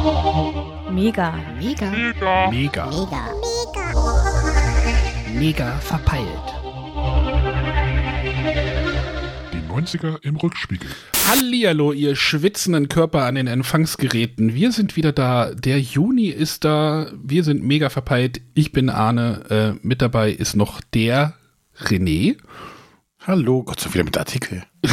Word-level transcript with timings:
Mega. 0.00 1.34
Mega. 1.58 1.90
Mega. 1.90 2.50
Mega. 2.50 2.86
Mega. 2.86 3.34
Mega 5.38 5.72
verpeilt. 5.80 6.26
Die 9.52 9.70
90er 9.70 10.22
im 10.22 10.36
Rückspiegel. 10.36 10.88
Hallihallo, 11.28 11.92
ihr 11.92 12.16
schwitzenden 12.16 12.88
Körper 12.88 13.26
an 13.26 13.34
den 13.34 13.46
Empfangsgeräten. 13.46 14.54
Wir 14.54 14.72
sind 14.72 14.96
wieder 14.96 15.12
da. 15.12 15.52
Der 15.54 15.78
Juni 15.78 16.28
ist 16.28 16.64
da. 16.64 17.10
Wir 17.22 17.44
sind 17.44 17.62
mega 17.62 17.90
verpeilt. 17.90 18.40
Ich 18.54 18.72
bin 18.72 18.88
Arne. 18.88 19.76
Äh, 19.82 19.86
mit 19.86 20.00
dabei 20.00 20.30
ist 20.30 20.56
noch 20.56 20.80
der 20.94 21.34
René. 21.78 22.38
Hallo, 23.26 23.64
Gott 23.64 23.80
sei 23.80 23.92
wieder 23.92 24.04
mit 24.04 24.16
Artikel. 24.16 24.62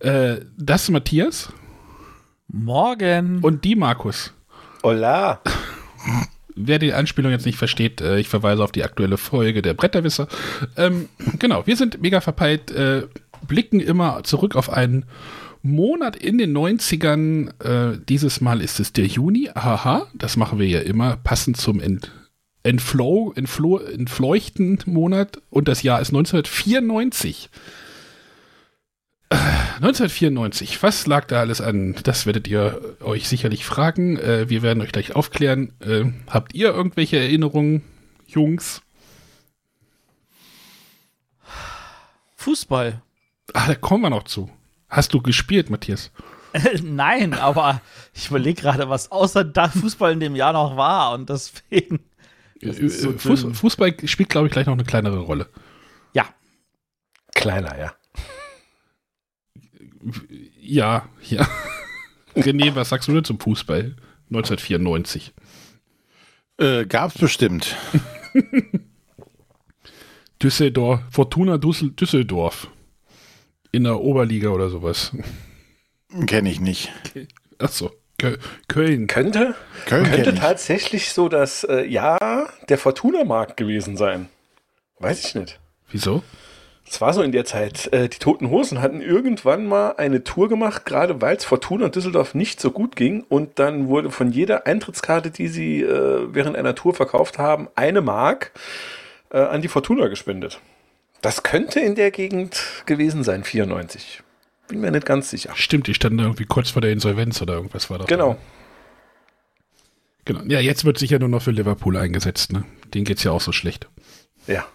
Äh, 0.00 0.40
das 0.58 0.90
Matthias. 0.90 1.52
Morgen. 2.52 3.38
Und 3.40 3.64
die 3.64 3.74
Markus. 3.74 4.34
Hola. 4.82 5.40
Wer 6.54 6.78
die 6.78 6.92
Anspielung 6.92 7.32
jetzt 7.32 7.46
nicht 7.46 7.56
versteht, 7.56 8.02
äh, 8.02 8.18
ich 8.18 8.28
verweise 8.28 8.62
auf 8.62 8.72
die 8.72 8.84
aktuelle 8.84 9.16
Folge 9.16 9.62
der 9.62 9.72
Bretterwisser. 9.72 10.28
Ähm, 10.76 11.08
genau, 11.38 11.66
wir 11.66 11.76
sind 11.76 12.02
mega 12.02 12.20
verpeilt, 12.20 12.70
äh, 12.70 13.06
blicken 13.48 13.80
immer 13.80 14.22
zurück 14.24 14.54
auf 14.54 14.68
einen 14.68 15.06
Monat 15.62 16.14
in 16.14 16.36
den 16.36 16.54
90ern. 16.54 17.52
Äh, 17.64 17.98
dieses 18.06 18.42
Mal 18.42 18.60
ist 18.60 18.80
es 18.80 18.92
der 18.92 19.06
Juni. 19.06 19.48
Haha, 19.54 20.06
das 20.12 20.36
machen 20.36 20.58
wir 20.58 20.68
ja 20.68 20.80
immer 20.80 21.16
passend 21.16 21.56
zum 21.56 21.80
Ent 21.80 22.12
Entflow, 22.64 23.32
Entflo, 23.34 23.78
entfleuchten 23.78 24.78
Monat. 24.84 25.40
Und 25.48 25.68
das 25.68 25.82
Jahr 25.82 26.00
ist 26.02 26.10
1994. 26.10 27.48
1994, 29.32 30.82
was 30.82 31.06
lag 31.06 31.26
da 31.26 31.40
alles 31.40 31.60
an? 31.60 31.94
Das 32.02 32.26
werdet 32.26 32.48
ihr 32.48 32.96
euch 33.00 33.28
sicherlich 33.28 33.64
fragen. 33.64 34.18
Äh, 34.18 34.48
wir 34.48 34.62
werden 34.62 34.82
euch 34.82 34.92
gleich 34.92 35.14
aufklären. 35.14 35.72
Äh, 35.80 36.04
habt 36.28 36.54
ihr 36.54 36.72
irgendwelche 36.72 37.18
Erinnerungen, 37.18 37.82
Jungs? 38.26 38.82
Fußball. 42.36 43.00
Ah, 43.54 43.66
da 43.66 43.74
kommen 43.74 44.02
wir 44.02 44.10
noch 44.10 44.24
zu. 44.24 44.50
Hast 44.88 45.14
du 45.14 45.20
gespielt, 45.22 45.70
Matthias? 45.70 46.10
Nein, 46.82 47.34
aber 47.34 47.80
ich 48.12 48.28
überlege 48.28 48.60
gerade, 48.60 48.88
was 48.88 49.10
außer 49.10 49.44
da 49.44 49.68
Fußball 49.68 50.12
in 50.12 50.20
dem 50.20 50.36
Jahr 50.36 50.52
noch 50.52 50.76
war 50.76 51.12
und 51.14 51.30
deswegen. 51.30 52.00
Das 52.60 52.78
Äh, 52.78 52.88
so 52.88 53.12
Fuß, 53.12 53.42
dünn. 53.42 53.54
Fußball 53.54 53.94
spielt, 54.06 54.28
glaube 54.28 54.46
ich, 54.48 54.52
gleich 54.52 54.66
noch 54.66 54.74
eine 54.74 54.84
kleinere 54.84 55.18
Rolle. 55.18 55.48
Ja, 56.12 56.26
Kleiner, 57.34 57.78
ja. 57.78 57.92
Ja, 60.60 61.08
ja. 61.28 61.48
René, 62.36 62.74
was 62.74 62.88
sagst 62.88 63.08
du 63.08 63.12
denn 63.12 63.24
zum 63.24 63.38
Fußball? 63.38 63.96
1994. 64.30 65.32
Äh, 66.58 66.86
gab's 66.86 67.18
bestimmt. 67.18 67.76
Düsseldorf, 70.42 71.00
Fortuna 71.10 71.58
Düssel 71.58 71.90
Düsseldorf. 71.90 72.68
In 73.70 73.84
der 73.84 74.00
Oberliga 74.00 74.50
oder 74.50 74.68
sowas. 74.68 75.12
Kenne 76.26 76.50
ich 76.50 76.60
nicht. 76.60 76.92
Achso, 77.58 77.90
Kö 78.18 78.36
Köln. 78.68 79.06
Könnte, 79.06 79.54
Köln 79.86 80.04
könnte 80.04 80.34
tatsächlich 80.34 81.10
so 81.12 81.28
das 81.28 81.64
äh, 81.64 81.84
Jahr 81.86 82.48
der 82.68 82.78
Fortuna-Markt 82.78 83.56
gewesen 83.56 83.96
sein. 83.96 84.28
Weiß 84.98 85.24
ich 85.24 85.34
nicht. 85.34 85.58
Wieso? 85.90 86.22
Es 86.92 87.00
war 87.00 87.14
so 87.14 87.22
in 87.22 87.32
der 87.32 87.46
Zeit. 87.46 87.90
Äh, 87.94 88.10
die 88.10 88.18
Toten 88.18 88.50
Hosen 88.50 88.82
hatten 88.82 89.00
irgendwann 89.00 89.64
mal 89.64 89.92
eine 89.96 90.24
Tour 90.24 90.50
gemacht, 90.50 90.84
gerade 90.84 91.22
weil 91.22 91.36
es 91.36 91.46
Fortuna 91.46 91.86
und 91.86 91.96
Düsseldorf 91.96 92.34
nicht 92.34 92.60
so 92.60 92.70
gut 92.70 92.96
ging. 92.96 93.24
Und 93.30 93.58
dann 93.58 93.88
wurde 93.88 94.10
von 94.10 94.30
jeder 94.30 94.66
Eintrittskarte, 94.66 95.30
die 95.30 95.48
sie 95.48 95.80
äh, 95.80 96.26
während 96.34 96.54
einer 96.54 96.74
Tour 96.74 96.92
verkauft 96.92 97.38
haben, 97.38 97.68
eine 97.76 98.02
Mark 98.02 98.52
äh, 99.30 99.38
an 99.38 99.62
die 99.62 99.68
Fortuna 99.68 100.08
gespendet. 100.08 100.60
Das 101.22 101.42
könnte 101.42 101.80
in 101.80 101.94
der 101.94 102.10
Gegend 102.10 102.60
gewesen 102.84 103.24
sein, 103.24 103.42
94. 103.42 104.22
Bin 104.68 104.82
mir 104.82 104.90
nicht 104.90 105.06
ganz 105.06 105.30
sicher. 105.30 105.52
Stimmt, 105.54 105.86
die 105.86 105.94
standen 105.94 106.18
irgendwie 106.18 106.44
kurz 106.44 106.68
vor 106.68 106.82
der 106.82 106.92
Insolvenz 106.92 107.40
oder 107.40 107.54
irgendwas 107.54 107.88
war 107.88 108.00
das. 108.00 108.06
Genau. 108.06 108.36
Genau. 110.26 110.42
Ja, 110.46 110.60
jetzt 110.60 110.84
wird 110.84 110.98
sicher 110.98 111.18
nur 111.18 111.30
noch 111.30 111.40
für 111.40 111.52
Liverpool 111.52 111.96
eingesetzt, 111.96 112.52
ne? 112.52 112.64
Denen 112.92 113.06
geht's 113.06 113.24
ja 113.24 113.30
auch 113.30 113.40
so 113.40 113.52
schlecht. 113.52 113.88
Ja. 114.46 114.66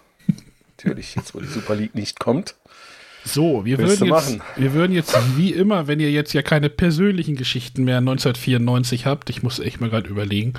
Natürlich, 0.78 1.16
jetzt 1.16 1.34
wo 1.34 1.40
die 1.40 1.46
Super 1.46 1.74
League 1.74 1.94
nicht 1.96 2.20
kommt. 2.20 2.54
So, 3.24 3.64
wir 3.64 3.78
würden, 3.78 4.06
jetzt, 4.06 4.38
wir 4.56 4.72
würden 4.74 4.92
jetzt, 4.92 5.16
wie 5.36 5.52
immer, 5.52 5.88
wenn 5.88 5.98
ihr 5.98 6.10
jetzt 6.10 6.32
ja 6.34 6.42
keine 6.42 6.70
persönlichen 6.70 7.34
Geschichten 7.34 7.82
mehr 7.82 7.98
1994 7.98 9.04
habt, 9.04 9.28
ich 9.28 9.42
muss 9.42 9.58
echt 9.58 9.80
mal 9.80 9.90
gerade 9.90 10.08
überlegen, 10.08 10.54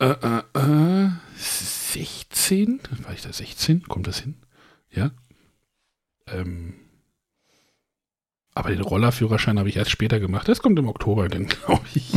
äh, 0.00 0.06
äh, 0.06 0.42
äh, 0.58 1.10
16? 1.36 2.80
War 3.02 3.12
ich 3.12 3.20
da 3.20 3.32
16? 3.32 3.82
Kommt 3.84 4.06
das 4.06 4.20
hin? 4.20 4.36
Ja? 4.90 5.10
Ähm, 6.28 6.74
aber 8.54 8.70
den 8.70 8.80
Rollerführerschein 8.80 9.58
habe 9.58 9.68
ich 9.68 9.76
erst 9.76 9.90
später 9.90 10.18
gemacht. 10.18 10.48
Das 10.48 10.62
kommt 10.62 10.78
im 10.78 10.88
Oktober, 10.88 11.28
dann 11.28 11.46
glaube 11.46 11.84
ich. 11.94 12.10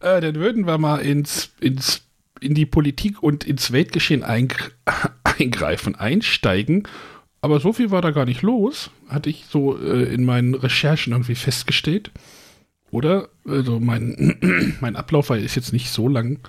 Äh, 0.00 0.20
dann 0.20 0.34
würden 0.36 0.66
wir 0.66 0.78
mal 0.78 0.98
ins, 0.98 1.50
ins, 1.60 2.07
in 2.40 2.54
die 2.54 2.66
Politik 2.66 3.22
und 3.22 3.44
ins 3.44 3.72
Weltgeschehen 3.72 4.22
eingr 4.22 4.56
eingreifen, 5.24 5.94
einsteigen. 5.94 6.84
Aber 7.40 7.60
so 7.60 7.72
viel 7.72 7.90
war 7.90 8.02
da 8.02 8.10
gar 8.10 8.24
nicht 8.24 8.42
los, 8.42 8.90
hatte 9.08 9.30
ich 9.30 9.44
so 9.48 9.78
äh, 9.78 10.12
in 10.12 10.24
meinen 10.24 10.54
Recherchen 10.54 11.12
irgendwie 11.12 11.36
festgestellt. 11.36 12.10
Oder? 12.90 13.28
Also 13.46 13.78
mein, 13.80 14.76
mein 14.80 14.96
Ablauf 14.96 15.30
war- 15.30 15.38
ist 15.38 15.54
jetzt 15.54 15.72
nicht 15.72 15.90
so 15.90 16.08
lang. 16.08 16.40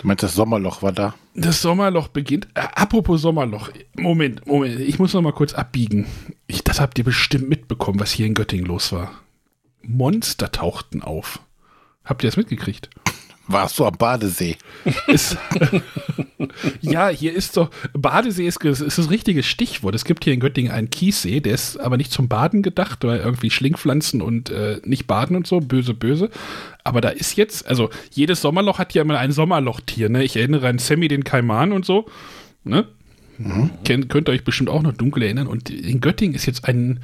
Du 0.00 0.06
meinst, 0.06 0.22
das 0.22 0.34
Sommerloch 0.34 0.82
war 0.82 0.92
da? 0.92 1.14
Das 1.34 1.62
Sommerloch 1.62 2.08
beginnt. 2.08 2.46
Äh, 2.54 2.60
apropos 2.74 3.20
Sommerloch. 3.22 3.70
Moment, 3.96 4.46
Moment. 4.46 4.78
Ich 4.80 4.98
muss 4.98 5.14
noch 5.14 5.22
mal 5.22 5.32
kurz 5.32 5.54
abbiegen. 5.54 6.06
Ich, 6.46 6.62
das 6.62 6.80
habt 6.80 6.98
ihr 6.98 7.04
bestimmt 7.04 7.48
mitbekommen, 7.48 7.98
was 7.98 8.12
hier 8.12 8.26
in 8.26 8.34
Göttingen 8.34 8.66
los 8.66 8.92
war. 8.92 9.10
Monster 9.82 10.52
tauchten 10.52 11.02
auf. 11.02 11.40
Habt 12.04 12.22
ihr 12.22 12.28
das 12.28 12.36
mitgekriegt? 12.36 12.90
Warst 13.48 13.78
du 13.78 13.84
am 13.84 13.94
Badesee? 13.96 14.56
Ist, 15.06 15.36
ja, 16.80 17.08
hier 17.08 17.32
ist 17.32 17.56
doch, 17.56 17.70
Badesee 17.92 18.46
ist, 18.46 18.64
ist 18.64 18.98
das 18.98 19.10
richtige 19.10 19.42
Stichwort. 19.42 19.94
Es 19.94 20.04
gibt 20.04 20.24
hier 20.24 20.32
in 20.32 20.40
Göttingen 20.40 20.72
einen 20.72 20.90
Kiessee, 20.90 21.40
der 21.40 21.54
ist 21.54 21.78
aber 21.78 21.96
nicht 21.96 22.10
zum 22.10 22.28
Baden 22.28 22.62
gedacht, 22.62 23.04
weil 23.04 23.18
irgendwie 23.18 23.50
Schlingpflanzen 23.50 24.20
und 24.20 24.50
äh, 24.50 24.80
nicht 24.84 25.06
baden 25.06 25.36
und 25.36 25.46
so, 25.46 25.60
böse, 25.60 25.94
böse. 25.94 26.30
Aber 26.82 27.00
da 27.00 27.10
ist 27.10 27.36
jetzt, 27.36 27.66
also 27.66 27.90
jedes 28.10 28.40
Sommerloch 28.40 28.78
hat 28.78 28.94
ja 28.94 29.02
immer 29.02 29.18
ein 29.18 29.32
Sommerlochtier, 29.32 30.08
ne? 30.08 30.24
Ich 30.24 30.36
erinnere 30.36 30.68
an 30.68 30.78
Sammy 30.78 31.08
den 31.08 31.24
Kaiman 31.24 31.72
und 31.72 31.84
so, 31.84 32.06
ne? 32.64 32.86
Kennt, 33.84 34.08
könnt 34.08 34.28
ihr 34.28 34.32
euch 34.32 34.44
bestimmt 34.44 34.70
auch 34.70 34.82
noch 34.82 34.94
dunkel 34.94 35.22
erinnern. 35.22 35.46
Und 35.46 35.68
in 35.70 36.00
Göttingen 36.00 36.34
ist 36.34 36.46
jetzt 36.46 36.64
ein 36.64 37.00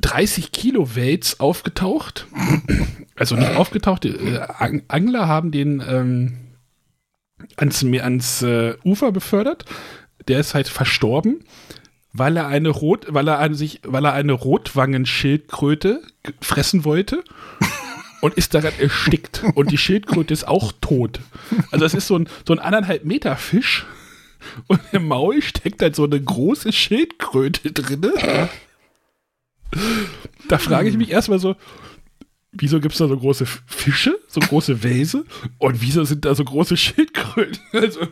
30 0.00 0.52
Kilo 0.52 0.94
Wels 0.94 1.40
aufgetaucht. 1.40 2.26
Also 3.16 3.34
nicht 3.36 3.56
aufgetaucht, 3.56 4.04
äh, 4.04 4.40
Ang- 4.58 4.82
Angler 4.88 5.26
haben 5.26 5.50
den 5.50 5.82
ähm, 5.86 6.38
ans, 7.56 7.82
ans 7.84 8.42
äh, 8.42 8.74
Ufer 8.84 9.12
befördert. 9.12 9.64
Der 10.28 10.38
ist 10.40 10.54
halt 10.54 10.68
verstorben, 10.68 11.44
weil 12.12 12.36
er 12.36 12.46
eine 12.48 12.68
Rot, 12.70 13.06
weil 13.10 13.28
er 13.28 13.38
an 13.38 13.54
sich, 13.54 13.80
weil 13.84 14.04
er 14.04 14.12
eine 14.12 14.32
Rotwangenschildkröte 14.32 16.02
fressen 16.40 16.84
wollte 16.84 17.22
und 18.20 18.34
ist 18.34 18.54
daran 18.54 18.72
erstickt. 18.78 19.44
Und 19.54 19.70
die 19.70 19.78
Schildkröte 19.78 20.34
ist 20.34 20.46
auch 20.48 20.72
tot. 20.80 21.20
Also 21.70 21.84
es 21.84 21.94
ist 21.94 22.06
so 22.08 22.18
ein, 22.18 22.28
so 22.46 22.52
ein 22.54 22.58
anderthalb 22.58 23.04
Meter 23.04 23.36
Fisch. 23.36 23.86
Und 24.68 24.80
im 24.92 25.08
Maul 25.08 25.42
steckt 25.42 25.82
halt 25.82 25.96
so 25.96 26.04
eine 26.04 26.20
große 26.20 26.72
Schildkröte 26.72 27.72
drinne. 27.72 28.12
Da 30.48 30.58
frage 30.58 30.88
ich 30.88 30.96
mich 30.96 31.10
erstmal 31.10 31.40
so, 31.40 31.56
wieso 32.52 32.80
gibt 32.80 32.92
es 32.92 32.98
da 32.98 33.08
so 33.08 33.18
große 33.18 33.46
Fische, 33.66 34.16
so 34.28 34.38
große 34.38 34.84
Wälse 34.84 35.24
und 35.58 35.82
wieso 35.82 36.04
sind 36.04 36.24
da 36.24 36.34
so 36.34 36.44
große 36.44 36.76
Schildkröten? 36.76 37.58
Also, 37.72 38.06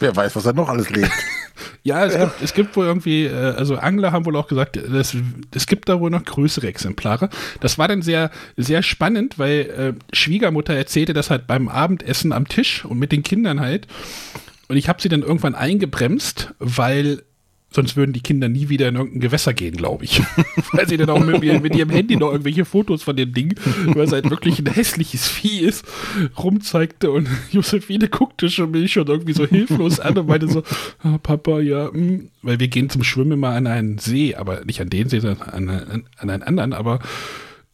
Wer 0.00 0.14
weiß, 0.14 0.36
was 0.36 0.44
da 0.44 0.52
noch 0.52 0.68
alles 0.68 0.90
lebt. 0.90 1.10
ja, 1.82 2.04
es, 2.04 2.16
Gibt, 2.16 2.42
es 2.42 2.54
gibt 2.54 2.76
wohl 2.76 2.86
irgendwie, 2.86 3.24
äh, 3.24 3.54
also 3.56 3.76
Angler 3.76 4.12
haben 4.12 4.26
wohl 4.26 4.36
auch 4.36 4.48
gesagt, 4.48 4.76
das, 4.76 5.16
es 5.54 5.66
gibt 5.66 5.88
da 5.88 5.98
wohl 5.98 6.10
noch 6.10 6.24
größere 6.24 6.66
Exemplare. 6.66 7.30
Das 7.60 7.78
war 7.78 7.88
dann 7.88 8.02
sehr, 8.02 8.30
sehr 8.56 8.82
spannend, 8.82 9.38
weil 9.38 9.96
äh, 9.98 10.14
Schwiegermutter 10.14 10.74
erzählte 10.74 11.14
das 11.14 11.30
halt 11.30 11.46
beim 11.46 11.68
Abendessen 11.68 12.32
am 12.32 12.46
Tisch 12.46 12.84
und 12.84 12.98
mit 12.98 13.12
den 13.12 13.22
Kindern 13.22 13.60
halt. 13.60 13.86
Und 14.68 14.76
ich 14.76 14.88
habe 14.88 15.00
sie 15.00 15.08
dann 15.08 15.22
irgendwann 15.22 15.54
eingebremst, 15.54 16.54
weil 16.58 17.22
Sonst 17.68 17.96
würden 17.96 18.12
die 18.12 18.20
Kinder 18.20 18.48
nie 18.48 18.68
wieder 18.68 18.88
in 18.88 18.94
irgendein 18.94 19.20
Gewässer 19.20 19.52
gehen, 19.52 19.76
glaube 19.76 20.04
ich. 20.04 20.22
weil 20.72 20.88
sie 20.88 20.96
dann 20.96 21.10
auch 21.10 21.24
mit, 21.24 21.42
mit 21.62 21.74
ihrem 21.74 21.90
Handy 21.90 22.16
noch 22.16 22.30
irgendwelche 22.30 22.64
Fotos 22.64 23.02
von 23.02 23.16
dem 23.16 23.32
Ding, 23.32 23.54
weil 23.86 24.04
es 24.04 24.12
halt 24.12 24.30
wirklich 24.30 24.58
ein 24.60 24.66
hässliches 24.66 25.28
Vieh 25.28 25.60
ist, 25.60 25.84
rumzeigte. 26.38 27.10
Und 27.10 27.28
Josephine 27.50 28.08
guckte 28.08 28.48
schon 28.50 28.70
mich 28.70 28.92
schon 28.92 29.08
irgendwie 29.08 29.32
so 29.32 29.46
hilflos 29.46 30.00
an 30.00 30.16
und 30.16 30.28
meinte 30.28 30.48
so, 30.48 30.62
ah, 31.02 31.18
Papa, 31.18 31.60
ja, 31.60 31.90
mm. 31.90 32.30
weil 32.42 32.60
wir 32.60 32.68
gehen 32.68 32.88
zum 32.88 33.02
Schwimmen 33.02 33.40
mal 33.40 33.56
an 33.56 33.66
einen 33.66 33.98
See, 33.98 34.34
aber 34.36 34.64
nicht 34.64 34.80
an 34.80 34.88
den 34.88 35.08
See, 35.08 35.20
sondern 35.20 35.48
an, 35.48 35.68
an, 35.68 36.04
an 36.18 36.30
einen 36.30 36.42
anderen, 36.44 36.72
aber 36.72 37.00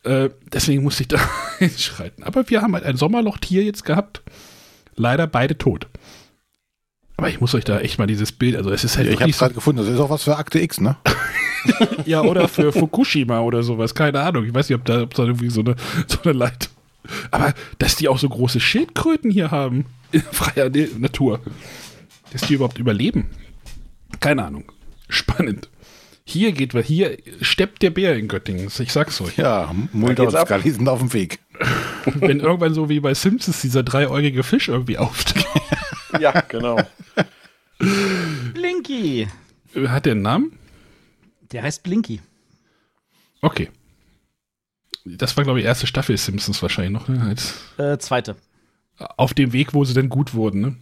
äh, 0.04 0.30
deswegen 0.52 0.82
musste 0.82 1.02
ich 1.02 1.08
da 1.08 1.18
hinschreiten. 1.58 2.24
Aber 2.24 2.48
wir 2.48 2.62
haben 2.62 2.74
halt 2.74 2.84
ein 2.84 2.96
Sommerlochtier 2.96 3.62
jetzt 3.62 3.84
gehabt. 3.84 4.22
Leider 4.94 5.26
beide 5.26 5.56
tot. 5.56 5.86
Aber 7.16 7.28
ich 7.28 7.40
muss 7.40 7.54
euch 7.54 7.64
da 7.64 7.78
echt 7.80 7.98
mal 7.98 8.06
dieses 8.06 8.32
Bild, 8.32 8.56
also 8.56 8.70
es 8.70 8.84
ist 8.84 8.96
halt 8.96 9.06
Ich 9.06 9.12
habe 9.14 9.20
wirklich 9.20 9.34
es 9.34 9.38
so, 9.38 9.44
gerade 9.44 9.54
gefunden. 9.54 9.82
Das 9.84 9.88
ist 9.92 10.00
auch 10.00 10.10
was 10.10 10.24
für 10.24 10.36
Akte 10.36 10.60
X, 10.60 10.80
ne? 10.80 10.96
ja, 12.06 12.22
oder 12.22 12.48
für 12.48 12.72
Fukushima 12.72 13.40
oder 13.40 13.62
sowas, 13.62 13.94
keine 13.94 14.20
Ahnung. 14.20 14.44
Ich 14.44 14.54
weiß 14.54 14.68
nicht, 14.68 14.78
ob 14.78 14.84
da, 14.84 15.02
ob 15.02 15.14
da 15.14 15.24
irgendwie 15.24 15.50
so 15.50 15.60
eine, 15.60 15.76
so 16.08 16.18
eine 16.24 16.32
Leitung. 16.32 16.72
Aber 17.30 17.54
dass 17.78 17.96
die 17.96 18.08
auch 18.08 18.18
so 18.18 18.28
große 18.28 18.60
Schildkröten 18.60 19.30
hier 19.30 19.50
haben, 19.50 19.84
in 20.10 20.22
freier 20.32 20.70
Ne- 20.70 20.88
Natur, 20.98 21.40
dass 22.32 22.42
die 22.42 22.54
überhaupt 22.54 22.78
überleben. 22.78 23.30
Keine 24.20 24.44
Ahnung. 24.44 24.64
Spannend. 25.08 25.68
Hier 26.24 26.52
geht, 26.52 26.72
weil 26.74 26.84
hier 26.84 27.18
steppt 27.40 27.82
der 27.82 27.90
Bär 27.90 28.16
in 28.16 28.28
Göttingen. 28.28 28.68
Ich 28.78 28.92
sag's 28.92 29.20
euch. 29.20 29.36
Ja, 29.36 29.74
Mulder 29.92 30.24
geht's 30.24 30.34
und 30.34 30.40
ab. 30.40 30.46
Scully 30.48 30.70
sind 30.70 30.88
auf 30.88 31.00
dem 31.00 31.12
Weg. 31.12 31.40
Wenn 32.04 32.40
irgendwann 32.40 32.74
so 32.74 32.88
wie 32.88 33.00
bei 33.00 33.12
Simpsons 33.14 33.60
dieser 33.60 33.82
dreieugige 33.82 34.42
Fisch 34.42 34.68
irgendwie 34.68 34.98
auftaucht. 34.98 35.46
Ja, 36.20 36.40
genau. 36.42 36.78
Blinky. 38.54 39.28
Hat 39.86 40.06
der 40.06 40.12
einen 40.12 40.22
Namen? 40.22 40.58
Der 41.52 41.62
heißt 41.62 41.82
Blinky. 41.82 42.20
Okay. 43.40 43.70
Das 45.04 45.36
war, 45.36 45.44
glaube 45.44 45.58
ich, 45.60 45.66
erste 45.66 45.86
Staffel 45.86 46.16
Simpsons 46.16 46.62
wahrscheinlich 46.62 46.92
noch. 46.92 47.08
Ne? 47.08 47.34
Äh, 47.78 47.98
zweite. 47.98 48.36
auf 49.16 49.34
dem 49.34 49.52
Weg, 49.52 49.74
wo 49.74 49.84
sie 49.84 49.94
dann 49.94 50.08
gut 50.08 50.34
wurden. 50.34 50.60
Ne? 50.60 50.76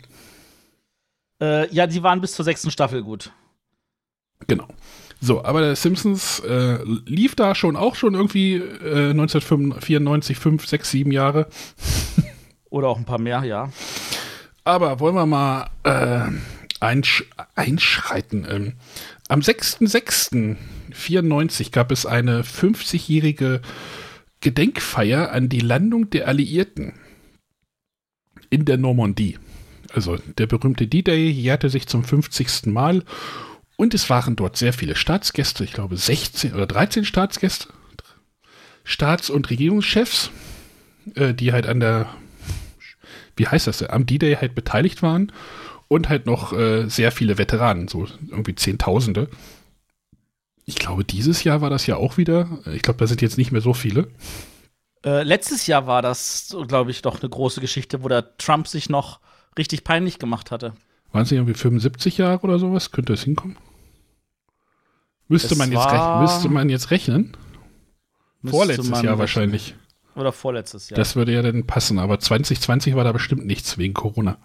Äh, 1.40 1.72
ja, 1.74 1.86
die 1.86 2.02
waren 2.02 2.20
bis 2.20 2.32
zur 2.32 2.44
sechsten 2.44 2.70
Staffel 2.70 3.02
gut. 3.02 3.32
Genau. 4.46 4.68
So, 5.22 5.44
aber 5.44 5.60
der 5.60 5.76
Simpsons 5.76 6.40
äh, 6.40 6.78
lief 7.06 7.34
da 7.34 7.54
schon 7.54 7.76
auch 7.76 7.94
schon 7.94 8.14
irgendwie 8.14 8.56
äh, 8.56 9.10
1994, 9.10 10.38
5, 10.38 10.66
6, 10.66 10.90
7 10.90 11.12
Jahre. 11.12 11.46
Oder 12.70 12.88
auch 12.88 12.98
ein 12.98 13.04
paar 13.04 13.18
mehr, 13.20 13.44
ja. 13.44 13.70
Aber 14.64 15.00
wollen 15.00 15.14
wir 15.14 15.26
mal 15.26 15.70
äh, 15.84 16.30
einsch 16.80 17.24
einschreiten. 17.54 18.46
Ähm, 18.48 18.72
am 19.28 19.40
6.6.94 19.40 21.70
gab 21.70 21.92
es 21.92 22.06
eine 22.06 22.42
50-jährige 22.42 23.60
Gedenkfeier 24.40 25.30
an 25.32 25.48
die 25.48 25.60
Landung 25.60 26.10
der 26.10 26.26
Alliierten 26.26 26.94
in 28.48 28.64
der 28.64 28.78
Normandie. 28.78 29.38
Also 29.92 30.16
der 30.38 30.46
berühmte 30.46 30.86
D-Day 30.86 31.28
jährte 31.28 31.68
sich 31.68 31.86
zum 31.86 32.04
50. 32.04 32.66
Mal 32.66 33.04
und 33.76 33.94
es 33.94 34.10
waren 34.10 34.36
dort 34.36 34.56
sehr 34.56 34.72
viele 34.72 34.96
Staatsgäste, 34.96 35.64
ich 35.64 35.72
glaube 35.72 35.96
16 35.96 36.54
oder 36.54 36.66
13 36.66 37.04
Staatsgäste, 37.04 37.68
Staats- 38.84 39.30
und 39.30 39.50
Regierungschefs, 39.50 40.30
äh, 41.14 41.34
die 41.34 41.52
halt 41.52 41.66
an 41.66 41.80
der 41.80 42.08
wie 43.36 43.46
heißt 43.46 43.66
das, 43.66 43.82
am 43.82 44.06
D-Day 44.06 44.36
halt 44.36 44.54
beteiligt 44.54 45.02
waren 45.02 45.32
und 45.88 46.08
halt 46.08 46.26
noch 46.26 46.52
äh, 46.52 46.88
sehr 46.88 47.12
viele 47.12 47.38
Veteranen, 47.38 47.88
so 47.88 48.06
irgendwie 48.28 48.54
Zehntausende. 48.54 49.28
Ich 50.64 50.76
glaube, 50.76 51.04
dieses 51.04 51.42
Jahr 51.42 51.60
war 51.60 51.70
das 51.70 51.86
ja 51.86 51.96
auch 51.96 52.16
wieder. 52.16 52.60
Ich 52.72 52.82
glaube, 52.82 52.98
da 52.98 53.06
sind 53.06 53.22
jetzt 53.22 53.38
nicht 53.38 53.50
mehr 53.50 53.60
so 53.60 53.74
viele. 53.74 54.08
Äh, 55.04 55.22
letztes 55.22 55.66
Jahr 55.66 55.86
war 55.86 56.02
das, 56.02 56.54
glaube 56.68 56.90
ich, 56.90 57.02
doch 57.02 57.20
eine 57.20 57.28
große 57.28 57.60
Geschichte, 57.60 58.02
wo 58.02 58.08
der 58.08 58.36
Trump 58.36 58.68
sich 58.68 58.88
noch 58.88 59.20
richtig 59.58 59.82
peinlich 59.82 60.18
gemacht 60.18 60.50
hatte. 60.50 60.74
Waren 61.12 61.22
es 61.22 61.32
irgendwie 61.32 61.54
75 61.54 62.18
Jahre 62.18 62.40
oder 62.42 62.58
sowas? 62.58 62.92
Könnte 62.92 63.14
das 63.14 63.24
hinkommen? 63.24 63.56
Müsste, 65.26 65.54
Es 65.54 65.58
man 65.58 65.72
jetzt, 65.72 66.20
müsste 66.20 66.48
man 66.48 66.68
jetzt 66.68 66.90
rechnen? 66.90 67.36
Vorletztes 68.44 69.02
Jahr 69.02 69.18
wahrscheinlich. 69.18 69.74
Oder 70.16 70.32
vorletztes 70.32 70.90
Jahr. 70.90 70.96
Das 70.96 71.16
würde 71.16 71.32
ja 71.32 71.42
dann 71.42 71.66
passen. 71.66 71.98
Aber 71.98 72.18
2020 72.18 72.94
war 72.96 73.04
da 73.04 73.12
bestimmt 73.12 73.46
nichts 73.46 73.78
wegen 73.78 73.94
Corona. 73.94 74.36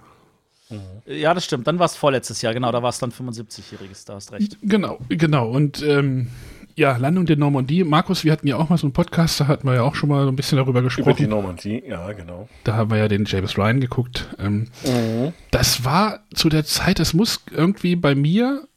ja, 1.06 1.33
das 1.33 1.45
stimmt. 1.45 1.67
Dann 1.67 1.79
war 1.79 1.85
es 1.85 1.95
vorletztes 1.95 2.41
Jahr, 2.41 2.53
genau. 2.53 2.71
Da 2.71 2.81
war 2.81 2.89
es 2.89 3.00
dann 3.00 3.12
75-Jähriges, 3.12 4.06
da 4.06 4.15
hast 4.15 4.31
recht. 4.31 4.57
Genau, 4.63 5.00
genau. 5.09 5.50
Und 5.50 5.81
ähm, 5.83 6.27
ja, 6.75 6.97
Landung 6.97 7.25
der 7.25 7.38
Normandie. 7.38 7.83
Markus, 7.83 8.23
wir 8.23 8.31
hatten 8.31 8.47
ja 8.47 8.57
auch 8.57 8.69
mal 8.69 8.77
so 8.77 8.85
einen 8.85 8.94
Podcast, 8.94 9.39
da 9.39 9.47
hatten 9.47 9.65
wir 9.67 9.75
ja 9.75 9.83
auch 9.83 9.95
schon 9.95 10.09
mal 10.09 10.23
so 10.23 10.29
ein 10.29 10.35
bisschen 10.35 10.57
darüber 10.57 10.79
Über 10.79 10.89
die 10.89 10.95
gesprochen. 10.95 11.29
Normandie, 11.29 11.83
ja, 11.88 12.12
genau. 12.12 12.50
Da 12.63 12.75
haben 12.75 12.89
wir 12.91 12.97
ja 12.97 13.07
den 13.07 13.25
James 13.25 13.57
Ryan 13.57 13.79
geguckt. 13.79 14.27
Ähm, 14.39 14.67
Das 15.51 15.85
war 15.85 16.19
zu 16.33 16.50
der 16.50 16.65
Zeit, 16.65 17.00
das 17.00 17.13
muss 17.13 17.41
irgendwie 17.51 17.95
bei 17.95 18.13
mir, 18.13 18.67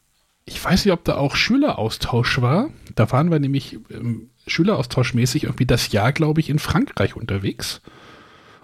ich 0.45 0.65
weiß 0.65 0.85
nicht, 0.85 0.93
ob 0.93 1.05
da 1.05 1.17
auch 1.17 1.35
Schüleraustausch 1.35 2.41
war. 2.41 2.69
Da 2.99 3.13
waren 3.13 3.31
wir 3.31 3.39
nämlich 3.39 3.79
ähm, 3.91 4.31
Schüleraustauschmäßig 4.47 5.45
irgendwie 5.45 5.67
das 5.67 5.93
Jahr, 5.93 6.13
glaube 6.13 6.41
ich, 6.41 6.51
in 6.51 6.59
Frankreich 6.59 7.15
unterwegs. 7.15 7.81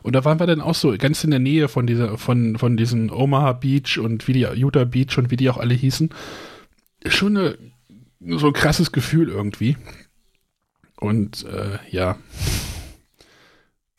Und 0.02 0.14
da 0.14 0.24
waren 0.24 0.40
wir 0.40 0.46
dann 0.46 0.60
auch 0.60 0.74
so 0.74 0.94
ganz 0.98 1.24
in 1.24 1.30
der 1.30 1.38
Nähe 1.38 1.68
von 1.68 1.86
dieser, 1.86 2.18
von, 2.18 2.58
von 2.58 2.76
diesen 2.76 3.10
Omaha 3.10 3.52
Beach 3.52 3.98
und 3.98 4.26
wie 4.26 4.32
die 4.32 4.40
Utah 4.40 4.84
Beach 4.84 5.16
und 5.16 5.30
wie 5.30 5.36
die 5.36 5.48
auch 5.48 5.56
alle 5.56 5.74
hießen. 5.74 6.10
Schon 7.06 7.36
eine, 7.36 7.58
so 8.20 8.48
ein 8.48 8.52
krasses 8.52 8.92
Gefühl 8.92 9.28
irgendwie. 9.28 9.76
Und 10.96 11.44
äh, 11.46 11.78
ja, 11.90 12.18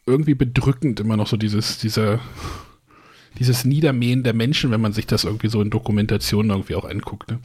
irgendwie 0.06 0.36
bedrückend 0.36 1.00
immer 1.00 1.18
noch 1.18 1.28
so 1.28 1.38
dieses, 1.38 1.78
dieser, 1.78 2.20
dieses 3.40 3.66
Niedermähen 3.66 4.24
der 4.24 4.34
Menschen, 4.34 4.72
wenn 4.72 4.82
man 4.82 4.94
sich 4.94 5.08
das 5.08 5.24
irgendwie 5.24 5.50
so 5.50 5.62
in 5.62 5.70
Dokumentationen 5.70 6.52
irgendwie 6.52 6.76
auch 6.76 6.86
anguckt. 6.86 7.32
Ne? 7.32 7.40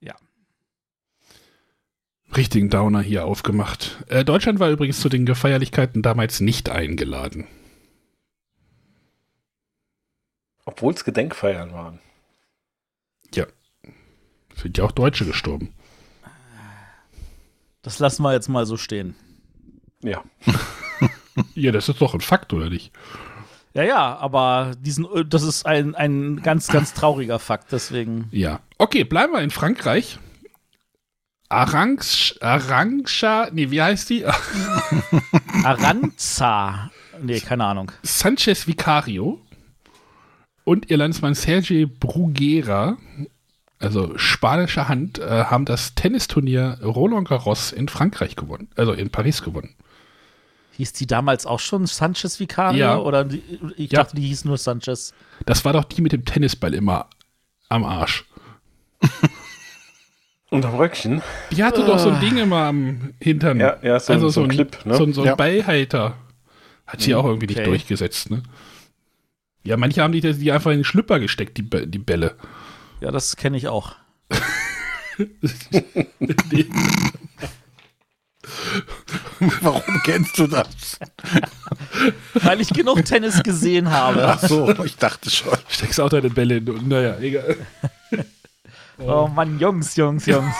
Ja. 0.00 0.14
Richtigen 2.36 2.70
Downer 2.70 3.00
hier 3.00 3.24
aufgemacht. 3.24 4.04
Äh, 4.08 4.24
Deutschland 4.24 4.60
war 4.60 4.70
übrigens 4.70 5.00
zu 5.00 5.08
den 5.08 5.26
Gefeierlichkeiten 5.26 6.02
damals 6.02 6.40
nicht 6.40 6.68
eingeladen. 6.68 7.46
Obwohl 10.64 10.94
es 10.94 11.04
Gedenkfeiern 11.04 11.72
waren. 11.72 11.98
Sind 14.60 14.76
ja 14.76 14.84
auch 14.84 14.92
Deutsche 14.92 15.24
gestorben. 15.24 15.72
Das 17.82 17.98
lassen 17.98 18.22
wir 18.22 18.32
jetzt 18.32 18.48
mal 18.48 18.66
so 18.66 18.76
stehen. 18.76 19.14
Ja. 20.02 20.22
Ja, 21.54 21.72
das 21.72 21.88
ist 21.88 22.02
doch 22.02 22.12
ein 22.12 22.20
Fakt, 22.20 22.52
oder 22.52 22.68
nicht? 22.68 22.92
Ja, 23.72 23.82
ja, 23.82 24.16
aber 24.16 24.72
diesen, 24.78 25.06
das 25.28 25.42
ist 25.42 25.64
ein, 25.64 25.94
ein 25.94 26.42
ganz, 26.42 26.66
ganz 26.66 26.92
trauriger 26.92 27.38
Fakt, 27.38 27.72
deswegen. 27.72 28.28
Ja. 28.30 28.60
Okay, 28.76 29.04
bleiben 29.04 29.32
wir 29.32 29.40
in 29.40 29.52
Frankreich. 29.52 30.18
Aranx, 31.50 32.36
Arantxa, 32.40 33.48
nee, 33.52 33.70
wie 33.72 33.82
heißt 33.82 34.08
die? 34.10 34.24
Aranza. 35.64 36.90
Nee, 37.20 37.40
keine 37.40 37.64
Ahnung. 37.64 37.90
Sanchez 38.02 38.66
Vicario 38.66 39.40
und 40.64 40.90
ihr 40.90 40.96
Landsmann 40.96 41.34
Sergei 41.34 41.86
Bruguera, 41.86 42.96
also 43.80 44.16
spanischer 44.16 44.88
Hand, 44.88 45.18
äh, 45.18 45.44
haben 45.46 45.64
das 45.64 45.94
Tennisturnier 45.96 46.78
Roland 46.82 47.28
Garros 47.28 47.72
in 47.72 47.88
Frankreich 47.88 48.36
gewonnen, 48.36 48.68
also 48.76 48.92
in 48.92 49.10
Paris 49.10 49.42
gewonnen. 49.42 49.74
Hieß 50.76 50.92
die 50.94 51.06
damals 51.06 51.46
auch 51.46 51.60
schon 51.60 51.86
Sanchez 51.86 52.38
Vicario? 52.40 52.78
Ja. 52.78 52.98
Oder 52.98 53.24
die, 53.24 53.42
ich 53.76 53.90
Ja. 53.92 54.04
dachte, 54.04 54.16
die 54.16 54.22
hieß 54.28 54.44
nur 54.44 54.56
Sanchez. 54.56 55.12
Das 55.44 55.64
war 55.64 55.72
doch 55.72 55.84
die 55.84 56.00
mit 56.00 56.12
dem 56.12 56.24
Tennisball 56.24 56.74
immer 56.74 57.10
am 57.68 57.84
Arsch. 57.84 58.24
Und 60.50 60.64
am 60.64 60.74
Röckchen. 60.74 61.22
Die 61.52 61.62
hatte 61.62 61.84
doch 61.84 61.98
so 61.98 62.10
ein 62.10 62.20
Ding 62.20 62.36
immer 62.36 62.64
am 62.66 63.14
Hintern. 63.20 63.60
Ja, 63.60 63.76
ja, 63.82 64.00
so 64.00 64.12
ein- 64.12 64.30
so 64.30 64.42
ein 64.42 64.48
Clip, 64.48 64.84
ne? 64.84 64.96
So, 64.96 65.04
ein- 65.04 65.12
so 65.12 65.22
ein 65.22 65.28
Ja. 65.28 65.34
Ballhalter. 65.36 66.16
Hat 66.86 67.00
sie 67.00 67.14
auch 67.14 67.24
irgendwie 67.24 67.46
nicht 67.46 67.60
Okay. 67.60 67.68
durchgesetzt, 67.68 68.30
ne? 68.30 68.42
Ja, 69.62 69.76
manche 69.76 70.02
haben 70.02 70.12
die, 70.12 70.20
die 70.20 70.50
einfach 70.52 70.70
in 70.72 70.78
den 70.78 70.84
Schlüpper 70.84 71.20
gesteckt, 71.20 71.56
die, 71.58 71.62
die 71.86 71.98
Bälle. 71.98 72.34
Ja, 73.00 73.10
das 73.12 73.36
kenne 73.36 73.56
ich 73.58 73.68
auch. 73.68 73.94
Warum 79.62 80.00
kennst 80.04 80.38
du 80.38 80.46
das? 80.46 80.98
Weil 82.34 82.60
ich 82.60 82.68
genug 82.70 83.04
Tennis 83.04 83.42
gesehen 83.42 83.90
habe. 83.90 84.26
Ach 84.28 84.40
so, 84.40 84.70
ich 84.84 84.96
dachte 84.96 85.30
schon. 85.30 85.56
Steckst 85.68 86.00
auch 86.00 86.08
deine 86.08 86.30
Bälle 86.30 86.56
in. 86.58 86.88
Naja, 86.88 87.18
egal. 87.18 87.56
Oh 89.00 89.28
Mann, 89.28 89.58
Jungs, 89.58 89.96
Jungs, 89.96 90.26
Jungs. 90.26 90.54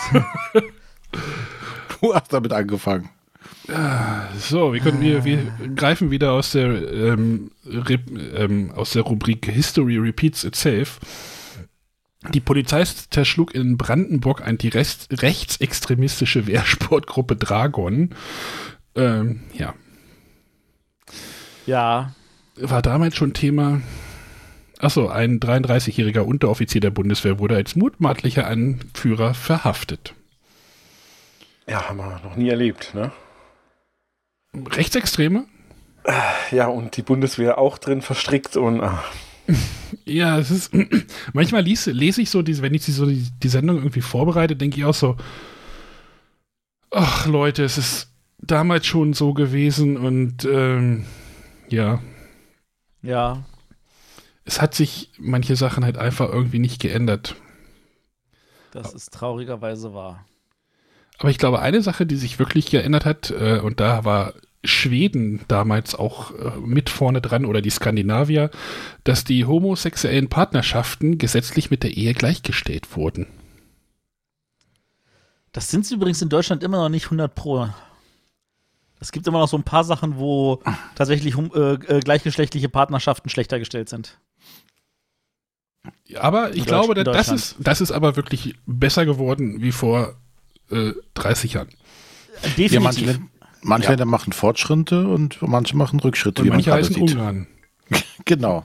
Du 2.01 2.13
hast 2.13 2.33
damit 2.33 2.51
angefangen. 2.53 3.09
So, 4.37 4.73
wir, 4.73 4.79
können, 4.81 5.01
wir, 5.01 5.23
wir 5.23 5.37
greifen 5.75 6.09
wieder 6.11 6.31
aus 6.33 6.51
der, 6.51 6.91
ähm, 6.91 7.51
ähm, 8.35 8.71
aus 8.75 8.91
der 8.91 9.03
Rubrik 9.03 9.45
History 9.45 9.97
Repeats 9.97 10.43
Itself. 10.43 10.99
Die 12.33 12.39
Polizei 12.39 12.83
zerschlug 12.83 13.53
in 13.55 13.77
Brandenburg 13.77 14.45
ein 14.45 14.57
die 14.57 14.67
Rest, 14.69 15.07
rechtsextremistische 15.21 16.47
Wehrsportgruppe 16.47 17.35
Dragon. 17.35 18.09
Ähm, 18.95 19.41
ja, 19.53 19.73
Ja, 21.65 22.13
war 22.57 22.81
damals 22.81 23.15
schon 23.15 23.33
Thema. 23.33 23.81
Achso, 24.81 25.09
ein 25.09 25.39
33-jähriger 25.39 26.21
Unteroffizier 26.21 26.81
der 26.81 26.89
Bundeswehr 26.89 27.37
wurde 27.37 27.55
als 27.55 27.75
mutmaßlicher 27.75 28.47
Anführer 28.47 29.33
verhaftet. 29.33 30.15
Ja, 31.67 31.87
haben 31.87 31.97
wir 31.97 32.19
noch 32.23 32.35
nie 32.35 32.49
erlebt, 32.49 32.93
ne? 32.95 33.11
Rechtsextreme? 34.55 35.45
Ja, 36.49 36.67
und 36.67 36.97
die 36.97 37.03
Bundeswehr 37.03 37.59
auch 37.59 37.77
drin 37.77 38.01
verstrickt 38.01 38.57
und 38.57 38.81
ah, 38.81 39.03
Ja, 40.05 40.39
es 40.39 40.51
ist. 40.51 40.73
Manchmal 41.33 41.63
lese, 41.63 41.91
lese 41.91 42.21
ich 42.21 42.29
so, 42.29 42.41
diese, 42.41 42.61
wenn 42.61 42.73
ich 42.73 42.85
die, 42.85 42.91
so 42.91 43.05
die, 43.05 43.27
die 43.43 43.49
Sendung 43.49 43.77
irgendwie 43.77 44.01
vorbereite, 44.01 44.55
denke 44.55 44.79
ich 44.79 44.85
auch 44.85 44.93
so: 44.93 45.17
Ach, 46.89 47.27
Leute, 47.27 47.63
es 47.63 47.77
ist 47.77 48.11
damals 48.39 48.85
schon 48.85 49.13
so 49.13 49.33
gewesen 49.33 49.97
und 49.97 50.45
ähm, 50.45 51.05
ja, 51.69 52.01
ja. 53.01 53.43
Es 54.45 54.61
hat 54.61 54.73
sich 54.75 55.11
manche 55.17 55.55
Sachen 55.55 55.83
halt 55.83 55.97
einfach 55.97 56.29
irgendwie 56.29 56.59
nicht 56.59 56.81
geändert. 56.81 57.35
Das 58.71 58.93
ist 58.93 59.13
traurigerweise 59.13 59.93
wahr. 59.93 60.25
Aber 61.19 61.29
ich 61.29 61.37
glaube, 61.37 61.59
eine 61.59 61.81
Sache, 61.81 62.05
die 62.05 62.15
sich 62.15 62.39
wirklich 62.39 62.67
geändert 62.67 63.05
hat, 63.05 63.31
äh, 63.31 63.59
und 63.59 63.79
da 63.79 64.05
war 64.05 64.33
Schweden 64.63 65.41
damals 65.47 65.95
auch 65.95 66.31
äh, 66.31 66.59
mit 66.59 66.89
vorne 66.89 67.21
dran 67.21 67.45
oder 67.45 67.61
die 67.61 67.69
Skandinavier, 67.69 68.51
dass 69.03 69.23
die 69.23 69.45
homosexuellen 69.45 70.29
Partnerschaften 70.29 71.17
gesetzlich 71.17 71.71
mit 71.71 71.83
der 71.83 71.95
Ehe 71.95 72.13
gleichgestellt 72.13 72.95
wurden. 72.95 73.27
Das 75.51 75.69
sind 75.69 75.85
sie 75.85 75.95
übrigens 75.95 76.21
in 76.21 76.29
Deutschland 76.29 76.63
immer 76.63 76.77
noch 76.77 76.89
nicht 76.89 77.05
100 77.05 77.33
pro. 77.33 77.69
Es 78.99 79.11
gibt 79.11 79.27
immer 79.27 79.39
noch 79.39 79.47
so 79.47 79.57
ein 79.57 79.63
paar 79.63 79.83
Sachen, 79.83 80.17
wo 80.17 80.61
tatsächlich 80.95 81.35
äh, 81.35 81.73
äh, 81.73 81.99
gleichgeschlechtliche 81.99 82.69
Partnerschaften 82.69 83.29
schlechter 83.29 83.59
gestellt 83.59 83.89
sind. 83.89 84.19
Aber 86.19 86.53
ich 86.55 86.65
glaube, 86.65 87.03
das 87.03 87.29
ist, 87.29 87.55
das 87.59 87.81
ist 87.81 87.91
aber 87.91 88.15
wirklich 88.15 88.55
besser 88.65 89.05
geworden 89.05 89.61
wie 89.61 89.71
vor 89.71 90.15
äh, 90.69 90.91
30 91.15 91.53
Jahren. 91.53 91.69
Definitiv. 92.57 92.71
Ja, 92.73 92.79
manche, 92.81 93.05
Länder- 93.05 93.27
manche 93.61 93.89
Länder 93.89 94.05
machen 94.05 94.33
Fortschritte 94.33 95.07
und 95.07 95.41
manche 95.41 95.75
machen 95.77 95.99
Rückschritte, 95.99 96.41
Und 96.41 96.45
wie 96.45 96.49
man 96.49 96.57
manche 96.57 96.73
heißen 96.73 96.95
sieht. 96.95 97.11
Ungarn. 97.15 97.47
Genau. 98.25 98.63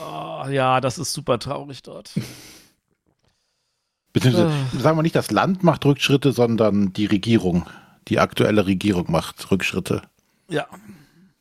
Oh, 0.00 0.48
ja, 0.50 0.80
das 0.80 0.98
ist 0.98 1.12
super 1.12 1.38
traurig 1.38 1.82
dort. 1.82 2.12
Beziehungsweise, 4.12 4.48
Ah. 4.50 4.78
sagen 4.80 4.98
wir 4.98 5.02
nicht, 5.02 5.14
das 5.14 5.30
Land 5.30 5.62
macht 5.62 5.84
Rückschritte, 5.84 6.32
sondern 6.32 6.92
die 6.92 7.06
Regierung, 7.06 7.66
die 8.08 8.18
aktuelle 8.18 8.66
Regierung 8.66 9.10
macht 9.10 9.50
Rückschritte. 9.50 10.02
Ja. 10.48 10.66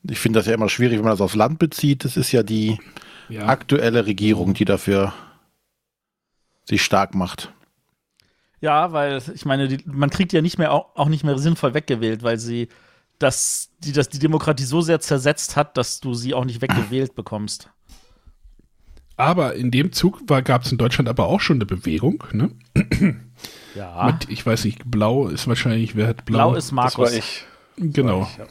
Ich 0.07 0.19
finde 0.19 0.39
das 0.39 0.47
ja 0.47 0.53
immer 0.53 0.69
schwierig, 0.69 0.97
wenn 0.97 1.03
man 1.05 1.13
das 1.13 1.21
aufs 1.21 1.35
Land 1.35 1.57
bezieht. 1.59 2.05
Es 2.05 2.15
ist 2.17 2.31
ja 2.31 2.43
die 2.43 2.77
Ja. 3.29 3.47
aktuelle 3.47 4.05
Regierung, 4.05 4.53
die 4.53 4.65
dafür 4.65 5.13
sich 6.65 6.83
stark 6.83 7.15
macht. 7.15 7.51
Ja, 8.61 8.91
weil 8.93 9.21
ich 9.33 9.45
meine, 9.45 9.67
die, 9.67 9.83
man 9.85 10.09
kriegt 10.09 10.33
ja 10.33 10.41
nicht 10.41 10.57
mehr 10.57 10.71
auch, 10.71 10.95
auch 10.95 11.09
nicht 11.09 11.23
mehr 11.23 11.37
sinnvoll 11.37 11.73
weggewählt, 11.73 12.23
weil 12.23 12.39
sie 12.39 12.69
das, 13.19 13.69
die, 13.79 13.91
das 13.91 14.09
die 14.09 14.19
Demokratie 14.19 14.63
so 14.63 14.81
sehr 14.81 14.99
zersetzt 14.99 15.55
hat, 15.55 15.77
dass 15.77 15.99
du 15.99 16.13
sie 16.13 16.33
auch 16.33 16.45
nicht 16.45 16.61
weggewählt 16.61 17.15
bekommst. 17.15 17.69
Aber 19.17 19.55
in 19.55 19.71
dem 19.71 19.91
Zug 19.91 20.27
gab 20.27 20.63
es 20.63 20.71
in 20.71 20.77
Deutschland 20.77 21.07
aber 21.07 21.27
auch 21.27 21.39
schon 21.39 21.57
eine 21.57 21.65
Bewegung. 21.65 22.23
Ne? 22.33 22.51
Ja. 23.75 24.05
Mit, 24.05 24.29
ich 24.29 24.45
weiß 24.45 24.65
nicht, 24.65 24.89
Blau 24.89 25.27
ist 25.27 25.47
wahrscheinlich, 25.47 25.95
wer 25.95 26.07
hat 26.07 26.25
Blau? 26.25 26.49
Blau 26.49 26.55
ist 26.55 26.71
das 26.71 26.77
war 26.77 26.83
Markus. 26.85 27.13
ich. 27.13 27.45
Genau. 27.77 28.21
War 28.21 28.29
ich, 28.31 28.37
ja. 28.37 28.45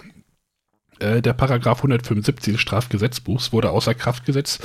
Äh, 0.98 1.22
der 1.22 1.32
Paragraph 1.32 1.78
175 1.78 2.54
des 2.54 2.60
Strafgesetzbuchs 2.60 3.52
wurde 3.52 3.70
außer 3.70 3.94
Kraft 3.94 4.24
gesetzt, 4.24 4.64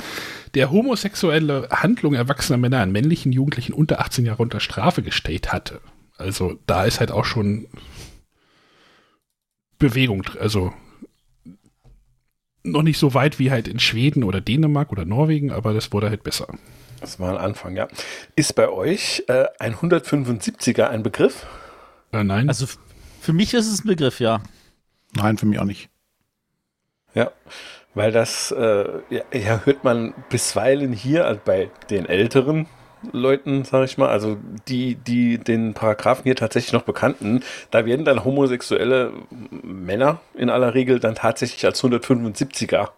der 0.54 0.70
homosexuelle 0.70 1.68
Handlungen 1.70 2.16
erwachsener 2.16 2.58
Männer 2.58 2.80
an 2.80 2.92
männlichen 2.92 3.32
Jugendlichen 3.32 3.72
unter 3.72 4.00
18 4.00 4.26
Jahre 4.26 4.42
unter 4.42 4.60
Strafe 4.60 5.02
gestellt 5.02 5.52
hatte. 5.52 5.80
Also 6.16 6.58
da 6.66 6.84
ist 6.84 7.00
halt 7.00 7.10
auch 7.10 7.24
schon 7.24 7.66
Bewegung, 9.78 10.24
also 10.38 10.72
noch 12.62 12.82
nicht 12.82 12.98
so 12.98 13.14
weit 13.14 13.38
wie 13.38 13.50
halt 13.50 13.68
in 13.68 13.80
Schweden 13.80 14.22
oder 14.22 14.40
Dänemark 14.40 14.92
oder 14.92 15.06
Norwegen, 15.06 15.50
aber 15.50 15.72
das 15.72 15.92
wurde 15.92 16.10
halt 16.10 16.22
besser. 16.22 16.46
Das 17.00 17.18
war 17.18 17.30
ein 17.30 17.38
Anfang, 17.38 17.76
ja. 17.76 17.88
Ist 18.36 18.54
bei 18.54 18.68
euch 18.68 19.24
äh, 19.28 19.46
ein 19.58 19.74
175er 19.74 20.84
ein 20.84 21.02
Begriff? 21.02 21.46
Äh, 22.12 22.24
nein, 22.24 22.48
Also 22.48 22.66
für 23.20 23.32
mich 23.32 23.54
ist 23.54 23.66
es 23.66 23.84
ein 23.84 23.88
Begriff, 23.88 24.20
ja. 24.20 24.42
Nein, 25.14 25.38
für 25.38 25.46
mich 25.46 25.58
auch 25.58 25.64
nicht. 25.64 25.88
Ja, 27.14 27.30
weil 27.94 28.12
das 28.12 28.52
äh, 28.52 28.84
ja, 29.10 29.60
hört 29.64 29.84
man 29.84 30.14
bisweilen 30.28 30.92
hier 30.92 31.26
also 31.26 31.40
bei 31.44 31.70
den 31.90 32.06
älteren 32.06 32.66
Leuten, 33.12 33.64
sage 33.64 33.86
ich 33.86 33.98
mal, 33.98 34.08
also 34.08 34.36
die, 34.68 34.94
die 34.94 35.38
den 35.38 35.74
Paragraphen 35.74 36.24
hier 36.24 36.36
tatsächlich 36.36 36.72
noch 36.72 36.82
bekannten, 36.82 37.42
da 37.70 37.86
werden 37.86 38.04
dann 38.04 38.24
homosexuelle 38.24 39.12
Männer 39.62 40.20
in 40.34 40.50
aller 40.50 40.74
Regel 40.74 41.00
dann 41.00 41.14
tatsächlich 41.14 41.64
als 41.64 41.82
175er 41.82 42.90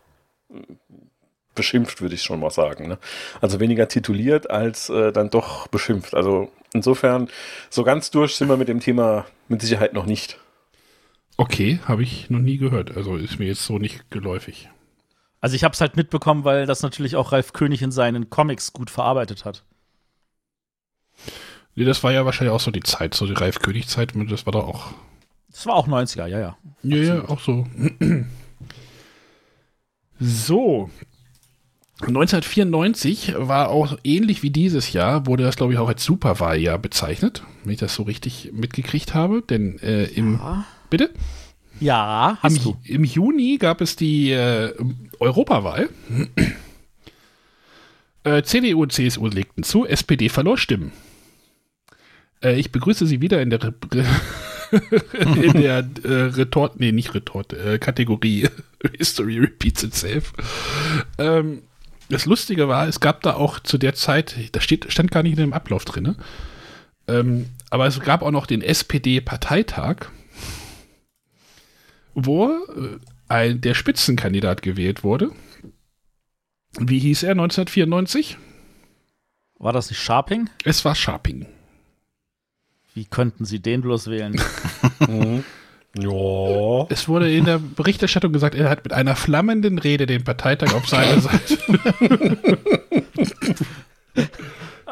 beschimpft, 1.55 2.01
würde 2.01 2.15
ich 2.15 2.23
schon 2.23 2.41
mal 2.41 2.51
sagen. 2.51 2.89
Ne? 2.89 2.99
Also 3.41 3.61
weniger 3.61 3.89
tituliert 3.89 4.51
als 4.51 4.89
äh, 4.91 5.13
dann 5.13 5.31
doch 5.31 5.69
beschimpft. 5.69 6.15
Also 6.15 6.51
insofern, 6.73 7.29
so 7.71 7.85
ganz 7.85 8.11
durch 8.11 8.37
sind 8.37 8.49
wir 8.49 8.57
mit 8.57 8.69
dem 8.69 8.81
Thema 8.81 9.27
mit 9.49 9.63
Sicherheit 9.63 9.93
noch 9.93 10.07
nicht. 10.07 10.39
Okay, 11.37 11.81
habe 11.87 12.03
ich 12.03 12.31
noch 12.31 12.41
nie 12.41 12.59
gehört. 12.59 12.97
Also 12.97 13.17
ist 13.17 13.39
mir 13.39 13.47
jetzt 13.47 13.65
so 13.65 13.79
nicht 13.79 14.11
geläufig. 14.11 14.69
Also 15.41 15.57
ich 15.57 15.65
habe 15.65 15.73
es 15.73 15.81
halt 15.81 15.97
mitbekommen, 15.97 16.45
weil 16.45 16.67
das 16.67 16.83
natürlich 16.83 17.17
auch 17.17 17.33
Ralf 17.33 17.53
König 17.53 17.83
in 17.83 17.91
seinen 17.91 18.31
Comics 18.31 18.73
gut 18.73 18.91
verarbeitet 18.91 19.45
hat. 19.45 19.65
Nee, 21.75 21.85
das 21.85 22.05
war 22.05 22.13
ja 22.13 22.25
wahrscheinlich 22.25 22.55
auch 22.55 22.61
so 22.61 22.71
die 22.71 22.83
Zeit, 22.83 23.15
so 23.15 23.27
die 23.27 23.33
Ralf 23.33 23.59
König-Zeit, 23.59 24.13
das 24.29 24.47
war 24.47 24.53
doch 24.53 24.69
auch 24.69 24.93
Das 25.51 25.67
war 25.67 25.75
auch 25.75 25.89
90er, 25.89 26.27
ja, 26.27 26.39
ja. 26.39 26.57
Ja, 26.83 26.97
ja, 26.97 27.29
auch 27.29 27.41
so. 27.41 27.67
so. 30.21 30.91
1994 32.01 33.35
war 33.37 33.69
auch 33.71 33.97
ähnlich 34.03 34.43
wie 34.43 34.51
dieses 34.51 34.93
Jahr, 34.93 35.27
wurde 35.27 35.45
das, 35.45 35.57
glaube 35.57 35.73
ich, 35.73 35.79
auch 35.79 35.89
als 35.89 36.05
Superwahljahr 36.05 36.79
bezeichnet, 36.79 37.45
wenn 37.65 37.73
ich 37.73 37.79
das 37.79 37.95
so 37.95 38.03
richtig 38.03 38.51
mitgekriegt 38.53 39.15
habe. 39.15 39.43
Denn 39.43 39.79
äh, 39.79 40.05
im. 40.05 40.41
Bitte? 40.93 41.09
Ja, 41.81 42.37
hast 42.43 42.59
Im, 42.59 42.63
du. 42.65 42.77
Im 42.85 43.05
Juni 43.05 43.57
gab 43.57 43.81
es 43.81 43.97
die 43.97 44.31
äh, 44.31 44.75
Europawahl. 45.21 45.89
äh, 48.25 48.43
CDU 48.43 48.83
und 48.83 48.93
CSU 48.93 49.27
legten 49.27 49.63
zu, 49.63 49.87
SPD 49.87 50.29
verlor 50.29 50.59
Stimmen. 50.59 50.93
Äh, 52.45 52.61
ich 52.61 52.73
begrüße 52.73 53.07
Sie 53.07 53.23
wieder 53.23 53.41
in 53.41 53.49
der, 53.49 53.63
Re 53.63 53.75
in 55.43 55.63
der 55.63 55.89
äh, 56.05 56.13
Retort, 56.25 56.79
nee, 56.79 56.93
nicht 56.93 57.15
Retort, 57.15 57.55
äh, 57.55 57.79
Kategorie 57.79 58.51
History 58.99 59.39
Repeats 59.39 59.83
Itself. 59.83 60.35
Ähm, 61.17 61.63
das 62.11 62.27
Lustige 62.27 62.69
war, 62.69 62.87
es 62.87 63.01
gab 63.01 63.23
da 63.23 63.33
auch 63.33 63.61
zu 63.61 63.79
der 63.79 63.95
Zeit, 63.95 64.37
das 64.53 64.63
steht, 64.63 64.93
stand 64.93 65.11
gar 65.11 65.23
nicht 65.23 65.39
in 65.39 65.39
dem 65.39 65.55
Ablauf 65.55 65.87
drin, 65.87 66.05
ne? 66.05 66.17
ähm, 67.09 67.47
aber 67.71 67.87
es 67.87 67.99
gab 68.01 68.21
auch 68.21 68.31
noch 68.31 68.45
den 68.45 68.61
SPD-Parteitag 68.61 70.11
wo 72.15 72.49
äh, 72.49 72.99
ein, 73.29 73.61
der 73.61 73.75
Spitzenkandidat 73.75 74.63
gewählt 74.63 75.05
wurde. 75.05 75.31
Wie 76.79 76.99
hieß 76.99 77.23
er 77.25 77.33
1994? 77.33 78.39
War 79.59 79.73
das 79.73 79.91
nicht 79.91 80.01
Sharping? 80.01 80.51
Es 80.65 80.85
war 80.85 80.95
Sharping. 80.95 81.47
Wie 82.95 83.05
könnten 83.05 83.45
sie 83.45 83.61
den 83.61 83.81
bloß 83.83 84.09
wählen? 84.09 84.41
Ja. 85.99 86.87
Es 86.89 87.07
wurde 87.07 87.31
in 87.31 87.45
der 87.45 87.59
Berichterstattung 87.59 88.33
gesagt, 88.33 88.55
er 88.55 88.71
hat 88.71 88.83
mit 88.83 88.95
einer 88.95 89.15
flammenden 89.15 89.79
Rede 89.79 90.07
den 90.07 90.25
Parteitag 90.25 90.73
auf 90.73 90.89
seiner 90.89 91.21
Seite. 91.21 91.59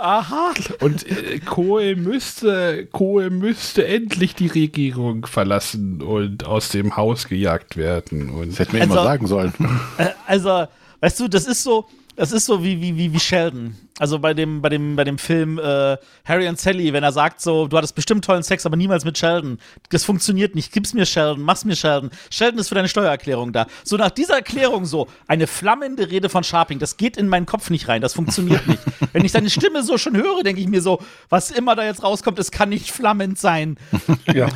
Aha. 0.01 0.53
Und 0.81 1.07
äh, 1.07 1.39
Kohl 1.41 1.95
müsste, 1.97 2.87
Kohl 2.87 3.31
müsste 3.31 3.87
endlich 3.87 4.35
die 4.35 4.47
Regierung 4.47 5.27
verlassen 5.27 6.01
und 6.03 6.45
aus 6.47 6.71
dem 6.71 6.97
Haus 6.97 7.29
gejagt 7.29 7.77
werden. 7.77 8.31
Und 8.31 8.51
Das 8.53 8.59
hätten 8.61 8.73
wir 8.75 8.81
Also- 8.83 8.95
immer 8.95 9.03
sagen 9.05 9.27
sollen. 9.27 9.53
Äh, 9.99 10.07
also, 10.27 10.67
weißt 11.01 11.21
du, 11.21 11.29
das 11.29 11.47
ist 11.47 11.63
so, 11.63 11.87
Das 12.21 12.33
ist 12.33 12.45
so 12.45 12.63
wie, 12.63 12.83
wie, 12.83 12.99
wie, 12.99 13.15
wie 13.15 13.19
Sheldon. 13.19 13.77
Also 13.99 14.19
bei 14.19 14.35
dem, 14.35 14.61
bei 14.61 14.69
dem, 14.69 14.95
bei 14.95 15.05
dem 15.05 15.17
Film 15.17 15.59
äh, 15.59 15.97
Harry 16.27 16.49
und 16.49 16.61
Sally, 16.61 16.93
wenn 16.93 17.03
er 17.03 17.13
sagt 17.13 17.41
so, 17.41 17.67
du 17.67 17.79
hattest 17.79 17.95
bestimmt 17.95 18.27
tollen 18.27 18.43
Sex, 18.43 18.67
aber 18.67 18.77
niemals 18.77 19.07
mit 19.07 19.17
Sheldon. 19.17 19.57
Das 19.89 20.05
funktioniert 20.05 20.55
nicht. 20.55 20.71
Gib's 20.71 20.93
mir 20.93 21.07
Sheldon, 21.07 21.41
mach's 21.41 21.65
mir 21.65 21.77
Sheldon. 21.77 22.11
Sheldon 22.29 22.59
ist 22.59 22.69
für 22.69 22.75
deine 22.75 22.89
Steuererklärung 22.89 23.55
da. 23.55 23.69
So 23.85 23.97
nach 23.97 24.11
dieser 24.11 24.35
Erklärung 24.35 24.85
so, 24.85 25.09
eine 25.29 25.47
flammende 25.47 26.11
Rede 26.11 26.29
von 26.29 26.45
Sharping, 26.45 26.79
das 26.79 26.99
geht 26.99 27.17
in 27.17 27.27
meinen 27.27 27.47
Kopf 27.47 27.71
nicht 27.71 27.89
rein. 27.89 28.03
Das 28.03 28.13
funktioniert 28.13 28.69
nicht. 28.69 28.83
wenn 29.15 29.25
ich 29.25 29.33
seine 29.33 29.49
Stimme 29.49 29.83
so 29.83 29.97
schon 29.97 30.15
höre, 30.15 30.43
denke 30.43 30.61
ich 30.61 30.69
mir 30.69 30.83
so, 30.83 31.01
was 31.31 31.51
immer 31.51 31.75
da 31.75 31.87
jetzt 31.87 32.03
rauskommt, 32.03 32.39
es 32.39 32.51
kann 32.51 32.69
nicht 32.69 32.91
flammend 32.91 33.39
sein. 33.39 33.79
Ja. 34.35 34.49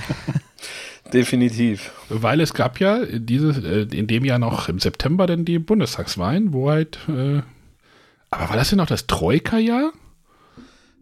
Definitiv. 1.14 1.92
Weil 2.10 2.40
es 2.40 2.52
gab 2.52 2.80
ja 2.80 3.06
dieses, 3.06 3.58
äh, 3.64 3.86
in 3.90 4.06
dem 4.06 4.24
Jahr 4.24 4.38
noch 4.38 4.68
im 4.68 4.78
September 4.78 5.26
dann 5.26 5.46
die 5.46 5.58
Bundestagswahlen, 5.58 6.52
wo 6.52 6.70
halt. 6.70 6.98
Äh, 7.08 7.40
aber 8.34 8.50
war 8.50 8.56
das 8.56 8.70
denn 8.70 8.78
noch 8.78 8.86
das 8.86 9.06
Troika-Jahr? 9.06 9.92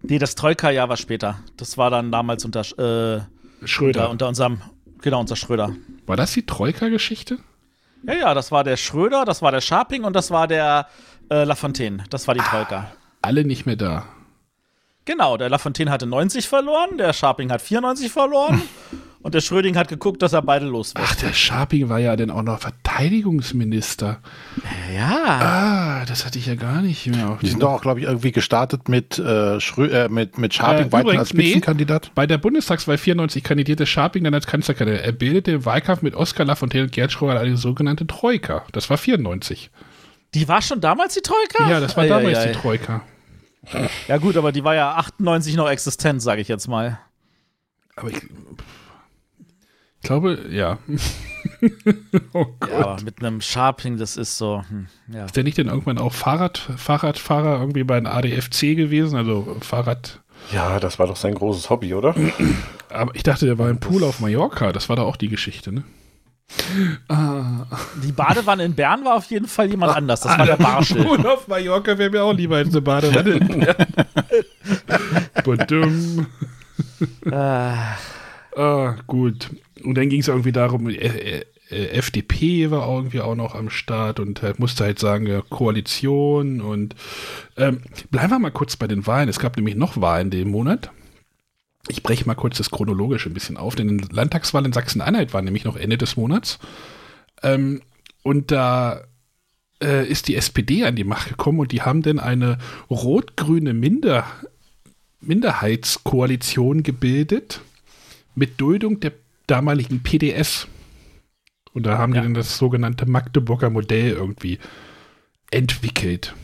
Nee, 0.03 0.19
das 0.19 0.35
Troika-Jahr 0.35 0.89
war 0.89 0.97
später. 0.97 1.39
Das 1.57 1.79
war 1.79 1.91
dann 1.91 2.11
damals 2.11 2.45
unter, 2.45 2.61
äh, 2.61 3.23
Schröder. 3.65 4.03
unter, 4.03 4.11
unter 4.11 4.29
unserem, 4.29 4.63
genau, 5.01 5.21
unter 5.21 5.37
Schröder. 5.37 5.75
War 6.07 6.17
das 6.17 6.33
die 6.33 6.45
Troika-Geschichte? 6.45 7.39
Ja, 8.05 8.15
ja, 8.15 8.35
das 8.35 8.51
war 8.51 8.65
der 8.65 8.77
Schröder, 8.77 9.25
das 9.25 9.43
war 9.43 9.53
der 9.53 9.61
Scharping 9.61 10.05
und 10.05 10.15
das 10.15 10.31
war 10.31 10.49
der 10.49 10.89
äh, 11.31 11.45
Lafontaine. 11.45 12.05
Das 12.11 12.27
war 12.27 12.35
die 12.35 12.41
Troika. 12.41 12.91
Alle 13.23 13.45
nicht 13.45 13.65
mehr 13.65 13.77
da. 13.77 14.07
Genau, 15.05 15.37
der 15.37 15.49
Lafontaine 15.51 15.91
hatte 15.91 16.07
90 16.07 16.49
verloren, 16.49 16.97
der 16.99 17.13
Scharping 17.13 17.51
hat 17.51 17.61
94 17.63 18.11
verloren 18.13 18.63
und 19.23 19.35
der 19.35 19.41
Schröding 19.41 19.77
hat 19.77 19.89
geguckt, 19.89 20.23
dass 20.23 20.33
er 20.33 20.43
beide 20.43 20.67
los 20.67 20.95
wird. 20.95 21.05
Ach, 21.09 21.15
der 21.17 21.33
Scharping 21.33 21.89
war 21.89 21.99
ja 21.99 22.15
dann 22.15 22.31
auch 22.31 22.43
noch 22.43 22.61
Verteidigungsminister. 22.61 24.21
ja. 24.95 25.19
Ah, 25.41 26.05
das 26.07 26.25
hatte 26.25 26.39
ich 26.39 26.47
ja 26.47 26.55
gar 26.55 26.83
nicht 26.83 27.07
mehr 27.09 27.31
auf 27.31 27.41
Die 27.41 27.49
sind 27.49 27.63
doch 27.63 27.73
auch, 27.73 27.81
glaube 27.83 28.01
ich, 28.01 28.07
irgendwie 28.07 28.33
gestartet 28.33 28.89
mit, 28.89 29.19
äh, 29.19 29.61
Schrö 29.61 29.87
äh, 29.89 30.09
mit, 30.09 30.39
mit 30.39 30.55
Scharping 30.55 30.87
Äh, 30.87 30.93
weiter 30.93 31.03
übrigens, 31.03 31.21
als 31.21 31.29
Spitzenkandidat. 31.31 32.11
Bei 32.15 32.27
der 32.27 32.39
Bundestagswahl 32.39 32.99
94 32.99 33.43
kandidierte 33.43 33.87
Scharping 33.87 34.25
dann 34.25 34.35
als 34.35 34.47
Kanzlerkandidat. 34.47 35.05
Er 35.05 35.13
bildete 35.13 35.51
im 35.53 35.65
Wahlkampf 35.65 36.03
mit 36.03 36.15
Oskar 36.15 36.47
Lafontaine 36.47 36.85
und 36.85 36.93
Gerd 36.93 37.11
Schröder 37.13 37.41
eine 37.41 37.57
sogenannte 37.57 38.07
Troika. 38.07 38.65
Das 38.73 38.89
war 38.91 38.99
94. 38.99 39.71
Die 40.35 40.49
war 40.49 40.63
schon 40.63 40.81
damals 40.81 41.15
die 41.15 41.21
Troika? 41.23 41.69
Ja, 41.69 41.81
das 41.81 41.97
war 41.97 42.05
Ei, 42.05 42.09
damals 42.09 42.39
ei, 42.39 42.43
ei. 42.43 42.47
die 42.53 42.59
Troika. 42.59 43.03
Ja, 44.09 44.19
gut, 44.19 44.37
aber 44.37 44.53
die 44.53 44.65
war 44.65 44.75
ja 44.75 44.95
98 44.95 45.55
noch 45.57 45.69
existent, 45.69 46.21
sage 46.23 46.41
ich 46.41 46.49
jetzt 46.49 46.69
mal. 46.69 46.99
Aber 47.97 48.11
ich, 48.11 48.17
ich 48.17 50.03
glaube, 50.03 50.47
ja. 50.51 50.79
oh 52.33 52.47
Gott. 52.59 52.71
Ja, 52.71 52.97
mit 53.05 53.21
einem 53.21 53.41
Sharping, 53.41 53.99
das 53.99 54.17
ist 54.17 54.37
so, 54.37 54.65
hm, 54.69 54.89
ja. 55.13 55.27
Ist 55.27 55.37
der 55.37 55.45
nicht 55.45 55.59
denn 55.59 55.69
irgendwann 55.69 55.99
auch 55.99 56.13
Fahrrad, 56.13 56.59
Fahrradfahrer 56.59 57.61
irgendwie 57.61 57.85
bei 57.85 58.01
den 58.01 58.07
ADFC 58.07 58.77
gewesen? 58.77 59.17
Also 59.17 59.57
Fahrrad. 59.61 60.21
Ja, 60.53 60.81
das 60.81 60.99
war 60.99 61.07
doch 61.07 61.17
sein 61.17 61.35
großes 61.35 61.71
Hobby, 61.71 61.95
oder? 61.95 62.17
Aber 62.89 63.15
ich 63.15 63.23
dachte, 63.23 63.47
der 63.47 63.59
war 63.59 63.71
im 63.71 63.79
Pool 63.79 64.03
auf 64.03 64.19
Mallorca. 64.19 64.73
Das 64.73 64.89
war 64.89 64.97
da 64.97 65.03
auch 65.03 65.17
die 65.17 65.29
Geschichte, 65.29 65.71
ne? 65.73 65.85
Ah. 67.09 67.67
Die 68.03 68.13
Badewanne 68.13 68.65
in 68.65 68.75
Bern 68.75 69.05
war 69.05 69.15
auf 69.17 69.27
jeden 69.27 69.47
Fall 69.47 69.69
jemand 69.69 69.97
anders. 69.97 70.21
Das 70.21 70.39
war 70.39 70.47
der 70.47 70.57
Barschel. 70.57 71.05
Pool 71.05 71.27
auf 71.27 71.49
Mallorca 71.49 71.97
wäre 71.99 72.11
mir 72.11 72.23
auch 72.23 72.33
lieber 72.33 72.59
eine 72.59 72.81
Badewanne. 72.81 73.77
Badum. 75.45 76.27
Ah, 77.31 77.97
Ah, 78.57 78.97
gut. 79.07 79.51
Und 79.83 79.97
dann 79.97 80.09
ging 80.09 80.21
es 80.21 80.29
irgendwie 80.29 80.53
darum, 80.53 80.89
äh, 80.89 80.95
äh, 80.95 81.45
äh, 81.71 81.87
FDP 81.93 82.71
war 82.71 82.89
irgendwie 82.89 83.21
auch 83.21 83.35
noch 83.35 83.55
am 83.55 83.71
Start 83.71 84.21
und 84.21 84.43
halt 84.43 84.59
musste 84.59 84.85
halt 84.85 84.99
sagen, 84.99 85.27
ja, 85.27 85.41
Koalition 85.41 86.61
und 86.61 86.95
ähm, 87.57 87.81
bleiben 88.11 88.31
wir 88.31 88.39
mal 88.39 88.51
kurz 88.51 88.77
bei 88.77 88.87
den 88.87 89.07
Wahlen. 89.07 89.29
Es 89.29 89.39
gab 89.39 89.57
nämlich 89.57 89.75
noch 89.75 90.01
Wahlen 90.01 90.31
den 90.31 90.51
Monat. 90.51 90.91
Ich 91.89 92.03
breche 92.03 92.27
mal 92.27 92.35
kurz 92.35 92.59
das 92.59 92.71
chronologische 92.71 93.29
ein 93.29 93.35
bisschen 93.35 93.57
auf, 93.57 93.75
denn 93.75 93.99
die 93.99 94.15
Landtagswahl 94.15 94.65
in 94.65 94.73
Sachsen-Anhalt 94.73 95.35
war 95.35 95.43
nämlich 95.43 95.65
noch 95.65 95.77
Ende 95.77 95.99
des 95.99 96.17
Monats. 96.17 96.59
Ähm, 97.43 97.83
und 98.23 98.53
da 98.53 99.03
äh, 99.83 100.07
ist 100.07 100.29
die 100.29 100.37
SPD 100.37 100.85
an 100.85 100.95
die 100.95 101.05
Macht 101.05 101.29
gekommen 101.29 101.59
und 101.59 101.73
die 101.73 101.83
haben 101.83 102.03
dann 102.03 102.21
eine 102.21 102.59
rot-grüne 102.89 103.75
Minder 103.75 104.27
Minderheitskoalition 105.21 106.83
gebildet 106.83 107.61
mit 108.35 108.61
Duldung 108.61 108.99
der 109.01 109.13
damaligen 109.47 110.03
PDS. 110.03 110.67
Und 111.73 111.85
da 111.87 111.97
haben 111.99 112.15
Ja. 112.15 112.21
die 112.21 112.27
dann 112.27 112.35
das 112.35 112.59
sogenannte 112.59 113.07
Magdeburger 113.07 113.71
Modell 113.71 114.11
irgendwie 114.11 114.59
entwickelt. 115.51 116.35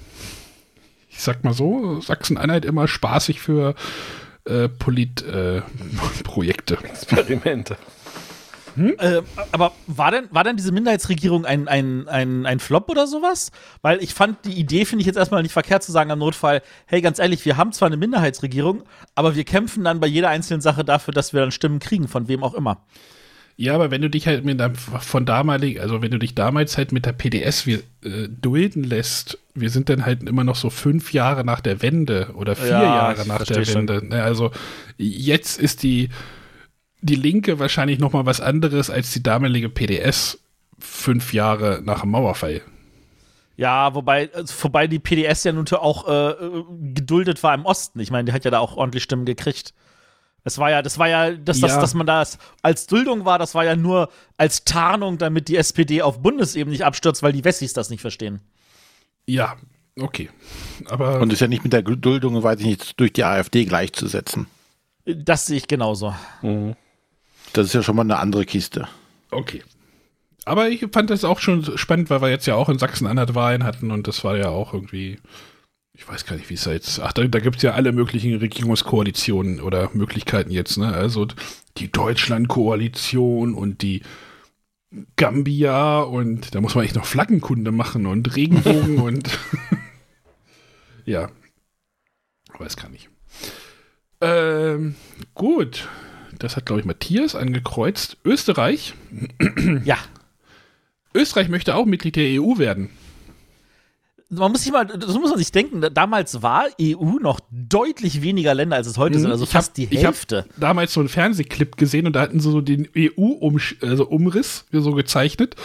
Ich 1.11 1.21
sag 1.21 1.43
mal 1.43 1.55
so, 1.55 2.01
Sachsen-Anhalt 2.01 2.65
immer 2.65 2.87
spaßig 2.87 3.41
für 3.41 3.75
äh, 4.49 4.69
Politprojekte. 4.69 5.63
Äh, 5.63 6.23
Projekte. 6.25 6.79
Experimente. 6.85 7.77
äh, 8.99 9.23
aber 9.53 9.73
war 9.87 10.11
denn, 10.11 10.29
war 10.31 10.45
denn 10.45 10.57
diese 10.57 10.73
Minderheitsregierung 10.73 11.45
ein, 11.45 11.69
ein, 11.69 12.09
ein, 12.09 12.47
ein 12.47 12.61
Flop 12.61 12.89
oder 12.89 13.07
sowas? 13.07 13.51
Weil 13.83 14.03
ich 14.03 14.15
fand 14.15 14.45
die 14.45 14.53
Idee, 14.53 14.85
finde 14.85 15.01
ich 15.03 15.07
jetzt 15.07 15.17
erstmal 15.17 15.43
nicht 15.43 15.53
verkehrt 15.53 15.83
zu 15.83 15.93
sagen 15.93 16.11
am 16.11 16.19
Notfall, 16.19 16.63
hey, 16.87 17.01
ganz 17.01 17.19
ehrlich, 17.19 17.45
wir 17.45 17.57
haben 17.57 17.73
zwar 17.73 17.87
eine 17.87 17.97
Minderheitsregierung, 17.97 18.85
aber 19.15 19.35
wir 19.35 19.45
kämpfen 19.45 19.85
dann 19.85 20.01
bei 20.01 20.07
jeder 20.07 20.29
einzelnen 20.29 20.61
Sache 20.61 20.85
dafür, 20.85 21.13
dass 21.13 21.33
wir 21.33 21.41
dann 21.41 21.51
Stimmen 21.51 21.81
kriegen, 21.81 22.09
von 22.09 22.29
wem 22.29 22.45
auch 22.45 22.55
immer. 22.55 22.85
Ja, 23.61 23.75
aber 23.75 23.91
wenn 23.91 24.03
du 24.03 24.09
dich 24.09 24.29
halt 24.29 24.45
mit 24.45 24.61
der, 24.61 24.73
von 24.77 25.27
damalig, 25.27 25.81
also 25.81 26.01
wenn 26.01 26.13
du 26.13 26.19
dich 26.21 26.37
damals 26.37 26.79
halt 26.79 26.93
mit 26.93 27.07
der 27.07 27.13
PDS 27.13 27.67
wir, 27.67 27.79
äh, 28.05 28.29
dulden 28.29 28.85
lässt, 28.85 29.37
wir 29.53 29.69
sind 29.71 29.89
dann 29.89 30.07
halt 30.07 30.23
immer 30.23 30.45
noch 30.45 30.55
so 30.55 30.71
fünf 30.71 31.13
Jahre 31.13 31.45
nach 31.45 31.61
der 31.61 31.83
Wende 31.83 32.31
oder 32.35 32.55
vier 32.55 32.85
Ja, 32.85 32.85
Jahre 32.95 33.27
nach 33.27 33.43
der 33.43 33.65
versteh 33.65 33.65
schon. 33.65 33.89
Wende. 33.89 34.07
Ne, 34.07 34.23
Also 34.23 34.53
jetzt 34.97 35.59
ist 35.61 35.83
die, 35.83 36.11
die 37.01 37.17
Linke 37.17 37.59
wahrscheinlich 37.59 37.99
noch 37.99 38.13
mal 38.13 38.27
was 38.27 38.41
anderes 38.41 38.91
als 38.91 39.13
die 39.13 39.23
damalige 39.23 39.69
PDS 39.69 40.39
fünf 40.79 41.33
Jahre 41.33 41.83
nach 41.85 42.03
dem 42.03 42.11
Mauerfall. 42.11 42.63
Ja, 43.57 43.95
wobei, 43.95 44.33
also, 44.35 44.55
wobei 44.63 44.87
die 44.87 45.01
PDS 45.01 45.45
ja 45.45 45.53
nun 45.53 45.67
auch 45.73 46.09
äh, 46.09 46.35
geduldet 46.95 47.43
war 47.43 47.55
im 47.55 47.65
Osten. 47.67 47.99
Ich 48.01 48.11
meine, 48.11 48.27
die 48.27 48.33
hat 48.33 48.45
ja 48.45 48.51
da 48.53 48.61
auch 48.61 48.77
ordentlich 48.77 49.03
Stimmen 49.03 49.25
gekriegt. 49.25 49.75
Es 50.45 50.59
war 50.59 50.71
ja, 50.71 50.83
das 50.83 50.99
war 50.99 51.09
ja, 51.09 51.33
dass, 51.33 51.61
das, 51.61 51.73
Ja. 51.73 51.81
dass 51.81 51.95
man 51.95 52.07
das 52.07 52.39
als 52.63 52.87
Duldung 52.87 53.25
war, 53.25 53.39
das 53.39 53.55
war 53.55 53.65
ja 53.65 53.77
nur 53.77 54.09
als 54.37 54.65
Tarnung, 54.65 55.19
damit 55.19 55.49
die 55.49 55.57
SPD 55.57 56.01
auf 56.03 56.23
Bundesebene 56.23 56.73
nicht 56.73 56.85
abstürzt, 56.85 57.23
weil 57.23 57.33
die 57.33 57.45
Wessis 57.45 57.73
das 57.73 57.91
nicht 57.91 58.01
verstehen. 58.01 58.41
Ja, 59.27 59.57
okay. 60.01 60.31
Aber 60.87 61.21
Und 61.21 61.33
ist 61.33 61.41
ja 61.41 61.49
nicht 61.49 61.65
mit 61.65 61.73
der 61.73 61.83
Duldung, 61.83 62.43
weiß 62.43 62.61
ich 62.61 62.67
nicht, 62.67 62.99
durch 63.01 63.13
die 63.13 63.25
AfD 63.25 63.65
gleichzusetzen. 63.67 64.47
Das 65.05 65.47
sehe 65.47 65.57
ich 65.59 65.67
genauso. 65.69 66.15
Das 67.53 67.67
ist 67.67 67.73
ja 67.75 67.83
schon 67.83 67.97
mal 67.97 68.03
eine 68.03 68.19
andere 68.19 68.45
Kiste. 68.47 68.89
Okay. 69.31 69.63
Aber 70.45 70.71
ich 70.71 70.87
fand 70.93 71.11
das 71.11 71.25
auch 71.25 71.41
schon 71.41 71.77
spannend, 71.77 72.09
weil 72.09 72.23
wir 72.23 72.31
jetzt 72.31 72.47
ja 72.47 72.55
auch 72.55 72.71
in 72.71 72.79
Sachsen-Anhalt 72.79 73.35
Wahlen 73.35 73.65
hatten 73.65 73.91
und 73.91 74.07
das 74.09 74.25
war 74.25 74.37
ja 74.37 74.49
auch 74.49 74.73
irgendwie, 74.73 75.19
ich 75.99 76.09
weiß 76.09 76.25
gar 76.25 76.37
nicht, 76.37 76.49
wie 76.49 76.55
es 76.55 76.63
da 76.63 76.71
jetzt, 76.71 77.01
ach, 77.01 77.13
da, 77.13 77.27
da 77.27 77.41
gibt 77.41 77.57
es 77.57 77.63
ja 77.63 77.73
alle 77.73 77.91
möglichen 77.91 78.37
Regierungskoalitionen 78.37 79.61
oder 79.61 79.91
Möglichkeiten 79.95 80.53
jetzt, 80.53 80.79
ne? 80.79 80.93
Also 80.93 81.27
die 81.77 81.91
Deutschland-Koalition 81.91 83.53
und 83.53 83.83
die 83.83 84.03
Gambia 85.17 86.01
und 86.01 86.55
da 86.55 86.61
muss 86.61 86.77
man 86.77 86.85
echt 86.85 86.95
noch 86.95 87.05
Flaggenkunde 87.05 87.73
machen 87.73 88.07
und 88.07 88.37
Regenbogen 88.37 88.99
und 89.01 89.39
ja. 91.05 91.31
Weiß 92.59 92.77
gar 92.77 92.89
nicht. 92.89 93.11
Ähm, 94.21 94.95
gut. 95.35 95.89
Das 96.39 96.57
hat, 96.57 96.67
glaube 96.67 96.81
ich, 96.81 96.87
Matthias 96.87 97.35
angekreuzt. 97.35 98.19
Österreich. 98.25 98.95
Ja. 99.85 99.99
Österreich 101.15 101.49
möchte 101.49 101.75
auch 101.75 101.87
Mitglied 101.87 102.17
der 102.17 102.41
EU 102.41 102.59
werden. 102.59 102.91
Man 104.31 104.53
muss 104.53 104.63
sich 104.65 104.73
mal, 104.73 104.85
das 104.85 105.15
muss 105.15 105.31
man 105.31 105.39
sich 105.39 105.53
denken, 105.53 105.81
damals 105.95 106.43
war 106.43 106.67
EU 106.81 107.19
noch 107.19 107.41
deutlich 107.51 108.21
weniger 108.21 108.53
Länder, 108.55 108.77
als 108.77 108.87
es 108.87 108.99
heute 108.99 109.19
sind, 109.19 109.31
also 109.31 109.45
Mhm. 109.45 109.49
Ich 109.49 109.55
hab- 109.55 109.63
fast 109.65 109.77
die 109.79 109.85
ich 109.85 110.05
hab 110.05 110.15
Hälfte. 110.15 110.45
damals 110.59 110.93
so 110.93 111.01
einen 111.01 111.09
Fernsehclip 111.09 111.77
gesehen 111.79 112.07
und 112.07 112.15
da 112.15 112.21
hatten 112.21 112.39
sie 112.39 112.51
so 112.51 112.61
den 112.61 112.87
EU-Umriss 112.95 114.67
so 114.71 114.93
gezeichnet. 114.93 115.57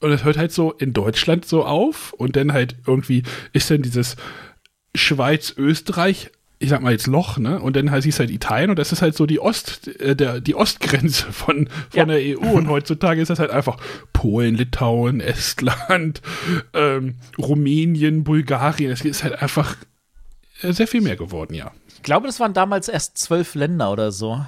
Und 0.00 0.12
es 0.12 0.24
hört 0.24 0.36
halt 0.36 0.52
so 0.52 0.72
in 0.72 0.92
Deutschland 0.92 1.46
so 1.46 1.64
auf 1.64 2.12
und 2.12 2.36
dann 2.36 2.52
halt 2.52 2.76
irgendwie 2.86 3.22
ist 3.54 3.70
dann 3.70 3.80
dieses 3.80 4.16
Schweiz-Österreich, 4.94 6.30
ich 6.58 6.70
sag 6.70 6.80
mal 6.80 6.92
jetzt 6.92 7.06
Loch, 7.06 7.36
ne? 7.38 7.60
Und 7.60 7.76
dann 7.76 7.90
heißt 7.90 8.06
es 8.06 8.18
halt 8.18 8.30
Italien 8.30 8.70
und 8.70 8.78
das 8.78 8.90
ist 8.92 9.02
halt 9.02 9.14
so 9.14 9.26
die 9.26 9.40
Ost, 9.40 9.88
äh, 10.00 10.16
der, 10.16 10.40
die 10.40 10.54
Ostgrenze 10.54 11.24
von, 11.32 11.68
von 11.68 11.68
Ja. 11.92 12.04
der 12.06 12.18
EU. 12.38 12.50
Und 12.52 12.68
heutzutage 12.68 13.20
ist 13.20 13.28
das 13.28 13.38
halt 13.38 13.50
einfach 13.50 13.76
Polen, 14.12 14.54
Litauen, 14.54 15.20
Estland, 15.20 16.22
ähm, 16.72 17.16
Rumänien, 17.38 18.24
Bulgarien. 18.24 18.90
Es 18.90 19.02
ist 19.02 19.22
halt 19.22 19.42
einfach 19.42 19.76
äh, 20.62 20.72
sehr 20.72 20.86
viel 20.86 21.02
mehr 21.02 21.16
geworden, 21.16 21.52
ja. 21.54 21.72
Ich 21.94 22.02
glaube, 22.02 22.26
das 22.26 22.38
waren 22.40 22.54
damals 22.54 22.88
erst 22.88 23.18
zwölf 23.18 23.54
Länder 23.54 23.90
oder 23.90 24.12
so. 24.12 24.40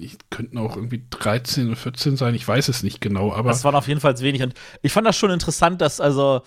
Ich 0.00 0.16
könnten 0.30 0.58
auch 0.58 0.76
irgendwie 0.76 1.02
13 1.10 1.66
oder 1.66 1.76
14 1.76 2.16
sein, 2.16 2.34
ich 2.34 2.46
weiß 2.46 2.68
es 2.68 2.82
nicht 2.82 3.00
genau, 3.00 3.32
aber 3.32 3.50
Das 3.50 3.64
waren 3.64 3.74
auf 3.74 3.88
jeden 3.88 4.00
Fall 4.00 4.18
wenig. 4.20 4.42
Und 4.42 4.54
ich 4.82 4.92
fand 4.92 5.06
das 5.06 5.16
schon 5.16 5.30
interessant, 5.30 5.80
dass 5.80 6.00
also 6.00 6.42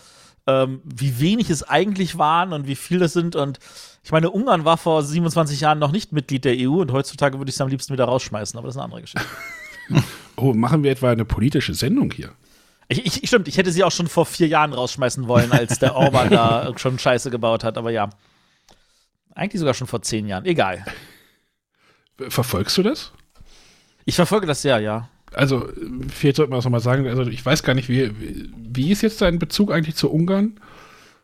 ähm, 0.48 0.82
wie 0.84 1.20
wenig 1.20 1.50
es 1.50 1.64
eigentlich 1.64 2.18
waren 2.18 2.54
und 2.54 2.68
wie 2.68 2.76
viel 2.76 3.00
das 3.00 3.14
sind. 3.14 3.36
Und 3.36 3.60
ich 4.04 4.12
meine, 4.12 4.30
Ungarn 4.30 4.66
war 4.66 4.78
vor 4.78 5.04
27 5.04 5.62
Jahren 5.62 5.80
noch 5.80 5.92
nicht 5.92 6.12
Mitglied 6.12 6.46
der 6.46 6.56
EU 6.58 6.82
und 6.82 6.92
heutzutage 6.92 7.38
würde 7.38 7.50
ich 7.50 7.56
es 7.56 7.62
am 7.62 7.70
liebsten 7.70 7.94
wieder 7.94 8.06
rausschmeißen, 8.06 8.58
aber 8.58 8.68
das 8.68 8.76
ist 8.76 8.80
eine 8.80 8.86
andere 8.86 9.02
Geschichte. 9.02 9.26
Oh, 10.36 10.54
machen 10.54 10.82
wir 10.82 10.92
etwa 10.92 11.12
eine 11.12 11.26
politische 11.26 11.76
Sendung 11.76 12.12
hier? 12.12 12.32
Ich, 12.88 13.22
ich, 13.22 13.28
stimmt, 13.28 13.48
ich 13.48 13.58
hätte 13.58 13.72
sie 13.72 13.84
auch 13.84 13.92
schon 13.92 14.08
vor 14.08 14.26
vier 14.26 14.48
Jahren 14.48 14.74
rausschmeißen 14.74 15.28
wollen, 15.28 15.52
als 15.52 15.78
der 15.78 15.96
Orban 15.96 16.32
da 16.32 16.74
schon 16.78 16.98
Scheiße 16.98 17.30
gebaut 17.30 17.64
hat, 17.64 17.78
aber 17.78 17.92
ja. 17.92 18.10
Eigentlich 19.36 19.60
sogar 19.60 19.74
schon 19.74 19.88
vor 19.88 20.02
zehn 20.02 20.28
Jahren. 20.28 20.46
Egal. 20.46 20.84
Verfolgst 22.18 22.78
du 22.78 22.84
das? 22.84 23.12
Ich 24.06 24.16
verfolge 24.16 24.48
das 24.48 24.62
sehr, 24.62 24.80
ja. 24.80 25.10
Also, 25.34 25.67
vielleicht 26.10 26.38
sollte 26.38 26.50
man 26.50 26.58
das 26.58 26.65
nochmal 26.65 26.82
sagen. 26.82 27.08
Also, 27.08 27.24
ich 27.24 27.46
weiß 27.46 27.63
gar 27.63 27.74
nicht, 27.74 27.89
wie, 27.89 28.12
wie 28.56 28.91
ist 28.91 29.02
jetzt 29.02 29.22
dein 29.22 29.39
Bezug 29.39 29.72
eigentlich 29.72 29.96
zu 29.96 30.12
Ungarn? 30.12 30.60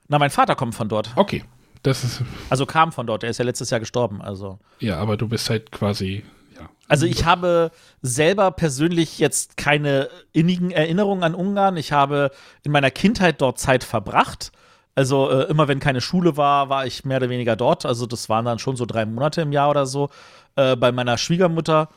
Na, 0.08 0.20
mein 0.20 0.30
Vater 0.32 0.56
kommt 0.56 0.76
von 0.76 0.90
dort. 0.90 1.12
Okay. 1.16 1.44
Das 1.84 2.04
ist, 2.04 2.22
Also 2.50 2.66
kam 2.66 2.92
von 2.92 3.08
dort. 3.08 3.24
Er 3.24 3.30
ist 3.30 3.38
ja 3.38 3.46
letztes 3.46 3.70
Jahr 3.70 3.80
gestorben. 3.80 4.22
Also, 4.22 4.60
ja, 4.80 4.98
aber 4.98 5.16
du 5.16 5.28
bist 5.30 5.50
halt 5.50 5.72
quasi, 5.72 6.24
ja. 6.60 6.70
also 6.90 7.06
ich 7.06 7.24
habe 7.24 7.72
selber 8.02 8.52
persönlich 8.52 9.18
jetzt 9.20 9.56
keine 9.56 10.10
innigen 10.34 10.72
Erinnerungen 10.72 11.24
an 11.24 11.36
Ungarn. 11.36 11.78
Ich 11.78 11.92
habe 11.94 12.32
in 12.64 12.72
meiner 12.74 12.92
Kindheit 12.92 13.42
dort 13.42 13.60
Zeit 13.60 13.86
verbracht. 13.86 14.52
Also 14.96 15.30
äh, 15.30 15.44
immer 15.44 15.70
wenn 15.70 15.80
keine 15.80 16.02
Schule 16.02 16.36
war, 16.36 16.68
war 16.68 16.86
ich 16.86 17.06
mehr 17.06 17.18
oder 17.18 17.30
weniger 17.30 17.56
dort. 17.56 17.86
Also 17.86 18.06
das 18.06 18.28
waren 18.28 18.44
dann 18.44 18.60
schon 18.60 18.76
so 18.76 18.86
drei 18.86 19.06
Monate 19.06 19.42
im 19.42 19.54
Jahr 19.54 19.70
oder 19.70 19.86
so. 19.86 20.10
Äh, 20.58 20.76
bei 20.76 20.92
meiner 20.92 21.18
Schwiegermutter, 21.18 21.88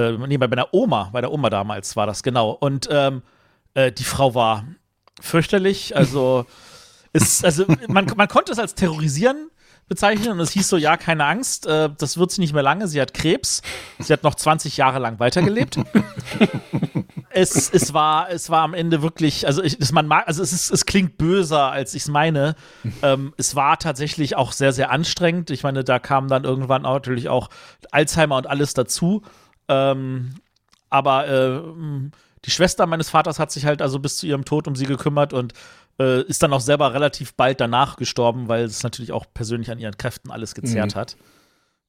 äh, 0.00 0.26
nee, 0.26 0.38
bei 0.38 0.48
meiner 0.48 0.72
Oma, 0.72 1.10
bei 1.12 1.20
der 1.20 1.32
Oma 1.32 1.50
damals 1.50 1.96
war 1.96 2.06
das 2.06 2.22
genau. 2.22 2.50
Und 2.50 2.88
ähm, 2.90 3.22
äh, 3.74 3.92
die 3.92 4.04
Frau 4.04 4.34
war 4.34 4.64
fürchterlich. 5.20 5.96
Also, 5.96 6.46
ist, 7.12 7.44
also 7.44 7.64
man, 7.88 8.06
man 8.16 8.28
konnte 8.28 8.52
es 8.52 8.58
als 8.58 8.74
terrorisieren 8.74 9.50
bezeichnen 9.90 10.30
und 10.30 10.40
es 10.40 10.52
hieß 10.52 10.68
so, 10.68 10.76
ja, 10.76 10.96
keine 10.96 11.24
Angst, 11.24 11.66
äh, 11.66 11.90
das 11.98 12.16
wird 12.16 12.30
sie 12.30 12.40
nicht 12.40 12.54
mehr 12.54 12.62
lange, 12.62 12.86
sie 12.86 13.00
hat 13.00 13.12
Krebs, 13.12 13.60
sie 13.98 14.12
hat 14.12 14.22
noch 14.22 14.36
20 14.36 14.76
Jahre 14.76 15.00
lang 15.00 15.18
weitergelebt. 15.18 15.80
es, 17.30 17.68
es, 17.68 17.92
war, 17.92 18.30
es 18.30 18.50
war 18.50 18.62
am 18.62 18.72
Ende 18.72 19.02
wirklich, 19.02 19.48
also 19.48 19.64
ich, 19.64 19.78
das 19.78 19.90
man 19.90 20.06
mag, 20.06 20.28
also 20.28 20.44
es, 20.44 20.52
ist, 20.52 20.70
es 20.70 20.86
klingt 20.86 21.18
böser, 21.18 21.72
als 21.72 21.94
ich 21.94 22.02
es 22.02 22.08
meine. 22.08 22.54
Ähm, 23.02 23.34
es 23.36 23.56
war 23.56 23.78
tatsächlich 23.80 24.36
auch 24.36 24.52
sehr, 24.52 24.72
sehr 24.72 24.92
anstrengend. 24.92 25.50
Ich 25.50 25.64
meine, 25.64 25.82
da 25.82 25.98
kam 25.98 26.28
dann 26.28 26.44
irgendwann 26.44 26.86
auch 26.86 26.94
natürlich 26.94 27.28
auch 27.28 27.48
Alzheimer 27.90 28.36
und 28.36 28.46
alles 28.46 28.74
dazu. 28.74 29.22
Ähm, 29.70 30.34
aber 30.88 31.28
äh, 31.28 31.62
die 32.44 32.50
Schwester 32.50 32.86
meines 32.86 33.10
Vaters 33.10 33.38
hat 33.38 33.52
sich 33.52 33.64
halt 33.64 33.80
also 33.80 34.00
bis 34.00 34.16
zu 34.16 34.26
ihrem 34.26 34.44
Tod 34.44 34.66
um 34.66 34.74
sie 34.74 34.86
gekümmert 34.86 35.32
und 35.32 35.52
äh, 36.00 36.22
ist 36.22 36.42
dann 36.42 36.52
auch 36.52 36.60
selber 36.60 36.92
relativ 36.92 37.34
bald 37.34 37.60
danach 37.60 37.96
gestorben, 37.96 38.48
weil 38.48 38.64
es 38.64 38.82
natürlich 38.82 39.12
auch 39.12 39.26
persönlich 39.32 39.70
an 39.70 39.78
ihren 39.78 39.96
Kräften 39.96 40.30
alles 40.30 40.54
gezehrt 40.54 40.94
Mhm. 40.94 40.98
hat. 40.98 41.16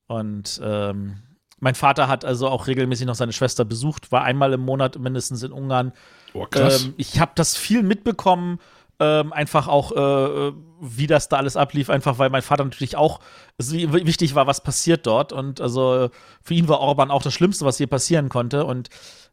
Und 0.07 0.61
ähm, 0.63 1.23
mein 1.59 1.75
Vater 1.75 2.07
hat 2.07 2.25
also 2.25 2.47
auch 2.49 2.67
regelmäßig 2.67 3.07
noch 3.07 3.15
seine 3.15 3.33
Schwester 3.33 3.65
besucht, 3.65 4.11
war 4.11 4.23
einmal 4.23 4.53
im 4.53 4.61
Monat 4.61 4.99
mindestens 4.99 5.41
in 5.43 5.51
Ungarn. 5.51 5.93
Oh, 6.33 6.45
krass. 6.45 6.83
Ähm, 6.83 6.93
ich 6.97 7.19
habe 7.19 7.31
das 7.35 7.55
viel 7.55 7.81
mitbekommen, 7.83 8.59
ähm, 9.01 9.33
einfach 9.33 9.67
auch, 9.67 9.91
äh, 9.93 10.53
wie 10.79 11.07
das 11.07 11.27
da 11.27 11.37
alles 11.37 11.57
ablief, 11.57 11.89
einfach 11.89 12.19
weil 12.19 12.29
mein 12.29 12.43
Vater 12.43 12.63
natürlich 12.63 12.95
auch 12.95 13.19
wichtig 13.57 14.35
war, 14.35 14.45
was 14.45 14.61
passiert 14.61 15.07
dort. 15.07 15.33
Und 15.33 15.59
also 15.59 16.09
für 16.43 16.53
ihn 16.53 16.67
war 16.67 16.79
Orban 16.79 17.09
auch 17.09 17.23
das 17.23 17.33
Schlimmste, 17.33 17.65
was 17.65 17.77
hier 17.77 17.87
passieren 17.87 18.29
konnte. 18.29 18.63
Und 18.63 18.91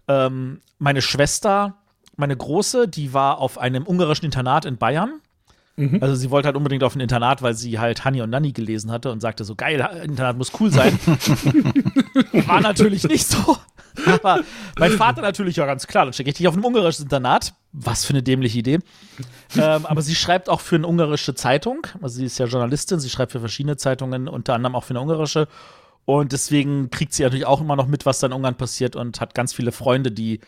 ähm, 0.09 0.63
meine 0.79 1.03
Schwester, 1.03 1.75
meine 2.17 2.35
Große, 2.35 2.89
die 2.89 3.13
war 3.13 3.39
auf 3.39 3.59
einem 3.59 3.87
ungarischen 3.87 4.25
Internat 4.25 4.65
in 4.65 4.79
Bayern. 4.79 5.21
Mhm. 5.79 5.99
Also 6.03 6.17
sie 6.17 6.31
wollte 6.31 6.47
halt 6.47 6.57
unbedingt 6.57 6.83
auf 6.83 6.97
ein 6.97 7.01
Internat, 7.01 7.41
weil 7.41 7.55
sie 7.55 7.79
halt 7.79 8.05
Hani 8.05 8.21
und 8.21 8.31
Nanni 8.31 8.53
gelesen 8.53 8.91
hatte 8.91 9.13
und 9.13 9.21
sagte 9.21 9.45
so, 9.45 9.55
geil, 9.55 9.89
Internat 10.03 10.37
muss 10.37 10.51
cool 10.59 10.73
sein. 10.73 10.99
War 12.47 12.61
natürlich 12.61 13.05
nicht 13.05 13.27
so. 13.29 13.57
Aber 14.07 14.41
mein 14.77 14.93
Vater 14.93 15.23
natürlich, 15.23 15.57
ja 15.57 15.67
ganz 15.67 15.87
klar, 15.87 16.05
dann 16.05 16.13
schicke 16.13 16.31
ich 16.31 16.37
dich 16.37 16.49
auf 16.49 16.57
ein 16.57 16.65
ungarisches 16.65 17.05
Internat. 17.05 17.55
Was 17.73 18.05
für 18.05 18.13
eine 18.13 18.25
dämliche 18.25 18.59
Idee. 18.59 18.79
ähm, 19.57 19.87
aber 19.87 20.03
sie 20.03 20.17
schreibt 20.17 20.49
auch 20.49 20.61
für 20.61 20.77
eine 20.77 20.87
ungarische 20.87 21.35
Zeitung. 21.35 21.87
Also 22.03 22.17
sie 22.17 22.25
ist 22.25 22.39
ja 22.39 22.47
Journalistin, 22.47 22.99
sie 22.99 23.11
schreibt 23.11 23.33
für 23.33 23.41
verschiedene 23.41 23.77
Zeitungen, 23.77 24.27
unter 24.27 24.55
anderem 24.55 24.75
auch 24.75 24.85
für 24.85 24.91
eine 24.91 25.01
ungarische. 25.01 25.47
Und 26.05 26.33
deswegen 26.33 26.91
kriegt 26.91 27.13
sie 27.13 27.23
natürlich 27.23 27.47
auch 27.47 27.61
immer 27.61 27.77
noch 27.77 27.87
mit, 27.87 28.05
was 28.05 28.19
da 28.19 28.27
in 28.27 28.33
Ungarn 28.33 28.57
passiert 28.57 28.97
und 28.97 29.21
hat 29.21 29.35
ganz 29.35 29.53
viele 29.53 29.71
Freunde, 29.71 30.11
die, 30.11 30.41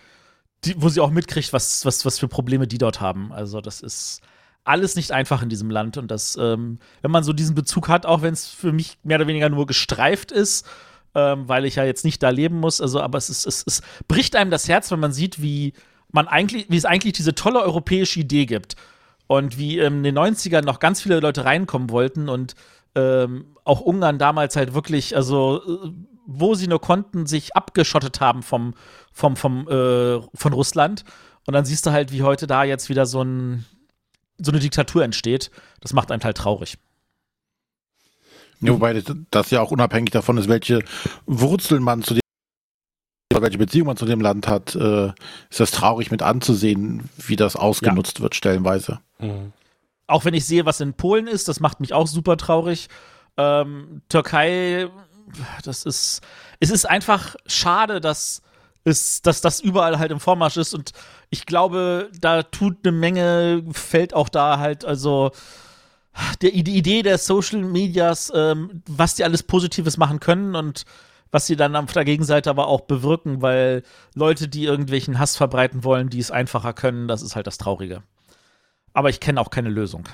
die 0.64 0.74
wo 0.80 0.88
sie 0.88 1.00
auch 1.00 1.10
mitkriegt, 1.10 1.52
was, 1.52 1.84
was, 1.84 2.04
was 2.04 2.18
für 2.18 2.28
Probleme 2.28 2.66
die 2.66 2.78
dort 2.78 3.00
haben. 3.00 3.30
Also 3.30 3.60
das 3.60 3.80
ist 3.80 4.22
alles 4.64 4.96
nicht 4.96 5.12
einfach 5.12 5.42
in 5.42 5.49
diesem 5.49 5.70
Land. 5.70 5.96
Und 5.96 6.11
das, 6.11 6.37
ähm, 6.40 6.79
wenn 7.03 7.11
man 7.11 7.25
so 7.25 7.33
diesen 7.33 7.55
Bezug 7.55 7.88
hat, 7.88 8.07
auch 8.07 8.23
wenn 8.23 8.33
es 8.33 8.46
für 8.46 8.73
mich 8.73 8.99
mehr 9.03 9.18
oder 9.18 9.27
weniger 9.27 9.49
nur 9.49 9.66
gestreift 9.66 10.33
ist, 10.33 10.66
ähm, 11.14 11.49
weil 11.49 11.64
ich 11.64 11.77
ja 11.77 11.85
jetzt 11.85 12.05
nicht 12.05 12.23
da 12.23 12.31
leben 12.31 12.59
muss, 12.61 12.81
also, 12.81 13.01
aber 13.01 13.18
es 13.18 13.31
ist, 13.31 13.46
es, 13.46 13.64
es 13.66 13.83
bricht 14.07 14.37
einem 14.37 14.51
das 14.51 14.68
Herz, 14.68 14.90
wenn 14.90 15.01
man 15.01 15.12
sieht, 15.12 15.42
wie 15.42 15.73
man 16.12 16.29
eigentlich, 16.29 16.66
wie 16.68 16.77
es 16.77 16.85
eigentlich 16.85 17.14
diese 17.14 17.35
tolle 17.35 17.61
europäische 17.61 18.20
Idee 18.20 18.46
gibt. 18.46 18.77
Und 19.27 19.59
wie 19.59 19.79
ähm, 19.79 19.99
in 19.99 20.14
den 20.14 20.18
90ern 20.18 20.62
noch 20.62 20.81
ganz 20.81 21.01
viele 21.01 21.20
Leute 21.20 21.44
reinkommen 21.44 21.90
wollten 21.90 22.29
und 22.29 22.57
ähm, 22.96 23.57
auch 23.64 23.81
Ungarn 23.81 24.18
damals 24.18 24.57
halt 24.57 24.75
wirklich, 24.75 25.14
also 25.14 25.62
äh, 25.64 25.90
wo 26.27 26.55
sie 26.55 26.66
nur 26.66 26.81
konnten, 26.81 27.27
sich 27.27 27.55
abgeschottet 27.55 28.20
haben 28.20 28.42
vom, 28.42 28.75
vom, 29.12 29.37
vom, 29.37 29.68
äh, 29.68 30.20
von 30.35 30.53
Russland. 30.53 31.05
Und 31.46 31.55
dann 31.55 31.64
siehst 31.64 31.87
du 31.87 31.92
halt, 31.92 32.12
wie 32.12 32.23
heute 32.23 32.49
da 32.49 32.64
jetzt 32.64 32.88
wieder 32.88 33.07
so, 33.07 33.23
ein, 33.23 33.64
so 34.42 34.50
eine 34.50 34.61
Diktatur 34.61 35.05
entsteht. 35.05 35.50
Das 35.81 35.92
macht 35.92 36.11
einen 36.11 36.22
halt 36.22 36.37
traurig. 36.37 36.79
Ja, 38.61 38.72
wobei 38.72 39.03
das, 39.31 39.50
ja 39.50 39.62
auch 39.62 39.70
unabhängig 39.70 40.11
davon 40.11 40.37
ist, 40.37 40.48
welche 40.48 40.85
Wurzeln 41.26 41.83
man 41.83 42.03
zu 42.03 42.14
dem 42.14 42.20
oder 43.33 43.42
welche 43.42 43.59
Beziehung 43.59 43.87
man 43.87 43.96
zu 43.96 44.07
dem 44.07 44.20
Land 44.20 44.48
hat, 44.48 44.74
äh, 44.74 45.12
ist 45.48 45.61
das 45.61 45.70
traurig 45.70 46.11
mit 46.11 46.20
anzusehen, 46.20 47.09
wie 47.16 47.37
das 47.37 47.57
ausgenutzt 47.57 48.20
wird 48.20 48.35
stellenweise. 48.35 49.00
Auch 50.07 50.24
wenn 50.24 50.35
ich 50.35 50.44
sehe, 50.44 50.66
was 50.66 50.81
in 50.81 50.94
Polen 50.94 51.26
ist, 51.26 51.48
das 51.48 51.61
macht 51.61 51.81
mich 51.81 51.92
auch 51.94 52.09
super 52.09 52.37
traurig. 52.37 52.88
Ähm, 53.37 54.03
Türkei, 54.09 54.88
das 55.64 55.85
ist, 55.85 56.20
es 56.59 56.70
ist 56.70 56.88
einfach 56.88 57.37
schade, 57.46 58.00
dass, 58.00 58.42
es, 58.90 59.22
dass 59.22 59.40
das 59.40 59.61
überall 59.61 59.98
halt 59.98 60.11
im 60.11 60.20
Vormarsch 60.20 60.57
ist 60.57 60.74
und 60.74 60.92
ich 61.31 61.46
glaube, 61.46 62.11
da 62.20 62.42
tut 62.42 62.79
eine 62.85 62.92
Menge, 62.92 63.64
fällt 63.72 64.14
auch 64.14 64.29
da 64.29 64.59
halt, 64.59 64.85
also 64.85 65.31
der, 66.42 66.50
die 66.50 66.76
Idee 66.76 67.03
der 67.03 67.18
Social 67.18 67.62
Medias, 67.62 68.33
ähm, 68.35 68.83
was 68.87 69.14
die 69.14 69.24
alles 69.24 69.42
Positives 69.42 69.96
machen 69.96 70.20
können 70.20 70.55
und 70.55 70.85
was 71.31 71.46
sie 71.46 71.57
dann 71.57 71.76
auf 71.76 71.92
der 71.92 72.05
Gegenseite 72.05 72.50
aber 72.50 72.66
auch 72.66 72.83
bewirken, 72.83 73.40
weil 73.40 73.85
Leute, 74.14 74.48
die 74.48 74.64
irgendwelchen 74.64 75.18
Hass 75.18 75.37
verbreiten 75.37 75.85
wollen, 75.85 76.11
die 76.11 76.18
es 76.18 76.31
einfacher 76.31 76.72
können, 76.72 77.07
das 77.07 77.22
ist 77.22 77.37
halt 77.37 77.46
das 77.46 77.59
Traurige. 77.59 78.03
Aber 78.92 79.11
ich 79.11 79.20
kenne 79.20 79.40
auch 79.40 79.50
keine 79.50 79.68
Lösung. 79.68 80.09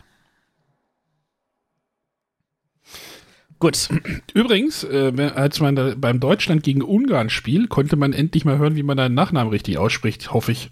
Gut. 3.59 3.88
Übrigens, 4.35 4.85
äh, 4.85 5.33
als 5.35 5.61
man 5.61 5.77
da 5.77 5.95
beim 5.97 6.21
Deutschland 6.21 6.62
gegen 6.62 6.83
Ungarn 6.83 7.31
Spiel, 7.31 7.69
konnte 7.69 7.97
man 7.97 8.12
endlich 8.12 8.45
mal 8.45 8.59
hören, 8.59 8.77
wie 8.77 8.83
man 8.83 8.97
deinen 8.97 9.14
Nachnamen 9.14 9.51
richtig 9.51 9.79
ausspricht, 9.79 10.33
hoffe 10.33 10.53
ich. 10.53 10.71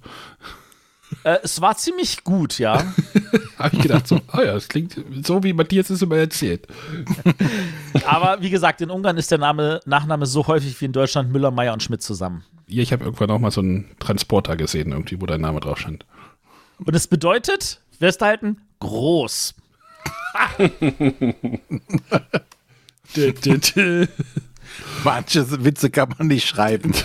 Äh, 1.22 1.38
es 1.42 1.60
war 1.60 1.76
ziemlich 1.76 2.24
gut, 2.24 2.58
ja. 2.58 2.82
Habe 3.58 3.76
ich 3.76 3.82
gedacht, 3.82 4.06
so, 4.06 4.20
ah 4.28 4.42
ja, 4.42 4.52
das 4.54 4.68
klingt 4.68 5.00
so, 5.22 5.42
wie 5.42 5.52
Matthias 5.52 5.88
es 5.90 6.02
immer 6.02 6.16
erzählt. 6.16 6.66
Aber 8.06 8.42
wie 8.42 8.50
gesagt, 8.50 8.80
in 8.80 8.90
Ungarn 8.90 9.16
ist 9.16 9.30
der 9.30 9.38
Name, 9.38 9.80
Nachname 9.86 10.26
so 10.26 10.46
häufig 10.46 10.78
wie 10.80 10.86
in 10.86 10.92
Deutschland 10.92 11.32
Müller, 11.32 11.50
Meyer 11.50 11.72
und 11.72 11.82
Schmidt 11.82 12.02
zusammen. 12.02 12.44
Ja, 12.66 12.82
ich 12.82 12.92
habe 12.92 13.04
irgendwann 13.04 13.30
auch 13.30 13.38
mal 13.38 13.50
so 13.50 13.60
einen 13.60 13.90
Transporter 13.98 14.56
gesehen, 14.56 14.92
irgendwie, 14.92 15.20
wo 15.20 15.26
dein 15.26 15.40
Name 15.40 15.60
drauf 15.60 15.78
stand. 15.78 16.04
Und 16.84 16.94
es 16.94 17.06
bedeutet, 17.06 17.80
festhalten, 17.98 18.60
groß. 18.80 19.54
Manche 25.04 25.64
Witze 25.64 25.90
kann 25.90 26.14
man 26.18 26.28
nicht 26.28 26.46
schreiben. 26.48 26.92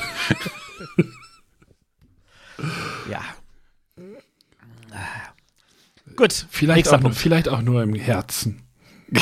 Ja. 3.09 3.21
Gut. 6.15 6.45
Vielleicht, 6.49 6.89
auch, 6.89 6.99
nur- 6.99 7.13
vielleicht 7.13 7.47
auch 7.47 7.61
nur 7.61 7.81
im 7.81 7.95
Herzen. 7.95 8.61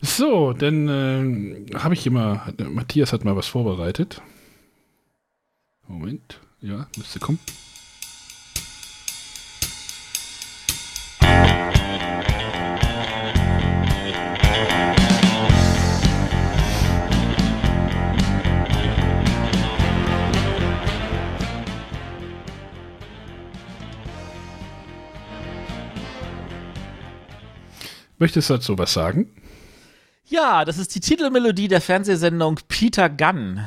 so, 0.00 0.52
dann 0.52 0.88
äh, 0.88 1.74
habe 1.76 1.94
ich 1.94 2.06
immer, 2.06 2.52
Matthias 2.68 3.12
hat 3.12 3.24
mal 3.24 3.34
was 3.34 3.48
vorbereitet. 3.48 4.22
Moment, 5.88 6.38
ja, 6.60 6.86
müsste 6.96 7.18
kommen. 7.18 7.40
Möchtest 28.18 28.50
du 28.50 28.54
dazu 28.54 28.78
was 28.78 28.92
sagen? 28.92 29.32
Ja, 30.24 30.64
das 30.64 30.78
ist 30.78 30.94
die 30.94 31.00
Titelmelodie 31.00 31.68
der 31.68 31.80
Fernsehsendung 31.80 32.60
Peter 32.68 33.08
Gunn. 33.08 33.66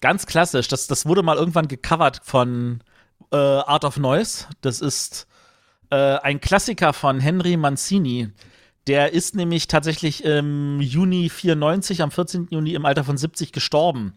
Ganz 0.00 0.26
klassisch. 0.26 0.68
Das, 0.68 0.86
das 0.86 1.06
wurde 1.06 1.22
mal 1.22 1.36
irgendwann 1.36 1.68
gecovert 1.68 2.20
von 2.24 2.80
äh, 3.32 3.36
Art 3.36 3.84
of 3.84 3.96
Noise. 3.96 4.46
Das 4.60 4.80
ist 4.80 5.26
äh, 5.90 5.96
ein 5.96 6.40
Klassiker 6.40 6.92
von 6.92 7.20
Henry 7.20 7.56
Mancini. 7.56 8.30
Der 8.86 9.12
ist 9.12 9.34
nämlich 9.34 9.68
tatsächlich 9.68 10.24
im 10.24 10.80
Juni 10.80 11.30
94, 11.30 12.02
am 12.02 12.10
14. 12.10 12.48
Juni 12.50 12.74
im 12.74 12.84
Alter 12.84 13.04
von 13.04 13.16
70 13.16 13.52
gestorben. 13.52 14.14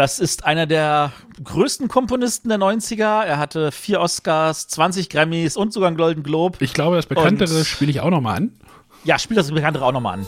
Das 0.00 0.18
ist 0.18 0.46
einer 0.46 0.64
der 0.64 1.12
größten 1.44 1.88
Komponisten 1.88 2.48
der 2.48 2.56
90er. 2.56 3.22
Er 3.22 3.36
hatte 3.36 3.70
vier 3.70 4.00
Oscars, 4.00 4.66
20 4.66 5.10
Grammys 5.10 5.58
und 5.58 5.74
sogar 5.74 5.88
einen 5.88 5.98
Golden 5.98 6.22
Globe. 6.22 6.56
Ich 6.60 6.72
glaube, 6.72 6.96
das 6.96 7.04
Bekanntere 7.04 7.66
spiele 7.66 7.90
ich 7.90 8.00
auch 8.00 8.08
noch 8.08 8.22
mal 8.22 8.34
an. 8.34 8.58
Ja, 9.04 9.18
spiel 9.18 9.36
das 9.36 9.52
Bekanntere 9.52 9.84
auch 9.84 9.92
nochmal 9.92 10.20
an. 10.20 10.26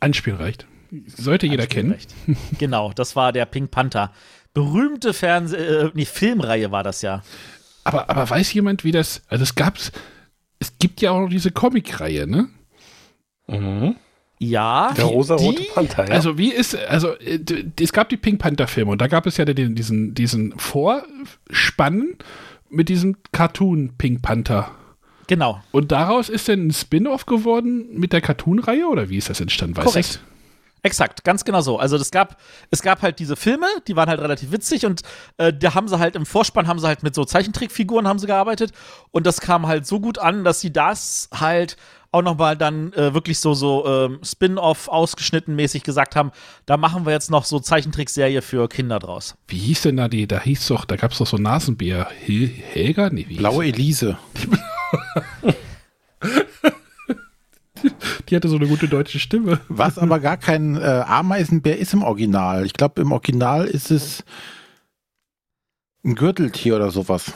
Anspielen 0.00 0.40
reicht. 0.40 0.66
Sollte 1.06 1.46
jeder 1.46 1.66
kennen. 1.66 1.92
Recht. 1.92 2.14
genau, 2.58 2.92
das 2.92 3.16
war 3.16 3.32
der 3.32 3.46
Pink 3.46 3.70
Panther. 3.70 4.12
Berühmte 4.54 5.14
Fernseh, 5.14 5.56
äh, 5.56 5.90
nee, 5.94 6.04
Filmreihe 6.04 6.70
war 6.70 6.82
das 6.82 7.02
ja. 7.02 7.22
Aber, 7.84 8.10
aber 8.10 8.28
weiß 8.28 8.52
jemand, 8.52 8.84
wie 8.84 8.92
das. 8.92 9.22
Also 9.28 9.42
es 9.42 9.54
gab's. 9.54 9.92
Es 10.58 10.78
gibt 10.78 11.00
ja 11.00 11.10
auch 11.10 11.20
noch 11.20 11.30
diese 11.30 11.50
Comicreihe, 11.50 12.26
ne? 12.26 12.48
Ja. 14.38 14.92
Der 14.96 15.04
rosarote 15.04 15.62
Panther, 15.74 16.08
ja. 16.08 16.14
Also 16.14 16.38
wie 16.38 16.52
ist, 16.52 16.76
also 16.76 17.14
äh, 17.18 17.40
es 17.80 17.92
gab 17.92 18.08
die 18.08 18.16
Pink 18.16 18.40
Panther 18.40 18.66
Filme 18.66 18.92
und 18.92 19.00
da 19.00 19.06
gab 19.06 19.26
es 19.26 19.36
ja 19.36 19.44
den, 19.44 19.74
diesen, 19.74 20.14
diesen 20.14 20.58
Vorspann 20.58 22.16
mit 22.68 22.88
diesem 22.88 23.16
Cartoon 23.32 23.94
Pink 23.98 24.22
Panther. 24.22 24.70
Genau. 25.26 25.62
Und 25.70 25.92
daraus 25.92 26.28
ist 26.28 26.48
dann 26.48 26.66
ein 26.66 26.72
Spin-off 26.72 27.26
geworden 27.26 27.98
mit 27.98 28.12
der 28.12 28.20
Cartoon-Reihe 28.20 28.86
oder 28.86 29.08
wie 29.08 29.16
ist 29.16 29.30
das 29.30 29.40
entstanden? 29.40 29.76
Weißt 29.76 29.86
Korrekt. 29.86 30.20
Exakt, 30.84 31.22
ganz 31.22 31.44
genau 31.44 31.60
so. 31.60 31.78
Also 31.78 31.96
es 31.96 32.10
gab, 32.10 32.40
es 32.72 32.82
gab 32.82 33.02
halt 33.02 33.20
diese 33.20 33.36
Filme, 33.36 33.66
die 33.86 33.94
waren 33.94 34.08
halt 34.08 34.20
relativ 34.20 34.50
witzig 34.50 34.84
und 34.84 35.02
äh, 35.36 35.52
da 35.52 35.74
haben 35.74 35.86
sie 35.86 35.98
halt 35.98 36.16
im 36.16 36.26
Vorspann 36.26 36.66
haben 36.66 36.80
sie 36.80 36.88
halt 36.88 37.04
mit 37.04 37.14
so 37.14 37.24
Zeichentrickfiguren 37.24 38.08
haben 38.08 38.18
sie 38.18 38.26
gearbeitet 38.26 38.72
und 39.12 39.24
das 39.24 39.40
kam 39.40 39.68
halt 39.68 39.86
so 39.86 40.00
gut 40.00 40.18
an, 40.18 40.42
dass 40.42 40.60
sie 40.60 40.72
das 40.72 41.28
halt 41.32 41.76
auch 42.10 42.22
noch 42.22 42.36
mal 42.36 42.56
dann 42.56 42.92
äh, 42.94 43.14
wirklich 43.14 43.38
so 43.38 43.54
so 43.54 43.86
ähm, 43.86 44.18
Spin-off 44.24 44.88
ausgeschnitten 44.88 45.54
mäßig 45.54 45.84
gesagt 45.84 46.16
haben, 46.16 46.32
da 46.66 46.76
machen 46.76 47.06
wir 47.06 47.12
jetzt 47.12 47.30
noch 47.30 47.44
so 47.44 47.60
Zeichentrickserie 47.60 48.42
für 48.42 48.68
Kinder 48.68 48.98
draus. 48.98 49.36
Wie 49.46 49.58
hieß 49.58 49.82
denn 49.82 49.98
da 49.98 50.08
die, 50.08 50.26
da 50.26 50.40
hieß 50.40 50.66
doch, 50.66 50.84
da 50.84 50.96
gab 50.96 51.12
es 51.12 51.18
doch 51.18 51.28
so 51.28 51.36
Nasenbär. 51.36 52.08
Hel 52.24 52.48
Helga? 52.48 53.08
Nee, 53.10 53.26
wie 53.28 53.34
hieß 53.34 53.38
Blaue 53.38 53.66
Elise. 53.66 54.18
Die 58.28 58.36
hatte 58.36 58.48
so 58.48 58.56
eine 58.56 58.66
gute 58.66 58.88
deutsche 58.88 59.18
Stimme. 59.18 59.60
Was 59.68 59.98
aber 59.98 60.20
gar 60.20 60.36
kein 60.36 60.76
äh, 60.76 60.80
Ameisenbär 61.06 61.78
ist 61.78 61.92
im 61.92 62.02
Original. 62.02 62.64
Ich 62.66 62.72
glaube, 62.74 63.00
im 63.02 63.12
Original 63.12 63.66
ist 63.66 63.90
es 63.90 64.24
ein 66.04 66.14
Gürteltier 66.14 66.76
oder 66.76 66.90
sowas. 66.90 67.32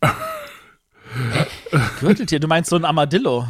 Gürteltier, 2.00 2.40
du 2.40 2.48
meinst 2.48 2.70
so 2.70 2.76
ein 2.76 2.84
Armadillo? 2.84 3.46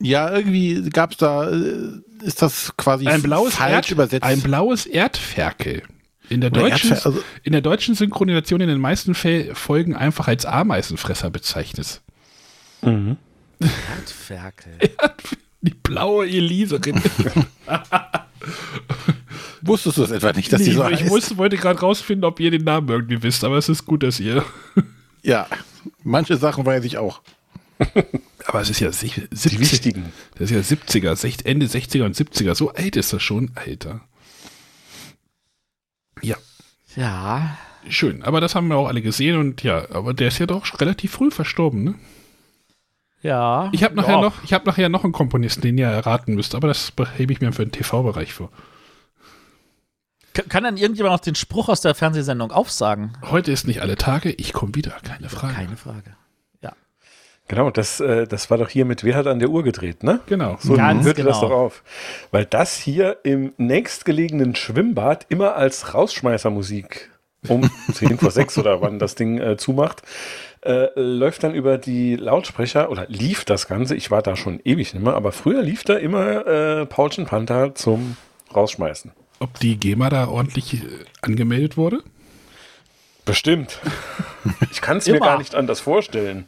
Ja, 0.00 0.30
irgendwie 0.34 0.88
gab 0.90 1.12
es 1.12 1.16
da, 1.18 1.50
äh, 1.50 2.00
ist 2.22 2.40
das 2.42 2.74
quasi 2.76 3.06
Ein 3.06 3.22
blaues, 3.22 3.54
falsch 3.54 3.72
Erd, 3.72 3.90
übersetzt. 3.90 4.24
ein 4.24 4.40
blaues 4.40 4.86
Erdferkel. 4.86 5.82
In 6.28 6.40
der, 6.40 6.50
deutschen, 6.50 6.92
Erdfer- 6.92 7.06
also- 7.06 7.22
in 7.42 7.52
der 7.52 7.60
deutschen 7.60 7.94
Synchronisation 7.94 8.60
in 8.60 8.68
den 8.68 8.78
meisten 8.80 9.14
Folgen 9.14 9.96
einfach 9.96 10.28
als 10.28 10.46
Ameisenfresser 10.46 11.28
bezeichnet. 11.30 12.00
Mhm. 12.82 13.16
Erdferkel. 13.60 14.78
Die 15.62 15.74
blaue 15.74 16.26
Eliserin. 16.26 17.00
Wusstest 19.62 19.98
du 19.98 20.02
das 20.02 20.10
etwa 20.10 20.32
nicht, 20.32 20.52
dass 20.52 20.60
Nee, 20.60 20.68
die 20.70 20.72
so 20.72 20.88
ich 20.88 21.02
heißt? 21.02 21.10
wusste, 21.10 21.36
wollte 21.36 21.56
gerade 21.56 21.78
rausfinden, 21.80 22.24
ob 22.24 22.40
ihr 22.40 22.50
den 22.50 22.64
Namen 22.64 22.88
irgendwie 22.88 23.22
wisst, 23.22 23.44
aber 23.44 23.58
es 23.58 23.68
ist 23.68 23.84
gut, 23.86 24.02
dass 24.02 24.20
ihr. 24.20 24.44
Ja, 25.22 25.46
manche 26.02 26.38
Sachen 26.38 26.64
weiß 26.64 26.82
ich 26.84 26.96
auch. 26.96 27.20
Aber 28.46 28.62
es 28.62 28.70
ist 28.70 28.80
ja 28.80 28.90
sich- 28.90 29.16
Die 29.16 29.36
70, 29.36 29.60
wichtigen. 29.60 30.12
das 30.38 30.50
ist 30.50 30.70
ja 30.70 30.76
70er, 30.78 31.12
sech- 31.14 31.44
Ende 31.44 31.66
60er 31.66 32.04
und 32.06 32.16
70er. 32.16 32.54
So 32.54 32.70
alt 32.72 32.96
ist 32.96 33.12
das 33.12 33.22
schon, 33.22 33.50
Alter. 33.54 34.00
Ja, 36.22 36.36
Ja. 36.96 37.58
schön. 37.86 38.22
Aber 38.22 38.40
das 38.40 38.54
haben 38.54 38.68
wir 38.68 38.76
auch 38.76 38.88
alle 38.88 39.02
gesehen 39.02 39.36
und 39.36 39.62
ja, 39.62 39.90
aber 39.90 40.14
der 40.14 40.28
ist 40.28 40.38
ja 40.38 40.46
doch 40.46 40.80
relativ 40.80 41.10
früh 41.12 41.30
verstorben, 41.30 41.84
ne? 41.84 41.94
Ja. 43.22 43.68
Ich 43.72 43.84
habe 43.84 43.94
nachher 43.96 44.14
ja. 44.16 44.20
noch, 44.20 44.42
ich 44.44 44.52
habe 44.52 44.64
nachher 44.66 44.88
noch 44.88 45.04
einen 45.04 45.12
Komponisten, 45.12 45.60
den 45.62 45.76
ihr 45.78 45.86
erraten 45.88 46.34
müsst, 46.34 46.54
aber 46.54 46.68
das 46.68 46.92
hebe 47.16 47.32
ich 47.32 47.40
mir 47.40 47.52
für 47.52 47.64
den 47.66 47.72
TV-Bereich 47.72 48.32
vor. 48.32 48.50
K- 50.32 50.42
Kann 50.48 50.64
dann 50.64 50.76
irgendjemand 50.76 51.12
noch 51.14 51.20
den 51.20 51.34
Spruch 51.34 51.68
aus 51.68 51.80
der 51.80 51.94
Fernsehsendung 51.94 52.50
aufsagen? 52.52 53.12
Heute 53.30 53.52
ist 53.52 53.66
nicht 53.66 53.82
alle 53.82 53.96
Tage, 53.96 54.30
ich 54.30 54.52
komme 54.52 54.74
wieder, 54.74 54.92
keine 55.06 55.28
Frage. 55.28 55.54
Keine 55.54 55.76
Frage. 55.76 56.16
Ja. 56.62 56.72
Genau, 57.48 57.70
das, 57.70 58.00
äh, 58.00 58.26
das 58.26 58.48
war 58.50 58.56
doch 58.58 58.68
hier 58.68 58.84
mit 58.84 59.02
Wer 59.04 59.16
hat 59.16 59.26
an 59.26 59.40
der 59.40 59.50
Uhr 59.50 59.64
gedreht, 59.64 60.02
ne? 60.04 60.20
Genau. 60.26 60.56
So 60.60 60.74
Ganz 60.74 61.04
hörte 61.04 61.24
das 61.24 61.40
genau. 61.40 61.48
doch 61.50 61.56
auf. 61.58 61.82
Weil 62.30 62.44
das 62.46 62.76
hier 62.76 63.18
im 63.24 63.52
nächstgelegenen 63.58 64.54
Schwimmbad 64.54 65.26
immer 65.28 65.56
als 65.56 65.94
Rausschmeißermusik 65.94 67.10
um 67.48 67.68
10 67.92 68.18
vor 68.18 68.30
6 68.30 68.58
oder 68.58 68.80
wann 68.82 68.98
das 68.98 69.14
Ding 69.14 69.38
äh, 69.38 69.56
zumacht, 69.56 70.02
äh, 70.62 70.88
läuft 70.94 71.42
dann 71.42 71.54
über 71.54 71.78
die 71.78 72.16
Lautsprecher 72.16 72.90
oder 72.90 73.06
lief 73.08 73.44
das 73.44 73.66
Ganze. 73.66 73.94
Ich 73.96 74.10
war 74.10 74.22
da 74.22 74.36
schon 74.36 74.60
ewig 74.64 74.92
nicht 74.94 75.02
mehr, 75.02 75.14
aber 75.14 75.32
früher 75.32 75.62
lief 75.62 75.84
da 75.84 75.94
immer 75.94 76.46
äh, 76.46 76.86
Paulchen 76.86 77.26
Panther 77.26 77.74
zum 77.74 78.16
Rausschmeißen. 78.54 79.12
Ob 79.38 79.58
die 79.58 79.78
GEMA 79.78 80.10
da 80.10 80.28
ordentlich 80.28 80.74
äh, 80.74 80.86
angemeldet 81.22 81.76
wurde? 81.76 82.02
Bestimmt. 83.24 83.78
Ich 84.70 84.80
kann 84.80 84.96
es 84.96 85.06
mir 85.06 85.20
gar 85.20 85.36
nicht 85.36 85.54
anders 85.54 85.80
vorstellen. 85.80 86.46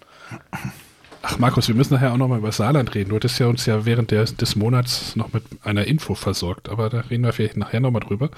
Ach, 1.20 1.38
Markus, 1.38 1.68
wir 1.68 1.74
müssen 1.74 1.92
nachher 1.92 2.12
auch 2.12 2.16
nochmal 2.16 2.38
über 2.38 2.50
Saarland 2.50 2.94
reden. 2.94 3.10
Du 3.10 3.16
hattest 3.16 3.38
ja 3.38 3.46
uns 3.46 3.66
ja 3.66 3.84
während 3.84 4.10
der, 4.10 4.24
des 4.24 4.56
Monats 4.56 5.14
noch 5.14 5.30
mit 5.34 5.44
einer 5.62 5.84
Info 5.86 6.14
versorgt, 6.14 6.70
aber 6.70 6.88
da 6.88 7.00
reden 7.00 7.24
wir 7.24 7.34
vielleicht 7.34 7.58
nachher 7.58 7.80
nochmal 7.80 8.00
drüber. 8.00 8.30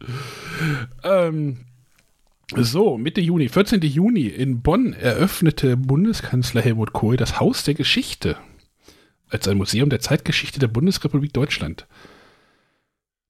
ähm, 1.02 1.66
so, 2.56 2.98
Mitte 2.98 3.20
Juni, 3.20 3.48
14. 3.48 3.80
Juni 3.82 4.26
in 4.26 4.60
Bonn 4.60 4.92
eröffnete 4.92 5.76
Bundeskanzler 5.76 6.62
Helmut 6.62 6.92
Kohl 6.92 7.16
das 7.16 7.40
Haus 7.40 7.64
der 7.64 7.74
Geschichte 7.74 8.36
als 9.28 9.46
ein 9.48 9.56
Museum 9.56 9.90
der 9.90 10.00
Zeitgeschichte 10.00 10.58
der 10.58 10.68
Bundesrepublik 10.68 11.32
Deutschland. 11.32 11.86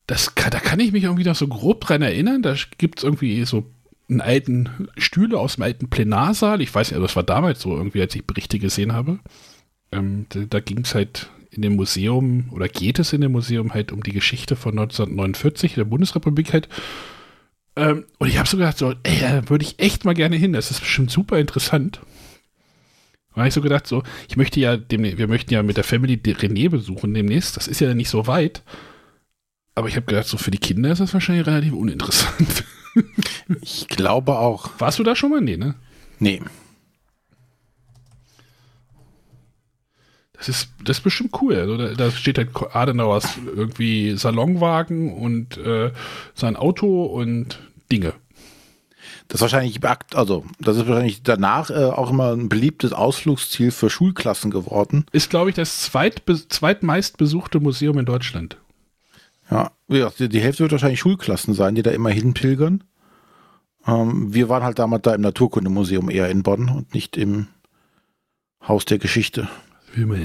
Das 0.06 0.32
da 0.34 0.58
kann 0.58 0.80
ich 0.80 0.92
mich 0.92 1.04
irgendwie 1.04 1.24
noch 1.24 1.36
so 1.36 1.46
grob 1.46 1.82
dran 1.82 2.02
erinnern. 2.02 2.42
Da 2.42 2.56
gibt 2.78 2.98
es 2.98 3.04
irgendwie 3.04 3.44
so 3.44 3.70
einen 4.08 4.20
alten 4.20 4.88
Stühle 4.96 5.38
aus 5.38 5.54
dem 5.54 5.62
alten 5.62 5.88
Plenarsaal. 5.88 6.60
Ich 6.62 6.74
weiß 6.74 6.88
nicht, 6.88 6.96
also 6.96 7.06
das 7.06 7.16
war 7.16 7.22
damals 7.22 7.60
so 7.60 7.76
irgendwie, 7.76 8.00
als 8.00 8.14
ich 8.14 8.26
Berichte 8.26 8.58
gesehen 8.58 8.92
habe. 8.92 9.20
Ähm, 9.92 10.26
da 10.30 10.40
da 10.48 10.60
ging 10.60 10.80
es 10.80 10.94
halt 10.94 11.30
in 11.50 11.62
dem 11.62 11.76
Museum 11.76 12.48
oder 12.50 12.68
geht 12.68 12.98
es 12.98 13.12
in 13.12 13.20
dem 13.20 13.32
Museum 13.32 13.74
halt 13.74 13.92
um 13.92 14.02
die 14.02 14.12
Geschichte 14.12 14.56
von 14.56 14.72
1949 14.72 15.74
der 15.74 15.84
Bundesrepublik 15.84 16.52
halt. 16.52 16.68
Ähm, 17.80 18.04
und 18.18 18.28
ich 18.28 18.36
habe 18.36 18.46
so 18.46 18.58
gedacht, 18.58 18.76
so, 18.76 18.94
ey, 19.04 19.20
da 19.20 19.48
würde 19.48 19.64
ich 19.64 19.78
echt 19.78 20.04
mal 20.04 20.12
gerne 20.12 20.36
hin. 20.36 20.52
Das 20.52 20.70
ist 20.70 20.80
bestimmt 20.80 21.10
super 21.10 21.38
interessant. 21.38 22.00
Da 23.30 23.36
habe 23.36 23.48
ich 23.48 23.54
so 23.54 23.62
gedacht, 23.62 23.86
so, 23.86 24.02
ich 24.28 24.36
möchte 24.36 24.60
ja, 24.60 24.76
dem, 24.76 25.02
wir 25.02 25.28
möchten 25.28 25.54
ja 25.54 25.62
mit 25.62 25.78
der 25.78 25.84
Family 25.84 26.14
René 26.14 26.68
besuchen 26.68 27.14
demnächst. 27.14 27.56
Das 27.56 27.68
ist 27.68 27.80
ja 27.80 27.94
nicht 27.94 28.10
so 28.10 28.26
weit. 28.26 28.62
Aber 29.74 29.88
ich 29.88 29.96
habe 29.96 30.04
gedacht, 30.04 30.26
so 30.26 30.36
für 30.36 30.50
die 30.50 30.58
Kinder 30.58 30.92
ist 30.92 31.00
das 31.00 31.14
wahrscheinlich 31.14 31.46
relativ 31.46 31.72
uninteressant. 31.72 32.64
Ich 33.62 33.86
glaube 33.86 34.36
auch. 34.36 34.70
Warst 34.78 34.98
du 34.98 35.04
da 35.04 35.14
schon 35.14 35.30
mal? 35.30 35.40
Nee, 35.40 35.56
ne? 35.56 35.76
Nee. 36.18 36.42
Das 40.32 40.48
ist, 40.48 40.70
das 40.82 40.98
ist 40.98 41.04
bestimmt 41.04 41.40
cool. 41.40 41.54
Also 41.54 41.76
da, 41.76 41.94
da 41.94 42.10
steht 42.10 42.38
halt 42.38 42.50
Adenauers 42.74 43.38
irgendwie 43.54 44.16
Salonwagen 44.16 45.12
und 45.12 45.56
äh, 45.58 45.92
sein 46.34 46.56
Auto 46.56 47.04
und 47.04 47.60
Dinge. 47.90 48.14
Das 49.28 49.36
ist 49.36 49.42
wahrscheinlich, 49.42 49.80
also, 50.14 50.44
das 50.58 50.76
ist 50.76 50.88
wahrscheinlich 50.88 51.22
danach 51.22 51.70
äh, 51.70 51.84
auch 51.84 52.10
immer 52.10 52.32
ein 52.32 52.48
beliebtes 52.48 52.92
Ausflugsziel 52.92 53.70
für 53.70 53.88
Schulklassen 53.88 54.50
geworden. 54.50 55.06
Ist, 55.12 55.30
glaube 55.30 55.50
ich, 55.50 55.56
das 55.56 55.82
zweitbe 55.82 56.48
zweitmeist 56.48 57.16
besuchte 57.16 57.60
Museum 57.60 57.98
in 57.98 58.06
Deutschland. 58.06 58.56
Ja, 59.50 59.72
die, 59.88 60.28
die 60.28 60.40
Hälfte 60.40 60.64
wird 60.64 60.72
wahrscheinlich 60.72 61.00
Schulklassen 61.00 61.54
sein, 61.54 61.74
die 61.74 61.82
da 61.82 61.90
immer 61.90 62.10
hinpilgern. 62.10 62.84
Ähm, 63.86 64.34
wir 64.34 64.48
waren 64.48 64.62
halt 64.62 64.78
damals 64.78 65.02
da 65.02 65.14
im 65.14 65.20
Naturkundemuseum 65.20 66.10
eher 66.10 66.28
in 66.28 66.42
Bonn 66.42 66.68
und 66.68 66.94
nicht 66.94 67.16
im 67.16 67.48
Haus 68.66 68.84
der 68.84 68.98
Geschichte. 68.98 69.48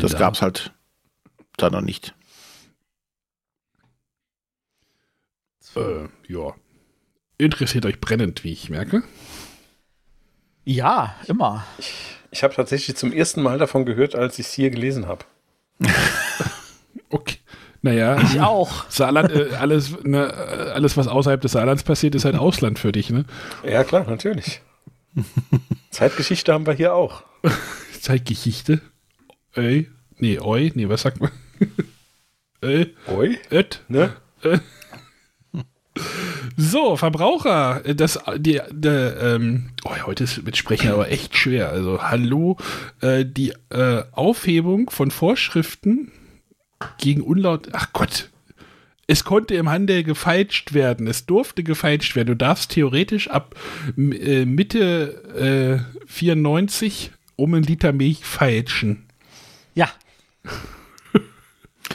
Das 0.02 0.12
da? 0.12 0.20
gab's 0.20 0.42
halt 0.42 0.74
da 1.58 1.70
noch 1.70 1.82
nicht. 1.82 2.14
Äh, 5.76 6.08
ja. 6.28 6.54
Interessiert 7.38 7.86
euch 7.86 8.00
brennend, 8.00 8.44
wie 8.44 8.52
ich 8.54 8.70
merke. 8.70 9.04
Ja, 10.64 11.16
immer. 11.28 11.66
Ich 12.32 12.44
habe 12.44 12.54
tatsächlich 12.56 12.96
zum 12.98 13.12
ersten 13.12 13.42
Mal 13.42 13.58
davon 13.58 13.86
gehört, 13.86 14.16
als 14.16 14.40
ich 14.40 14.48
es 14.48 14.54
hier 14.54 14.70
gelesen 14.70 15.08
habe. 15.08 15.26
Okay. 17.10 17.38
Naja, 17.82 18.20
Ich 18.22 18.42
auch. 18.42 18.90
Saarland, 18.90 19.32
äh, 19.32 19.54
alles, 19.60 19.92
ne, 20.04 20.26
äh, 20.28 20.72
alles, 20.72 20.98
was 20.98 21.08
außerhalb 21.08 21.40
des 21.42 21.52
Saarlands 21.52 21.84
passiert, 21.84 22.16
ist 22.16 22.26
halt 22.26 22.36
Ausland 22.36 22.80
für 22.80 22.92
dich, 22.92 23.12
ne? 23.12 23.26
Ja, 23.64 23.84
klar, 23.84 24.06
natürlich. 24.10 24.62
Zeitgeschichte 25.92 26.52
haben 26.52 26.66
wir 26.66 26.74
hier 26.74 26.94
auch. 26.96 27.24
Zeitgeschichte. 28.02 28.82
Ey. 29.54 29.90
Nee, 30.18 30.40
oi. 30.40 30.72
Nee, 30.74 30.90
was 30.90 31.04
sagt 31.04 31.22
man? 31.22 31.32
Ey. 32.62 32.96
Oi, 33.08 33.38
Öt. 33.52 33.84
ne? 33.88 34.16
So, 36.58 36.96
Verbraucher, 36.96 37.86
äh, 37.86 37.96
das, 37.96 38.20
die, 38.38 38.62
der, 38.72 39.18
ähm, 39.22 39.72
oh, 39.84 39.92
heute 40.06 40.24
ist 40.24 40.44
mit 40.44 40.56
Sprechen 40.58 40.90
aber 40.92 41.12
echt 41.12 41.36
schwer. 41.38 41.70
Also, 41.70 42.02
hallo, 42.02 42.58
äh, 43.02 43.26
die 43.26 43.54
äh, 43.70 44.04
Aufhebung 44.12 44.90
von 44.90 45.12
Vorschriften 45.12 46.12
gegen 46.98 47.22
Unlaut, 47.22 47.70
ach 47.74 47.92
Gott, 47.94 48.30
es 49.08 49.24
konnte 49.24 49.56
im 49.56 49.70
Handel 49.70 50.04
gefeilscht 50.04 50.74
werden, 50.74 51.08
es 51.08 51.26
durfte 51.26 51.64
gefeilscht 51.64 52.16
werden. 52.16 52.28
Du 52.30 52.36
darfst 52.36 52.72
theoretisch 52.72 53.30
ab 53.30 53.56
äh, 53.98 54.46
Mitte 54.46 55.84
äh, 56.06 56.08
94 56.08 57.12
um 57.36 57.54
einen 57.54 57.64
Liter 57.64 57.92
Milch 57.92 58.24
feilschen. 58.26 59.06
Ja. 59.76 59.90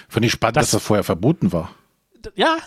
Fand 0.09 0.27
ich 0.27 0.33
spannend, 0.33 0.57
Das- 0.59 0.66
dass 0.66 0.81
das 0.81 0.83
vorher 0.87 1.05
verboten 1.05 1.53
war. 1.53 1.75
Ja. 2.37 2.59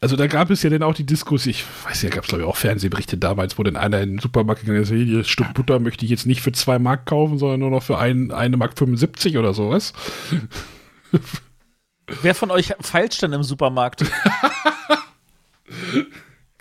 Also 0.00 0.14
da 0.14 0.28
gab 0.28 0.50
es 0.50 0.62
ja 0.62 0.70
dann 0.70 0.84
auch 0.84 0.94
die 0.94 1.04
Diskussion, 1.04 1.50
ich 1.50 1.64
weiß 1.84 2.02
ja, 2.02 2.10
gab 2.10 2.22
es 2.22 2.28
glaube 2.28 2.44
ich 2.44 2.48
auch 2.48 2.56
Fernsehberichte 2.56 3.18
damals, 3.18 3.58
wo 3.58 3.64
dann 3.64 3.76
einer 3.76 4.00
in 4.00 4.10
den 4.10 4.18
Supermarkt 4.20 4.60
gegangen 4.60 4.82
ist, 4.82 4.90
hier 4.90 5.24
Stück 5.24 5.52
Butter 5.54 5.80
möchte 5.80 6.04
ich 6.04 6.10
jetzt 6.10 6.24
nicht 6.24 6.40
für 6.40 6.52
zwei 6.52 6.78
Mark 6.78 7.06
kaufen, 7.06 7.38
sondern 7.38 7.60
nur 7.60 7.70
noch 7.70 7.82
für 7.82 7.98
ein, 7.98 8.30
eine 8.30 8.56
Mark 8.56 8.78
75 8.78 9.36
oder 9.38 9.54
sowas. 9.54 9.92
Wer 12.22 12.34
von 12.34 12.50
euch 12.52 12.74
feilscht 12.80 13.22
denn 13.22 13.32
im 13.32 13.42
Supermarkt? 13.42 14.04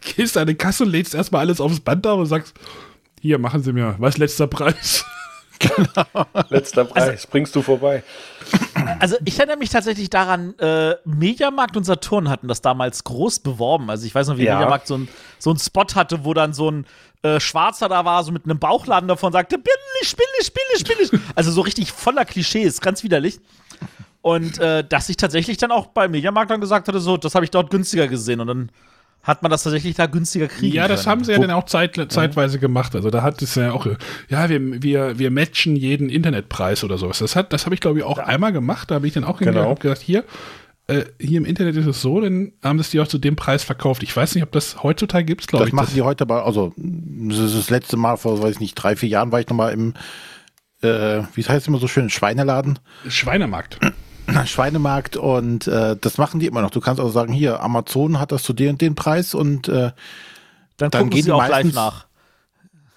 Gehst 0.01 0.37
an 0.37 0.47
die 0.47 0.55
Kasse 0.55 0.83
und 0.83 0.89
lädst 0.89 1.13
erstmal 1.13 1.41
alles 1.41 1.61
aufs 1.61 1.79
Band 1.79 2.05
da 2.05 2.13
und 2.13 2.25
sagst, 2.25 2.55
hier, 3.21 3.37
machen 3.39 3.61
Sie 3.61 3.71
mir, 3.71 3.95
was 3.99 4.17
letzter 4.17 4.47
Preis? 4.47 5.05
Letzter 6.49 6.85
Preis, 6.85 7.25
bringst 7.25 7.55
du 7.55 7.61
vorbei. 7.61 8.03
Also 8.99 9.15
ich 9.25 9.37
erinnere 9.37 9.57
mich 9.57 9.69
tatsächlich 9.69 10.09
daran, 10.09 10.57
äh, 10.59 10.95
Mediamarkt 11.05 11.77
und 11.77 11.83
Saturn 11.83 12.29
hatten 12.29 12.47
das 12.47 12.61
damals 12.61 13.03
groß 13.03 13.39
beworben. 13.39 13.89
Also 13.89 14.05
ich 14.05 14.13
weiß 14.15 14.27
noch, 14.27 14.37
wie 14.37 14.43
Ja. 14.45 14.55
Mediamarkt 14.55 14.87
so 14.87 14.97
ein, 14.97 15.07
so 15.39 15.51
ein 15.51 15.57
Spot 15.59 15.85
hatte, 15.95 16.23
wo 16.25 16.33
dann 16.33 16.53
so 16.53 16.69
ein 16.71 16.85
äh, 17.23 17.39
Schwarzer 17.39 17.89
da 17.89 18.05
war, 18.05 18.23
so 18.23 18.31
mit 18.31 18.45
einem 18.45 18.59
Bauchladen 18.59 19.07
davon 19.07 19.33
sagte, 19.33 19.57
billig, 19.57 20.15
billig, 20.15 20.53
billig, 20.53 21.09
billig. 21.09 21.21
Also 21.35 21.51
so 21.51 21.61
richtig 21.61 21.91
voller 21.91 22.25
Klischees, 22.25 22.81
ganz 22.81 23.03
widerlich. 23.03 23.39
Und 24.21 24.59
äh, 24.59 24.83
dass 24.83 25.09
ich 25.09 25.17
tatsächlich 25.17 25.57
dann 25.57 25.71
auch 25.71 25.87
bei 25.87 26.07
Mediamarkt 26.07 26.51
dann 26.51 26.61
gesagt 26.61 26.87
hatte, 26.87 26.99
so, 26.99 27.17
das 27.17 27.33
habe 27.35 27.45
ich 27.45 27.51
dort 27.51 27.69
günstiger 27.69 28.07
gesehen. 28.07 28.39
Und 28.41 28.47
dann 28.47 28.71
hat 29.27 29.41
man 29.43 29.51
das 29.51 29.63
tatsächlich 29.63 29.95
da 29.95 30.05
günstiger 30.05 30.47
kriegen 30.47 30.73
Ja, 30.73 30.87
das 30.87 31.01
können. 31.03 31.11
haben 31.11 31.23
sie 31.25 31.33
ja 31.33 31.39
dann 31.39 31.51
auch 31.51 31.65
zeit, 31.65 31.99
zeitweise 32.09 32.57
gemacht. 32.59 32.95
Also 32.95 33.09
da 33.09 33.21
hat 33.21 33.41
es 33.41 33.55
ja 33.55 33.73
auch, 33.73 33.85
ja, 34.29 34.49
wir, 34.49 34.81
wir, 34.81 35.19
wir 35.19 35.29
matchen 35.31 35.75
jeden 35.75 36.09
Internetpreis 36.09 36.83
oder 36.85 36.97
sowas. 36.97 37.19
Das, 37.19 37.35
hat- 37.35 37.51
das 37.51 37.65
habe 37.65 37.75
ich, 37.75 37.81
glaube 37.81 37.99
ich, 37.99 38.05
auch 38.05 38.17
einmal 38.19 38.53
gemacht. 38.53 38.89
Da 38.89 38.95
habe 38.95 39.05
ich 39.07 39.13
dann 39.13 39.25
auch 39.25 39.39
Genau. 39.39 39.69
und 39.71 39.79
gesagt, 39.81 40.01
hier, 40.01 40.23
äh, 40.87 41.03
hier 41.19 41.39
im 41.39 41.45
Internet 41.45 41.75
ist 41.75 41.85
es 41.85 42.01
so, 42.01 42.21
dann 42.21 42.53
haben 42.63 42.77
sie 42.79 42.81
es 42.83 42.89
dir 42.91 43.03
auch 43.03 43.07
zu 43.07 43.17
dem 43.17 43.35
Preis 43.35 43.65
verkauft. 43.65 44.01
Ich 44.03 44.15
weiß 44.15 44.33
nicht, 44.35 44.43
ob 44.45 44.51
das 44.53 44.81
heutzutage 44.83 45.25
gibt 45.25 45.41
es, 45.41 45.47
glaube 45.47 45.63
Das 45.65 45.67
ich. 45.69 45.73
machen 45.73 45.91
die 45.93 46.01
heute 46.03 46.21
aber, 46.23 46.45
also 46.45 46.71
das 46.77 47.39
ist 47.39 47.57
das 47.57 47.69
letzte 47.69 47.97
Mal 47.97 48.15
vor, 48.15 48.41
weiß 48.41 48.51
ich 48.55 48.59
nicht, 48.61 48.75
drei, 48.75 48.95
vier 48.95 49.09
Jahren 49.09 49.33
war 49.33 49.41
ich 49.41 49.47
nochmal 49.49 49.73
im, 49.73 49.93
äh, 50.81 51.23
wie 51.33 51.41
heißt 51.43 51.49
es 51.63 51.67
immer 51.67 51.79
so 51.79 51.89
schön, 51.89 52.09
Schweineladen, 52.09 52.79
Schweinemarkt. 53.09 53.79
Schweinemarkt 54.45 55.15
und 55.17 55.67
äh, 55.67 55.95
das 55.99 56.17
machen 56.17 56.39
die 56.39 56.47
immer 56.47 56.61
noch. 56.61 56.71
Du 56.71 56.79
kannst 56.81 56.99
also 56.99 57.11
sagen, 57.11 57.31
hier, 57.33 57.61
Amazon 57.61 58.19
hat 58.19 58.31
das 58.31 58.43
zu 58.43 58.53
den 58.53 58.71
und 58.71 58.81
den 58.81 58.95
Preis 58.95 59.33
und 59.33 59.67
äh, 59.67 59.71
Dann, 59.71 59.91
dann 60.77 60.91
gucken 60.91 61.09
gehen 61.11 61.21
sie 61.23 61.25
die 61.27 61.31
auch 61.31 61.41
live 61.41 61.51
meistens- 61.51 61.75
nach. 61.75 62.05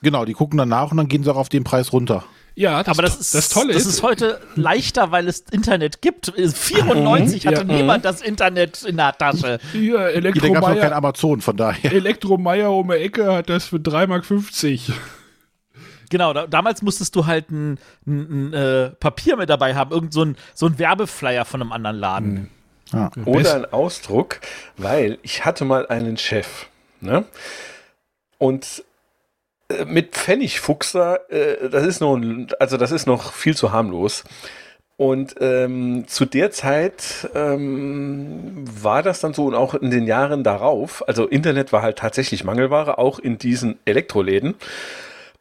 genau, 0.03 0.25
die 0.25 0.33
gucken 0.35 0.59
dann 0.59 0.69
nach 0.69 0.91
und 0.91 0.97
dann 0.97 1.09
gehen 1.09 1.23
sie 1.25 1.31
auch 1.33 1.37
auf 1.37 1.49
den 1.49 1.65
Preis 1.65 1.93
runter. 1.93 2.25
Ja, 2.57 2.83
das, 2.83 2.89
Aber 2.99 3.03
das 3.07 3.17
ist, 3.19 3.35
das 3.35 3.49
Tolle 3.49 3.73
das 3.73 3.83
ist, 3.83 3.89
ist 3.95 4.03
heute 4.03 4.41
leichter, 4.57 5.13
weil 5.13 5.29
es 5.29 5.41
Internet 5.51 6.03
gibt. 6.03 6.33
94 6.37 7.47
hatte 7.47 7.59
Ja. 7.61 7.65
niemand 7.65 8.05
das 8.05 8.21
Internet 8.21 8.83
in 8.83 8.97
der 8.97 9.17
Tasche. 9.17 9.61
hier, 9.73 10.09
Hier, 10.09 10.21
da 10.21 10.31
gab 10.31 10.35
es 10.37 10.43
kein 10.43 10.53
Elektromeier, 10.53 10.97
Amazon, 10.97 11.41
von 11.41 11.57
daher. 11.57 11.93
Elektromeier 11.93 12.71
um 12.73 12.89
die 12.89 12.95
Ecke 12.97 13.33
hat 13.33 13.49
das 13.49 13.67
für 13.67 13.77
3,50 13.77 14.89
Mark. 14.89 15.01
Genau, 16.11 16.33
da, 16.35 16.47
damals 16.47 16.83
musstest 16.83 17.17
du 17.17 17.25
halt 17.27 17.51
ein, 17.51 17.79
ein, 18.07 18.51
ein 18.51 18.53
äh, 18.53 18.91
Papier 18.91 19.37
mit 19.37 19.49
dabei 19.49 19.75
haben, 19.75 19.91
irgend 19.93 20.13
so 20.13 20.23
ein, 20.25 20.37
so 20.55 20.67
ein 20.67 20.79
Werbeflyer 20.79 21.45
von 21.47 21.63
einem 21.63 21.73
anderen 21.73 21.97
Laden. 21.97 22.51
Ja. 22.93 23.11
Oder 23.25 23.55
ein 23.55 23.73
Ausdruck, 23.73 24.41
weil 24.77 25.19
ich 25.23 25.45
hatte 25.45 25.65
mal 25.65 25.87
einen 25.87 26.17
Chef, 26.17 26.67
ne? 27.01 27.25
Und 28.39 28.83
äh, 29.69 29.85
mit 29.85 30.13
Pfennigfuchser, 30.17 31.31
äh, 31.31 31.69
das 31.71 31.87
ist 31.87 32.01
noch, 32.01 32.17
ein- 32.17 32.49
also 32.59 32.77
das 32.77 32.91
ist 32.91 33.07
noch 33.07 33.33
viel 33.33 33.57
zu 33.57 33.71
harmlos. 33.73 34.25
Und 34.97 35.37
ähm, 35.41 36.05
zu 36.09 36.27
der 36.27 36.51
Zeit 36.51 37.31
ähm, 37.35 38.65
war 38.83 39.03
das 39.03 39.21
dann 39.21 39.33
so 39.33 39.47
und 39.47 39.55
auch 39.55 39.73
in 39.75 39.91
den 39.91 40.07
Jahren 40.07 40.45
darauf, 40.45 41.07
also 41.09 41.27
Internet 41.27 41.73
war 41.73 41.81
halt 41.81 41.99
tatsächlich 41.99 42.45
Mangelware, 42.45 42.99
auch 42.99 43.19
in 43.19 43.39
diesen 43.39 43.79
Elektroläden. 43.87 44.57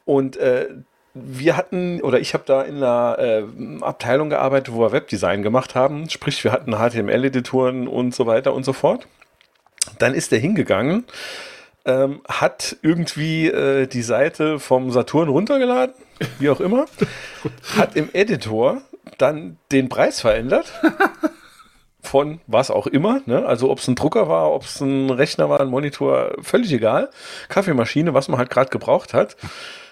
Und 0.10 0.38
äh, 0.38 0.70
wir 1.14 1.56
hatten, 1.56 2.02
oder 2.02 2.20
ich 2.20 2.34
habe 2.34 2.44
da 2.48 2.64
in 2.64 2.78
einer 2.78 3.20
äh, 3.20 3.44
Abteilung 3.82 4.32
gearbeitet, 4.32 4.74
wo 4.74 4.80
wir 4.80 4.92
Webdesign 4.92 5.44
gemacht 5.44 5.76
haben. 5.76 6.10
Sprich, 6.10 6.44
wir 6.44 6.52
hatten 6.52 6.74
HTML-Editoren 6.74 7.88
und 7.88 8.16
so 8.16 8.26
weiter 8.26 8.56
und 8.56 8.66
so 8.66 8.74
fort. 8.74 9.08
Dann 10.00 10.16
ist 10.16 10.34
er 10.34 10.40
hingegangen, 10.40 11.06
ähm, 11.86 12.22
hat 12.28 12.76
irgendwie 12.82 13.50
äh, 13.50 13.86
die 13.86 14.02
Seite 14.02 14.58
vom 14.58 14.90
Saturn 14.90 15.30
runtergeladen, 15.30 15.94
wie 16.40 16.50
auch 16.50 16.60
immer, 16.60 16.88
hat 17.78 17.96
im 17.96 18.10
Editor 18.14 18.82
dann 19.20 19.58
den 19.72 19.90
Preis 19.90 20.22
verändert. 20.22 20.74
Von 22.02 22.40
was 22.48 22.72
auch 22.72 22.88
immer, 22.88 23.22
ne? 23.28 23.46
also 23.46 23.70
ob 23.70 23.78
es 23.78 23.88
ein 23.88 23.94
Drucker 23.94 24.28
war, 24.28 24.52
ob 24.52 24.64
es 24.64 24.80
ein 24.80 25.12
Rechner 25.12 25.50
war, 25.50 25.60
ein 25.60 25.68
Monitor, 25.68 26.32
völlig 26.42 26.72
egal. 26.72 27.12
Kaffeemaschine, 27.50 28.16
was 28.16 28.30
man 28.30 28.40
halt 28.40 28.50
gerade 28.50 28.72
gebraucht 28.72 29.14
hat 29.14 29.36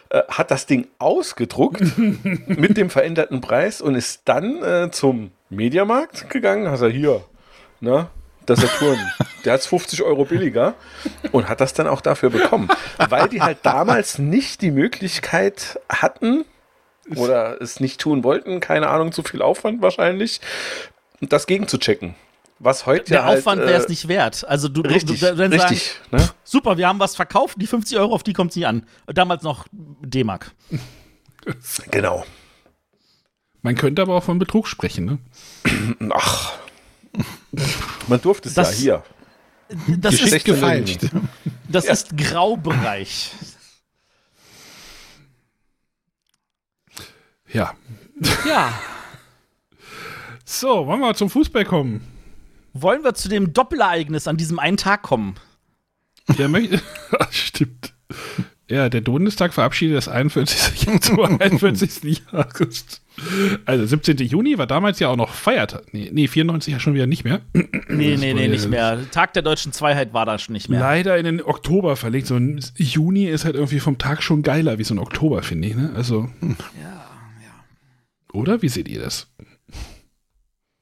äh, 0.10 0.24
hat 0.30 0.52
das 0.52 0.66
Ding 0.66 0.88
ausgedruckt 1.00 1.98
mit 1.98 2.78
dem 2.78 2.90
veränderten 2.90 3.42
Preis 3.42 3.82
und 3.82 3.96
ist 3.96 4.22
dann 4.26 4.64
äh, 4.64 4.92
zum 4.92 5.32
Mediamarkt 5.50 6.30
gegangen. 6.30 6.70
Hat 6.70 6.82
er 6.82 6.90
hier, 6.90 7.24
ne? 7.80 8.08
Der 8.48 8.56
Saturn, 8.56 8.98
der 9.46 9.54
hat 9.54 9.62
50 9.62 10.04
Euro 10.04 10.24
billiger 10.24 10.76
und 11.34 11.50
hat 11.50 11.60
das 11.60 11.74
dann 11.74 11.88
auch 11.88 12.00
dafür 12.00 12.30
bekommen. 12.30 12.70
Weil 13.10 13.28
die 13.28 13.42
halt 13.42 13.58
damals 13.64 14.20
nicht 14.20 14.62
die 14.62 14.72
Möglichkeit 14.72 15.80
hatten 15.90 16.46
oder 17.16 17.62
es 17.62 17.80
nicht 17.80 18.00
tun 18.00 18.24
wollten, 18.24 18.60
keine 18.60 18.88
Ahnung, 18.88 19.12
zu 19.12 19.24
viel 19.24 19.42
Aufwand 19.42 19.82
wahrscheinlich, 19.82 20.40
das 21.20 21.48
gegenzuchecken. 21.48 22.16
Was 22.60 22.86
heute 22.86 23.06
Der 23.12 23.20
ja 23.20 23.26
halt, 23.26 23.40
Aufwand 23.40 23.62
wäre 23.62 23.74
es 23.80 23.86
äh, 23.86 23.90
nicht 23.90 24.08
wert. 24.08 24.46
Also 24.48 24.68
du, 24.68 24.82
Richtig, 24.82 25.20
du, 25.20 25.28
du 25.28 25.36
dann 25.36 25.52
sagen, 25.52 25.74
richtig. 25.74 25.92
Ne? 26.12 26.28
super, 26.44 26.78
wir 26.78 26.88
haben 26.88 27.00
was 27.00 27.16
verkauft, 27.16 27.58
die 27.62 27.68
50 27.68 27.98
Euro, 28.00 28.14
auf 28.16 28.24
die 28.24 28.34
kommt 28.34 28.52
es 28.52 28.56
nicht 28.56 28.66
an. 28.68 28.86
Damals 29.06 29.44
noch 29.44 29.68
D-Mark. 29.72 30.52
Genau. 31.92 32.26
Man 33.62 33.76
könnte 33.76 34.02
aber 34.02 34.16
auch 34.16 34.24
von 34.24 34.38
Betrug 34.38 34.68
sprechen, 34.68 35.06
ne? 35.06 36.10
Ach. 36.14 36.54
Man 38.08 38.20
durfte 38.22 38.50
es 38.50 38.56
Das- 38.56 38.72
ja 38.72 38.78
hier. 38.78 39.04
Das 39.98 40.20
ist, 40.20 40.44
gefeilscht. 40.44 41.02
das 41.70 41.86
ist 41.86 42.18
Graubereich. 42.18 43.32
Ja. 47.54 47.74
Ja. 48.46 48.74
So, 50.46 50.86
wollen 50.88 51.00
wir 51.00 51.14
zum 51.16 51.30
Fußball 51.30 51.64
kommen? 51.66 52.17
Wollen 52.82 53.04
wir 53.04 53.14
zu 53.14 53.30
dem 53.30 53.54
Doppelereignis 53.54 54.28
an 54.28 54.38
diesem 54.38 54.60
einen 54.60 54.78
Tag 54.78 55.02
kommen? 55.04 55.36
Der 56.38 56.48
möchte. 56.50 56.82
Ach, 57.20 57.32
Stimmt. 57.32 57.94
Ja, 58.70 58.90
der 58.90 59.00
Bundestag 59.00 59.54
verabschiedet 59.54 59.96
das 59.96 60.10
41. 60.10 60.84
Jahr 60.86 61.00
zum 61.00 61.20
41. 61.40 62.22
Jahres. 62.34 63.02
Also 63.66 63.86
17. 63.86 64.18
Juni 64.18 64.58
war 64.58 64.68
damals 64.68 65.00
ja 65.00 65.08
auch 65.08 65.16
noch 65.16 65.30
Feiertag. 65.34 65.94
Nee, 65.94 66.10
nee 66.12 66.28
94 66.28 66.74
ja 66.74 66.80
schon 66.82 66.94
wieder 66.94 67.08
nicht 67.08 67.24
mehr. 67.24 67.40
Nee, 67.54 67.68
nee, 67.88 68.34
nee, 68.34 68.42
ja- 68.44 68.48
nicht 68.50 68.68
mehr. 68.70 69.10
Tag 69.12 69.32
der 69.34 69.42
deutschen 69.42 69.72
Zweiheit 69.72 70.14
war 70.14 70.26
da 70.26 70.38
schon 70.38 70.52
nicht 70.52 70.68
mehr. 70.68 70.82
Leider 70.82 71.18
in 71.18 71.24
den 71.24 71.42
Oktober 71.42 71.96
verlegt. 71.96 72.28
So 72.28 72.36
ein 72.36 72.60
Juni 72.76 73.26
ist 73.26 73.46
halt 73.46 73.56
irgendwie 73.56 73.80
vom 73.80 73.98
Tag 73.98 74.22
schon 74.22 74.44
geiler 74.44 74.78
wie 74.80 74.84
so 74.84 74.94
ein 74.94 75.00
Oktober, 75.00 75.44
finde 75.44 75.70
ich. 75.70 75.76
Ne? 75.76 75.94
Also. 75.96 76.30
Oder? 78.34 78.62
Wie 78.62 78.70
seht 78.70 78.90
ihr 78.90 79.00
das? 79.00 79.28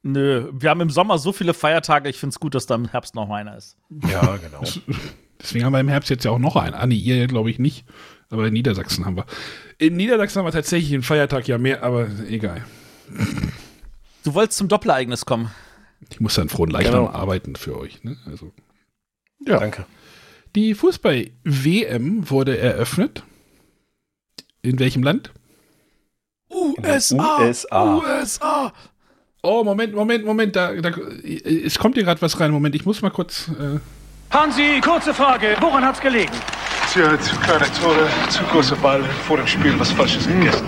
Nö, 0.08 0.52
wir 0.54 0.70
haben 0.70 0.82
im 0.82 0.92
Sommer 0.92 1.18
so 1.18 1.32
viele 1.34 1.56
Feiertage, 1.56 2.10
ich 2.10 2.20
finde 2.20 2.36
es 2.36 2.40
gut, 2.40 2.54
dass 2.54 2.68
da 2.68 2.76
im 2.76 2.88
Herbst 2.88 3.16
noch 3.16 3.28
einer 3.32 3.58
ist. 3.58 3.76
Ja, 4.08 4.38
genau. 4.38 4.62
Deswegen 5.42 5.66
haben 5.66 5.74
wir 5.74 5.80
im 5.80 5.88
Herbst 5.88 6.12
jetzt 6.12 6.24
ja 6.26 6.30
auch 6.30 6.38
noch 6.38 6.56
einen. 6.56 6.76
Ah, 6.76 6.86
nee, 6.86 6.94
ihr 6.96 7.26
glaube 7.26 7.50
ich 7.50 7.58
nicht. 7.58 7.86
Aber 8.30 8.46
in 8.46 8.54
Niedersachsen 8.54 9.04
haben 9.04 9.18
wir. 9.18 9.26
In 9.80 9.96
Niedersachsen 9.98 10.38
haben 10.40 10.46
wir 10.46 10.52
tatsächlich 10.52 10.94
einen 10.94 11.02
Feiertag 11.02 11.48
ja 11.48 11.58
mehr, 11.58 11.82
aber 11.82 12.08
egal. 12.30 12.64
Du 14.24 14.36
wolltest 14.36 14.60
zum 14.60 14.68
Doppelereignis 14.68 15.26
kommen. 15.26 15.50
Ich 16.12 16.20
muss 16.20 16.36
dann 16.36 16.50
frohen 16.50 16.70
Leichnam 16.70 17.06
Genau. 17.06 17.10
arbeiten 17.10 17.56
für 17.56 17.76
euch. 17.76 18.04
Ne? 18.04 18.16
Also. 18.28 18.54
Ja. 19.44 19.60
Danke. 19.60 19.88
Die 20.56 20.76
Fußball-WM 20.76 22.30
wurde 22.30 22.60
eröffnet. 22.60 23.24
In 24.62 24.78
welchem 24.78 25.02
Land? 25.02 25.32
USA. 26.52 27.40
USA. 27.42 27.98
USA. 27.98 28.74
Oh, 29.46 29.64
Moment, 29.64 29.94
Moment, 29.94 30.26
Moment. 30.26 30.56
Da, 30.56 30.74
da, 30.74 30.90
es 31.24 31.78
kommt 31.78 31.96
hier 31.96 32.04
gerade 32.04 32.20
was 32.22 32.40
rein. 32.40 32.50
Moment, 32.50 32.74
ich 32.74 32.84
muss 32.84 33.04
mal 33.04 33.12
kurz. 33.12 33.48
Äh, 33.50 33.80
Hansi, 34.36 34.82
kurze 34.84 35.14
Frage. 35.14 35.56
Woran 35.60 35.86
hat's 35.86 36.02
gelegen? 36.02 36.34
Tja, 36.92 37.20
zu 37.20 37.36
kleine 37.36 37.66
Tore, 37.80 38.08
zu 38.30 38.44
großer 38.46 38.76
Ball, 38.78 39.04
vor 39.28 39.38
dem 39.38 39.46
Spiel 39.46 39.80
was 39.80 39.92
Falsches 39.92 40.28
gegessen. 40.28 40.66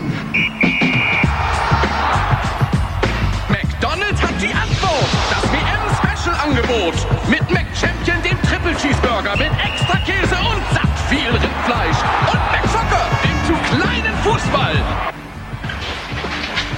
McDonald's 3.49 4.21
hat 4.21 4.39
die 4.39 4.53
Antwort. 4.53 5.09
Das 5.31 5.43
WM-Special-Angebot. 5.51 6.93
Mit 7.29 7.49
McChampion, 7.49 8.21
dem 8.21 8.39
Triple 8.43 8.75
Cheeseburger 8.75 9.35
mit 9.37 9.51
extra 9.57 9.97
Käse 10.05 10.35
und 10.35 10.61
satt 10.71 10.99
viel 11.09 11.29
Rindfleisch. 11.31 11.97
Und 12.31 12.41
McFucker, 12.51 13.09
dem 13.23 13.37
zu 13.47 13.75
kleinen 13.75 14.13
Fußball. 14.23 15.16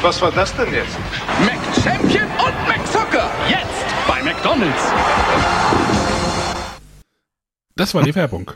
Was 0.01 0.21
war 0.21 0.31
das 0.31 0.55
denn 0.55 0.73
jetzt? 0.73 0.97
McChampion 1.41 2.23
und 2.23 2.67
McFucker. 2.67 3.29
Jetzt 3.49 3.85
bei 4.07 4.23
McDonald's. 4.23 4.83
das 7.75 7.93
war 7.93 8.03
die 8.03 8.15
Werbung. 8.15 8.51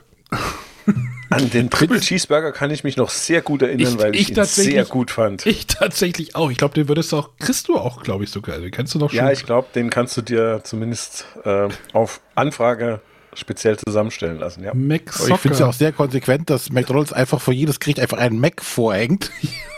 An 1.29 1.49
den 1.49 1.69
Triple 1.69 1.99
Cheeseburger 1.99 2.51
kann 2.51 2.69
ich 2.71 2.83
mich 2.83 2.95
noch 2.95 3.09
sehr 3.09 3.41
gut 3.41 3.61
erinnern, 3.63 3.93
Ich- 3.93 3.99
weil 3.99 4.15
ich, 4.15 4.29
ich 4.31 4.37
ihn 4.37 4.43
sehr 4.45 4.85
gut 4.85 5.09
fand. 5.11 5.45
Ich 5.45 5.65
tatsächlich 5.67 6.35
auch. 6.35 6.51
Ich 6.51 6.57
glaube, 6.57 6.75
den 6.75 6.87
würdest 6.87 7.11
du 7.11 7.17
auch, 7.17 7.29
kriegst 7.39 7.67
du 7.67 7.77
auch, 7.77 8.03
glaube 8.03 8.23
ich, 8.23 8.29
sogar. 8.29 8.59
Den 8.59 8.71
kannst 8.71 8.93
du 8.95 8.99
doch 8.99 9.09
schon. 9.09 9.17
ja, 9.17 9.31
ich 9.31 9.43
glaube, 9.45 9.67
den 9.73 9.89
kannst 9.89 10.15
du 10.15 10.21
dir 10.21 10.61
zumindest 10.63 11.25
äh, 11.43 11.67
auf 11.93 12.21
Anfrage 12.35 13.01
speziell 13.33 13.77
zusammenstellen 13.77 14.37
lassen. 14.37 14.63
Ja, 14.63 14.73
Mac 14.75 15.01
ich 15.07 15.35
finde 15.37 15.53
es 15.55 15.59
ja 15.59 15.65
auch 15.67 15.73
sehr 15.73 15.91
konsequent, 15.91 16.51
dass 16.51 16.71
McDonalds 16.71 17.11
einfach 17.11 17.41
vor 17.41 17.53
jedes 17.53 17.79
Gericht 17.79 17.99
einfach 17.99 18.19
einen 18.19 18.39
Mac 18.39 18.61
vorhängt. 18.63 19.31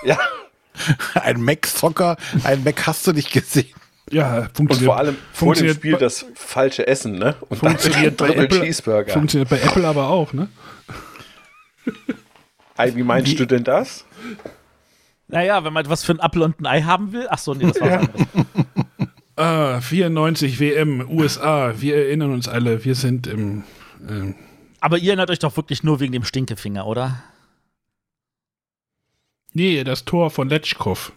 ja. 0.03 0.19
ein 1.15 1.41
Mac-Socker, 1.41 2.17
ein 2.43 2.63
Mac 2.63 2.85
hast 2.87 3.05
du 3.07 3.11
nicht 3.13 3.31
gesehen. 3.31 3.67
Ja, 4.11 4.37
und 4.39 4.55
funktioniert. 4.55 4.85
vor 4.85 4.97
allem 4.97 5.15
vor 5.15 5.21
dem 5.23 5.37
funktioniert 5.47 5.75
Spiel 5.77 5.91
bei- 5.93 5.97
das 5.99 6.25
falsche 6.35 6.85
Essen, 6.87 7.17
ne? 7.17 7.35
Und 7.49 7.57
funktioniert 7.57 8.17
bei 8.17 8.27
Triple 8.27 8.43
Apple. 8.45 8.61
Cheeseburger. 8.61 9.13
Funktioniert 9.13 9.49
bei 9.49 9.59
Apple 9.59 9.87
aber 9.87 10.09
auch, 10.09 10.31
ne? 10.33 10.47
Ei, 12.77 12.93
wie 12.95 13.03
meinst 13.03 13.39
du 13.39 13.45
denn 13.45 13.63
das? 13.63 14.05
Naja, 15.27 15.63
wenn 15.63 15.73
man 15.73 15.85
etwas 15.85 16.03
für 16.03 16.11
ein 16.13 16.19
Apfel 16.19 16.41
und 16.43 16.59
ein 16.59 16.65
Ei 16.65 16.81
haben 16.81 17.13
will. 17.13 17.25
Ach 17.29 17.37
so, 17.39 17.53
nee, 17.53 17.65
das 17.65 17.79
war 17.81 17.89
was 17.89 17.97
anderes. 18.09 18.25
Ah, 19.37 19.81
94 19.81 20.61
WM, 20.61 21.09
USA. 21.09 21.73
Wir 21.77 21.97
erinnern 21.97 22.31
uns 22.31 22.47
alle, 22.47 22.85
wir 22.85 22.95
sind 22.95 23.27
im. 23.27 23.63
ähm, 24.07 24.33
Aber 24.79 24.97
ihr 24.97 25.07
erinnert 25.09 25.29
euch 25.29 25.39
doch 25.39 25.57
wirklich 25.57 25.83
nur 25.83 25.99
wegen 25.99 26.13
dem 26.13 26.23
Stinkefinger, 26.23 26.87
oder? 26.87 27.21
Nee, 29.55 29.83
das 29.83 30.05
Tor 30.05 30.29
von 30.29 30.47
Letschkow. 30.49 31.11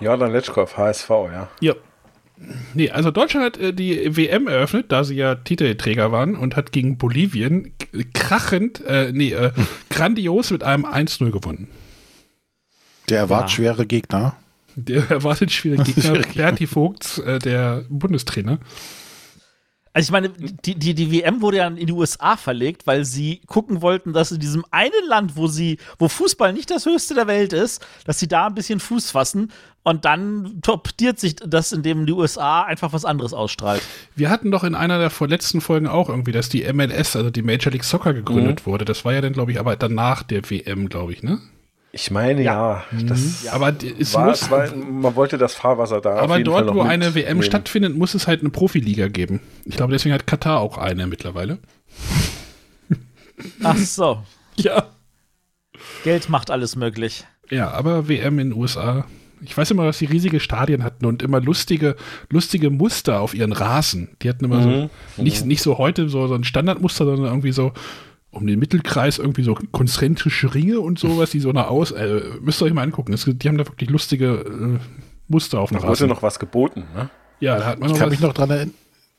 Jordan 0.00 0.32
Letschkow, 0.32 0.74
HSV, 0.78 1.10
ja. 1.10 1.48
Ja. 1.60 1.74
Nee, 2.72 2.88
also 2.90 3.10
Deutschland 3.10 3.44
hat 3.44 3.58
äh, 3.58 3.74
die 3.74 4.16
WM 4.16 4.48
eröffnet, 4.48 4.90
da 4.90 5.04
sie 5.04 5.16
ja 5.16 5.34
Titelträger 5.34 6.10
waren 6.10 6.36
und 6.36 6.56
hat 6.56 6.72
gegen 6.72 6.96
Bolivien 6.96 7.74
krachend, 8.14 8.82
äh, 8.86 9.12
nee, 9.12 9.32
äh, 9.32 9.52
grandios 9.90 10.50
mit 10.50 10.64
einem 10.64 10.86
1-0 10.86 11.30
gewonnen. 11.30 11.68
Der 13.10 13.18
erwartet 13.18 13.50
Ja. 13.50 13.56
schwere 13.56 13.84
Gegner. 13.86 14.36
Der 14.74 15.10
erwartet 15.10 15.52
schwierige 15.52 15.82
Gegner. 15.92 16.22
Berti 16.34 16.66
Vogts, 16.66 17.18
äh, 17.18 17.38
der 17.40 17.84
Bundestrainer. 17.90 18.58
Also 19.92 20.06
ich 20.06 20.12
meine, 20.12 20.28
die, 20.28 20.76
die, 20.76 20.94
die 20.94 21.10
WM 21.10 21.42
wurde 21.42 21.56
ja 21.56 21.66
in 21.66 21.86
die 21.86 21.92
USA 21.92 22.36
verlegt, 22.36 22.86
weil 22.86 23.04
sie 23.04 23.40
gucken 23.46 23.82
wollten, 23.82 24.12
dass 24.12 24.30
in 24.30 24.38
diesem 24.38 24.64
einen 24.70 24.92
Land, 25.08 25.34
wo 25.34 25.48
sie, 25.48 25.78
wo 25.98 26.06
Fußball 26.06 26.52
nicht 26.52 26.70
das 26.70 26.86
höchste 26.86 27.14
der 27.14 27.26
Welt 27.26 27.52
ist, 27.52 27.84
dass 28.04 28.20
sie 28.20 28.28
da 28.28 28.46
ein 28.46 28.54
bisschen 28.54 28.78
Fuß 28.78 29.10
fassen 29.10 29.50
und 29.82 30.04
dann 30.04 30.60
toptiert 30.62 31.18
sich 31.18 31.36
das, 31.36 31.72
indem 31.72 32.06
die 32.06 32.12
USA 32.12 32.62
einfach 32.62 32.92
was 32.92 33.04
anderes 33.04 33.32
ausstrahlt. 33.32 33.82
Wir 34.14 34.30
hatten 34.30 34.52
doch 34.52 34.62
in 34.62 34.76
einer 34.76 34.98
der 34.98 35.10
vorletzten 35.10 35.60
Folgen 35.60 35.88
auch 35.88 36.08
irgendwie, 36.08 36.32
dass 36.32 36.48
die 36.48 36.70
MLS, 36.72 37.16
also 37.16 37.30
die 37.30 37.42
Major 37.42 37.72
League 37.72 37.84
Soccer, 37.84 38.14
gegründet 38.14 38.66
wurde. 38.66 38.84
Das 38.84 39.04
war 39.04 39.12
ja 39.12 39.20
dann, 39.20 39.32
glaube 39.32 39.50
ich, 39.52 39.58
aber 39.58 39.74
danach 39.74 40.22
der 40.22 40.48
WM, 40.48 40.88
glaube 40.88 41.12
ich, 41.12 41.22
ne? 41.24 41.40
Ich 41.92 42.10
meine, 42.12 42.42
ja. 42.42 42.84
das 43.06 43.48
Aber 43.48 43.72
d- 43.72 43.92
es 43.98 44.14
war, 44.14 44.26
muss, 44.26 44.42
es 44.42 44.50
war, 44.50 44.72
man 44.76 45.16
wollte 45.16 45.38
das 45.38 45.54
Fahrwasser 45.54 46.00
da 46.00 46.14
auf 46.16 46.22
aber 46.22 46.40
dort, 46.40 46.66
noch 46.66 46.74
wo 46.76 46.82
eine 46.82 47.14
WM 47.16 47.42
stattfindet, 47.42 47.96
muss 47.96 48.14
es 48.14 48.28
halt 48.28 48.40
eine 48.40 48.50
Profiliga 48.50 49.08
geben. 49.08 49.40
Ich 49.64 49.76
glaube, 49.76 49.92
deswegen 49.92 50.14
hat 50.14 50.26
Katar 50.26 50.60
auch 50.60 50.78
eine 50.78 51.06
mittlerweile. 51.08 51.58
Ach 53.62 53.76
so, 53.76 54.22
Ja. 54.56 54.86
Geld 56.04 56.28
macht 56.28 56.50
alles 56.50 56.76
möglich. 56.76 57.24
Ja, 57.50 57.70
aber 57.70 58.08
WM 58.08 58.38
in 58.38 58.50
den 58.50 58.58
USA. 58.58 59.06
Ich 59.42 59.56
weiß 59.56 59.70
immer, 59.70 59.86
dass 59.86 59.98
die 59.98 60.04
riesige 60.04 60.38
Stadien 60.38 60.84
hatten 60.84 61.06
und 61.06 61.22
immer 61.22 61.40
lustige, 61.40 61.96
lustige 62.28 62.68
Muster 62.70 63.20
auf 63.20 63.34
ihren 63.34 63.52
Rasen. 63.52 64.10
Die 64.22 64.28
hatten 64.28 64.44
immer 64.44 64.60
Mhm. 64.60 64.90
so, 65.16 65.22
nicht, 65.22 65.46
nicht 65.46 65.62
so 65.62 65.78
heute 65.78 66.08
so, 66.10 66.26
so 66.28 66.34
ein 66.34 66.44
Standardmuster, 66.44 67.06
sondern 67.06 67.24
irgendwie 67.26 67.52
so 67.52 67.72
um 68.32 68.46
den 68.46 68.58
Mittelkreis 68.58 69.18
irgendwie 69.18 69.42
so 69.42 69.56
konzentrische 69.72 70.54
Ringe 70.54 70.80
und 70.80 70.98
sowas, 70.98 71.30
die 71.30 71.40
so 71.40 71.50
nach 71.52 71.68
aus. 71.68 71.90
Äh, 71.90 72.20
müsst 72.40 72.62
ihr 72.62 72.66
euch 72.66 72.72
mal 72.72 72.82
angucken. 72.82 73.12
Es, 73.12 73.24
die 73.24 73.48
haben 73.48 73.58
da 73.58 73.66
wirklich 73.66 73.90
lustige 73.90 74.26
äh, 74.34 74.78
Muster 75.28 75.60
auf 75.60 75.70
dem 75.70 75.80
Da 75.80 75.88
wurde 75.88 76.06
noch 76.06 76.22
was 76.22 76.38
geboten, 76.38 76.84
ne? 76.94 77.10
ja, 77.40 77.58
da 77.58 77.66
hat 77.66 77.78
man 77.80 77.88
Ich 77.88 77.92
noch 77.94 77.98
kann 77.98 78.06
was. 78.06 78.10
mich 78.12 78.20
noch 78.20 78.32
dran, 78.32 78.50
erinn- 78.50 78.70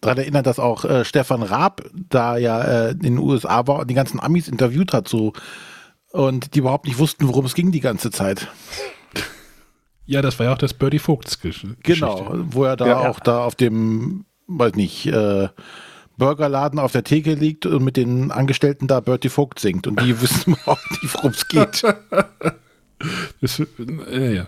dran 0.02 0.18
erinnern, 0.18 0.44
dass 0.44 0.60
auch 0.60 0.86
äh, 0.86 1.04
Stefan 1.06 1.44
Raab 1.44 1.82
da 2.10 2.38
ja 2.38 2.62
äh, 2.62 2.92
in 2.92 3.00
den 3.00 3.18
USA 3.18 3.68
war 3.68 3.80
und 3.80 3.90
die 3.90 3.94
ganzen 3.96 4.20
Amis 4.20 4.48
interviewt 4.48 4.94
hat 4.94 5.08
so 5.08 5.34
und 6.12 6.56
die 6.56 6.60
überhaupt 6.60 6.86
nicht 6.88 6.98
wussten, 7.00 7.28
worum 7.28 7.46
es 7.46 7.54
ging 7.54 7.72
die 7.72 7.80
ganze 7.80 8.12
Zeit. 8.12 8.48
ja, 10.06 10.22
das 10.22 10.40
war 10.40 10.48
ja 10.48 10.54
auch 10.54 10.58
das 10.58 10.74
Birdie 10.74 11.00
Vogts 11.00 11.40
Genau, 11.40 11.72
Geschichte. 11.84 12.46
wo 12.52 12.64
er 12.66 12.76
da 12.76 12.88
Ja. 12.88 13.10
auch 13.10 13.20
da 13.20 13.44
auf 13.44 13.56
dem, 13.56 14.26
weiß 14.48 14.76
nicht, 14.76 15.06
äh, 15.08 15.48
Burgerladen 16.22 16.78
auf 16.78 16.92
der 16.92 17.04
Theke 17.04 17.34
liegt 17.34 17.66
und 17.66 17.84
mit 17.84 17.98
den 17.98 18.30
Angestellten 18.30 18.86
da 18.86 19.00
Bertie 19.00 19.30
Vogt 19.30 19.58
singt 19.58 19.88
und 19.88 20.00
die 20.00 20.22
wissen 20.22 20.54
überhaupt 20.54 20.92
nicht, 20.92 21.16
worum 21.16 21.32
es 21.32 21.48
geht. 21.48 21.84
Das, 23.42 23.60
äh, 24.08 24.36
ja. 24.36 24.48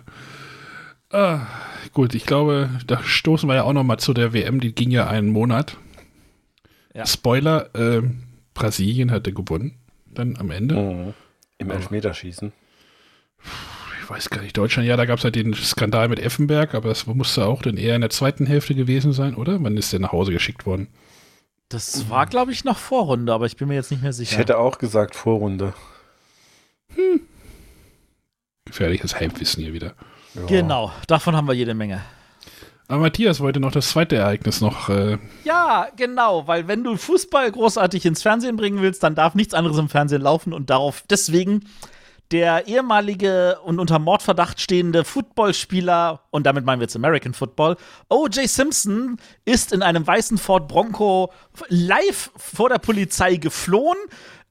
Ah, 1.09 1.47
gut, 1.91 2.13
ich 2.13 2.27
glaube, 2.27 2.69
da 2.85 3.01
stoßen 3.01 3.49
wir 3.49 3.55
ja 3.55 3.63
auch 3.63 3.73
noch 3.73 3.83
mal 3.83 3.97
zu 3.97 4.13
der 4.13 4.33
WM, 4.33 4.59
die 4.59 4.75
ging 4.75 4.91
ja 4.91 5.07
einen 5.07 5.29
Monat. 5.29 5.77
Ja. 6.93 7.07
Spoiler, 7.07 7.71
ähm, 7.73 8.21
Brasilien 8.53 9.09
hatte 9.09 9.33
gewonnen, 9.33 9.73
dann 10.05 10.37
am 10.37 10.51
Ende. 10.51 10.75
Mhm. 10.75 11.13
Im 11.57 11.71
Elfmeterschießen. 11.71 12.53
Ich 13.99 14.09
weiß 14.11 14.29
gar 14.29 14.43
nicht, 14.43 14.55
Deutschland, 14.55 14.87
ja, 14.87 14.95
da 14.95 15.05
gab 15.05 15.17
es 15.17 15.23
halt 15.23 15.33
den 15.33 15.55
Skandal 15.55 16.07
mit 16.07 16.19
Effenberg, 16.19 16.75
aber 16.75 16.89
das 16.89 17.07
musste 17.07 17.47
auch 17.47 17.63
dann 17.63 17.77
eher 17.77 17.95
in 17.95 18.01
der 18.01 18.11
zweiten 18.11 18.45
Hälfte 18.45 18.75
gewesen 18.75 19.11
sein, 19.11 19.33
oder? 19.33 19.63
Wann 19.63 19.75
ist 19.75 19.91
der 19.91 20.01
nach 20.01 20.11
Hause 20.11 20.31
geschickt 20.31 20.67
worden? 20.67 20.89
Das 21.73 22.09
war, 22.09 22.25
glaube 22.27 22.51
ich, 22.51 22.63
noch 22.63 22.77
Vorrunde, 22.77 23.33
aber 23.33 23.45
ich 23.47 23.57
bin 23.57 23.67
mir 23.67 23.73
jetzt 23.75 23.89
nicht 23.91 24.01
mehr 24.01 24.11
Ich 24.11 24.17
sicher. 24.17 24.37
hätte 24.37 24.57
auch 24.57 24.77
gesagt 24.77 25.15
Vorrunde. 25.15 25.73
Gefährliches 28.65 29.19
Halbwissen 29.19 29.63
hier 29.63 29.73
wieder. 29.73 29.93
Ja. 30.35 30.45
Genau, 30.47 30.91
davon 31.07 31.35
haben 31.35 31.47
wir 31.47 31.53
jede 31.53 31.73
Menge. 31.73 32.01
Aber 32.87 32.99
Matthias 33.01 33.39
wollte 33.39 33.59
noch 33.59 33.71
das 33.71 33.89
zweite 33.89 34.15
Ereignis 34.17 34.61
noch. 34.61 34.89
Äh, 34.89 35.17
Ja, 35.43 35.87
genau, 35.95 36.47
weil 36.47 36.67
wenn 36.67 36.83
du 36.83 36.95
Fußball 36.97 37.51
großartig 37.51 38.05
ins 38.05 38.21
Fernsehen 38.21 38.55
bringen 38.57 38.81
willst, 38.81 39.03
dann 39.03 39.15
darf 39.15 39.35
nichts 39.35 39.53
anderes 39.53 39.77
im 39.77 39.89
Fernsehen 39.89 40.21
laufen 40.21 40.53
und 40.53 40.69
darauf 40.69 41.03
deswegen 41.09 41.65
der 42.33 42.67
ehemalige 42.67 43.59
und 43.63 43.79
unter 43.79 43.99
Mordverdacht 43.99 44.59
stehende 44.59 45.05
Footballspieler, 45.05 46.21
und 46.31 46.45
damit 46.45 46.65
meinen 46.65 46.79
wir 46.79 46.85
jetzt 46.85 46.95
American 46.95 47.33
Football, 47.33 47.77
O.J. 48.09 48.49
Simpson 48.49 49.17
ist 49.45 49.71
in 49.71 49.81
einem 49.81 50.05
weißen 50.05 50.37
Ford 50.37 50.67
Bronco 50.67 51.31
live 51.69 52.31
vor 52.35 52.69
der 52.69 52.79
Polizei 52.79 53.37
geflohen, 53.37 53.97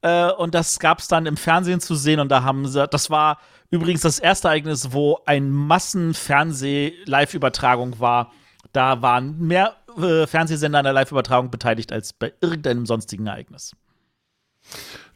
Äh, 0.03 0.31
und 0.33 0.55
das 0.55 0.79
gab 0.81 0.99
es 0.99 1.09
dann 1.09 1.25
im 1.27 1.37
Fernsehen 1.37 1.81
zu 1.81 1.95
sehen. 1.95 2.21
Und 2.21 2.29
da 2.29 2.43
haben 2.43 2.67
sie, 2.67 2.87
das 2.89 3.09
war 3.09 3.39
übrigens 3.71 4.03
das 4.03 4.19
erste 4.19 4.49
Ereignis, 4.49 4.93
wo 4.93 5.21
ein 5.27 5.51
Massenfernseh-Live-Übertragung 5.51 8.01
war. 8.01 8.33
Da 8.73 9.01
waren 9.01 9.39
mehr 9.39 9.77
äh, 9.97 10.27
Fernsehsender 10.27 10.81
an 10.81 10.85
der 10.85 10.93
Live-Übertragung 10.93 11.51
beteiligt 11.51 11.93
als 11.93 12.13
bei 12.13 12.33
irgendeinem 12.41 12.85
sonstigen 12.85 13.29
Ereignis. 13.29 13.77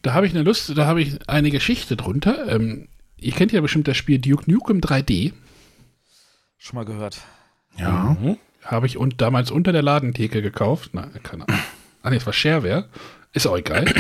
Da 0.07 0.15
habe 0.15 0.25
ich 0.25 0.33
eine 0.33 0.45
Lust, 0.45 0.79
da 0.79 0.87
habe 0.87 1.03
ich 1.03 1.29
eine 1.29 1.51
Geschichte 1.51 1.97
drunter. 1.97 2.47
Ähm, 2.47 2.87
ihr 3.17 3.33
kennt 3.33 3.51
ja 3.51 3.61
bestimmt 3.61 3.89
das 3.89 3.97
Spiel 3.97 4.21
Duke 4.21 4.49
Nukem 4.49 4.79
3D. 4.79 5.33
Schon 6.59 6.77
mal 6.77 6.85
gehört. 6.85 7.19
Ja. 7.77 8.17
Habe 8.63 8.87
ich 8.87 8.99
und 8.99 9.21
damals 9.21 9.51
unter 9.51 9.73
der 9.73 9.83
Ladentheke 9.83 10.43
gekauft. 10.43 10.91
Na, 10.93 11.09
keine 11.25 11.49
Ahnung. 11.49 11.61
Ah, 12.05 12.11
nee, 12.11 12.19
es 12.19 12.25
war 12.25 12.33
Shareware. 12.33 12.89
Ist 13.33 13.49
auch 13.49 13.59
egal. 13.59 13.93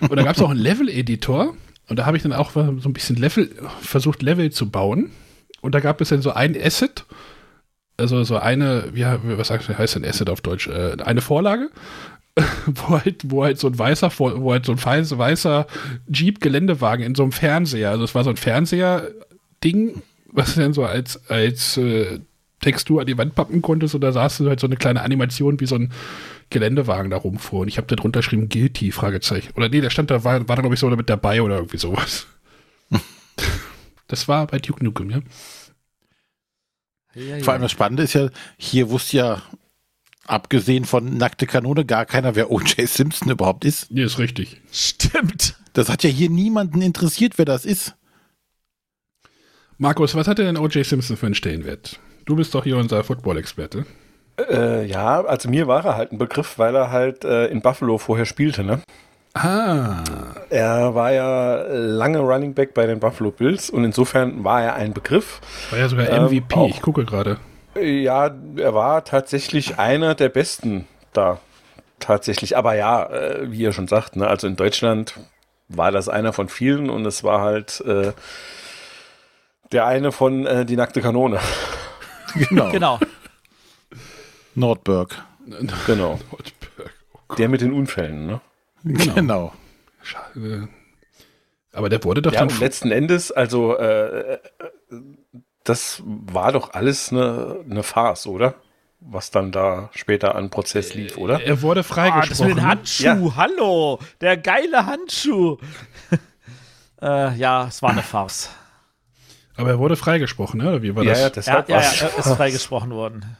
und 0.00 0.16
da 0.16 0.22
gab 0.22 0.36
es 0.36 0.40
auch 0.40 0.48
einen 0.48 0.60
Level-Editor. 0.60 1.54
Und 1.88 1.98
da 1.98 2.06
habe 2.06 2.16
ich 2.16 2.22
dann 2.22 2.32
auch 2.32 2.52
so 2.52 2.60
ein 2.62 2.92
bisschen 2.94 3.16
Level, 3.16 3.54
versucht, 3.82 4.22
Level 4.22 4.50
zu 4.50 4.70
bauen. 4.70 5.10
Und 5.60 5.74
da 5.74 5.80
gab 5.80 6.00
es 6.00 6.08
dann 6.08 6.22
so 6.22 6.30
ein 6.30 6.56
Asset. 6.58 7.04
Also 7.98 8.24
so 8.24 8.38
eine, 8.38 8.94
wie, 8.94 9.04
was 9.04 9.50
heißt 9.50 9.96
denn 9.96 10.06
Asset 10.06 10.30
auf 10.30 10.40
Deutsch? 10.40 10.68
Äh, 10.68 10.96
eine 11.04 11.20
Vorlage. 11.20 11.68
wo 12.66 13.00
halt, 13.00 13.30
wo 13.30 13.44
halt 13.44 13.58
so 13.58 13.68
ein 13.68 13.78
weißer, 13.78 14.10
wo 14.18 14.52
halt 14.52 14.66
so 14.66 14.72
ein 14.72 14.84
weißer, 14.84 15.66
Jeep-Geländewagen 16.08 17.04
in 17.04 17.14
so 17.14 17.22
einem 17.22 17.32
Fernseher, 17.32 17.90
also 17.90 18.04
es 18.04 18.14
war 18.14 18.24
so 18.24 18.30
ein 18.30 18.36
Fernseher-Ding, 18.36 20.02
was 20.32 20.54
du 20.54 20.60
dann 20.60 20.72
so 20.72 20.84
als, 20.84 21.28
als 21.28 21.76
äh, 21.76 22.20
Textur 22.60 23.00
an 23.00 23.06
die 23.06 23.18
Wand 23.18 23.34
pappen 23.34 23.62
konntest 23.62 23.94
und 23.94 24.02
da 24.02 24.12
saß 24.12 24.38
du 24.38 24.48
halt 24.48 24.60
so 24.60 24.66
eine 24.66 24.76
kleine 24.76 25.02
Animation, 25.02 25.60
wie 25.60 25.66
so 25.66 25.76
ein 25.76 25.92
Geländewagen 26.50 27.10
da 27.10 27.16
rumfuhr. 27.16 27.60
Und 27.60 27.68
ich 27.68 27.78
habe 27.78 27.86
da 27.86 27.96
drunter 27.96 28.20
geschrieben, 28.20 28.48
Guilty, 28.48 28.92
Fragezeichen. 28.92 29.52
Oder 29.56 29.68
nee, 29.68 29.80
der 29.80 29.90
stand 29.90 30.10
da, 30.10 30.24
war, 30.24 30.46
war 30.48 30.56
da 30.56 30.62
glaube 30.62 30.74
ich 30.74 30.80
so 30.80 30.90
mit 30.90 31.08
dabei 31.08 31.42
oder 31.42 31.56
irgendwie 31.56 31.78
sowas. 31.78 32.26
das 34.08 34.28
war 34.28 34.46
bei 34.46 34.58
Duke 34.58 34.84
Nukem, 34.84 35.10
ja. 35.10 35.20
Vor 37.42 37.54
allem 37.54 37.62
das 37.62 37.72
Spannende 37.72 38.04
ist 38.04 38.12
ja, 38.12 38.28
hier 38.56 38.90
wusste 38.90 39.16
ja, 39.16 39.42
abgesehen 40.26 40.84
von 40.84 41.16
nackte 41.16 41.46
Kanone, 41.46 41.84
gar 41.84 42.06
keiner, 42.06 42.34
wer 42.34 42.50
O.J. 42.50 42.86
Simpson 42.88 43.30
überhaupt 43.30 43.64
ist. 43.64 43.90
Nee, 43.90 44.02
ist 44.04 44.18
richtig. 44.18 44.60
Stimmt. 44.72 45.56
Das 45.72 45.88
hat 45.88 46.02
ja 46.02 46.10
hier 46.10 46.30
niemanden 46.30 46.82
interessiert, 46.82 47.38
wer 47.38 47.44
das 47.44 47.64
ist. 47.64 47.94
Markus, 49.78 50.14
was 50.14 50.28
hatte 50.28 50.44
denn 50.44 50.56
O.J. 50.56 50.84
Simpson 50.84 51.16
für 51.16 51.26
einen 51.26 51.34
Stellenwert? 51.34 51.98
Du 52.26 52.36
bist 52.36 52.54
doch 52.54 52.64
hier 52.64 52.76
unser 52.76 53.02
Football-Experte. 53.02 53.86
Äh, 54.50 54.86
ja, 54.86 55.22
also 55.24 55.48
mir 55.48 55.66
war 55.66 55.84
er 55.84 55.96
halt 55.96 56.12
ein 56.12 56.18
Begriff, 56.18 56.58
weil 56.58 56.74
er 56.74 56.90
halt 56.90 57.24
äh, 57.24 57.46
in 57.46 57.60
Buffalo 57.62 57.98
vorher 57.98 58.26
spielte, 58.26 58.62
ne? 58.64 58.80
Ah, 59.34 60.02
Er 60.50 60.94
war 60.94 61.12
ja 61.12 61.62
lange 61.68 62.18
Running 62.18 62.52
Back 62.54 62.74
bei 62.74 62.84
den 62.86 62.98
Buffalo 62.98 63.30
Bills 63.30 63.70
und 63.70 63.84
insofern 63.84 64.42
war 64.42 64.62
er 64.62 64.74
ein 64.74 64.92
Begriff. 64.92 65.40
war 65.70 65.78
ja 65.78 65.88
sogar 65.88 66.08
Ähm, 66.08 66.24
MVP. 66.24 66.54
auch. 66.56 66.68
ich 66.68 66.82
gucke 66.82 67.04
gerade. 67.04 67.38
Ja, 67.74 68.30
er 68.56 68.74
war 68.74 69.04
tatsächlich 69.04 69.78
einer 69.78 70.14
der 70.14 70.28
Besten 70.28 70.86
da. 71.12 71.40
Tatsächlich. 71.98 72.56
Aber 72.56 72.74
ja, 72.74 73.04
äh, 73.10 73.50
wie 73.52 73.58
ihr 73.60 73.72
schon 73.72 73.86
sagt, 73.88 74.16
ne, 74.16 74.26
also 74.26 74.46
in 74.46 74.56
Deutschland 74.56 75.14
war 75.68 75.92
das 75.92 76.08
einer 76.08 76.32
von 76.32 76.48
vielen 76.48 76.90
und 76.90 77.04
es 77.06 77.22
war 77.22 77.42
halt 77.42 77.80
äh, 77.82 78.12
der 79.70 79.86
eine 79.86 80.10
von 80.10 80.46
äh, 80.46 80.64
Die 80.64 80.76
nackte 80.76 81.00
Kanone. 81.00 81.38
Genau. 82.48 82.70
Genau. 82.70 82.98
Nordberg. 84.54 85.24
Genau. 85.86 86.18
Nordberg. 86.30 86.94
Oh 87.28 87.34
Der 87.34 87.48
mit 87.48 87.60
den 87.60 87.72
Unfällen, 87.72 88.26
ne? 88.26 88.40
Genau. 88.84 89.14
Genau. 89.14 89.52
Schade. 90.02 90.68
Aber 91.72 91.88
der 91.88 92.02
wurde 92.04 92.22
doch 92.22 92.32
Ja, 92.32 92.40
dann. 92.40 92.48
und 92.50 92.60
letzten 92.60 92.92
Endes, 92.92 93.32
also 93.32 93.76
äh, 93.76 94.34
äh, 94.34 94.38
das 95.64 96.02
war 96.04 96.52
doch 96.52 96.72
alles 96.74 97.12
eine, 97.12 97.64
eine 97.68 97.82
Farce, 97.82 98.26
oder? 98.26 98.54
Was 99.00 99.30
dann 99.30 99.50
da 99.50 99.88
später 99.94 100.34
an 100.34 100.50
Prozess 100.50 100.92
lief, 100.94 101.16
oder? 101.16 101.42
er 101.42 101.62
wurde 101.62 101.80
Ah, 101.80 101.82
das 102.28 102.40
mit 102.40 102.54
freigesprochen. 102.54 102.54
dem 102.56 102.62
Handschuh, 102.66 103.34
hallo, 103.36 103.98
der 104.20 104.36
geile 104.36 104.84
Handschuh. 104.84 105.56
äh, 107.02 107.34
ja, 107.36 107.66
es 107.68 107.80
war 107.82 107.90
eine 107.90 108.02
Farce. 108.02 108.50
aber 109.56 109.70
er 109.70 109.78
wurde 109.78 109.96
freigesprochen? 109.96 110.60
Oder 110.60 110.82
wie 110.82 110.94
war 110.94 111.02
Ja, 111.04 111.10
das? 111.12 111.18
ja, 111.18 111.24
Ja, 111.54 111.62
deshalb 111.62 111.68
ja, 111.70 111.80
ja, 111.80 112.08
er 112.08 112.18
ist 112.18 112.28
freigesprochen 112.36 112.90
worden. 112.90 113.36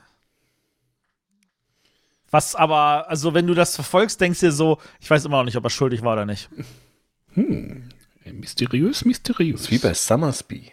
Was 2.30 2.54
aber, 2.54 3.08
also 3.08 3.34
wenn 3.34 3.46
du 3.46 3.54
das 3.54 3.74
verfolgst, 3.74 4.20
denkst 4.20 4.40
du 4.40 4.46
dir 4.46 4.52
so, 4.52 4.78
ich 5.00 5.10
weiß 5.10 5.24
immer 5.24 5.38
noch 5.38 5.44
nicht, 5.44 5.56
ob 5.56 5.64
er 5.64 5.70
schuldig 5.70 6.02
war 6.02 6.12
oder 6.14 6.26
nicht. 6.26 6.48
Mysteriös, 8.24 9.04
mysteriös. 9.04 9.70
Wie 9.70 9.78
bei 9.78 9.94
Summersby. 9.94 10.72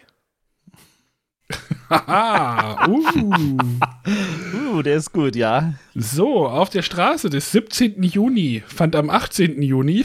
Haha, 1.88 2.86
uh. 2.88 3.58
Uh, 4.76 4.82
der 4.82 4.96
ist 4.96 5.12
gut, 5.12 5.34
ja. 5.36 5.74
So, 5.94 6.46
auf 6.46 6.68
der 6.70 6.82
Straße 6.82 7.30
des 7.30 7.50
17. 7.52 8.02
Juni 8.02 8.62
fand 8.66 8.94
am 8.94 9.08
18. 9.08 9.62
Juni 9.62 10.04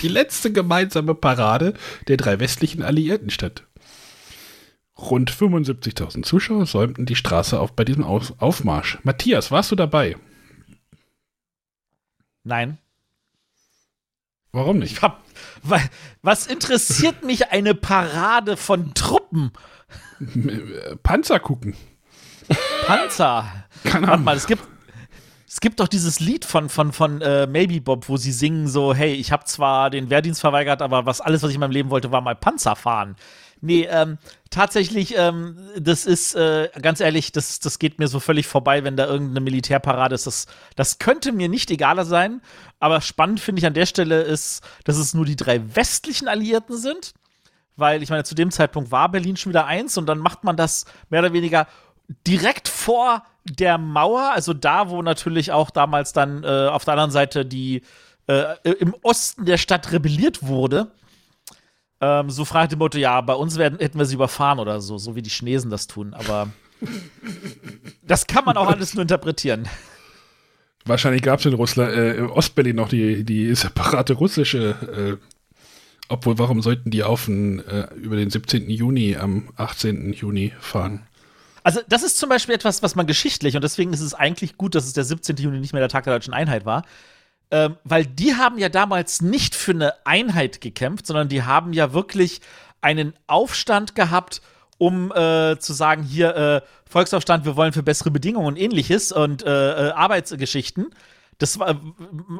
die 0.00 0.08
letzte 0.08 0.50
gemeinsame 0.52 1.14
Parade 1.14 1.74
der 2.08 2.16
drei 2.16 2.40
westlichen 2.40 2.82
Alliierten 2.82 3.28
statt. 3.30 3.64
Rund 4.96 5.30
75.000 5.30 6.22
Zuschauer 6.22 6.64
säumten 6.66 7.04
die 7.06 7.16
Straße 7.16 7.58
auf 7.60 7.72
bei 7.72 7.84
diesem 7.84 8.04
Aus 8.04 8.32
Aufmarsch. 8.38 8.98
Matthias, 9.02 9.50
warst 9.50 9.70
du 9.72 9.76
dabei? 9.76 10.16
Nein. 12.44 12.78
Warum 14.52 14.78
nicht? 14.78 14.92
Ich 14.92 15.02
hab, 15.02 15.18
wa- 15.20 15.21
was 16.22 16.46
interessiert 16.46 17.24
mich 17.24 17.50
eine 17.50 17.74
Parade 17.74 18.56
von 18.56 18.94
Truppen? 18.94 19.52
Panzer 21.02 21.40
gucken. 21.40 21.76
Panzer. 22.86 23.46
Keine 23.84 24.02
Warte 24.02 24.12
Ahnung. 24.12 24.24
mal, 24.24 24.36
es 24.36 24.46
gibt, 24.46 24.62
es 25.46 25.60
gibt 25.60 25.80
doch 25.80 25.88
dieses 25.88 26.20
Lied 26.20 26.44
von, 26.44 26.68
von, 26.68 26.92
von 26.92 27.20
äh, 27.20 27.46
Maybe 27.46 27.80
Bob, 27.80 28.08
wo 28.08 28.16
sie 28.16 28.32
singen 28.32 28.68
so, 28.68 28.94
hey, 28.94 29.12
ich 29.14 29.32
habe 29.32 29.44
zwar 29.44 29.90
den 29.90 30.10
Wehrdienst 30.10 30.40
verweigert, 30.40 30.82
aber 30.82 31.06
was 31.06 31.20
alles, 31.20 31.42
was 31.42 31.50
ich 31.50 31.56
in 31.56 31.60
meinem 31.60 31.72
Leben 31.72 31.90
wollte, 31.90 32.10
war 32.10 32.20
mal 32.20 32.36
Panzer 32.36 32.76
fahren. 32.76 33.16
Nee, 33.64 33.86
ähm, 33.88 34.18
tatsächlich, 34.50 35.14
ähm, 35.16 35.56
das 35.78 36.04
ist, 36.04 36.34
äh, 36.34 36.68
ganz 36.82 37.00
ehrlich, 37.00 37.30
das, 37.30 37.60
das 37.60 37.78
geht 37.78 37.98
mir 38.00 38.08
so 38.08 38.18
völlig 38.18 38.46
vorbei, 38.46 38.82
wenn 38.82 38.96
da 38.96 39.06
irgendeine 39.06 39.40
Militärparade 39.40 40.16
ist. 40.16 40.26
Das, 40.26 40.46
das 40.74 40.98
könnte 40.98 41.30
mir 41.30 41.48
nicht 41.48 41.70
egaler 41.70 42.04
sein, 42.04 42.42
aber 42.80 43.00
spannend 43.00 43.38
finde 43.38 43.60
ich 43.60 43.66
an 43.66 43.74
der 43.74 43.86
Stelle 43.86 44.22
ist, 44.22 44.62
dass 44.84 44.98
es 44.98 45.14
nur 45.14 45.24
die 45.24 45.36
drei 45.36 45.62
westlichen 45.74 46.28
Alliierten 46.28 46.76
sind 46.76 47.14
weil 47.74 48.02
ich 48.02 48.10
meine, 48.10 48.22
zu 48.22 48.34
dem 48.34 48.50
Zeitpunkt 48.50 48.90
war 48.90 49.10
Berlin 49.10 49.36
schon 49.36 49.50
wieder 49.50 49.66
eins 49.66 49.96
und 49.96 50.06
dann 50.06 50.18
macht 50.18 50.44
man 50.44 50.56
das 50.56 50.84
mehr 51.08 51.20
oder 51.20 51.32
weniger 51.32 51.66
direkt 52.26 52.68
vor 52.68 53.22
der 53.44 53.78
Mauer, 53.78 54.30
also 54.32 54.52
da, 54.52 54.90
wo 54.90 55.02
natürlich 55.02 55.52
auch 55.52 55.70
damals 55.70 56.12
dann 56.12 56.44
äh, 56.44 56.68
auf 56.68 56.84
der 56.84 56.94
anderen 56.94 57.10
Seite 57.10 57.44
die 57.44 57.82
äh, 58.26 58.54
im 58.78 58.94
Osten 59.02 59.46
der 59.46 59.58
Stadt 59.58 59.90
rebelliert 59.92 60.46
wurde. 60.46 60.92
Ähm, 62.02 62.30
so 62.30 62.44
fragt 62.44 62.72
dem 62.72 62.80
Motto, 62.80 62.98
ja, 62.98 63.20
bei 63.20 63.34
uns 63.34 63.56
werden, 63.58 63.78
hätten 63.78 63.96
wir 63.96 64.04
sie 64.06 64.16
überfahren 64.16 64.58
oder 64.58 64.80
so, 64.80 64.98
so 64.98 65.14
wie 65.14 65.22
die 65.22 65.30
Chinesen 65.30 65.70
das 65.70 65.86
tun, 65.86 66.14
aber 66.14 66.48
das 68.02 68.26
kann 68.26 68.44
man 68.44 68.56
auch 68.56 68.66
alles 68.66 68.94
nur 68.94 69.02
interpretieren. 69.02 69.68
Wahrscheinlich 70.84 71.22
gab 71.22 71.38
es 71.38 71.46
in 71.46 71.54
Russland, 71.54 71.92
äh, 71.92 72.16
in 72.16 72.26
Ostberlin 72.26 72.74
noch 72.74 72.88
die, 72.88 73.22
die 73.22 73.54
separate 73.54 74.14
russische, 74.14 75.18
äh, 75.20 75.26
obwohl, 76.08 76.38
warum 76.40 76.60
sollten 76.60 76.90
die 76.90 77.04
auf 77.04 77.26
den, 77.26 77.60
äh, 77.60 77.86
über 77.94 78.16
den 78.16 78.30
17. 78.30 78.68
Juni 78.68 79.16
am 79.16 79.50
18. 79.54 80.12
Juni 80.12 80.52
fahren? 80.58 81.06
Also, 81.62 81.80
das 81.88 82.02
ist 82.02 82.18
zum 82.18 82.28
Beispiel 82.28 82.56
etwas, 82.56 82.82
was 82.82 82.96
man 82.96 83.06
geschichtlich, 83.06 83.54
und 83.54 83.62
deswegen 83.62 83.92
ist 83.92 84.00
es 84.00 84.12
eigentlich 84.12 84.56
gut, 84.56 84.74
dass 84.74 84.86
es 84.86 84.92
der 84.92 85.04
17. 85.04 85.36
Juni 85.36 85.60
nicht 85.60 85.72
mehr 85.72 85.80
der 85.80 85.88
Tag 85.88 86.02
der 86.02 86.14
deutschen 86.14 86.34
Einheit 86.34 86.64
war, 86.64 86.82
ähm, 87.52 87.76
weil 87.84 88.06
die 88.06 88.34
haben 88.34 88.58
ja 88.58 88.70
damals 88.70 89.20
nicht 89.20 89.54
für 89.54 89.72
eine 89.72 89.94
Einheit 90.06 90.62
gekämpft, 90.62 91.06
sondern 91.06 91.28
die 91.28 91.42
haben 91.42 91.74
ja 91.74 91.92
wirklich 91.92 92.40
einen 92.80 93.12
Aufstand 93.26 93.94
gehabt, 93.94 94.40
um 94.78 95.12
äh, 95.12 95.58
zu 95.58 95.74
sagen, 95.74 96.02
hier, 96.02 96.34
äh, 96.34 96.60
Volksaufstand, 96.90 97.44
wir 97.44 97.54
wollen 97.54 97.74
für 97.74 97.82
bessere 97.82 98.10
Bedingungen 98.10 98.46
und 98.46 98.56
ähnliches 98.56 99.12
und 99.12 99.44
äh, 99.44 99.88
äh, 99.88 99.90
Arbeitsgeschichten. 99.92 100.94
Das 101.36 101.58
war, 101.58 101.78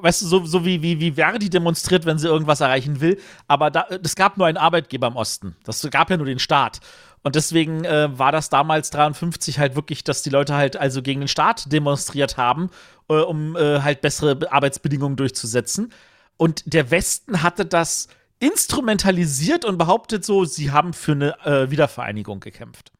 weißt 0.01 0.23
du, 0.23 0.27
so, 0.27 0.45
so 0.47 0.65
wie, 0.65 0.81
wie, 0.81 0.99
wie 0.99 1.13
Verdi 1.13 1.51
demonstriert, 1.51 2.07
wenn 2.07 2.19
sie 2.19 2.29
irgendwas 2.29 2.61
erreichen 2.61 3.01
will. 3.01 3.21
Aber 3.49 3.71
da, 3.71 3.87
es 4.03 4.17
gab 4.17 4.39
nur 4.39 4.47
einen 4.47 4.57
Arbeitgeber 4.57 5.09
im 5.09 5.17
Osten. 5.17 5.57
Das 5.65 5.87
gab 5.91 6.09
ja 6.09 6.17
nur 6.17 6.27
den 6.27 6.39
Staat. 6.39 6.81
Und 7.23 7.37
deswegen 7.37 7.85
äh, 7.85 8.19
war 8.19 8.33
das 8.33 8.49
damals 8.51 8.91
53 8.91 9.59
halt 9.59 9.77
wirklich, 9.77 10.03
dass 10.03 10.23
die 10.23 10.31
Leute 10.31 10.55
halt 10.55 10.77
also 10.77 11.03
gegen 11.03 11.21
den 11.21 11.29
Staat 11.29 11.71
demonstriert 11.73 12.37
haben, 12.37 12.71
äh, 13.09 13.15
um 13.15 13.57
äh, 13.57 13.81
halt 13.81 14.01
bessere 14.01 14.35
Be- 14.35 14.51
Arbeitsbedingungen 14.53 15.17
durchzusetzen. 15.17 15.93
Und 16.37 16.63
der 16.67 16.91
Westen 16.91 17.43
hatte 17.43 17.65
das 17.65 18.09
instrumentalisiert 18.41 19.65
und 19.65 19.79
behauptet 19.79 20.25
so, 20.25 20.45
sie 20.45 20.73
haben 20.73 20.93
für 20.93 21.13
eine 21.13 21.39
äh, 21.45 21.71
Wiedervereinigung 21.71 22.41
gekämpft. 22.41 22.91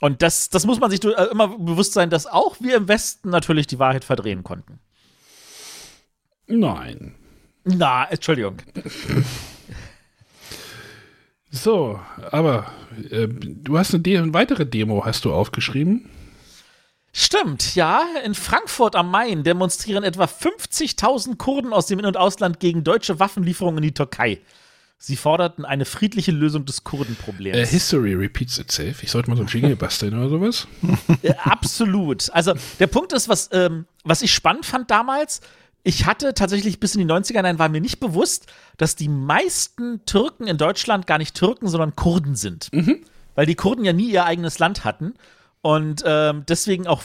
Und 0.00 0.22
das, 0.22 0.48
das 0.48 0.64
muss 0.64 0.80
man 0.80 0.90
sich 0.90 1.04
äh, 1.04 1.10
immer 1.30 1.48
bewusst 1.48 1.92
sein, 1.92 2.08
dass 2.08 2.26
auch 2.26 2.56
wir 2.60 2.76
im 2.76 2.88
Westen 2.88 3.28
natürlich 3.28 3.66
die 3.66 3.78
Wahrheit 3.78 4.04
verdrehen 4.04 4.42
konnten. 4.42 4.80
Nein. 6.46 7.14
Na, 7.64 8.04
Entschuldigung. 8.10 8.56
So, 11.54 12.00
aber 12.30 12.72
äh, 13.10 13.28
du 13.28 13.78
hast 13.78 13.94
eine, 13.94 14.02
eine 14.18 14.34
weitere 14.34 14.64
Demo, 14.64 15.04
hast 15.04 15.26
du 15.26 15.32
aufgeschrieben. 15.32 16.08
Stimmt, 17.12 17.74
ja. 17.74 18.06
In 18.24 18.34
Frankfurt 18.34 18.96
am 18.96 19.10
Main 19.10 19.44
demonstrieren 19.44 20.02
etwa 20.02 20.24
50.000 20.24 21.36
Kurden 21.36 21.74
aus 21.74 21.86
dem 21.86 21.98
In- 21.98 22.06
und 22.06 22.16
Ausland 22.16 22.58
gegen 22.58 22.84
deutsche 22.84 23.20
Waffenlieferungen 23.20 23.78
in 23.78 23.88
die 23.88 23.94
Türkei. 23.94 24.40
Sie 24.96 25.16
forderten 25.16 25.66
eine 25.66 25.84
friedliche 25.84 26.30
Lösung 26.32 26.64
des 26.64 26.84
Kurdenproblems. 26.84 27.56
Äh, 27.56 27.66
History 27.66 28.14
repeats 28.14 28.58
itself. 28.58 29.02
Ich 29.02 29.10
sollte 29.10 29.28
mal 29.28 29.36
so 29.36 29.42
ein 29.42 29.48
Jingle 29.48 29.76
basteln 29.76 30.16
oder 30.16 30.30
sowas. 30.30 30.66
Äh, 31.22 31.34
absolut. 31.38 32.30
Also 32.32 32.54
der 32.78 32.86
Punkt 32.86 33.12
ist, 33.12 33.28
was, 33.28 33.50
ähm, 33.52 33.84
was 34.04 34.22
ich 34.22 34.32
spannend 34.32 34.64
fand 34.64 34.90
damals, 34.90 35.42
ich 35.84 36.06
hatte 36.06 36.34
tatsächlich 36.34 36.78
bis 36.80 36.94
in 36.94 37.06
die 37.06 37.12
90er 37.12 37.36
hinein, 37.36 37.58
war 37.58 37.68
mir 37.68 37.80
nicht 37.80 38.00
bewusst, 38.00 38.46
dass 38.76 38.96
die 38.96 39.08
meisten 39.08 40.04
Türken 40.06 40.46
in 40.46 40.56
Deutschland 40.56 41.06
gar 41.06 41.18
nicht 41.18 41.34
Türken, 41.34 41.68
sondern 41.68 41.96
Kurden 41.96 42.36
sind. 42.36 42.68
Weil 43.34 43.46
die 43.46 43.54
Kurden 43.54 43.84
ja 43.84 43.92
nie 43.92 44.10
ihr 44.10 44.24
eigenes 44.24 44.58
Land 44.58 44.84
hatten. 44.84 45.14
Und 45.60 46.02
ähm, 46.04 46.44
deswegen 46.48 46.86
auch 46.86 47.04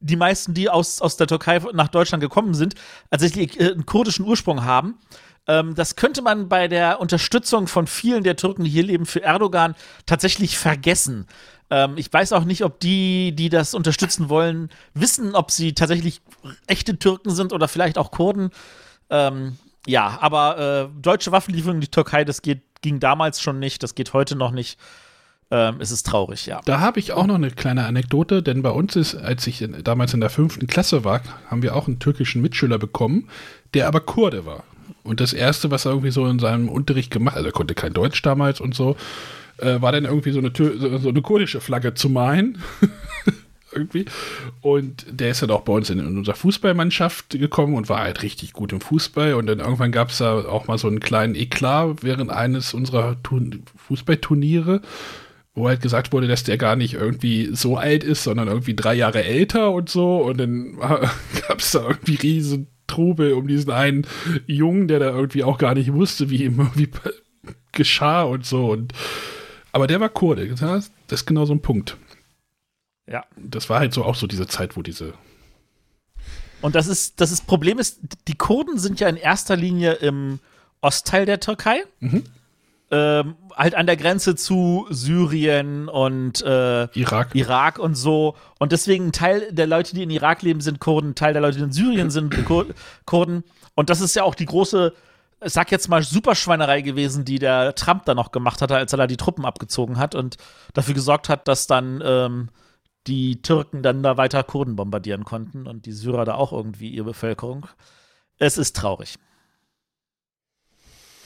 die 0.00 0.16
meisten, 0.16 0.52
die 0.52 0.68
aus, 0.68 1.00
aus 1.00 1.16
der 1.16 1.26
Türkei 1.26 1.60
nach 1.72 1.88
Deutschland 1.88 2.20
gekommen 2.22 2.54
sind, 2.54 2.74
tatsächlich 3.10 3.58
äh, 3.58 3.72
einen 3.72 3.86
kurdischen 3.86 4.26
Ursprung 4.26 4.64
haben. 4.64 4.98
Ähm, 5.46 5.74
das 5.74 5.96
könnte 5.96 6.22
man 6.22 6.48
bei 6.48 6.68
der 6.68 7.00
Unterstützung 7.00 7.66
von 7.66 7.86
vielen 7.86 8.22
der 8.22 8.36
Türken, 8.36 8.64
die 8.64 8.70
hier 8.70 8.84
leben, 8.84 9.06
für 9.06 9.22
Erdogan 9.22 9.74
tatsächlich 10.06 10.58
vergessen. 10.58 11.26
Ähm, 11.70 11.94
ich 11.96 12.12
weiß 12.12 12.32
auch 12.32 12.44
nicht, 12.44 12.64
ob 12.64 12.80
die, 12.80 13.32
die 13.34 13.48
das 13.48 13.74
unterstützen 13.74 14.28
wollen, 14.28 14.70
wissen, 14.94 15.34
ob 15.34 15.50
sie 15.50 15.72
tatsächlich 15.72 16.20
echte 16.66 16.98
Türken 16.98 17.30
sind 17.30 17.52
oder 17.52 17.68
vielleicht 17.68 17.98
auch 17.98 18.10
Kurden. 18.10 18.50
Ähm, 19.10 19.58
ja, 19.86 20.18
aber 20.20 20.90
äh, 20.94 21.00
deutsche 21.02 21.32
Waffenlieferungen 21.32 21.78
in 21.78 21.82
die 21.82 21.90
Türkei, 21.90 22.24
das 22.24 22.42
geht, 22.42 22.62
ging 22.80 23.00
damals 23.00 23.40
schon 23.40 23.58
nicht, 23.58 23.82
das 23.82 23.94
geht 23.94 24.12
heute 24.12 24.36
noch 24.36 24.50
nicht. 24.50 24.78
Ähm, 25.50 25.76
es 25.78 25.90
ist 25.90 26.06
traurig, 26.06 26.46
ja. 26.46 26.60
Da 26.64 26.80
habe 26.80 26.98
ich 26.98 27.12
auch 27.12 27.26
noch 27.26 27.34
eine 27.34 27.50
kleine 27.50 27.84
Anekdote, 27.84 28.42
denn 28.42 28.62
bei 28.62 28.70
uns 28.70 28.96
ist, 28.96 29.14
als 29.14 29.46
ich 29.46 29.60
in, 29.60 29.84
damals 29.84 30.14
in 30.14 30.20
der 30.20 30.30
fünften 30.30 30.66
Klasse 30.66 31.04
war, 31.04 31.20
haben 31.50 31.62
wir 31.62 31.76
auch 31.76 31.86
einen 31.86 31.98
türkischen 31.98 32.40
Mitschüler 32.40 32.78
bekommen, 32.78 33.28
der 33.74 33.86
aber 33.86 34.00
Kurde 34.00 34.46
war. 34.46 34.64
Und 35.02 35.20
das 35.20 35.34
Erste, 35.34 35.70
was 35.70 35.84
er 35.84 35.92
irgendwie 35.92 36.10
so 36.10 36.26
in 36.26 36.38
seinem 36.38 36.68
Unterricht 36.68 37.10
gemacht 37.10 37.34
hat, 37.34 37.38
also 37.38 37.50
er 37.50 37.52
konnte 37.52 37.74
kein 37.74 37.92
Deutsch 37.92 38.22
damals 38.22 38.60
und 38.60 38.74
so, 38.74 38.96
äh, 39.58 39.80
war 39.80 39.92
dann 39.92 40.04
irgendwie 40.04 40.32
so 40.32 40.38
eine, 40.38 40.52
Tür, 40.52 40.98
so, 40.98 41.08
eine 41.08 41.22
kurdische 41.22 41.60
Flagge 41.60 41.94
zu 41.94 42.08
malen. 42.08 42.58
irgendwie. 43.74 44.06
Und 44.60 45.06
der 45.10 45.30
ist 45.30 45.42
dann 45.42 45.50
auch 45.50 45.62
bei 45.62 45.72
uns 45.72 45.90
in, 45.90 45.98
in 45.98 46.18
unserer 46.18 46.36
Fußballmannschaft 46.36 47.30
gekommen 47.30 47.74
und 47.74 47.88
war 47.88 48.00
halt 48.00 48.22
richtig 48.22 48.52
gut 48.52 48.72
im 48.72 48.80
Fußball. 48.80 49.34
Und 49.34 49.46
dann 49.46 49.58
irgendwann 49.58 49.92
gab 49.92 50.10
es 50.10 50.18
da 50.18 50.44
auch 50.44 50.66
mal 50.66 50.78
so 50.78 50.88
einen 50.88 51.00
kleinen 51.00 51.34
Eklat 51.34 52.02
während 52.02 52.30
eines 52.30 52.74
unserer 52.74 53.22
Turn 53.22 53.64
Fußballturniere, 53.76 54.80
wo 55.54 55.68
halt 55.68 55.82
gesagt 55.82 56.12
wurde, 56.12 56.28
dass 56.28 56.44
der 56.44 56.58
gar 56.58 56.76
nicht 56.76 56.94
irgendwie 56.94 57.50
so 57.52 57.76
alt 57.76 58.04
ist, 58.04 58.24
sondern 58.24 58.48
irgendwie 58.48 58.74
drei 58.74 58.94
Jahre 58.94 59.24
älter 59.24 59.70
und 59.72 59.88
so. 59.88 60.18
Und 60.18 60.38
dann 60.38 60.76
gab 61.48 61.58
es 61.58 61.72
da 61.72 61.86
irgendwie 61.86 62.16
riesen 62.16 62.68
Trubel 62.86 63.32
um 63.32 63.48
diesen 63.48 63.70
einen 63.70 64.06
Jungen, 64.46 64.88
der 64.88 64.98
da 64.98 65.10
irgendwie 65.10 65.42
auch 65.42 65.58
gar 65.58 65.74
nicht 65.74 65.92
wusste, 65.92 66.30
wie 66.30 66.44
ihm 66.44 66.58
irgendwie 66.58 66.88
geschah 67.72 68.22
und 68.22 68.44
so. 68.44 68.70
Und, 68.70 68.92
aber 69.74 69.86
der 69.88 69.98
war 70.00 70.08
Kurde. 70.08 70.48
Das 70.48 70.90
ist 71.10 71.26
genau 71.26 71.44
so 71.44 71.52
ein 71.52 71.60
Punkt. 71.60 71.96
Ja. 73.10 73.24
Das 73.36 73.68
war 73.68 73.80
halt 73.80 73.92
so 73.92 74.04
auch 74.04 74.14
so 74.14 74.26
diese 74.26 74.46
Zeit, 74.46 74.76
wo 74.76 74.82
diese. 74.82 75.14
Und 76.62 76.74
das 76.74 76.86
ist, 76.86 77.20
das 77.20 77.32
ist 77.32 77.46
Problem 77.46 77.78
ist, 77.78 77.98
die 78.28 78.36
Kurden 78.36 78.78
sind 78.78 79.00
ja 79.00 79.08
in 79.08 79.16
erster 79.16 79.56
Linie 79.56 79.94
im 79.94 80.38
Ostteil 80.80 81.26
der 81.26 81.40
Türkei. 81.40 81.82
Ähm, 82.90 83.34
halt 83.56 83.74
an 83.74 83.86
der 83.86 83.96
Grenze 83.96 84.36
zu 84.36 84.86
Syrien 84.90 85.88
und 85.88 86.40
äh, 86.42 86.84
Irak. 86.96 87.34
Irak 87.34 87.78
und 87.80 87.96
so. 87.96 88.36
Und 88.60 88.70
deswegen 88.70 89.06
ein 89.06 89.12
Teil 89.12 89.50
der 89.50 89.66
Leute, 89.66 89.96
die 89.96 90.04
in 90.04 90.10
Irak 90.10 90.42
leben, 90.42 90.60
sind 90.60 90.78
Kurden, 90.78 91.10
ein 91.10 91.14
Teil 91.16 91.32
der 91.32 91.42
Leute, 91.42 91.58
die 91.58 91.64
in 91.64 91.72
Syrien 91.72 92.10
sind 92.10 92.44
Kur 92.44 92.66
Kurden. 93.06 93.42
Und 93.74 93.90
das 93.90 94.00
ist 94.00 94.14
ja 94.14 94.22
auch 94.22 94.36
die 94.36 94.46
große, 94.46 94.94
sag 95.44 95.70
jetzt 95.70 95.88
mal, 95.88 96.02
Superschweinerei 96.02 96.80
gewesen, 96.80 97.24
die 97.24 97.38
der 97.38 97.74
Trump 97.74 98.04
da 98.04 98.14
noch 98.14 98.32
gemacht 98.32 98.62
hatte, 98.62 98.76
als 98.76 98.92
er 98.92 98.98
da 98.98 99.06
die 99.06 99.16
Truppen 99.16 99.44
abgezogen 99.44 99.98
hat 99.98 100.14
und 100.14 100.36
dafür 100.72 100.94
gesorgt 100.94 101.28
hat, 101.28 101.48
dass 101.48 101.66
dann 101.66 102.02
ähm, 102.04 102.48
die 103.06 103.42
Türken 103.42 103.82
dann 103.82 104.02
da 104.02 104.16
weiter 104.16 104.42
Kurden 104.42 104.76
bombardieren 104.76 105.24
konnten 105.24 105.66
und 105.66 105.86
die 105.86 105.92
Syrer 105.92 106.24
da 106.24 106.34
auch 106.34 106.52
irgendwie 106.52 106.88
ihre 106.88 107.04
Bevölkerung. 107.04 107.66
Es 108.38 108.58
ist 108.58 108.76
traurig. 108.76 109.16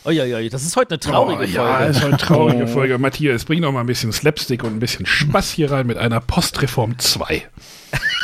Uiuiui, 0.04 0.48
das 0.48 0.62
ist 0.62 0.76
heute 0.76 0.92
eine 0.92 1.00
traurige 1.00 1.42
oh, 1.42 1.46
Ja, 1.46 1.76
Folge. 1.76 1.90
ist 1.90 2.04
eine 2.04 2.16
traurige 2.16 2.66
Folge. 2.66 2.98
Matthias, 2.98 3.44
bring 3.44 3.62
doch 3.62 3.72
mal 3.72 3.80
ein 3.80 3.86
bisschen 3.86 4.12
Slapstick 4.12 4.64
und 4.64 4.74
ein 4.74 4.78
bisschen 4.78 5.06
Spaß 5.06 5.50
hier 5.50 5.70
rein 5.70 5.86
mit 5.86 5.98
einer 5.98 6.20
Postreform 6.20 6.98
2. 6.98 7.46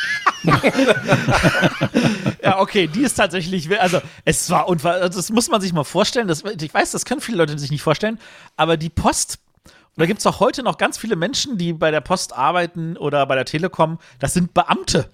Ja, 2.43 2.61
okay, 2.61 2.87
die 2.87 3.03
ist 3.03 3.15
tatsächlich, 3.15 3.81
also 3.81 4.03
es 4.25 4.51
war 4.51 4.69
also 4.69 5.19
das 5.19 5.31
muss 5.31 5.49
man 5.49 5.63
sich 5.63 5.73
mal 5.73 5.85
vorstellen. 5.85 6.29
Das, 6.29 6.43
ich 6.61 6.75
weiß, 6.75 6.91
das 6.91 7.07
können 7.07 7.23
viele 7.23 7.39
Leute 7.39 7.59
sich 7.59 7.71
nicht 7.71 7.83
vorstellen, 7.83 8.19
aber 8.57 8.77
die 8.77 8.91
Post, 8.91 9.39
und 9.65 10.01
da 10.01 10.07
gibt 10.07 10.21
es 10.21 10.27
auch 10.27 10.41
heute 10.41 10.63
noch 10.63 10.77
ganz 10.77 10.99
viele 10.99 11.17
Menschen, 11.17 11.57
die 11.57 11.73
bei 11.73 11.91
der 11.91 12.03
Post 12.03 12.37
arbeiten 12.37 12.99
oder 12.99 13.25
bei 13.27 13.35
der 13.35 13.47
Telekom, 13.47 13.99
das 14.19 14.35
sind 14.35 14.53
Beamte. 14.53 15.09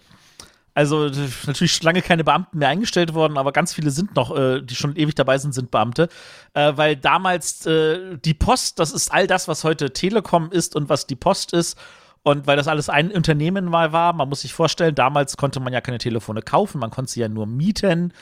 Also 0.75 1.11
natürlich 1.47 1.83
lange 1.83 2.01
keine 2.01 2.25
Beamten 2.25 2.59
mehr 2.59 2.69
eingestellt 2.69 3.13
worden, 3.15 3.39
aber 3.39 3.53
ganz 3.53 3.75
viele 3.75 3.91
sind 3.91 4.15
noch, 4.17 4.37
äh, 4.37 4.63
die 4.63 4.75
schon 4.75 4.97
ewig 4.97 5.15
dabei 5.15 5.37
sind, 5.39 5.53
sind 5.53 5.71
Beamte. 5.71 6.09
Äh, 6.55 6.73
weil 6.77 6.97
damals 6.97 7.67
äh, 7.67 8.17
die 8.19 8.35
Post, 8.35 8.79
das 8.79 8.93
ist 8.93 9.13
all 9.13 9.27
das, 9.27 9.49
was 9.49 9.65
heute 9.65 9.93
Telekom 9.93 10.51
ist 10.51 10.77
und 10.77 10.89
was 10.89 11.07
die 11.07 11.17
Post 11.17 11.53
ist. 11.53 11.77
Und 12.23 12.47
weil 12.47 12.57
das 12.57 12.69
alles 12.69 12.89
ein 12.91 13.11
Unternehmen 13.13 13.65
mal 13.65 13.93
war, 13.93 14.13
man 14.13 14.29
muss 14.29 14.43
sich 14.43 14.53
vorstellen, 14.53 14.95
damals 14.95 15.37
konnte 15.37 15.59
man 15.61 15.73
ja 15.73 15.81
keine 15.81 15.99
Telefone 15.99 16.43
kaufen, 16.43 16.79
man 16.79 16.91
konnte 16.91 17.11
sie 17.13 17.21
ja 17.21 17.29
nur 17.29 17.47
mieten 17.47 18.13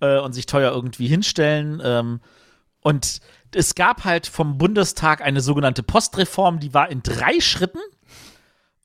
äh, 0.00 0.18
und 0.18 0.34
sich 0.34 0.44
teuer 0.46 0.72
irgendwie 0.72 1.06
hinstellen. 1.06 1.80
Ähm, 1.82 2.20
und 2.80 3.20
es 3.54 3.74
gab 3.74 4.04
halt 4.04 4.26
vom 4.26 4.58
Bundestag 4.58 5.22
eine 5.22 5.40
sogenannte 5.40 5.82
Postreform, 5.82 6.60
die 6.60 6.74
war 6.74 6.90
in 6.90 7.02
drei 7.02 7.40
Schritten. 7.40 7.78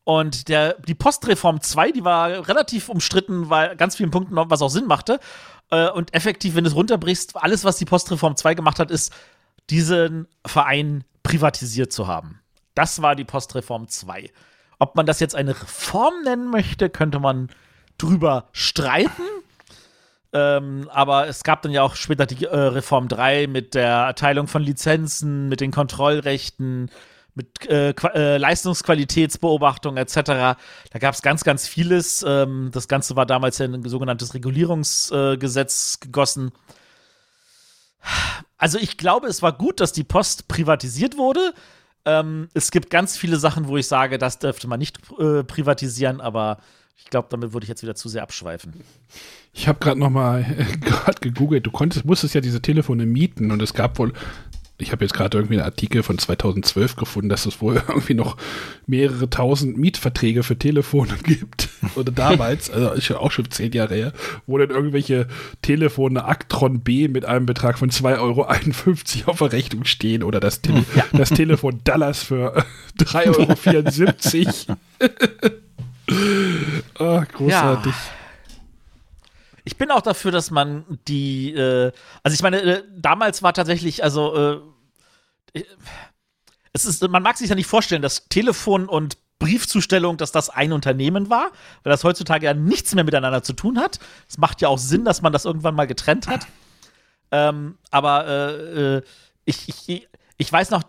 Und 0.04 0.48
der, 0.48 0.76
die 0.82 0.96
Postreform 0.96 1.62
2, 1.62 1.92
die 1.92 2.04
war 2.04 2.48
relativ 2.48 2.90
umstritten, 2.90 3.50
weil 3.50 3.76
ganz 3.76 3.96
vielen 3.98 4.10
Punkten, 4.12 4.34
noch- 4.34 4.50
was 4.50 4.62
auch 4.62 4.70
Sinn 4.70 4.88
machte. 4.88 5.20
Äh, 5.70 5.90
Und 5.90 6.14
effektiv, 6.14 6.56
wenn 6.56 6.64
du 6.64 6.70
es 6.70 6.76
runterbrichst, 6.76 7.36
alles, 7.36 7.64
was 7.64 7.78
die 7.78 7.86
Postreform 7.86 8.36
2 8.36 8.56
gemacht 8.56 8.80
hat, 8.80 8.90
ist, 8.90 9.14
diesen 9.70 10.28
Verein 10.46 11.04
privatisiert 11.24 11.94
zu 11.94 12.08
haben. 12.08 12.40
Das 12.74 13.02
war 13.02 13.16
die 13.16 13.26
Postreform 13.26 13.88
2. 13.90 14.32
Ob 14.82 14.96
man 14.96 15.06
das 15.06 15.20
jetzt 15.20 15.36
eine 15.36 15.52
Reform 15.52 16.24
nennen 16.24 16.50
möchte, 16.50 16.90
könnte 16.90 17.20
man 17.20 17.50
drüber 18.00 18.50
streiten. 18.52 19.22
Ähm, 20.34 20.90
aber 20.92 21.28
es 21.28 21.44
gab 21.44 21.62
dann 21.62 21.72
ja 21.72 21.84
auch 21.84 21.94
später 21.94 22.26
die 22.26 22.46
äh, 22.46 22.56
Reform 22.56 23.08
3 23.08 23.46
mit 23.46 23.76
der 23.76 23.90
Erteilung 23.90 24.48
von 24.48 24.64
Lizenzen, 24.64 25.50
mit 25.50 25.62
den 25.62 25.70
Kontrollrechten, 25.70 26.90
mit 27.36 27.70
äh, 27.70 27.92
äh, 27.92 28.38
Leistungsqualitätsbeobachtung 28.38 29.98
etc. 29.98 30.16
Da 30.16 30.56
gab 31.00 31.14
es 31.14 31.22
ganz, 31.22 31.44
ganz 31.44 31.68
vieles. 31.68 32.26
Ähm, 32.28 32.72
das 32.74 32.88
Ganze 32.88 33.16
war 33.16 33.28
damals 33.28 33.60
in 33.60 33.76
ein 33.76 33.88
sogenanntes 33.88 34.34
Regulierungsgesetz 34.34 36.00
äh, 36.02 36.06
gegossen. 36.08 36.54
Also 38.58 38.80
ich 38.80 38.98
glaube, 38.98 39.28
es 39.28 39.44
war 39.44 39.56
gut, 39.56 39.80
dass 39.80 39.94
die 39.94 40.04
Post 40.04 40.48
privatisiert 40.48 41.18
wurde. 41.20 41.54
Ähm, 42.06 42.50
es 42.54 42.72
gibt 42.72 42.90
ganz 42.90 43.18
viele 43.18 43.38
Sachen, 43.38 43.68
wo 43.68 43.78
ich 43.78 43.88
sage, 43.88 44.18
das 44.18 44.40
dürfte 44.40 44.68
man 44.68 44.80
nicht 44.80 45.00
äh, 45.20 45.44
privatisieren, 45.44 46.20
aber 46.22 46.58
ich 46.98 47.10
glaube, 47.10 47.28
damit 47.30 47.54
würde 47.54 47.64
ich 47.66 47.70
jetzt 47.70 47.84
wieder 47.84 47.96
zu 47.96 48.10
sehr 48.10 48.24
abschweifen. 48.24 48.74
Ich 49.54 49.68
habe 49.68 49.80
gerade 49.80 50.00
noch 50.00 50.10
mal 50.10 50.44
gerade 50.82 51.20
gegoogelt. 51.20 51.66
Du 51.66 51.72
konntest, 51.72 52.06
musstest 52.06 52.36
ja 52.36 52.42
diese 52.42 52.62
Telefone 52.62 53.06
mieten 53.06 53.52
und 53.52 53.62
es 53.62 53.74
gab 53.74 53.98
wohl, 54.00 54.14
ich 54.78 54.92
habe 54.92 55.04
jetzt 55.04 55.14
gerade 55.14 55.38
irgendwie 55.38 55.56
einen 55.56 55.66
Artikel 55.66 56.04
von 56.04 56.18
2012 56.18 56.96
gefunden, 56.96 57.30
dass 57.30 57.46
es 57.46 57.62
wohl 57.62 57.76
irgendwie 57.88 58.14
noch 58.14 58.38
mehrere 58.86 59.30
tausend 59.30 59.78
Mietverträge 59.78 60.44
für 60.44 60.58
Telefone 60.58 61.16
gibt. 61.24 61.70
Oder 61.96 62.12
damals, 62.12 62.70
also 62.70 62.92
ist 62.92 63.08
ja 63.10 63.18
auch 63.18 63.32
schon 63.32 63.50
zehn 63.50 63.72
Jahre 63.72 63.96
her, 63.96 64.14
wo 64.46 64.58
dann 64.58 64.70
irgendwelche 64.70 65.28
Telefone 65.62 66.26
Actron 66.26 66.82
B 66.82 67.08
mit 67.08 67.26
einem 67.26 67.46
Betrag 67.46 67.80
von 67.80 67.90
2,51 67.90 68.18
Euro 68.20 69.32
auf 69.32 69.40
der 69.40 69.52
Rechnung 69.52 69.86
stehen 69.86 70.24
oder 70.24 70.40
das, 70.40 70.62
Tele 70.62 70.86
das 71.12 71.30
Telefon 71.30 71.82
Dallas 71.84 72.24
für 72.24 72.66
3,74 73.00 74.70
Euro. 74.70 74.78
Ah, 77.00 77.24
großartig. 77.24 77.94
Ich 79.64 79.78
bin 79.78 79.92
auch 79.92 80.02
dafür, 80.02 80.32
dass 80.32 80.52
man 80.52 80.84
die, 81.08 81.54
äh, 81.54 81.92
also 82.24 82.36
ich 82.36 82.42
meine, 82.42 82.62
äh, 82.62 82.84
damals 82.94 83.44
war 83.44 83.54
tatsächlich, 83.54 84.04
also 84.04 84.62
äh, 85.54 85.64
es 86.74 86.86
ist, 86.86 87.08
man 87.08 87.24
mag 87.24 87.38
sich 87.38 87.50
ja 87.50 87.56
nicht 87.56 87.68
vorstellen, 87.68 88.02
dass 88.02 88.28
Telefon 88.28 88.88
und 88.88 89.18
Briefzustellung, 89.42 90.18
dass 90.18 90.32
das 90.32 90.50
ein 90.50 90.72
Unternehmen 90.72 91.30
war, 91.30 91.52
weil 91.84 91.92
das 91.92 92.04
heutzutage 92.04 92.46
ja 92.46 92.54
nichts 92.54 92.94
mehr 92.94 93.04
miteinander 93.04 93.42
zu 93.42 93.54
tun 93.54 93.80
hat. 93.80 94.00
Es 94.30 94.38
macht 94.38 94.62
ja 94.62 94.70
auch 94.70 94.78
Sinn, 94.78 95.04
dass 95.04 95.22
man 95.22 95.34
das 95.34 95.46
irgendwann 95.46 95.76
mal 95.76 95.88
getrennt 95.88 96.28
hat. 96.28 96.48
Ähm, 97.32 97.78
aber 97.90 98.28
äh, 98.28 98.98
äh, 98.98 99.02
ich, 99.46 99.68
ich, 99.88 100.08
ich 100.38 100.52
weiß 100.52 100.70
noch, 100.70 100.84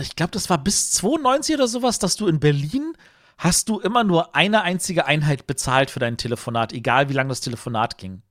ich 0.00 0.16
glaube, 0.16 0.30
das 0.30 0.48
war 0.48 0.58
bis 0.58 0.92
92 0.92 1.56
oder 1.56 1.66
sowas, 1.66 1.98
dass 1.98 2.16
du 2.16 2.28
in 2.28 2.38
Berlin 2.38 2.94
hast 3.38 3.68
du 3.68 3.80
immer 3.80 4.04
nur 4.04 4.34
eine 4.36 4.62
einzige 4.62 5.06
Einheit 5.06 5.46
bezahlt 5.46 5.90
für 5.90 5.98
dein 5.98 6.16
Telefonat, 6.16 6.72
egal 6.72 7.08
wie 7.08 7.14
lange 7.14 7.30
das 7.30 7.40
Telefonat 7.40 7.98
ging. 7.98 8.22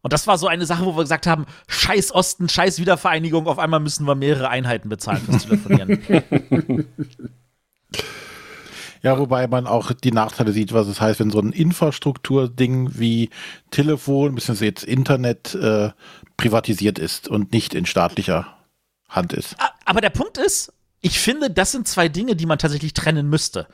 Und 0.00 0.12
das 0.12 0.26
war 0.26 0.38
so 0.38 0.46
eine 0.46 0.64
Sache, 0.64 0.84
wo 0.84 0.96
wir 0.96 1.02
gesagt 1.02 1.26
haben, 1.26 1.46
scheiß 1.66 2.12
Osten, 2.14 2.48
scheiß 2.48 2.78
Wiedervereinigung, 2.78 3.46
auf 3.46 3.58
einmal 3.58 3.80
müssen 3.80 4.06
wir 4.06 4.14
mehrere 4.14 4.48
Einheiten 4.48 4.88
bezahlen 4.88 5.22
fürs 5.22 5.44
Telefonieren. 5.44 6.86
Ja, 9.02 9.18
wobei 9.18 9.48
man 9.48 9.66
auch 9.66 9.92
die 9.92 10.12
Nachteile 10.12 10.52
sieht, 10.52 10.72
was 10.72 10.86
es 10.86 11.00
heißt, 11.00 11.18
wenn 11.18 11.30
so 11.30 11.40
ein 11.40 11.52
Infrastrukturding 11.52 12.98
wie 12.98 13.30
Telefon, 13.70 14.34
bzw. 14.34 14.64
jetzt 14.64 14.84
Internet 14.84 15.54
äh, 15.54 15.90
privatisiert 16.36 16.98
ist 16.98 17.28
und 17.28 17.52
nicht 17.52 17.74
in 17.74 17.84
staatlicher 17.84 18.56
Hand 19.08 19.32
ist. 19.32 19.56
Aber 19.84 20.00
der 20.00 20.10
Punkt 20.10 20.38
ist, 20.38 20.72
ich 21.00 21.18
finde, 21.18 21.50
das 21.50 21.72
sind 21.72 21.88
zwei 21.88 22.08
Dinge, 22.08 22.36
die 22.36 22.46
man 22.46 22.58
tatsächlich 22.58 22.94
trennen 22.94 23.28
müsste. 23.28 23.66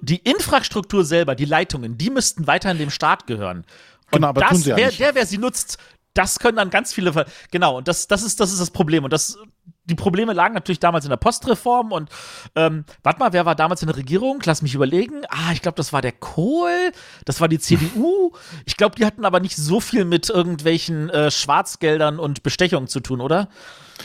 Die 0.00 0.16
Infrastruktur 0.16 1.04
selber, 1.04 1.34
die 1.34 1.44
Leitungen, 1.44 1.98
die 1.98 2.10
müssten 2.10 2.46
weiterhin 2.46 2.78
dem 2.78 2.90
Staat 2.90 3.26
gehören. 3.26 3.58
Und 3.58 3.66
Genau, 4.12 4.28
aber 4.28 4.40
das, 4.40 4.50
tun 4.50 4.58
sie 4.62 4.70
ja 4.70 4.76
wer, 4.76 4.86
nicht. 4.86 5.00
der, 5.00 5.14
wer 5.14 5.26
sie 5.26 5.38
nutzt, 5.38 5.78
das 6.14 6.38
können 6.38 6.56
dann 6.56 6.70
ganz 6.70 6.92
viele. 6.92 7.12
Ver 7.12 7.26
genau, 7.50 7.78
und 7.78 7.88
das, 7.88 8.08
das, 8.08 8.22
ist, 8.22 8.40
das 8.40 8.52
ist 8.52 8.60
das 8.60 8.70
Problem. 8.70 9.04
Und 9.04 9.12
das, 9.12 9.38
die 9.84 9.94
Probleme 9.94 10.32
lagen 10.32 10.54
natürlich 10.54 10.80
damals 10.80 11.04
in 11.04 11.10
der 11.10 11.16
Postreform. 11.16 11.92
Und 11.92 12.10
ähm, 12.56 12.84
warte 13.02 13.18
mal, 13.20 13.32
wer 13.32 13.46
war 13.46 13.54
damals 13.54 13.82
in 13.82 13.86
der 13.88 13.96
Regierung? 13.96 14.40
Lass 14.44 14.62
mich 14.62 14.74
überlegen. 14.74 15.22
Ah, 15.28 15.52
ich 15.52 15.62
glaube, 15.62 15.76
das 15.76 15.92
war 15.92 16.02
der 16.02 16.12
Kohl, 16.12 16.92
das 17.24 17.40
war 17.40 17.48
die 17.48 17.58
CDU. 17.60 18.32
Ich 18.64 18.76
glaube, 18.76 18.96
die 18.96 19.06
hatten 19.06 19.24
aber 19.24 19.40
nicht 19.40 19.56
so 19.56 19.80
viel 19.80 20.04
mit 20.04 20.28
irgendwelchen 20.30 21.10
äh, 21.10 21.30
Schwarzgeldern 21.30 22.18
und 22.18 22.42
Bestechungen 22.42 22.88
zu 22.88 23.00
tun, 23.00 23.20
oder? 23.20 23.48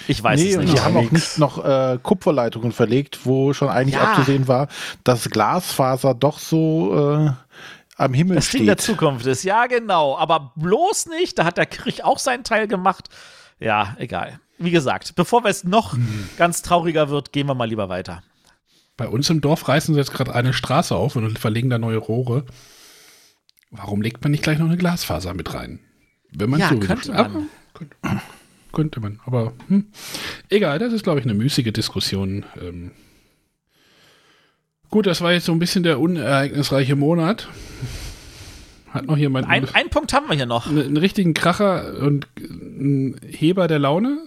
Ich 0.07 0.21
weiß 0.21 0.39
nee, 0.41 0.49
es 0.51 0.57
und 0.57 0.65
nicht. 0.65 0.75
die 0.75 0.81
haben 0.81 0.97
auch 0.97 1.09
nicht 1.09 1.37
noch 1.37 1.63
äh, 1.63 1.97
Kupferleitungen 2.03 2.73
verlegt, 2.73 3.19
wo 3.25 3.53
schon 3.53 3.69
eigentlich 3.69 3.95
Ja. 3.95 4.11
abzusehen 4.11 4.47
war, 4.47 4.67
dass 5.05 5.29
Glasfaser 5.29 6.13
doch 6.13 6.37
so 6.39 7.25
äh, 7.27 7.31
am 7.95 8.13
Himmel 8.13 8.35
Das 8.35 8.49
Ding 8.49 8.65
der 8.65 8.73
steht. 8.73 8.81
Zukunft 8.85 9.25
ist, 9.25 9.43
ja, 9.43 9.67
genau. 9.67 10.17
Aber 10.17 10.53
bloß 10.55 11.07
nicht, 11.07 11.37
da 11.39 11.45
hat 11.45 11.57
der 11.57 11.65
Kirch 11.65 12.03
auch 12.03 12.19
seinen 12.19 12.43
Teil 12.43 12.67
gemacht. 12.67 13.09
Ja, 13.59 13.95
egal. 13.99 14.39
Wie 14.57 14.71
gesagt, 14.71 15.15
bevor 15.15 15.45
es 15.45 15.63
noch 15.63 15.93
Hm. 15.93 16.29
ganz 16.37 16.61
trauriger 16.61 17.09
wird, 17.09 17.31
gehen 17.33 17.47
wir 17.47 17.55
mal 17.55 17.67
lieber 17.69 17.89
weiter. 17.89 18.23
Bei 18.97 19.07
uns 19.07 19.29
im 19.29 19.41
Dorf 19.41 19.67
reißen 19.67 19.93
sie 19.93 19.99
jetzt 19.99 20.13
gerade 20.13 20.33
eine 20.33 20.53
Straße 20.53 20.95
auf 20.95 21.15
und 21.17 21.37
verlegen 21.39 21.69
da 21.69 21.77
neue 21.77 21.97
Rohre. 21.97 22.45
Warum 23.71 24.01
legt 24.01 24.21
man 24.23 24.31
nicht 24.31 24.43
gleich 24.43 24.57
noch 24.59 24.67
eine 24.67 24.77
Glasfaser 24.77 25.33
mit 25.33 25.53
rein? 25.53 25.79
Wenn 26.31 26.49
man 26.49 26.59
Ja, 26.61 26.69
sowieso 26.69 26.87
könnte 26.87 27.11
man. 27.11 27.17
Aber, 27.17 27.41
könnte, 27.73 27.95
könnte 28.71 28.99
man, 29.01 29.19
aber 29.25 29.53
hm. 29.67 29.87
egal, 30.49 30.79
das 30.79 30.93
ist, 30.93 31.03
glaube 31.03 31.19
ich, 31.19 31.25
eine 31.25 31.33
müßige 31.33 31.71
Diskussion. 31.73 32.45
Ähm. 32.61 32.91
Gut, 34.89 35.07
das 35.07 35.21
war 35.21 35.33
jetzt 35.33 35.45
so 35.45 35.51
ein 35.51 35.59
bisschen 35.59 35.83
der 35.83 35.99
unereignisreiche 35.99 36.95
Monat. 36.95 37.47
Hat 38.91 39.05
noch 39.07 39.17
jemand 39.17 39.49
Ein, 39.49 39.67
einen 39.73 39.89
Punkt 39.89 40.13
haben 40.13 40.27
wir 40.29 40.35
hier 40.35 40.45
noch. 40.45 40.67
einen, 40.67 40.83
einen 40.83 40.97
richtigen 40.97 41.33
Kracher 41.33 41.97
und 41.99 42.27
einen 42.39 43.19
Heber 43.27 43.67
der 43.67 43.79
Laune? 43.79 44.19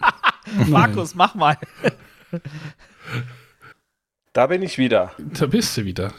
Markus, 0.68 1.14
mach 1.14 1.34
mal. 1.34 1.56
Da 4.34 4.46
bin 4.46 4.62
ich 4.62 4.78
wieder. 4.78 5.12
Da 5.18 5.44
bist 5.44 5.76
du 5.76 5.84
wieder. 5.84 6.10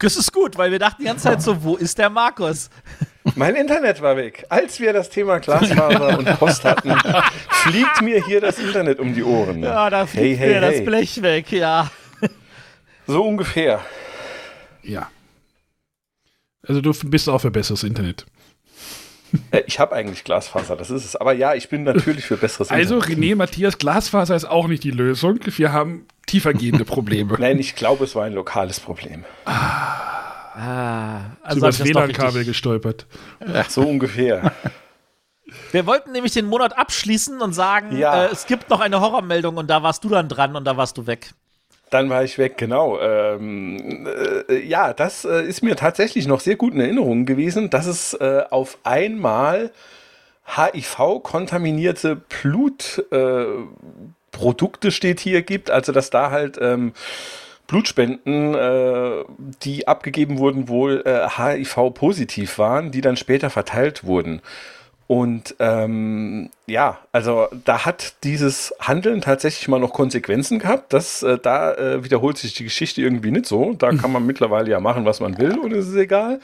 Das 0.00 0.16
ist 0.16 0.32
gut, 0.32 0.58
weil 0.58 0.72
wir 0.72 0.80
dachten 0.80 1.02
die 1.02 1.06
ganze 1.06 1.22
Zeit 1.22 1.40
so, 1.40 1.62
wo 1.62 1.76
ist 1.76 1.98
der 1.98 2.10
Markus? 2.10 2.68
Mein 3.36 3.54
Internet 3.54 4.02
war 4.02 4.16
weg. 4.16 4.44
Als 4.48 4.80
wir 4.80 4.92
das 4.92 5.08
Thema 5.08 5.38
Glasfaser 5.38 6.18
und 6.18 6.24
Post 6.40 6.64
hatten, 6.64 6.92
fliegt 7.50 8.02
mir 8.02 8.24
hier 8.26 8.40
das 8.40 8.58
Internet 8.58 8.98
um 8.98 9.14
die 9.14 9.22
Ohren. 9.22 9.62
Ja, 9.62 9.88
da 9.88 10.00
Hey, 10.00 10.06
fliegt 10.08 10.40
hey, 10.40 10.54
mir 10.54 10.60
das 10.60 10.74
hey. 10.74 10.80
Blech 10.84 11.22
weg, 11.22 11.52
ja. 11.52 11.88
So 13.10 13.24
ungefähr. 13.26 13.80
Ja. 14.82 15.10
Also 16.66 16.80
du 16.80 16.92
bist 16.92 17.28
auch 17.28 17.38
für 17.40 17.50
besseres 17.50 17.82
Internet. 17.82 18.26
Äh, 19.50 19.62
Ich 19.66 19.78
habe 19.78 19.94
eigentlich 19.94 20.24
Glasfaser, 20.24 20.76
das 20.76 20.90
ist 20.90 21.04
es. 21.04 21.16
Aber 21.16 21.32
ja, 21.32 21.54
ich 21.54 21.68
bin 21.68 21.84
natürlich 21.84 22.24
für 22.24 22.36
besseres 22.36 22.70
Also 22.70 22.96
Internet. 22.96 23.18
René, 23.18 23.36
Matthias, 23.36 23.78
Glasfaser 23.78 24.36
ist 24.36 24.44
auch 24.44 24.66
nicht 24.68 24.84
die 24.84 24.90
Lösung. 24.90 25.38
Wir 25.44 25.72
haben 25.72 26.06
tiefergehende 26.26 26.84
Probleme. 26.84 27.36
Nein, 27.38 27.58
ich 27.58 27.74
glaube, 27.76 28.04
es 28.04 28.14
war 28.14 28.24
ein 28.24 28.32
lokales 28.34 28.80
Problem. 28.80 29.24
Ah, 29.44 31.36
also 31.42 31.42
also 31.42 31.58
über 31.58 31.66
das 31.68 31.84
WLAN-Kabel 31.84 32.44
gestolpert. 32.44 33.06
So 33.68 33.82
ungefähr. 33.82 34.52
Wir 35.72 35.84
wollten 35.86 36.12
nämlich 36.12 36.32
den 36.32 36.46
Monat 36.46 36.76
abschließen 36.78 37.40
und 37.42 37.52
sagen, 37.54 37.96
Ja. 37.96 38.26
äh, 38.26 38.28
es 38.32 38.46
gibt 38.46 38.70
noch 38.70 38.78
eine 38.80 39.00
Horrormeldung 39.00 39.56
und 39.56 39.68
da 39.68 39.82
warst 39.82 40.04
du 40.04 40.08
dann 40.08 40.28
dran 40.28 40.54
und 40.54 40.64
da 40.64 40.76
warst 40.76 40.96
du 40.96 41.06
weg. 41.08 41.32
Dann 41.90 42.08
war 42.08 42.22
ich 42.22 42.38
weg, 42.38 42.56
genau. 42.56 43.00
Ähm, 43.00 44.06
äh, 44.48 44.64
ja, 44.64 44.94
das 44.94 45.24
äh, 45.24 45.42
ist 45.42 45.62
mir 45.62 45.74
tatsächlich 45.74 46.28
noch 46.28 46.40
sehr 46.40 46.56
gut 46.56 46.74
in 46.74 46.80
Erinnerung 46.80 47.26
gewesen, 47.26 47.68
dass 47.68 47.86
es 47.86 48.14
äh, 48.14 48.44
auf 48.50 48.78
einmal 48.84 49.72
HIV-kontaminierte 50.56 52.16
Blutprodukte 52.16 54.88
äh, 54.88 54.90
steht 54.90 55.20
hier 55.20 55.42
gibt, 55.42 55.70
also 55.70 55.92
dass 55.92 56.10
da 56.10 56.30
halt 56.30 56.58
ähm, 56.60 56.92
Blutspenden, 57.66 58.54
äh, 58.54 59.24
die 59.62 59.86
abgegeben 59.86 60.38
wurden, 60.38 60.68
wohl 60.68 61.02
äh, 61.06 61.28
HIV-positiv 61.28 62.58
waren, 62.58 62.90
die 62.90 63.00
dann 63.00 63.16
später 63.16 63.48
verteilt 63.48 64.02
wurden. 64.02 64.42
Und 65.10 65.56
ähm, 65.58 66.50
ja, 66.68 66.98
also 67.10 67.48
da 67.64 67.84
hat 67.84 68.14
dieses 68.22 68.72
Handeln 68.78 69.20
tatsächlich 69.20 69.66
mal 69.66 69.80
noch 69.80 69.92
Konsequenzen 69.92 70.60
gehabt. 70.60 70.92
Das, 70.92 71.24
äh, 71.24 71.36
da 71.36 71.74
äh, 71.74 72.04
wiederholt 72.04 72.38
sich 72.38 72.54
die 72.54 72.62
Geschichte 72.62 73.02
irgendwie 73.02 73.32
nicht 73.32 73.46
so. 73.46 73.74
Da 73.74 73.90
kann 73.90 74.12
man 74.12 74.24
mittlerweile 74.24 74.70
ja 74.70 74.78
machen, 74.78 75.04
was 75.06 75.18
man 75.18 75.36
will 75.36 75.58
und 75.58 75.72
es 75.72 75.88
ist 75.88 75.96
egal. 75.96 76.38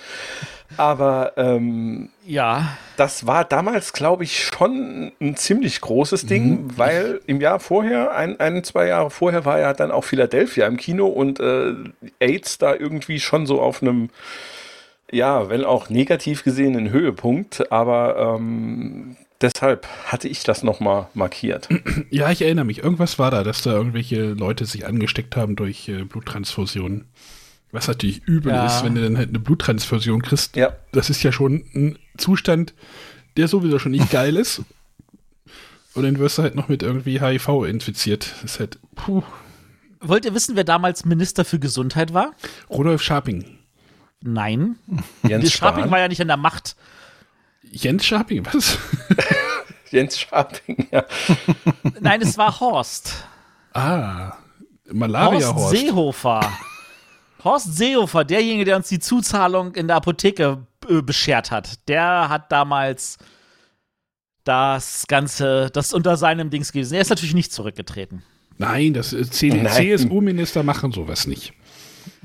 Aber 0.77 1.35
ähm, 1.37 2.09
Ja. 2.27 2.77
das 2.97 3.25
war 3.29 3.45
damals, 3.45 3.93
glaube 3.93 4.25
ich, 4.25 4.43
schon 4.47 5.13
ein 5.21 5.37
ziemlich 5.37 5.81
großes 5.81 6.27
Ding, 6.27 6.65
weil 6.77 7.21
im 7.29 7.41
Jahr 7.41 7.61
vorher, 7.61 8.17
ein, 8.17 8.41
ein, 8.41 8.65
zwei 8.65 8.89
Jahre 8.89 9.11
vorher, 9.11 9.45
war 9.45 9.61
ja 9.61 9.75
dann 9.75 9.93
auch 9.93 10.03
Philadelphia 10.03 10.67
im 10.67 10.77
Kino 10.77 11.07
und 11.07 11.39
äh, 11.39 11.73
AIDS 12.19 12.59
da 12.59 12.75
irgendwie 12.75 13.21
schon 13.21 13.47
so 13.47 13.61
auf 13.61 13.81
einem, 13.81 14.11
ja, 15.13 15.49
wenn 15.49 15.65
auch 15.65 15.89
negativ 15.91 16.43
gesehenen 16.45 16.91
Höhepunkt, 16.91 17.71
aber 17.73 18.37
ähm, 18.39 19.17
deshalb 19.41 19.87
hatte 20.07 20.29
ich 20.29 20.43
das 20.43 20.63
nochmal 20.63 21.09
markiert. 21.15 21.69
Ja, 22.11 22.31
ich 22.31 22.43
erinnere 22.43 22.65
mich. 22.65 22.79
Irgendwas 22.83 23.19
war 23.19 23.31
da, 23.31 23.45
dass 23.45 23.63
da 23.63 23.73
irgendwelche 23.73 24.33
Leute 24.33 24.65
sich 24.67 24.87
angesteckt 24.87 25.37
haben 25.37 25.57
durch 25.57 25.89
äh, 25.89 26.05
Bluttransfusionen. 26.05 27.05
Was 27.73 27.89
natürlich 27.89 28.23
übel 28.25 28.53
Ja. 28.53 28.67
ist, 28.67 28.85
wenn 28.85 28.95
du 28.95 29.03
dann 29.03 29.17
halt 29.19 29.29
eine 29.31 29.39
Bluttransfusion 29.41 30.23
kriegst. 30.23 30.57
Ja. 30.57 30.73
Das 30.93 31.11
ist 31.11 31.23
ja 31.23 31.33
schon 31.33 31.65
ein 31.75 31.99
Zustand, 32.17 32.75
der 33.37 33.49
sowieso 33.49 33.79
schon 33.79 33.93
nicht 33.93 34.11
geil 34.11 34.37
ist. 34.37 34.63
Und 35.95 36.05
dann 36.05 36.19
wirst 36.19 36.39
du 36.39 36.43
halt 36.43 36.55
noch 36.55 36.69
mit 36.69 36.83
irgendwie 36.83 37.21
HIV 37.21 37.65
infiziert. 37.67 38.35
Das 38.43 38.53
ist 38.53 38.61
halt, 38.61 38.79
puh. 38.95 39.23
Wollt 40.01 40.25
ihr 40.25 40.35
wissen, 40.35 40.57
wer 40.57 40.65
damals 40.65 41.05
Minister 41.05 41.45
für 41.45 41.59
Gesundheit 41.59 42.13
war? 42.15 42.35
Rudolf 42.71 43.03
Scharping. 43.03 43.59
Nein. 44.23 44.79
Jens 45.29 45.53
Scharping 45.53 45.91
war 45.91 45.99
ja 45.99 46.09
nicht 46.09 46.21
an 46.21 46.29
der 46.29 46.37
Macht. 46.37 46.77
Jens 47.63 48.07
Scharping, 48.07 48.47
was? 48.47 48.79
Jens 49.91 50.19
Scharping, 50.21 50.89
ja. 50.91 51.05
Nein, 52.01 52.23
es 52.23 52.39
war 52.39 52.59
Horst. 52.61 53.25
ah, 53.73 54.33
Malaria 54.93 55.49
Horst 55.49 55.55
Horst. 55.55 55.77
Seehofer. 55.77 56.53
Horst 57.45 57.77
Seehofer, 57.77 58.25
derjenige, 58.25 58.65
der 58.65 58.77
uns 58.77 58.89
die 58.89 58.99
Zuzahlung 58.99 59.75
in 59.75 59.89
der 59.89 59.97
Apotheke 59.97 60.67
äh, 60.89 61.03
beschert 61.03 61.51
hat, 61.51 61.89
der 61.89 62.29
hat 62.29 62.51
damals 62.51 63.19
das 64.45 65.07
Ganze, 65.09 65.71
das 65.73 65.93
unter 65.93 66.17
seinem 66.17 66.51
Dings 66.51 66.73
gewesen. 66.73 66.95
Er 66.95 67.01
ist 67.03 67.11
natürlich 67.11 67.35
nicht 67.35 67.53
zurückgetreten. 67.53 68.23
Nein, 68.59 68.95
das 68.95 69.13
äh. 69.13 69.29
CSU-Minister 69.29 70.63
machen 70.63 70.93
sowas 70.93 71.27
nicht. 71.27 71.53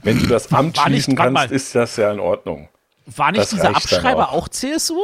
Wenn 0.03 0.19
du 0.19 0.27
das 0.27 0.51
Amt 0.51 0.77
War 0.77 0.89
nicht- 0.89 1.03
schließen 1.03 1.17
warte 1.17 1.33
kannst, 1.33 1.49
mal. 1.51 1.55
ist 1.55 1.75
das 1.75 1.95
ja 1.97 2.11
in 2.11 2.19
Ordnung. 2.19 2.69
War 3.05 3.31
nicht 3.31 3.41
Das 3.41 3.49
dieser 3.51 3.75
Abschreiber 3.75 4.29
auch. 4.29 4.43
auch. 4.43 4.49
CSU? 4.49 4.99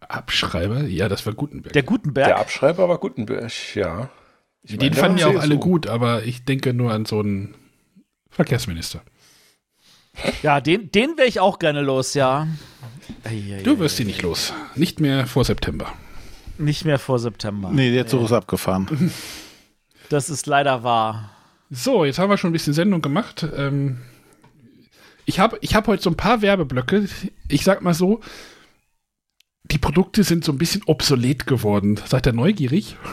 Abschreiber? 0.00 0.82
Ja, 0.84 1.08
das 1.08 1.24
war 1.26 1.32
Gutenberg. 1.34 1.72
Der 1.72 1.82
Gutenberg? 1.82 2.26
Der 2.26 2.38
Abschreiber 2.38 2.88
war 2.88 2.98
Gutenberg, 2.98 3.50
ja. 3.74 4.08
Ich 4.62 4.76
Den 4.76 4.90
meine, 4.90 4.94
fanden 5.00 5.18
ja 5.18 5.26
auch 5.28 5.34
war 5.34 5.42
alle 5.42 5.54
CSU. 5.54 5.60
gut, 5.60 5.86
aber 5.86 6.24
ich 6.24 6.44
denke 6.44 6.74
nur 6.74 6.92
an 6.92 7.04
so 7.06 7.20
einen 7.20 7.54
Verkehrsminister. 8.30 9.00
Ja, 10.42 10.60
den, 10.60 10.90
den 10.90 11.16
wäre 11.16 11.28
ich 11.28 11.40
auch 11.40 11.58
gerne 11.58 11.80
los, 11.82 12.14
ja. 12.14 12.46
Du 13.64 13.78
wirst 13.78 13.96
sie 13.96 14.04
nicht 14.04 14.22
los. 14.22 14.52
Nicht 14.74 15.00
mehr 15.00 15.26
vor 15.26 15.44
September. 15.44 15.92
Nicht 16.58 16.84
mehr 16.84 16.98
vor 16.98 17.18
September. 17.18 17.70
Nee, 17.72 17.92
der 17.92 18.06
Zug 18.06 18.24
ist 18.24 18.32
abgefahren. 18.32 19.12
Das 20.10 20.28
ist 20.28 20.46
leider 20.46 20.82
wahr. 20.82 21.30
So, 21.70 22.04
jetzt 22.04 22.18
haben 22.18 22.30
wir 22.30 22.36
schon 22.36 22.50
ein 22.50 22.52
bisschen 22.52 22.74
Sendung 22.74 23.00
gemacht. 23.00 23.46
Ähm, 23.56 23.98
ich 25.24 25.38
habe 25.38 25.58
ich 25.60 25.74
hab 25.74 25.86
heute 25.86 26.02
so 26.02 26.10
ein 26.10 26.16
paar 26.16 26.42
Werbeblöcke. 26.42 27.08
Ich 27.48 27.62
sag 27.64 27.82
mal 27.82 27.94
so, 27.94 28.20
die 29.70 29.78
Produkte 29.78 30.24
sind 30.24 30.44
so 30.44 30.50
ein 30.50 30.58
bisschen 30.58 30.82
obsolet 30.86 31.46
geworden. 31.46 31.98
Seid 32.04 32.26
ihr 32.26 32.32
neugierig? 32.32 32.96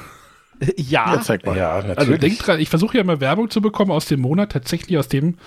Ja, 0.75 1.13
Ja, 1.13 1.21
zeig 1.21 1.45
mal. 1.45 1.55
Ja, 1.55 1.75
natürlich. 1.75 1.97
Also 1.99 2.17
denkt 2.17 2.47
dran, 2.47 2.59
ich 2.59 2.69
versuche 2.69 2.97
ja 2.97 3.03
mal 3.03 3.19
Werbung 3.19 3.51
zu 3.51 3.61
bekommen 3.61 3.91
aus 3.91 4.07
dem 4.07 4.21
Monat, 4.21 4.53
tatsächlich 4.53 4.97
aus 4.97 5.07
dem, 5.07 5.37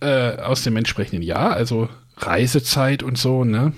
äh, 0.00 0.38
aus 0.38 0.62
dem 0.64 0.78
entsprechenden 0.78 1.20
Jahr, 1.20 1.52
also 1.52 1.90
Reisezeit 2.16 3.02
und 3.02 3.18
so, 3.18 3.44
ne? 3.44 3.74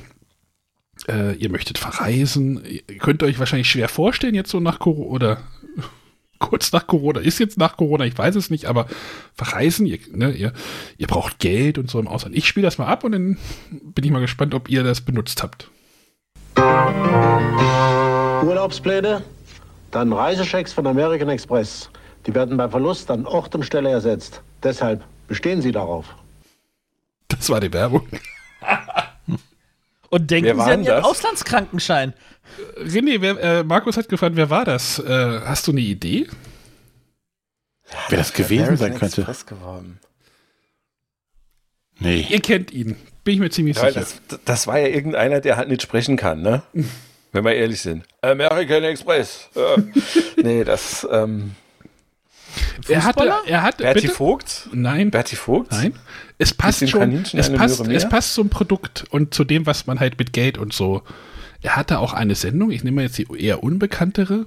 Äh, 1.08 1.34
ihr 1.34 1.50
möchtet 1.50 1.78
verreisen, 1.78 2.62
ihr 2.64 2.98
könnt 2.98 3.24
euch 3.24 3.40
wahrscheinlich 3.40 3.68
schwer 3.68 3.88
vorstellen, 3.88 4.36
jetzt 4.36 4.50
so 4.50 4.60
nach 4.60 4.78
Corona 4.78 5.10
oder 5.10 5.38
kurz 6.42 6.72
nach 6.72 6.86
Corona, 6.86 7.20
ist 7.20 7.38
jetzt 7.38 7.56
nach 7.56 7.78
Corona, 7.78 8.04
ich 8.04 8.18
weiß 8.18 8.34
es 8.34 8.50
nicht, 8.50 8.66
aber 8.66 8.86
verreisen, 9.34 9.86
ihr, 9.86 9.98
ne, 10.10 10.32
ihr, 10.32 10.52
ihr 10.98 11.06
braucht 11.06 11.38
Geld 11.38 11.78
und 11.78 11.88
so 11.88 11.98
im 11.98 12.08
Ausland. 12.08 12.36
Ich 12.36 12.46
spiele 12.46 12.66
das 12.66 12.76
mal 12.76 12.86
ab 12.86 13.04
und 13.04 13.12
dann 13.12 13.38
bin 13.70 14.04
ich 14.04 14.10
mal 14.10 14.20
gespannt, 14.20 14.52
ob 14.52 14.68
ihr 14.68 14.82
das 14.82 15.00
benutzt 15.00 15.42
habt. 15.42 15.70
Urlaubspläne? 18.44 19.22
Dann 19.90 20.12
Reisechecks 20.12 20.72
von 20.72 20.86
American 20.86 21.28
Express. 21.28 21.88
Die 22.26 22.34
werden 22.34 22.56
bei 22.56 22.68
Verlust 22.68 23.10
an 23.10 23.26
Ort 23.26 23.54
und 23.54 23.64
Stelle 23.64 23.90
ersetzt. 23.90 24.42
Deshalb 24.62 25.02
bestehen 25.28 25.62
Sie 25.62 25.72
darauf. 25.72 26.06
Das 27.28 27.48
war 27.50 27.60
die 27.60 27.72
Werbung. 27.72 28.06
Und 30.12 30.30
denken 30.30 30.56
Sie 30.56 30.60
an 30.70 30.84
Ihren 30.84 30.96
das? 30.96 31.04
Auslandskrankenschein. 31.04 32.12
René, 32.76 33.22
wer, 33.22 33.40
äh, 33.40 33.64
Markus 33.64 33.96
hat 33.96 34.10
gefragt, 34.10 34.36
wer 34.36 34.50
war 34.50 34.66
das? 34.66 34.98
Äh, 34.98 35.40
hast 35.40 35.66
du 35.66 35.70
eine 35.72 35.80
Idee? 35.80 36.28
Wer 38.10 38.18
das 38.18 38.34
gewesen 38.34 38.76
sein 38.76 38.92
American 38.92 38.98
könnte. 38.98 39.20
Express 39.22 39.46
geworden. 39.46 39.98
Nee. 41.98 42.26
Ihr 42.28 42.40
kennt 42.40 42.72
ihn, 42.72 42.96
bin 43.24 43.34
ich 43.34 43.40
mir 43.40 43.48
ziemlich 43.48 43.76
Ja, 43.78 43.86
sicher. 43.88 44.00
das, 44.28 44.40
das 44.44 44.66
war 44.66 44.78
ja 44.78 44.88
irgendeiner, 44.88 45.40
der 45.40 45.56
halt 45.56 45.68
nicht 45.68 45.80
sprechen 45.80 46.18
kann, 46.18 46.42
ne? 46.42 46.62
Wenn 47.32 47.44
wir 47.44 47.54
ehrlich 47.54 47.80
sind. 47.80 48.04
American 48.20 48.84
Express. 48.84 49.48
Ja. 49.54 49.76
nee, 50.42 50.62
das, 50.64 51.08
ähm, 51.10 51.52
er 52.88 53.04
hatte, 53.04 53.32
er 53.46 53.62
hat, 53.62 53.78
Bertie 53.78 54.02
bitte? 54.02 54.14
Vogt? 54.14 54.68
Nein, 54.72 55.10
Bertie 55.10 55.36
Vogt? 55.36 55.72
nein. 55.72 55.94
Es 56.38 56.54
passt 56.54 56.88
schon, 56.88 57.24
es 57.32 57.52
passt, 57.52 57.86
es 57.86 58.08
passt 58.08 58.34
zum 58.34 58.48
Produkt 58.48 59.04
und 59.10 59.34
zu 59.34 59.44
dem, 59.44 59.66
was 59.66 59.86
man 59.86 60.00
halt 60.00 60.18
mit 60.18 60.32
Geld 60.32 60.58
und 60.58 60.72
so. 60.72 61.02
Er 61.60 61.76
hatte 61.76 62.00
auch 62.00 62.12
eine 62.12 62.34
Sendung, 62.34 62.70
ich 62.70 62.82
nehme 62.82 62.96
mal 62.96 63.02
jetzt 63.02 63.18
die 63.18 63.26
eher 63.38 63.62
unbekanntere. 63.62 64.46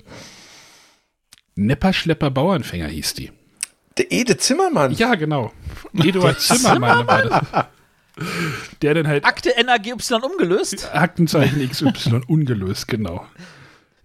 Nepperschlepper 1.56 2.32
Bauernfänger 2.32 2.88
hieß 2.88 3.14
die. 3.14 3.32
Der 3.98 4.12
Ede 4.12 4.38
Zimmermann. 4.38 4.92
Ja, 4.92 5.16
genau. 5.16 5.54
Eduard 5.94 6.42
Zimmermann 6.42 7.08
war 7.08 7.22
das. 7.24 7.66
Der 8.82 8.94
dann 8.94 9.08
halt 9.08 9.26
Akte 9.26 9.54
NAGY 9.62 9.94
umgelöst? 10.22 10.90
Aktenzeichen 10.94 11.68
XY 11.70 12.22
ungelöst, 12.28 12.88
genau. 12.88 13.26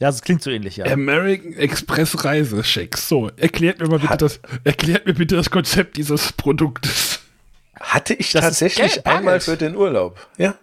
Ja, 0.01 0.09
das 0.09 0.23
klingt 0.23 0.43
so 0.43 0.51
ähnlich, 0.51 0.79
ja. 0.79 0.87
American 0.87 1.53
Express 1.53 2.25
Reisechecks. 2.25 3.09
So, 3.09 3.31
erklärt 3.37 3.79
mir 3.79 3.87
mal 3.89 3.99
bitte 3.99 4.11
Hat- 4.11 4.23
das, 4.23 4.41
erklärt 4.65 5.07
mir 5.07 5.15
bitte 5.15 5.37
das 5.37 5.51
Konzept 5.51 5.97
dieses 5.99 6.33
Produktes. 6.33 7.21
Hatte 7.79 8.15
ich 8.15 8.33
Das 8.33 8.43
tatsächlich 8.45 8.95
Geld, 8.95 9.07
einmal 9.07 9.41
für 9.41 9.57
den 9.57 9.77
Urlaub. 9.77 10.19
Ja. 10.37 10.55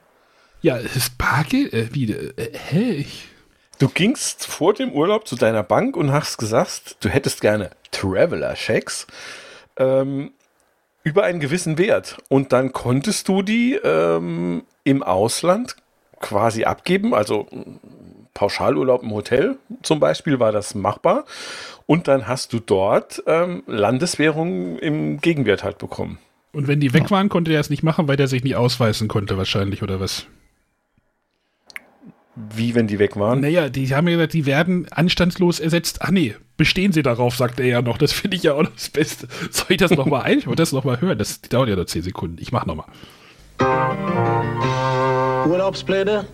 Ja, 0.62 0.78
es 0.80 0.96
ist 0.96 1.18
Bargeld, 1.18 1.72
äh, 1.74 1.88
wie, 1.94 2.12
äh, 2.12 2.34
hä? 2.70 2.92
Ich, 2.92 3.26
Du 3.80 3.90
gingst 3.90 4.48
vor 4.48 4.74
dem 4.74 4.92
Urlaub 4.92 5.28
zu 5.28 5.36
deiner 5.36 5.62
Bank 5.62 5.96
und 5.96 6.12
hast 6.12 6.40
gesagt, 6.40 6.98
du 7.00 7.10
hättest 7.10 7.42
gerne 7.42 7.70
Traveler-Checks 7.92 9.06
ähm, 9.78 10.32
über 11.04 11.24
einen 11.26 11.40
gewissen 11.40 11.78
Wert. 11.78 12.18
Und 12.28 12.54
dann 12.54 12.74
konntest 12.74 13.28
du 13.28 13.44
die 13.44 13.76
ähm, 13.76 14.64
im 14.84 15.04
Ausland 15.04 15.76
quasi 16.20 16.64
abgeben. 16.64 17.14
Also 17.14 17.48
Pauschalurlaub 18.38 19.02
im 19.02 19.12
Hotel 19.12 19.58
zum 19.82 20.00
Beispiel 20.00 20.40
war 20.40 20.52
das 20.52 20.76
machbar. 20.76 21.26
Und 21.88 22.08
dann 22.08 22.28
hast 22.28 22.54
du 22.54 22.60
dort 22.60 23.24
ähm, 23.26 23.64
Landeswährung 23.66 24.78
im 24.78 25.20
Gegenwert 25.20 25.64
halt 25.64 25.80
bekommen. 25.80 26.20
Und 26.54 26.68
wenn 26.68 26.80
die 26.80 26.94
weg 26.94 27.10
waren, 27.10 27.30
konnte 27.30 27.52
er 27.52 27.60
es 27.60 27.72
nicht 27.72 27.82
machen, 27.82 28.08
weil 28.08 28.16
der 28.16 28.28
sich 28.28 28.44
nie 28.44 28.56
ausweisen 28.56 29.08
konnte, 29.08 29.38
wahrscheinlich, 29.38 29.82
oder 29.82 30.00
was? 30.00 30.28
Wie 32.36 32.76
wenn 32.76 32.86
die 32.86 33.00
weg 33.00 33.16
waren. 33.18 33.42
Naja, 33.42 33.70
die 33.70 33.94
haben 33.96 34.08
ja 34.08 34.16
gesagt, 34.16 34.34
die 34.34 34.46
werden 34.46 34.88
anstandslos 34.92 35.60
ersetzt. 35.60 36.02
Ach 36.02 36.12
nee, 36.12 36.36
bestehen 36.58 36.92
sie 36.92 37.02
darauf, 37.02 37.36
sagt 37.36 37.60
er 37.60 37.66
ja 37.66 37.82
noch. 37.82 37.98
Das 37.98 38.14
finde 38.14 38.38
ich 38.38 38.44
ja 38.44 38.54
auch 38.54 38.64
noch 38.64 38.74
das 38.74 38.90
Beste. 38.90 39.28
Soll 39.50 39.68
ich 39.70 39.78
das 39.78 39.92
nochmal 39.92 40.22
ein? 40.24 40.38
Ich 40.38 40.46
wollte 40.46 40.62
das 40.62 40.72
nochmal 40.72 41.02
hören. 41.02 41.18
Das 41.18 41.42
dauert 41.42 41.70
ja 41.70 41.76
nur 41.76 41.88
10 41.88 42.04
Sekunden. 42.04 42.38
Ich 42.40 42.52
mach 42.52 42.68
nochmal. 42.68 42.86
Urlaubspläne? 45.50 46.28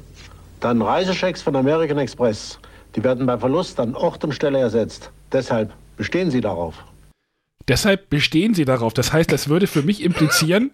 Dann 0.64 0.82
Reisechecks 0.82 1.42
von 1.42 1.56
American 1.58 1.98
Express. 1.98 2.58
Die 2.96 3.04
werden 3.04 3.26
bei 3.26 3.38
Verlust 3.38 3.80
an 3.82 3.96
Ort 3.96 4.24
und 4.24 4.34
Stelle 4.34 4.60
ersetzt. 4.60 5.12
Deshalb 5.34 5.74
bestehen 5.98 6.32
Sie 6.32 6.40
darauf. 6.40 6.76
Deshalb 7.68 8.10
bestehen 8.10 8.54
sie 8.54 8.66
darauf. 8.66 8.94
Das 8.94 9.12
heißt, 9.14 9.32
das 9.32 9.48
würde 9.50 9.68
für 9.68 9.84
mich 9.84 10.04
implizieren, 10.04 10.72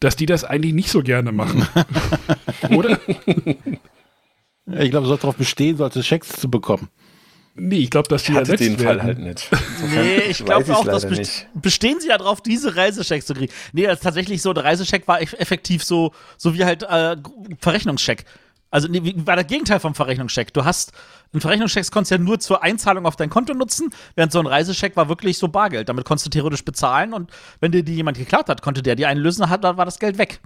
dass 0.00 0.16
die 0.16 0.24
das 0.26 0.42
eigentlich 0.44 0.72
nicht 0.74 0.90
so 0.90 1.02
gerne 1.02 1.32
machen. 1.32 1.66
Oder? 2.70 2.98
Ich 4.66 4.90
glaube, 4.90 5.02
du 5.04 5.06
sollst 5.08 5.24
darauf 5.24 5.36
bestehen, 5.36 5.76
solche 5.76 6.02
Schecks 6.02 6.28
zu 6.28 6.50
bekommen. 6.50 6.88
Nee, 7.54 7.76
ich 7.78 7.90
glaube, 7.90 8.08
dass 8.08 8.22
die 8.24 8.32
Ich 8.32 8.38
hatte 8.38 8.56
den 8.56 8.78
Fall 8.78 9.02
halt 9.02 9.18
nicht. 9.18 9.50
Nee, 9.90 10.18
ich 10.30 10.44
glaube 10.44 10.74
auch, 10.76 10.84
dass 10.84 11.04
best 11.06 11.18
nicht. 11.18 11.48
bestehen 11.54 12.00
sie 12.00 12.08
ja 12.08 12.16
drauf, 12.18 12.40
diese 12.40 12.76
Reisechecks 12.76 13.26
zu 13.26 13.34
kriegen. 13.34 13.52
Nee, 13.72 13.82
das 13.84 13.94
ist 13.98 14.02
tatsächlich 14.04 14.40
so, 14.42 14.52
der 14.52 14.64
Reisecheck 14.64 15.08
war 15.08 15.18
eff- 15.20 15.34
effektiv 15.36 15.82
so, 15.84 16.12
so 16.36 16.54
wie 16.54 16.64
halt 16.64 16.84
äh, 16.84 17.16
Verrechnungscheck. 17.60 18.24
Also 18.70 18.88
nee, 18.88 19.14
war 19.24 19.36
das 19.36 19.46
Gegenteil 19.46 19.80
vom 19.80 19.94
Verrechnungscheck. 19.94 20.52
Du 20.52 20.64
hast 20.64 20.92
einen 21.32 21.40
Verrechnungscheck 21.40 21.90
konntest 21.90 22.10
du 22.10 22.16
ja 22.16 22.20
nur 22.20 22.38
zur 22.38 22.62
Einzahlung 22.62 23.06
auf 23.06 23.16
dein 23.16 23.30
Konto 23.30 23.54
nutzen, 23.54 23.90
während 24.14 24.32
so 24.32 24.38
ein 24.40 24.46
Reisecheck 24.46 24.96
war 24.96 25.08
wirklich 25.08 25.38
so 25.38 25.48
Bargeld. 25.48 25.88
Damit 25.88 26.04
konntest 26.04 26.26
du 26.26 26.30
theoretisch 26.30 26.64
bezahlen 26.64 27.12
und 27.14 27.30
wenn 27.60 27.72
dir 27.72 27.82
die 27.82 27.94
jemand 27.94 28.18
geklaut 28.18 28.48
hat, 28.48 28.62
konnte 28.62 28.82
der 28.82 28.96
die 28.96 29.06
einlösen, 29.06 29.48
hat, 29.48 29.64
dann 29.64 29.76
war 29.76 29.84
das 29.84 29.98
Geld 29.98 30.18
weg. 30.18 30.40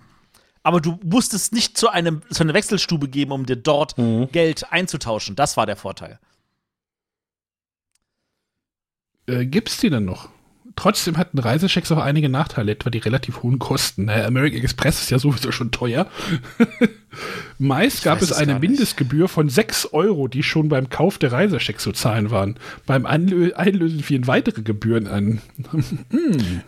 Aber 0.62 0.80
du 0.80 0.98
musstest 1.04 1.52
nicht 1.52 1.76
zu, 1.76 1.88
einem, 1.88 2.22
zu 2.30 2.44
einer 2.44 2.54
Wechselstube 2.54 3.08
geben, 3.08 3.32
um 3.32 3.46
dir 3.46 3.56
dort 3.56 3.96
Geld 4.30 4.70
einzutauschen. 4.70 5.34
Das 5.34 5.56
war 5.56 5.66
der 5.66 5.76
Vorteil. 5.76 6.20
Äh, 9.26 9.46
gibt's 9.46 9.78
die 9.78 9.90
denn 9.90 10.04
noch? 10.04 10.28
Trotzdem 10.76 11.16
hatten 11.18 11.38
Reisechecks 11.38 11.92
auch 11.92 11.98
einige 12.02 12.28
Nachteile, 12.28 12.72
etwa 12.72 12.90
die 12.90 12.98
relativ 12.98 13.42
hohen 13.42 13.58
Kosten. 13.58 14.06
Naja, 14.06 14.26
American 14.26 14.60
Express 14.60 15.02
ist 15.02 15.10
ja 15.10 15.18
sowieso 15.18 15.52
schon 15.52 15.70
teuer. 15.70 16.06
Meist 17.58 18.02
gab 18.04 18.22
weiß 18.22 18.30
es 18.30 18.32
eine. 18.32 18.58
Mindestgebühr 18.58 19.28
von 19.28 19.48
6 19.50 19.92
Euro, 19.92 20.28
die 20.28 20.42
schon 20.42 20.68
beim 20.68 20.88
Kauf 20.88 21.18
der 21.18 21.30
Reisechecks 21.30 21.82
zu 21.82 21.92
zahlen 21.92 22.30
waren. 22.30 22.56
Beim 22.86 23.04
Anlö 23.04 23.52
Einlösen 23.54 24.02
fielen 24.02 24.26
weitere 24.26 24.62
Gebühren 24.62 25.06
an. 25.06 25.40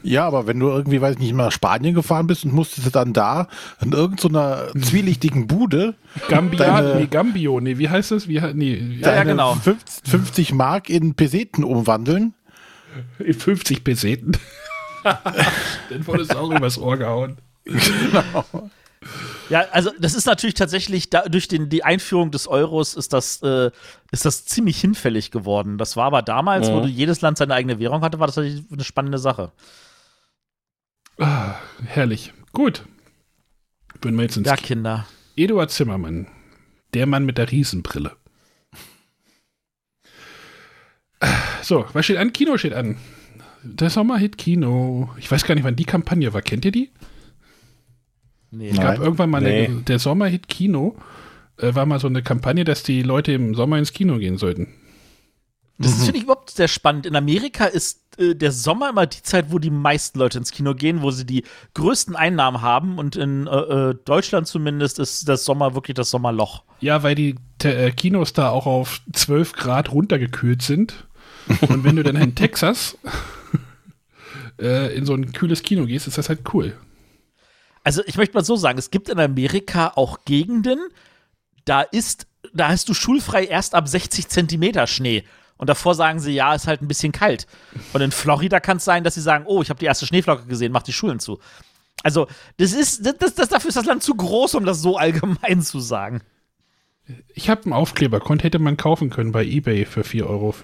Ja, 0.03 0.27
aber 0.27 0.47
wenn 0.47 0.59
du 0.61 0.69
irgendwie, 0.69 1.01
weiß 1.01 1.15
ich 1.15 1.19
nicht, 1.21 1.33
mal 1.35 1.47
nach 1.47 1.53
Spanien 1.53 1.95
gefahren 1.95 2.27
bist 2.27 2.45
und 2.45 2.53
musstest 2.53 2.95
dann 2.95 3.13
da 3.13 3.49
in 3.83 3.93
irgendeiner 3.93 4.69
zwielichtigen 4.81 5.47
Bude 5.47 5.95
Gambia, 6.29 6.59
Deine- 6.81 7.01
nee, 7.01 7.07
Gambio, 7.07 7.61
nee, 7.61 7.79
wie 7.79 7.89
heißt 7.89 8.11
das? 8.11 8.29
Wie, 8.29 8.41
nee, 8.55 8.99
Ja, 9.01 9.15
ja, 9.15 9.25
genau. 9.25 9.55
50, 9.55 10.11
50 10.11 10.53
Mark 10.53 10.91
in 10.91 11.15
Peseten 11.15 11.65
umwandeln. 11.65 12.35
50 13.19 13.85
Peseten. 13.85 14.33
Dann 15.03 16.07
wurde 16.07 16.23
es 16.23 16.31
auch 16.31 16.51
übers 16.51 16.79
Ohr 16.79 16.97
gehauen. 16.97 17.39
Ja, 19.51 19.67
also 19.73 19.91
das 19.99 20.15
ist 20.15 20.25
natürlich 20.25 20.55
tatsächlich 20.55 21.11
da, 21.11 21.23
durch 21.23 21.49
den, 21.49 21.69
die 21.69 21.85
Einführung 21.85 22.31
des 22.31 22.47
Euros 22.47 22.95
ist 22.95 23.13
das, 23.13 23.43
äh, 23.43 23.71
ist 24.11 24.25
das 24.25 24.47
ziemlich 24.47 24.81
hinfällig 24.81 25.31
geworden. 25.31 25.77
Das 25.77 25.97
war 25.97 26.07
aber 26.07 26.23
damals, 26.23 26.71
wo 26.71 26.81
du 26.81 26.89
jedes 26.89 27.21
Land 27.21 27.37
seine 27.39 27.55
eigene 27.55 27.79
Währung 27.79 28.01
hatte, 28.03 28.19
war 28.19 28.27
das 28.27 28.37
natürlich 28.37 28.65
eine 28.73 28.85
spannende 28.85 29.19
Sache. 29.19 29.53
Ah, 31.19 31.55
herrlich. 31.85 32.33
Gut. 32.53 32.85
Wenn 34.01 34.17
wir 34.17 34.23
jetzt 34.23 34.37
ins 34.37 34.47
Ja, 34.49 34.57
Kinder. 34.57 35.07
Eduard 35.37 35.71
Zimmermann, 35.71 36.27
der 36.95 37.07
Mann 37.07 37.25
mit 37.25 37.39
der 37.39 37.51
Riesenbrille. 37.51 38.13
So, 41.63 41.87
was 41.93 42.05
steht 42.05 42.19
an? 42.19 42.33
Kino 42.33 42.57
steht 42.59 42.75
an. 42.75 42.97
Der 43.63 43.89
Sommerhit 43.91 44.37
Kino. 44.37 45.11
Ich 45.19 45.31
weiß 45.31 45.45
gar 45.45 45.55
nicht, 45.55 45.65
wann 45.65 45.77
die 45.77 45.85
Kampagne 45.87 46.33
war. 46.35 46.43
Kennt 46.43 46.65
ihr 46.67 46.73
die? 46.73 46.91
Nee. 48.51 48.69
Es 48.71 48.77
gab 48.77 48.95
Nein. 48.99 49.03
irgendwann 49.03 49.31
mal 49.31 49.39
eine, 49.45 49.69
Nee. 49.69 49.83
der 49.89 49.99
Sommerhit 49.99 50.49
Kino. 50.49 50.97
Äh, 51.59 51.75
war 51.75 51.87
mal 51.87 51.99
so 52.01 52.09
eine 52.09 52.23
Kampagne, 52.23 52.65
dass 52.65 52.83
die 52.83 53.03
Leute 53.03 53.33
im 53.33 53.55
Sommer 53.55 53.79
ins 53.79 53.93
Kino 53.93 54.19
gehen 54.19 54.37
sollten. 54.39 54.69
Das 55.79 56.05
finde 56.05 56.19
ich 56.19 56.23
überhaupt 56.25 56.51
sehr 56.51 56.69
spannend. 56.69 57.05
In 57.05 57.17
Amerika 57.17 57.65
ist 57.65 58.01
äh, 58.19 58.35
der 58.35 58.53
Sommer 58.53 58.91
immer 58.91 59.07
die 59.07 59.23
Zeit, 59.23 59.47
wo 59.51 59.59
die 59.59 59.71
meisten 59.71 60.21
Leute 60.21 60.39
ins 60.39 60.53
Kino 60.53 60.75
gehen, 60.75 61.03
wo 61.03 61.11
sie 61.11 61.27
die 61.27 61.45
größten 61.75 62.15
Einnahmen 62.15 62.63
haben. 62.63 62.99
Und 62.99 63.17
in 63.17 63.49
äh, 63.49 63.51
äh, 63.91 63.95
Deutschland 64.05 64.47
zumindest 64.47 65.01
ist 65.01 65.29
das 65.29 65.45
Sommer 65.45 65.75
wirklich 65.75 65.97
das 65.97 66.11
Sommerloch. 66.11 66.63
Ja, 66.81 67.03
weil 67.03 67.17
die 67.17 67.35
Te- 67.59 67.75
äh, 67.75 67.91
Kinos 67.91 68.33
da 68.33 68.51
auch 68.51 68.67
auf 68.67 69.01
12 69.13 69.53
Grad 69.55 69.91
runtergekühlt 69.91 70.63
sind. 70.63 71.09
Und 71.69 71.83
wenn 71.83 71.97
du 71.97 72.05
dann 72.05 72.17
in 72.17 72.35
Texas 72.37 72.97
äh, 74.61 74.95
in 74.97 75.07
so 75.07 75.15
ein 75.15 75.33
kühles 75.33 75.63
Kino 75.63 75.87
gehst, 75.87 76.07
ist 76.07 76.19
das 76.19 76.29
halt 76.29 76.41
cool. 76.55 76.77
Also 77.83 78.03
ich 78.07 78.17
möchte 78.17 78.35
mal 78.37 78.45
so 78.45 78.57
sagen, 78.57 78.79
es 78.79 78.91
gibt 78.91 79.09
in 79.09 79.19
Amerika 79.19 79.93
auch 79.97 80.25
Gegenden, 80.25 80.79
da 81.65 81.83
ist 81.83 82.27
da 82.53 82.69
hast 82.69 82.89
du 82.89 82.95
schulfrei 82.95 83.45
erst 83.45 83.75
ab 83.75 83.89
60 83.89 84.29
Zentimeter 84.29 84.87
Schnee. 84.87 85.25
Und 85.57 85.69
davor 85.69 85.95
sagen 85.95 86.19
sie, 86.21 86.33
ja, 86.33 86.55
ist 86.55 86.67
halt 86.67 86.83
ein 86.83 86.89
bisschen 86.89 87.13
kalt. 87.13 87.47
Und 87.93 88.01
in 88.01 88.13
Florida 88.13 88.61
kann 88.61 88.79
es 88.79 88.85
sein, 88.85 89.05
dass 89.05 89.15
sie 89.15 89.21
sagen, 89.21 89.45
oh, 89.47 89.63
ich 89.63 89.71
habe 89.71 89.79
die 89.79 89.87
erste 89.87 90.07
Schneeflocke 90.07 90.47
gesehen, 90.47 90.73
mach 90.73 90.83
die 90.83 90.93
Schulen 90.93 91.21
zu. 91.21 91.39
Also, 92.03 92.27
das 92.59 92.73
ist, 92.73 93.07
das, 93.07 93.35
das, 93.35 93.49
dafür 93.49 93.69
ist 93.69 93.77
das 93.77 93.87
Land 93.87 94.03
zu 94.03 94.15
groß, 94.15 94.57
um 94.57 94.65
das 94.65 94.83
so 94.83 94.97
allgemein 94.97 95.63
zu 95.63 95.81
sagen. 95.81 96.23
Ich 97.35 97.49
habe 97.49 97.65
einen 97.65 97.73
Aufkleber, 97.73 98.21
konnte 98.21 98.45
hätte 98.45 98.59
man 98.59 98.77
kaufen 98.77 99.11
können 99.11 99.33
bei 99.33 99.45
eBay 99.45 99.85
für 99.85 100.03
4,50 100.03 100.25
Euro. 100.27 100.55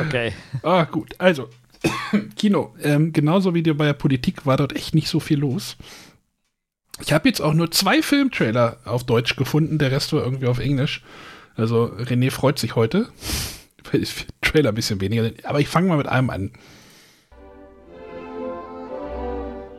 Okay. 0.00 0.32
Ah, 0.62 0.84
gut. 0.84 1.14
Also, 1.18 1.48
Kino. 2.36 2.74
Ähm, 2.82 3.12
genauso 3.12 3.54
wie 3.54 3.62
dir 3.62 3.76
bei 3.76 3.86
der 3.86 3.92
Politik 3.94 4.46
war 4.46 4.56
dort 4.56 4.74
echt 4.74 4.94
nicht 4.94 5.08
so 5.08 5.20
viel 5.20 5.38
los. 5.38 5.76
Ich 7.00 7.12
habe 7.12 7.28
jetzt 7.28 7.40
auch 7.40 7.54
nur 7.54 7.70
zwei 7.70 8.02
Filmtrailer 8.02 8.78
auf 8.84 9.04
Deutsch 9.04 9.36
gefunden, 9.36 9.78
der 9.78 9.90
Rest 9.90 10.12
war 10.12 10.22
irgendwie 10.22 10.46
auf 10.46 10.58
Englisch. 10.58 11.02
Also 11.56 11.92
René 11.98 12.30
freut 12.30 12.58
sich 12.58 12.76
heute. 12.76 13.08
Weil 13.92 14.02
ich 14.02 14.26
Trailer 14.40 14.70
ein 14.70 14.74
bisschen 14.74 15.00
weniger. 15.00 15.30
Aber 15.44 15.60
ich 15.60 15.68
fange 15.68 15.88
mal 15.88 15.98
mit 15.98 16.08
einem 16.08 16.30
an. 16.30 16.50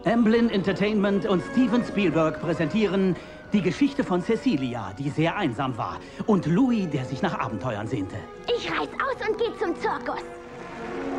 Amblin 0.05 0.49
Entertainment 0.49 1.25
und 1.25 1.41
Steven 1.51 1.83
Spielberg 1.83 2.39
präsentieren 2.39 3.15
die 3.53 3.61
Geschichte 3.61 4.03
von 4.03 4.21
Cecilia, 4.21 4.93
die 4.99 5.09
sehr 5.09 5.35
einsam 5.35 5.77
war, 5.77 5.99
und 6.27 6.45
Louis, 6.45 6.89
der 6.91 7.05
sich 7.05 7.21
nach 7.21 7.39
Abenteuern 7.39 7.87
sehnte. 7.87 8.15
Ich 8.55 8.69
reiß 8.69 8.89
aus 8.89 9.27
und 9.27 9.37
gehe 9.37 9.57
zum 9.57 9.75
Zirkus. 9.79 10.21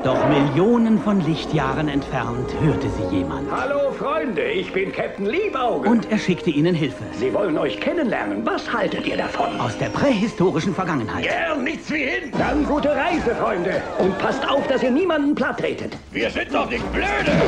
Doch 0.03 0.29
Millionen 0.29 1.01
von 1.01 1.21
Lichtjahren 1.21 1.89
entfernt 1.89 2.55
hörte 2.61 2.89
sie 2.91 3.17
jemand. 3.17 3.51
Hallo 3.51 3.91
Freunde, 3.91 4.43
ich 4.43 4.73
bin 4.73 4.93
Captain 4.93 5.27
Liebauge. 5.27 5.89
Und 5.89 6.11
er 6.13 6.19
schickte 6.19 6.51
ihnen 6.51 6.75
Hilfe. 6.75 7.03
Sie 7.13 7.35
wollen 7.35 7.59
euch 7.59 7.81
kennenlernen. 7.81 8.47
Was 8.47 8.73
haltet 8.73 9.07
ihr 9.07 9.17
davon? 9.17 9.59
Aus 9.59 9.77
der 9.79 9.87
prähistorischen 9.87 10.75
Vergangenheit. 10.75 11.25
Gern, 11.25 11.65
nichts 11.65 11.91
wie 11.91 12.05
hin. 12.05 12.31
Dann 12.39 12.65
gute 12.65 12.91
Reise, 12.91 13.35
Freunde. 13.35 13.83
Und 13.99 14.17
passt 14.19 14.49
auf, 14.49 14.67
dass 14.69 14.83
ihr 14.83 14.93
niemanden 14.93 15.35
platt 15.35 15.59
tretet. 15.59 15.97
Wir 16.13 16.31
sind 16.31 16.55
doch 16.55 16.71
nicht 16.71 16.93
blöde. 16.93 17.43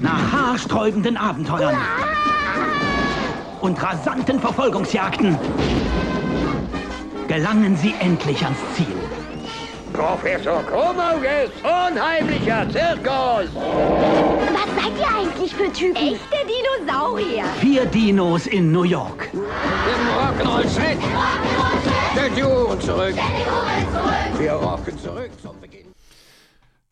Nach 0.00 0.32
haarsträubenden 0.32 1.16
Abenteuern 1.16 1.76
und 3.60 3.80
rasanten 3.82 4.40
Verfolgungsjagden 4.40 5.38
gelangen 7.28 7.76
sie 7.76 7.94
endlich 8.00 8.42
ans 8.42 8.58
Ziel. 8.74 9.09
Professor 9.92 10.62
Krumauges 10.64 11.50
unheimlicher 11.62 12.66
Zirkus. 12.70 13.48
Was 13.54 14.84
seid 14.84 14.98
ihr 14.98 15.08
eigentlich 15.16 15.54
für 15.54 15.72
Typen? 15.72 15.96
Echte 15.96 16.36
Dinosaurier. 16.46 17.44
Vier 17.60 17.84
Dinos 17.86 18.46
in 18.46 18.72
New 18.72 18.84
York. 18.84 19.28
Im 19.32 19.40
Rock'n'Roll-Set. 19.40 20.98
Der 22.16 22.28
Duo 22.42 22.76
zurück. 22.76 23.14
Wir 24.38 24.52
rocken 24.52 24.98
zurück 24.98 25.30
zum 25.42 25.60
Beginn. 25.60 25.86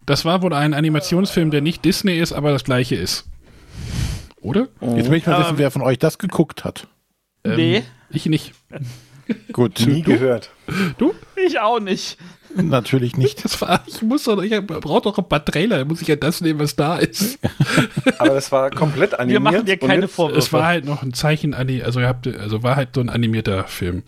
Das 0.04 0.24
war 0.24 0.42
wohl 0.42 0.52
ein 0.54 0.74
Animationsfilm, 0.74 1.50
der 1.50 1.60
nicht 1.60 1.84
Disney 1.84 2.18
ist, 2.18 2.32
aber 2.32 2.50
das 2.50 2.64
gleiche 2.64 2.96
ist. 2.96 3.26
Oder? 4.40 4.68
Jetzt 4.80 5.10
will 5.10 5.18
ich 5.18 5.26
mal 5.26 5.38
wissen, 5.40 5.50
Ähm. 5.50 5.58
wer 5.58 5.70
von 5.70 5.82
euch 5.82 5.98
das 5.98 6.18
geguckt 6.18 6.64
hat. 6.64 6.86
Ähm, 7.44 7.56
Nee. 7.56 7.82
Ich 8.10 8.26
nicht. 8.26 8.54
Gut, 9.52 9.84
Nie 9.86 10.00
gehört. 10.02 10.50
Du? 10.96 11.14
Ich 11.36 11.60
auch 11.60 11.80
nicht. 11.80 12.16
Natürlich 12.62 13.16
nicht. 13.16 13.44
Das 13.44 13.60
war, 13.60 13.82
ich 13.86 14.02
muss 14.02 14.24
doch, 14.24 14.42
ich 14.42 14.50
brauche 14.66 15.02
doch 15.02 15.18
ein 15.18 15.28
paar 15.28 15.44
Trailer, 15.44 15.84
muss 15.84 16.02
ich 16.02 16.08
ja 16.08 16.16
das 16.16 16.40
nehmen, 16.40 16.58
was 16.60 16.76
da 16.76 16.96
ist. 16.98 17.38
Aber 18.18 18.34
das 18.34 18.50
war 18.52 18.70
komplett 18.70 19.12
Wir 19.12 19.20
animiert. 19.20 19.42
machen 19.42 19.64
dir 19.66 19.76
keine 19.76 20.02
jetzt- 20.02 20.14
Vorwürfe. 20.14 20.38
Es 20.38 20.52
war 20.52 20.66
halt 20.66 20.84
noch 20.84 21.02
ein 21.02 21.14
Zeichen, 21.14 21.54
also 21.54 22.00
ihr 22.00 22.08
habt, 22.08 22.26
also 22.26 22.62
war 22.62 22.76
halt 22.76 22.90
so 22.94 23.00
ein 23.00 23.08
animierter 23.10 23.64
Film. 23.64 24.02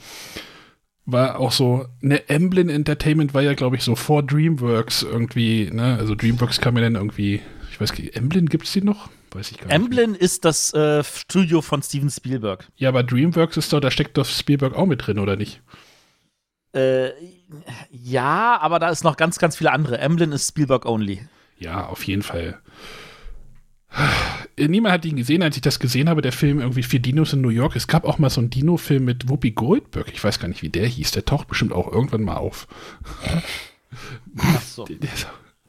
War 1.06 1.40
auch 1.40 1.50
so, 1.52 1.86
ne, 2.00 2.28
Emblem 2.28 2.68
Entertainment 2.68 3.34
war 3.34 3.42
ja, 3.42 3.54
glaube 3.54 3.76
ich, 3.76 3.82
so 3.82 3.96
vor 3.96 4.22
DreamWorks 4.22 5.02
irgendwie, 5.02 5.68
ne, 5.72 5.96
also 5.98 6.14
DreamWorks 6.14 6.60
kam 6.60 6.76
ja 6.76 6.82
dann 6.82 6.94
irgendwie, 6.94 7.40
ich 7.72 7.80
weiß 7.80 7.96
nicht, 7.98 8.14
Emblem 8.14 8.46
gibt's 8.48 8.72
die 8.72 8.82
noch? 8.82 9.08
Weiß 9.32 9.50
ich 9.50 9.58
gar 9.58 9.66
nicht. 9.66 9.74
Emblem 9.74 10.14
ist 10.14 10.44
das 10.44 10.72
äh, 10.74 11.02
Studio 11.04 11.62
von 11.62 11.82
Steven 11.82 12.10
Spielberg. 12.10 12.66
Ja, 12.76 12.88
aber 12.90 13.02
DreamWorks 13.02 13.56
ist 13.56 13.72
doch, 13.72 13.80
da 13.80 13.90
steckt 13.90 14.18
doch 14.18 14.26
Spielberg 14.26 14.74
auch 14.76 14.86
mit 14.86 15.06
drin, 15.06 15.18
oder 15.18 15.36
nicht? 15.36 15.60
Äh, 16.74 17.10
ja, 17.90 18.58
aber 18.60 18.78
da 18.78 18.90
ist 18.90 19.04
noch 19.04 19.16
ganz, 19.16 19.38
ganz 19.38 19.56
viele 19.56 19.72
andere. 19.72 19.98
Emblem 19.98 20.32
ist 20.32 20.48
Spielberg 20.48 20.86
only. 20.86 21.26
Ja, 21.58 21.86
auf 21.86 22.04
jeden 22.04 22.22
Fall. 22.22 22.60
Äh, 24.56 24.68
Niemand 24.68 24.92
hat 24.92 25.04
ihn 25.04 25.16
gesehen, 25.16 25.42
als 25.42 25.56
ich 25.56 25.62
das 25.62 25.80
gesehen 25.80 26.08
habe, 26.08 26.22
der 26.22 26.32
Film 26.32 26.60
irgendwie 26.60 26.82
Vier 26.82 27.00
Dinos 27.00 27.32
in 27.32 27.40
New 27.40 27.48
York. 27.48 27.76
Es 27.76 27.88
gab 27.88 28.04
auch 28.04 28.18
mal 28.18 28.30
so 28.30 28.40
einen 28.40 28.50
Dino-Film 28.50 29.04
mit 29.04 29.28
Whoopi 29.28 29.50
Goldberg. 29.50 30.08
Ich 30.12 30.22
weiß 30.22 30.38
gar 30.38 30.48
nicht, 30.48 30.62
wie 30.62 30.68
der 30.68 30.86
hieß. 30.86 31.10
Der 31.12 31.24
taucht 31.24 31.48
bestimmt 31.48 31.72
auch 31.72 31.90
irgendwann 31.90 32.22
mal 32.22 32.36
auf. 32.36 32.68
Ach 34.38 34.62
so. 34.62 34.86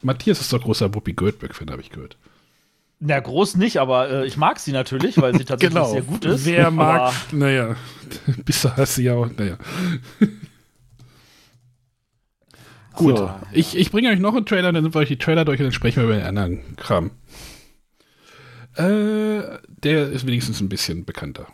Matthias 0.02 0.40
ist 0.40 0.52
doch 0.52 0.62
großer 0.62 0.94
Whoopi 0.94 1.14
Goldberg-Fan, 1.14 1.70
habe 1.70 1.82
ich 1.82 1.90
gehört. 1.90 2.16
Na, 3.04 3.18
groß 3.18 3.56
nicht, 3.56 3.78
aber 3.78 4.10
äh, 4.10 4.26
ich 4.26 4.36
mag 4.36 4.60
sie 4.60 4.70
natürlich, 4.70 5.20
weil 5.20 5.36
sie 5.36 5.44
tatsächlich 5.44 5.84
sehr 5.86 6.02
gut 6.02 6.24
ist. 6.24 6.46
Wer 6.46 6.70
mag, 6.70 7.12
naja, 7.32 7.74
bis 8.44 8.64
hast 8.64 8.98
du 8.98 9.02
ja 9.02 9.14
auch, 9.14 9.28
naja. 9.36 9.58
Gut, 13.02 13.18
So. 13.18 13.30
ich, 13.52 13.76
ich 13.76 13.90
bringe 13.90 14.10
euch 14.10 14.18
noch 14.18 14.34
einen 14.34 14.46
Trailer, 14.46 14.72
dann 14.72 14.82
sind 14.82 14.94
wir 14.94 15.00
euch 15.00 15.08
die 15.08 15.18
Trailer 15.18 15.44
durch 15.44 15.58
und 15.60 15.64
dann 15.64 15.72
sprechen 15.72 15.96
wir 15.98 16.04
über 16.04 16.14
den 16.16 16.26
anderen 16.26 16.76
Kram. 16.76 17.10
Äh, 18.76 19.42
der 19.66 20.08
ist 20.10 20.26
wenigstens 20.26 20.60
ein 20.60 20.68
bisschen 20.68 21.04
bekannter. 21.04 21.46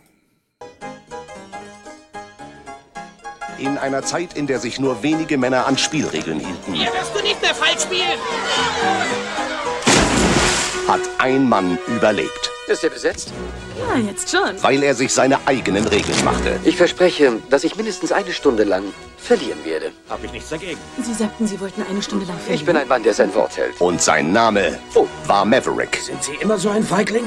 In 3.57 3.77
einer 3.77 4.03
Zeit, 4.03 4.37
in 4.37 4.47
der 4.47 4.59
sich 4.59 4.79
nur 4.79 5.03
wenige 5.03 5.37
Männer 5.37 5.67
an 5.67 5.77
Spielregeln 5.77 6.39
hielten, 6.39 6.73
Hier 6.73 6.87
wirst 6.93 7.13
du 7.13 7.21
nicht 7.21 7.41
mehr 7.41 7.53
falsch 7.53 7.81
spielen. 7.81 8.17
Hat 10.89 11.01
ein 11.19 11.47
Mann 11.47 11.77
überlebt, 11.87 12.49
Ist 12.67 12.83
er 12.83 12.89
besetzt? 12.89 13.31
Ja, 13.77 13.95
jetzt 13.99 14.29
schon. 14.31 14.61
weil 14.63 14.81
er 14.83 14.95
sich 14.95 15.13
seine 15.13 15.37
eigenen 15.47 15.85
Regeln 15.87 16.23
machte. 16.25 16.59
Ich 16.63 16.75
verspreche, 16.77 17.33
dass 17.49 17.63
ich 17.63 17.75
mindestens 17.75 18.11
eine 18.11 18.33
Stunde 18.33 18.63
lang 18.63 18.83
verlieren 19.17 19.63
werde. 19.63 19.91
Hab 20.09 20.23
ich 20.23 20.31
nichts 20.31 20.49
dagegen. 20.49 20.79
Sie 21.03 21.13
sagten, 21.13 21.47
Sie 21.47 21.59
wollten 21.61 21.83
eine 21.87 22.01
Stunde 22.01 22.25
lang 22.25 22.37
filmen. 22.39 22.55
Ich 22.59 22.65
bin 22.65 22.75
ein 22.75 22.87
Mann, 22.87 23.03
der 23.03 23.13
sein 23.13 23.33
Wort 23.35 23.55
hält. 23.55 23.79
Und 23.79 24.01
sein 24.01 24.31
Name 24.33 24.79
war 25.27 25.45
Maverick. 25.45 25.95
Sind 26.01 26.23
Sie 26.23 26.33
immer 26.41 26.57
so 26.57 26.69
ein 26.69 26.83
Feigling? 26.83 27.23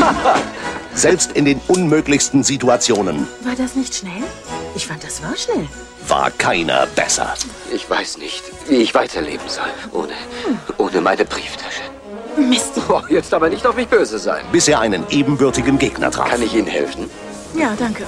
Selbst 0.94 1.32
in 1.32 1.44
den 1.44 1.60
unmöglichsten 1.68 2.42
Situationen 2.42 3.26
War 3.42 3.54
das 3.56 3.74
nicht 3.74 3.94
schnell? 3.94 4.22
Ich 4.76 4.86
fand, 4.86 5.02
das 5.04 5.22
war 5.22 5.36
schnell. 5.36 5.68
war 6.08 6.30
keiner 6.32 6.86
besser. 6.94 7.34
Ich 7.72 7.88
weiß 7.88 8.18
nicht, 8.18 8.42
wie 8.68 8.76
ich 8.76 8.94
weiterleben 8.94 9.48
soll, 9.48 9.70
ohne, 9.92 10.12
ohne 10.78 11.00
meine 11.00 11.24
Brieftasche. 11.24 11.82
Mist. 12.36 12.72
Oh, 12.88 13.00
jetzt 13.08 13.32
aber 13.32 13.48
nicht 13.48 13.66
auf 13.66 13.76
mich 13.76 13.88
böse 13.88 14.18
sein. 14.18 14.44
Bis 14.52 14.68
er 14.68 14.80
einen 14.80 15.04
ebenbürtigen 15.10 15.78
Gegner 15.78 16.10
traf. 16.10 16.28
Kann 16.30 16.42
ich 16.42 16.54
Ihnen 16.54 16.66
helfen? 16.66 17.10
Ja, 17.56 17.72
danke. 17.78 18.04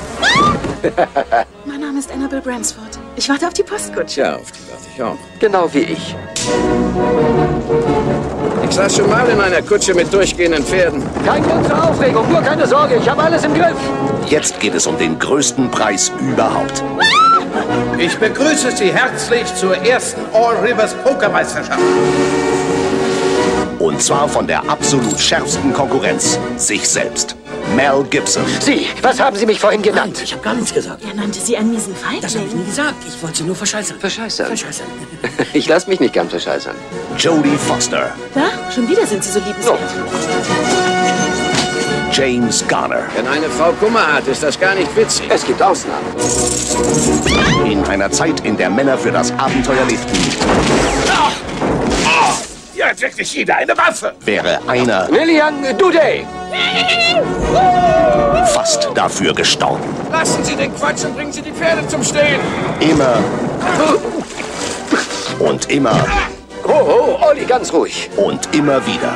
mein 1.65 1.81
Name 1.81 1.99
ist 1.99 2.11
Annabelle 2.11 2.43
Bransford. 2.43 2.99
Ich 3.15 3.29
warte 3.29 3.47
auf 3.47 3.55
die 3.55 3.63
Postkutsche. 3.63 4.15
Tja, 4.15 4.37
auf 4.37 4.51
die 4.51 4.71
warte 4.71 4.85
ich 4.95 5.03
auch. 5.03 5.17
Genau 5.39 5.73
wie 5.73 5.81
ich. 5.81 6.17
Ich 8.69 8.75
saß 8.75 8.97
schon 8.97 9.09
mal 9.09 9.29
in 9.29 9.41
einer 9.41 9.63
Kutsche 9.63 9.95
mit 9.95 10.13
durchgehenden 10.13 10.65
Pferden. 10.65 11.03
Kein 11.25 11.43
Grund 11.45 11.67
zur 11.67 11.91
Aufregung, 11.91 12.29
nur 12.31 12.43
keine 12.43 12.67
Sorge, 12.67 12.97
ich 12.97 13.09
habe 13.09 13.23
alles 13.23 13.45
im 13.45 13.55
Griff. 13.55 13.77
Jetzt 14.29 14.59
geht 14.59 14.75
es 14.75 14.87
um 14.87 14.99
den 14.99 15.19
größten 15.19 15.71
Preis 15.71 16.11
überhaupt. 16.21 16.83
Ich 17.99 18.17
begrüße 18.19 18.73
Sie 18.73 18.93
herzlich 18.93 19.55
zur 19.55 19.77
ersten 19.77 20.21
All 20.35 20.57
Rivers 20.57 20.95
Pokermeisterschaft. 21.05 21.81
Und 23.87 24.03
zwar 24.03 24.29
von 24.29 24.49
der 24.49 24.69
absolut 24.69 25.21
schärfsten 25.21 25.73
Konkurrenz, 25.73 26.41
sich 26.57 26.89
selbst. 26.89 27.37
Mel 27.77 28.03
Gibson. 28.11 28.43
Sie, 28.59 28.89
was 29.01 29.21
haben 29.21 29.37
Sie 29.37 29.47
mich 29.47 29.61
vorhin 29.61 29.81
genannt? 29.81 30.21
Ich 30.25 30.33
habe 30.33 30.43
gar 30.43 30.55
nichts 30.55 30.75
gesagt. 30.75 31.05
Er 31.05 31.15
nannte 31.15 31.39
Sie 31.39 31.57
einen 31.57 31.71
miesen 31.71 31.95
Feigling. 31.95 32.21
Das 32.21 32.35
habe 32.35 32.47
ich 32.47 32.55
nie 32.55 32.65
gesagt. 32.65 32.97
Ich 33.07 33.23
wollte 33.23 33.37
Sie 33.37 33.45
nur 33.45 33.55
verscheißern. 33.55 34.01
Verscheißern? 34.01 34.47
Verscheißern. 34.49 34.87
Ich 35.53 35.69
lasse 35.69 35.89
mich 35.89 36.01
nicht 36.01 36.13
gern 36.15 36.29
verscheißern. 36.29 36.75
Jodie 37.17 37.57
Foster. 37.57 38.13
Da, 38.35 38.73
schon 38.75 38.89
wieder 38.89 39.07
sind 39.07 39.23
Sie 39.23 39.31
so 39.31 39.39
liebenswert. 39.39 39.79
James 42.11 42.67
Garner. 42.67 43.05
Wenn 43.15 43.29
eine 43.29 43.49
Frau 43.51 43.71
Kummer 43.75 44.15
hat, 44.15 44.27
ist 44.27 44.43
das 44.43 44.59
gar 44.59 44.75
nicht 44.75 44.97
witzig. 44.97 45.27
Es 45.29 45.47
gibt 45.47 45.63
Ausnahmen. 45.63 46.07
In 47.65 47.85
einer 47.85 48.11
Zeit, 48.11 48.41
in 48.41 48.57
der 48.57 48.69
Männer 48.69 48.99
für 48.99 49.13
das 49.13 49.31
Abenteuer 49.39 49.85
lebten, 49.89 50.17
Hier 52.77 52.89
hat 52.91 53.01
wirklich 53.01 53.33
jeder 53.33 53.57
eine 53.57 53.75
Waffe. 53.79 54.15
wäre 54.27 54.61
einer 54.69 55.09
Lilian 55.11 55.65
Duday. 55.79 56.27
fast 58.53 58.91
dafür 58.95 59.33
gestorben. 59.33 59.83
Lassen 60.13 60.45
Sie 60.45 60.55
den 60.55 60.75
Quatsch 60.77 61.03
und 61.07 61.17
bringen 61.17 61.33
Sie 61.33 61.41
die 61.41 61.53
Pferde 61.53 61.89
zum 61.89 62.05
Stehen. 62.05 62.39
Immer 62.81 63.17
und 65.39 65.71
immer 65.71 66.05
Oh, 66.65 67.17
oh, 67.23 67.27
Olli, 67.27 67.47
ganz 67.47 67.73
ruhig. 67.73 68.11
und 68.19 68.55
immer 68.55 68.87
wieder. 68.87 69.15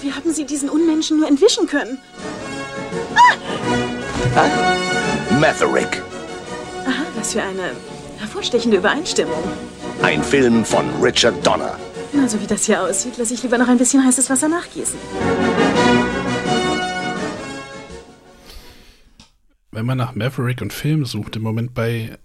Wie 0.00 0.12
haben 0.12 0.32
Sie 0.32 0.44
diesen 0.44 0.68
Unmenschen 0.68 1.20
nur 1.20 1.28
entwischen 1.28 1.68
können? 1.68 1.98
Maverick. 5.38 6.02
Aha, 6.84 7.04
was 7.16 7.32
für 7.32 7.42
eine 7.42 7.70
hervorstechende 8.18 8.78
Übereinstimmung. 8.78 9.44
Ein 10.02 10.22
Film 10.22 10.64
von 10.64 10.84
Richard 11.02 11.44
Donner. 11.46 11.78
Na, 12.12 12.28
so 12.28 12.40
wie 12.40 12.46
das 12.46 12.64
hier 12.66 12.80
aussieht, 12.82 13.16
lasse 13.18 13.34
ich 13.34 13.42
lieber 13.42 13.58
noch 13.58 13.68
ein 13.68 13.78
bisschen 13.78 14.04
heißes 14.04 14.30
Wasser 14.30 14.48
nachgießen. 14.48 14.98
Wenn 19.72 19.84
man 19.84 19.98
nach 19.98 20.14
Maverick 20.14 20.62
und 20.62 20.72
Film 20.72 21.04
sucht, 21.04 21.36
im 21.36 21.42
Moment 21.42 21.74
bei 21.74 22.16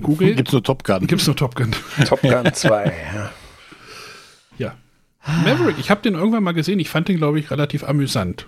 Google. 0.00 0.34
Gibt's 0.34 0.52
nur 0.52 0.62
Top 0.62 0.84
Gun. 0.84 1.06
Gibt's 1.06 1.26
nur 1.26 1.34
Top 1.36 1.54
Gun. 1.56 1.72
Top 2.06 2.20
Gun 2.22 2.44
2, 2.54 2.92
ja. 3.14 3.30
Ja. 4.58 4.74
Maverick, 5.44 5.76
ich 5.78 5.90
habe 5.90 6.02
den 6.02 6.14
irgendwann 6.14 6.42
mal 6.44 6.52
gesehen. 6.52 6.78
Ich 6.78 6.88
fand 6.90 7.08
den, 7.08 7.16
glaube 7.16 7.40
ich, 7.40 7.50
relativ 7.50 7.82
amüsant. 7.84 8.46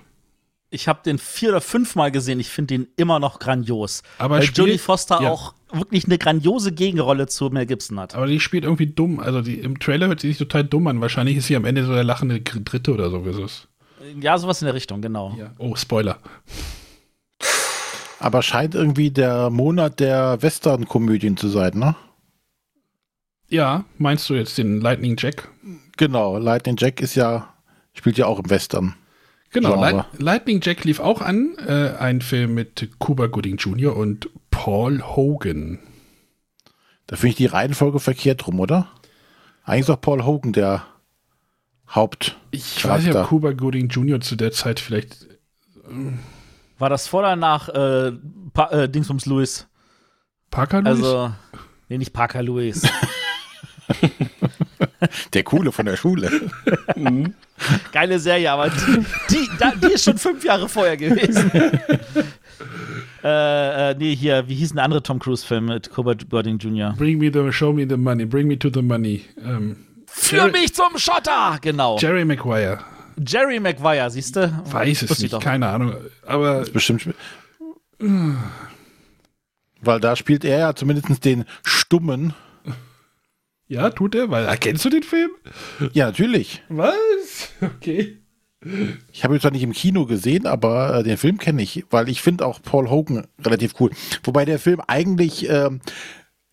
Ich 0.72 0.88
habe 0.88 1.00
den 1.04 1.18
vier 1.18 1.50
oder 1.50 1.60
fünfmal 1.60 2.10
gesehen. 2.10 2.40
Ich 2.40 2.48
finde 2.48 2.74
den 2.74 2.88
immer 2.96 3.18
noch 3.18 3.38
grandios. 3.38 4.02
Aber 4.18 4.38
Weil 4.38 4.44
Jodie 4.44 4.78
Foster 4.78 5.20
ja. 5.20 5.30
auch 5.30 5.54
wirklich 5.70 6.06
eine 6.06 6.16
grandiose 6.16 6.72
Gegenrolle 6.72 7.26
zu 7.26 7.50
Mel 7.50 7.66
Gibson 7.66 8.00
hat. 8.00 8.14
Aber 8.14 8.26
die 8.26 8.40
spielt 8.40 8.64
irgendwie 8.64 8.86
dumm. 8.86 9.20
Also 9.20 9.42
die, 9.42 9.56
im 9.56 9.78
Trailer 9.78 10.08
hört 10.08 10.20
sie 10.20 10.28
sich 10.28 10.38
total 10.38 10.64
dumm 10.64 10.86
an. 10.86 11.00
Wahrscheinlich 11.02 11.36
ist 11.36 11.46
sie 11.46 11.56
am 11.56 11.66
Ende 11.66 11.84
so 11.84 11.92
der 11.92 12.04
lachende 12.04 12.40
Dritte 12.40 12.92
oder 12.92 13.10
so. 13.10 13.24
Wie 13.26 13.30
ist 13.30 13.38
es? 13.38 13.68
Ja, 14.20 14.38
sowas 14.38 14.62
in 14.62 14.66
der 14.66 14.74
Richtung, 14.74 15.02
genau. 15.02 15.36
Oh, 15.58 15.76
Spoiler. 15.76 16.18
Aber 18.18 18.40
scheint 18.42 18.74
irgendwie 18.74 19.10
der 19.10 19.50
Monat 19.50 20.00
der 20.00 20.40
Western-Komödien 20.40 21.36
zu 21.36 21.48
sein, 21.48 21.72
ne? 21.74 21.96
Ja, 23.48 23.84
meinst 23.98 24.30
du 24.30 24.34
jetzt 24.34 24.56
den 24.56 24.80
Lightning 24.80 25.16
Jack? 25.18 25.48
Genau, 25.96 26.38
Lightning 26.38 26.76
Jack 26.78 27.00
ist 27.00 27.16
ja, 27.16 27.52
spielt 27.92 28.16
ja 28.16 28.26
auch 28.26 28.38
im 28.38 28.48
Western. 28.48 28.94
Genau. 29.52 29.80
Light, 29.80 30.06
Lightning 30.18 30.60
Jack 30.62 30.84
lief 30.84 30.98
auch 30.98 31.20
an. 31.20 31.54
Äh, 31.66 31.94
ein 31.98 32.22
Film 32.22 32.54
mit 32.54 32.88
Cuba 32.98 33.26
Gooding 33.26 33.56
Jr. 33.56 33.94
und 33.94 34.30
Paul 34.50 35.02
Hogan. 35.02 35.78
Da 37.06 37.16
finde 37.16 37.30
ich 37.30 37.36
die 37.36 37.46
Reihenfolge 37.46 38.00
verkehrt 38.00 38.46
rum, 38.46 38.60
oder? 38.60 38.88
Eigentlich 39.64 39.80
ist 39.80 39.88
doch 39.90 40.00
Paul 40.00 40.24
Hogan 40.24 40.52
der 40.52 40.86
Haupt. 41.94 42.36
Ich 42.50 42.84
weiß 42.84 43.04
nicht, 43.04 43.14
ob 43.14 43.26
Cuba 43.26 43.52
Gooding 43.52 43.88
Jr. 43.88 44.20
zu 44.20 44.36
der 44.36 44.52
Zeit 44.52 44.80
vielleicht. 44.80 45.26
War 46.78 46.88
das 46.88 47.06
vor 47.06 47.20
oder 47.20 47.36
nach 47.36 47.68
äh, 47.68 48.12
pa 48.54 48.70
äh, 48.70 48.88
Dingsbums 48.88 49.26
Lewis? 49.26 49.68
Parker 50.50 50.80
Lewis? 50.80 51.04
Also, 51.04 51.32
nee, 51.88 51.98
nicht 51.98 52.14
Parker 52.14 52.42
Lewis. 52.42 52.82
Der 55.34 55.42
Coole 55.42 55.72
von 55.72 55.86
der 55.86 55.96
Schule. 55.96 56.30
Geile 57.92 58.18
Serie, 58.18 58.50
aber 58.52 58.70
die, 58.70 59.04
die, 59.30 59.48
da, 59.58 59.72
die 59.72 59.92
ist 59.92 60.04
schon 60.04 60.18
fünf 60.18 60.44
Jahre 60.44 60.68
vorher 60.68 60.96
gewesen. 60.96 61.50
äh, 63.24 63.90
äh, 63.90 63.94
nee, 63.98 64.14
hier, 64.14 64.48
wie 64.48 64.54
hieß 64.54 64.74
ein 64.74 64.78
anderer 64.78 65.02
Tom 65.02 65.18
Cruise-Film 65.18 65.66
mit 65.66 65.90
Cuba 65.90 66.14
Gooding 66.14 66.58
Jr.? 66.58 66.94
Bring 66.96 67.18
me 67.18 67.30
the, 67.32 67.52
show 67.52 67.72
me 67.72 67.86
the 67.88 67.96
money, 67.96 68.24
bring 68.24 68.46
me 68.46 68.58
to 68.58 68.68
the 68.72 68.82
money. 68.82 69.24
Ähm, 69.44 69.76
Führ 70.06 70.50
mich 70.50 70.74
zum 70.74 70.98
Schotter! 70.98 71.58
Genau. 71.60 71.98
Jerry 71.98 72.24
Maguire. 72.24 72.80
Jerry 73.16 73.60
Maguire, 73.60 74.10
siehst 74.10 74.36
du? 74.36 74.52
Weiß 74.70 75.02
es 75.02 75.18
nicht, 75.20 75.32
doch. 75.32 75.40
keine 75.40 75.68
Ahnung. 75.68 75.94
Aber 76.26 76.62
Bestimmt. 76.64 77.08
Weil 79.80 80.00
da 80.00 80.16
spielt 80.16 80.44
er 80.44 80.58
ja 80.58 80.74
zumindest 80.74 81.24
den 81.24 81.44
Stummen. 81.62 82.34
Ja, 83.72 83.88
tut 83.88 84.14
er, 84.14 84.30
weil 84.30 84.44
erkennst 84.44 84.84
du 84.84 84.90
den 84.90 85.02
Film? 85.02 85.30
Ja, 85.92 86.06
natürlich. 86.06 86.62
Was? 86.68 87.48
Okay. 87.60 88.18
Ich 89.10 89.24
habe 89.24 89.34
ihn 89.34 89.40
zwar 89.40 89.50
nicht 89.50 89.62
im 89.64 89.72
Kino 89.72 90.06
gesehen, 90.06 90.46
aber 90.46 90.98
äh, 90.98 91.02
den 91.02 91.16
Film 91.16 91.38
kenne 91.38 91.62
ich, 91.62 91.84
weil 91.90 92.08
ich 92.08 92.22
finde 92.22 92.46
auch 92.46 92.62
Paul 92.62 92.90
Hogan 92.90 93.26
relativ 93.44 93.74
cool. 93.80 93.90
Wobei 94.22 94.44
der 94.44 94.60
Film 94.60 94.80
eigentlich 94.86 95.48
ähm, 95.48 95.80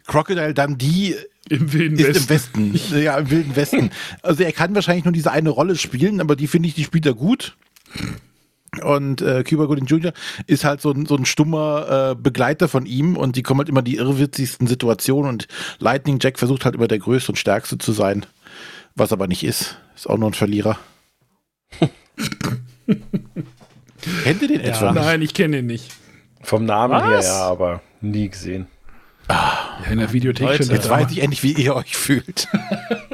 Crocodile 0.08 0.56
Dundee 0.56 1.16
Im 1.50 1.72
Wilden 1.72 2.00
ist 2.00 2.30
Westen. 2.30 2.68
im 2.68 2.74
Westen. 2.74 3.00
ja, 3.04 3.18
im 3.18 3.30
Wilden 3.30 3.56
Westen. 3.56 3.92
Also 4.24 4.44
er 4.44 4.54
kann 4.54 4.74
wahrscheinlich 4.74 5.06
nur 5.06 5.14
diese 5.14 5.32
eine 5.32 5.50
Rolle 5.50 5.76
spielen, 5.76 6.20
aber 6.20 6.36
die 6.36 6.48
finde 6.48 6.70
ich, 6.70 6.74
die 6.74 6.84
spielt 6.84 7.06
er 7.06 7.14
gut. 7.14 7.56
Und 8.84 9.22
äh, 9.22 9.44
Cuba 9.44 9.66
Gooding 9.66 9.86
Jr. 9.86 10.14
ist 10.48 10.64
halt 10.64 10.82
so 10.82 10.92
ein, 10.92 11.06
so 11.06 11.16
ein 11.16 11.26
stummer 11.26 12.12
äh, 12.12 12.16
Begleiter 12.16 12.68
von 12.68 12.86
ihm 12.86 13.18
und 13.18 13.36
die 13.36 13.44
kommen 13.44 13.60
halt 13.60 13.70
immer 13.70 13.82
die 13.82 13.96
irrwitzigsten 13.96 14.68
Situationen 14.68 15.30
und 15.30 15.48
Lightning 15.80 16.20
Jack 16.22 16.38
versucht 16.38 16.66
halt 16.66 16.76
immer 16.76 16.88
der 16.88 17.00
Größte 17.00 17.32
und 17.32 17.38
Stärkste 17.38 17.78
zu 17.78 17.92
sein, 17.92 18.26
was 18.96 19.12
aber 19.12 19.28
nicht 19.28 19.44
ist. 19.44 19.78
Ist 19.96 20.10
auch 20.10 20.18
nur 20.18 20.30
ein 20.30 20.34
Verlierer. 20.34 20.78
Kennt 24.24 24.42
ihr 24.42 24.48
den 24.48 24.62
etwa? 24.62 24.92
Nein, 24.92 25.22
ich 25.22 25.34
kenne 25.34 25.60
ihn 25.60 25.66
nicht. 25.66 25.92
Vom 26.42 26.66
Namen 26.66 26.94
Was? 26.94 27.26
her 27.26 27.34
ja, 27.34 27.42
aber 27.48 27.82
nie 28.02 28.30
gesehen. 28.30 28.68
Ja, 29.30 29.78
in 29.92 30.00
der 30.00 30.14
Videothek 30.14 30.48
Leute, 30.48 30.64
stand 30.64 30.80
Jetzt 30.80 30.90
weiß 30.90 31.12
ich 31.12 31.22
endlich, 31.22 31.44
wie 31.44 31.54
ihr 31.54 31.76
euch 31.76 31.96
fühlt. 31.96 32.48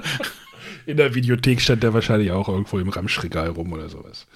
in 0.85 0.97
der 0.97 1.15
Videothek 1.15 1.59
stand 1.59 1.83
der 1.83 1.93
wahrscheinlich 1.93 2.31
auch 2.31 2.47
irgendwo 2.47 2.79
im 2.79 2.89
Ramschregal 2.89 3.49
rum 3.49 3.73
oder 3.73 3.89
sowas. 3.89 4.27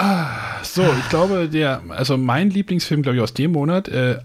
Ah, 0.00 0.62
so, 0.62 0.82
ich 0.82 1.08
glaube, 1.08 1.48
der, 1.48 1.82
also 1.88 2.16
mein 2.16 2.50
Lieblingsfilm, 2.50 3.02
glaube 3.02 3.16
ich, 3.16 3.22
aus 3.22 3.34
dem 3.34 3.50
Monat, 3.50 3.88
äh, 3.88 4.20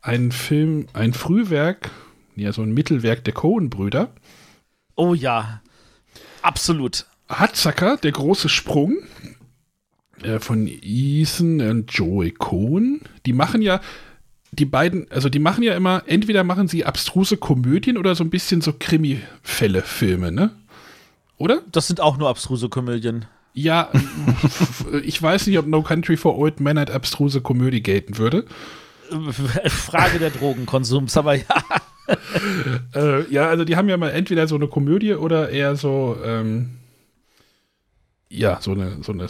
ein 0.00 0.30
Film, 0.30 0.86
ein 0.92 1.12
Frühwerk, 1.12 1.90
ja, 2.36 2.52
so 2.52 2.62
ein 2.62 2.70
Mittelwerk 2.70 3.24
der 3.24 3.34
Coen-Brüder. 3.34 4.12
Oh 4.94 5.14
ja. 5.14 5.60
Absolut. 6.42 7.06
Hatzacker, 7.28 7.96
der 7.96 8.12
große 8.12 8.48
Sprung 8.48 8.98
äh, 10.22 10.38
von 10.38 10.68
Ethan 10.68 11.62
und 11.62 11.92
Joey 11.92 12.30
Cohen. 12.30 13.00
Die 13.26 13.32
machen 13.32 13.60
ja, 13.60 13.80
die 14.52 14.66
beiden, 14.66 15.10
also 15.10 15.28
die 15.28 15.40
machen 15.40 15.64
ja 15.64 15.74
immer, 15.74 16.04
entweder 16.06 16.44
machen 16.44 16.68
sie 16.68 16.84
abstruse 16.84 17.38
Komödien 17.38 17.98
oder 17.98 18.14
so 18.14 18.22
ein 18.22 18.30
bisschen 18.30 18.60
so 18.60 18.72
Krimi-Fälle-Filme, 18.72 20.30
ne? 20.30 20.54
Oder? 21.38 21.62
Das 21.72 21.88
sind 21.88 22.00
auch 22.00 22.18
nur 22.18 22.28
abstruse 22.28 22.68
Komödien. 22.68 23.26
Ja, 23.58 23.90
ich 25.02 25.20
weiß 25.20 25.48
nicht, 25.48 25.58
ob 25.58 25.66
No 25.66 25.82
Country 25.82 26.16
for 26.16 26.38
Old 26.38 26.60
Men 26.60 26.78
als 26.78 26.92
abstruse 26.92 27.40
Komödie 27.40 27.82
gelten 27.82 28.16
würde. 28.16 28.44
Frage 29.68 30.20
der 30.20 30.30
Drogenkonsums, 30.30 31.16
aber 31.16 31.34
ja. 31.34 31.44
Äh, 32.94 33.28
ja, 33.30 33.48
also 33.48 33.64
die 33.64 33.76
haben 33.76 33.88
ja 33.88 33.96
mal 33.96 34.10
entweder 34.10 34.46
so 34.46 34.54
eine 34.54 34.68
Komödie 34.68 35.14
oder 35.14 35.50
eher 35.50 35.74
so, 35.74 36.16
ähm, 36.24 36.78
ja, 38.30 38.60
so 38.60 38.70
eine, 38.70 39.02
so 39.02 39.12
eine 39.12 39.26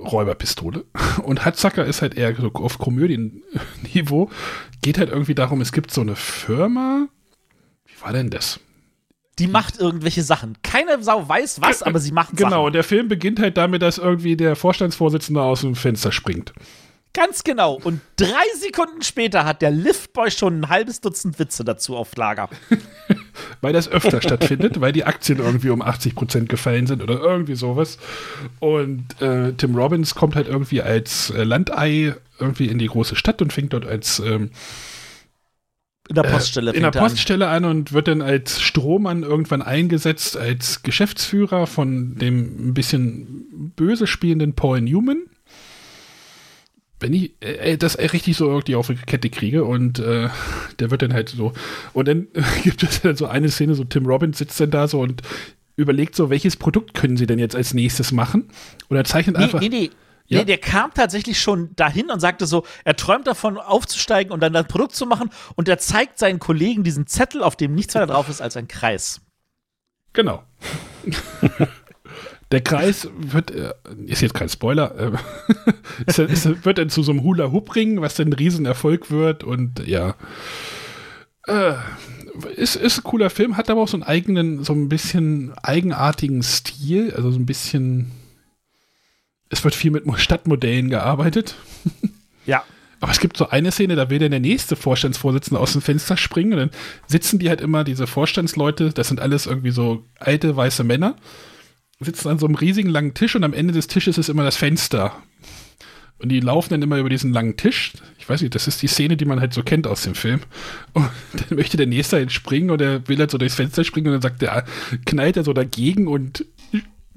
Räuberpistole. 0.00 0.84
Und 1.22 1.44
Hatzacker 1.44 1.84
ist 1.84 2.00
halt 2.00 2.16
eher 2.16 2.34
so 2.34 2.50
auf 2.54 2.78
Komödienniveau. 2.78 4.30
Geht 4.80 4.98
halt 4.98 5.10
irgendwie 5.10 5.34
darum, 5.34 5.60
es 5.60 5.72
gibt 5.72 5.92
so 5.92 6.00
eine 6.00 6.16
Firma. 6.16 7.06
Wie 7.84 8.02
war 8.02 8.12
denn 8.14 8.30
das? 8.30 8.60
Die 9.38 9.46
macht 9.46 9.78
irgendwelche 9.78 10.22
Sachen. 10.22 10.56
Keine 10.62 11.02
Sau 11.02 11.28
weiß 11.28 11.60
was, 11.60 11.82
aber 11.82 12.00
sie 12.00 12.12
macht 12.12 12.36
Genau, 12.36 12.50
Sachen. 12.50 12.64
und 12.66 12.72
der 12.74 12.84
Film 12.84 13.08
beginnt 13.08 13.40
halt 13.40 13.56
damit, 13.56 13.82
dass 13.82 13.98
irgendwie 13.98 14.36
der 14.36 14.56
Vorstandsvorsitzende 14.56 15.40
aus 15.42 15.60
dem 15.60 15.74
Fenster 15.74 16.12
springt. 16.12 16.52
Ganz 17.14 17.42
genau. 17.42 17.80
Und 17.82 18.00
drei 18.16 18.28
Sekunden 18.60 19.02
später 19.02 19.44
hat 19.44 19.62
der 19.62 19.70
Liftboy 19.70 20.30
schon 20.30 20.60
ein 20.60 20.68
halbes 20.68 21.00
Dutzend 21.00 21.38
Witze 21.38 21.64
dazu 21.64 21.96
auf 21.96 22.14
Lager. 22.16 22.48
weil 23.60 23.72
das 23.72 23.88
öfter 23.88 24.20
stattfindet, 24.20 24.80
weil 24.80 24.92
die 24.92 25.04
Aktien 25.04 25.38
irgendwie 25.38 25.70
um 25.70 25.82
80% 25.82 26.46
gefallen 26.46 26.86
sind 26.86 27.02
oder 27.02 27.18
irgendwie 27.18 27.54
sowas. 27.54 27.98
Und 28.60 29.20
äh, 29.20 29.52
Tim 29.54 29.74
Robbins 29.74 30.14
kommt 30.14 30.36
halt 30.36 30.48
irgendwie 30.48 30.82
als 30.82 31.30
äh, 31.30 31.44
Landei 31.44 32.14
irgendwie 32.38 32.66
in 32.66 32.78
die 32.78 32.86
große 32.86 33.16
Stadt 33.16 33.42
und 33.42 33.52
fängt 33.52 33.72
dort 33.72 33.86
als 33.86 34.20
ähm, 34.20 34.50
In 36.08 36.14
der 36.14 36.22
Poststelle. 36.22 36.72
äh, 36.72 36.74
in 36.74 36.82
der 36.82 36.90
er 36.92 36.96
an. 36.96 37.08
Poststelle 37.08 37.48
an. 37.48 37.64
und 37.64 37.92
wird 37.92 38.08
dann 38.08 38.22
als 38.22 38.60
Strohmann 38.60 39.22
irgendwann 39.22 39.62
eingesetzt 39.62 40.36
als 40.36 40.82
Geschäftsführer 40.82 41.66
von 41.66 42.16
dem 42.16 42.68
ein 42.68 42.74
bisschen 42.74 43.72
böse 43.76 44.06
spielenden 44.06 44.54
Paul 44.54 44.80
Newman. 44.80 45.22
Wenn 47.00 47.12
ich 47.12 47.32
äh, 47.40 47.76
das 47.76 47.98
richtig 47.98 48.36
so 48.36 48.48
irgendwie 48.48 48.74
auf 48.74 48.88
die 48.88 48.94
Kette 48.94 49.30
kriege 49.30 49.64
und 49.64 49.98
äh, 49.98 50.28
der 50.80 50.90
wird 50.90 51.02
dann 51.02 51.12
halt 51.12 51.28
so 51.28 51.52
und 51.92 52.08
dann 52.08 52.28
gibt 52.64 52.82
es 52.82 53.02
dann 53.02 53.16
so 53.16 53.26
eine 53.26 53.50
Szene, 53.50 53.74
so 53.74 53.84
Tim 53.84 54.06
Robbins 54.06 54.38
sitzt 54.38 54.58
dann 54.60 54.70
da 54.70 54.88
so 54.88 55.00
und 55.00 55.22
überlegt 55.76 56.16
so, 56.16 56.28
welches 56.28 56.56
Produkt 56.56 56.94
können 56.94 57.16
sie 57.16 57.26
denn 57.26 57.38
jetzt 57.38 57.54
als 57.54 57.72
nächstes 57.72 58.10
machen 58.10 58.48
und 58.88 58.96
er 58.96 59.04
zeichnet 59.04 59.36
Nee, 59.36 59.44
einfach 59.44 59.60
nee, 59.60 59.68
nee. 59.68 59.90
Ja? 60.28 60.40
Nee, 60.40 60.44
der 60.44 60.58
kam 60.58 60.92
tatsächlich 60.92 61.40
schon 61.40 61.74
dahin 61.74 62.10
und 62.10 62.20
sagte 62.20 62.46
so, 62.46 62.64
er 62.84 62.96
träumt 62.96 63.26
davon 63.26 63.56
aufzusteigen 63.56 64.30
und 64.30 64.40
dann 64.40 64.52
das 64.52 64.66
Produkt 64.66 64.94
zu 64.94 65.06
machen 65.06 65.30
und 65.56 65.68
er 65.68 65.78
zeigt 65.78 66.18
seinen 66.18 66.38
Kollegen 66.38 66.84
diesen 66.84 67.06
Zettel, 67.06 67.42
auf 67.42 67.56
dem 67.56 67.74
nichts 67.74 67.94
weiter 67.94 68.08
drauf 68.08 68.28
ist 68.28 68.42
als 68.42 68.56
ein 68.56 68.68
Kreis. 68.68 69.22
Genau. 70.12 70.42
Der 72.50 72.62
Kreis 72.62 73.08
wird, 73.18 73.50
äh, 73.50 73.74
ist 74.06 74.22
jetzt 74.22 74.32
kein 74.32 74.48
Spoiler, 74.48 74.94
äh, 74.98 75.12
ist, 76.06 76.18
ist, 76.18 76.64
wird 76.64 76.78
dann 76.78 76.88
zu 76.88 77.02
so 77.02 77.12
einem 77.12 77.22
Hula-Hoop-Ring, 77.22 78.00
was 78.00 78.14
dann 78.14 78.28
ein 78.28 78.32
Riesenerfolg 78.32 79.10
wird 79.10 79.44
und 79.44 79.86
ja. 79.86 80.14
Äh, 81.46 81.74
ist, 82.56 82.76
ist 82.76 82.98
ein 82.98 83.04
cooler 83.04 83.30
Film, 83.30 83.56
hat 83.56 83.68
aber 83.68 83.82
auch 83.82 83.88
so 83.88 83.96
einen 83.96 84.02
eigenen, 84.02 84.64
so 84.64 84.72
ein 84.72 84.88
bisschen 84.88 85.52
eigenartigen 85.62 86.42
Stil, 86.42 87.12
also 87.14 87.30
so 87.30 87.38
ein 87.38 87.46
bisschen, 87.46 88.12
Es 89.50 89.64
wird 89.64 89.74
viel 89.74 89.90
mit 89.90 90.06
Mo- 90.06 90.16
Stadtmodellen 90.16 90.90
gearbeitet. 90.90 91.54
Ja. 92.46 92.64
Aber 93.00 93.12
es 93.12 93.20
gibt 93.20 93.36
so 93.36 93.48
eine 93.48 93.70
Szene, 93.70 93.94
da 93.94 94.10
will 94.10 94.18
dann 94.18 94.32
der 94.32 94.40
nächste 94.40 94.74
Vorstandsvorsitzende 94.74 95.60
aus 95.60 95.72
dem 95.72 95.82
Fenster 95.82 96.16
springen 96.16 96.52
und 96.54 96.58
dann 96.58 96.70
sitzen 97.06 97.38
die 97.38 97.48
halt 97.48 97.60
immer, 97.60 97.84
diese 97.84 98.06
Vorstandsleute, 98.08 98.90
das 98.92 99.08
sind 99.08 99.20
alles 99.20 99.46
irgendwie 99.46 99.70
so 99.70 100.04
alte 100.18 100.56
weiße 100.56 100.82
Männer, 100.82 101.14
sitzen 102.00 102.28
an 102.28 102.38
so 102.38 102.46
einem 102.46 102.56
riesigen 102.56 102.90
langen 102.90 103.14
Tisch 103.14 103.36
und 103.36 103.44
am 103.44 103.52
Ende 103.52 103.72
des 103.72 103.86
Tisches 103.86 104.18
ist 104.18 104.28
immer 104.28 104.42
das 104.42 104.56
Fenster. 104.56 105.12
Und 106.20 106.30
die 106.30 106.40
laufen 106.40 106.70
dann 106.70 106.82
immer 106.82 106.98
über 106.98 107.08
diesen 107.08 107.32
langen 107.32 107.56
Tisch. 107.56 107.92
Ich 108.18 108.28
weiß 108.28 108.40
nicht, 108.42 108.52
das 108.56 108.66
ist 108.66 108.82
die 108.82 108.88
Szene, 108.88 109.16
die 109.16 109.24
man 109.24 109.38
halt 109.38 109.54
so 109.54 109.62
kennt 109.62 109.86
aus 109.86 110.02
dem 110.02 110.16
Film. 110.16 110.40
Und 110.92 111.08
dann 111.32 111.56
möchte 111.56 111.76
der 111.76 111.86
Nächste 111.86 112.16
halt 112.16 112.32
springen 112.32 112.70
und 112.70 112.80
er 112.80 113.06
will 113.06 113.18
halt 113.18 113.30
so 113.30 113.38
durchs 113.38 113.54
Fenster 113.54 113.84
springen 113.84 114.08
und 114.08 114.14
dann 114.14 114.22
sagt 114.22 114.42
der, 114.42 114.64
knallt 115.06 115.36
er 115.36 115.44
so 115.44 115.52
dagegen 115.52 116.08
und 116.08 116.44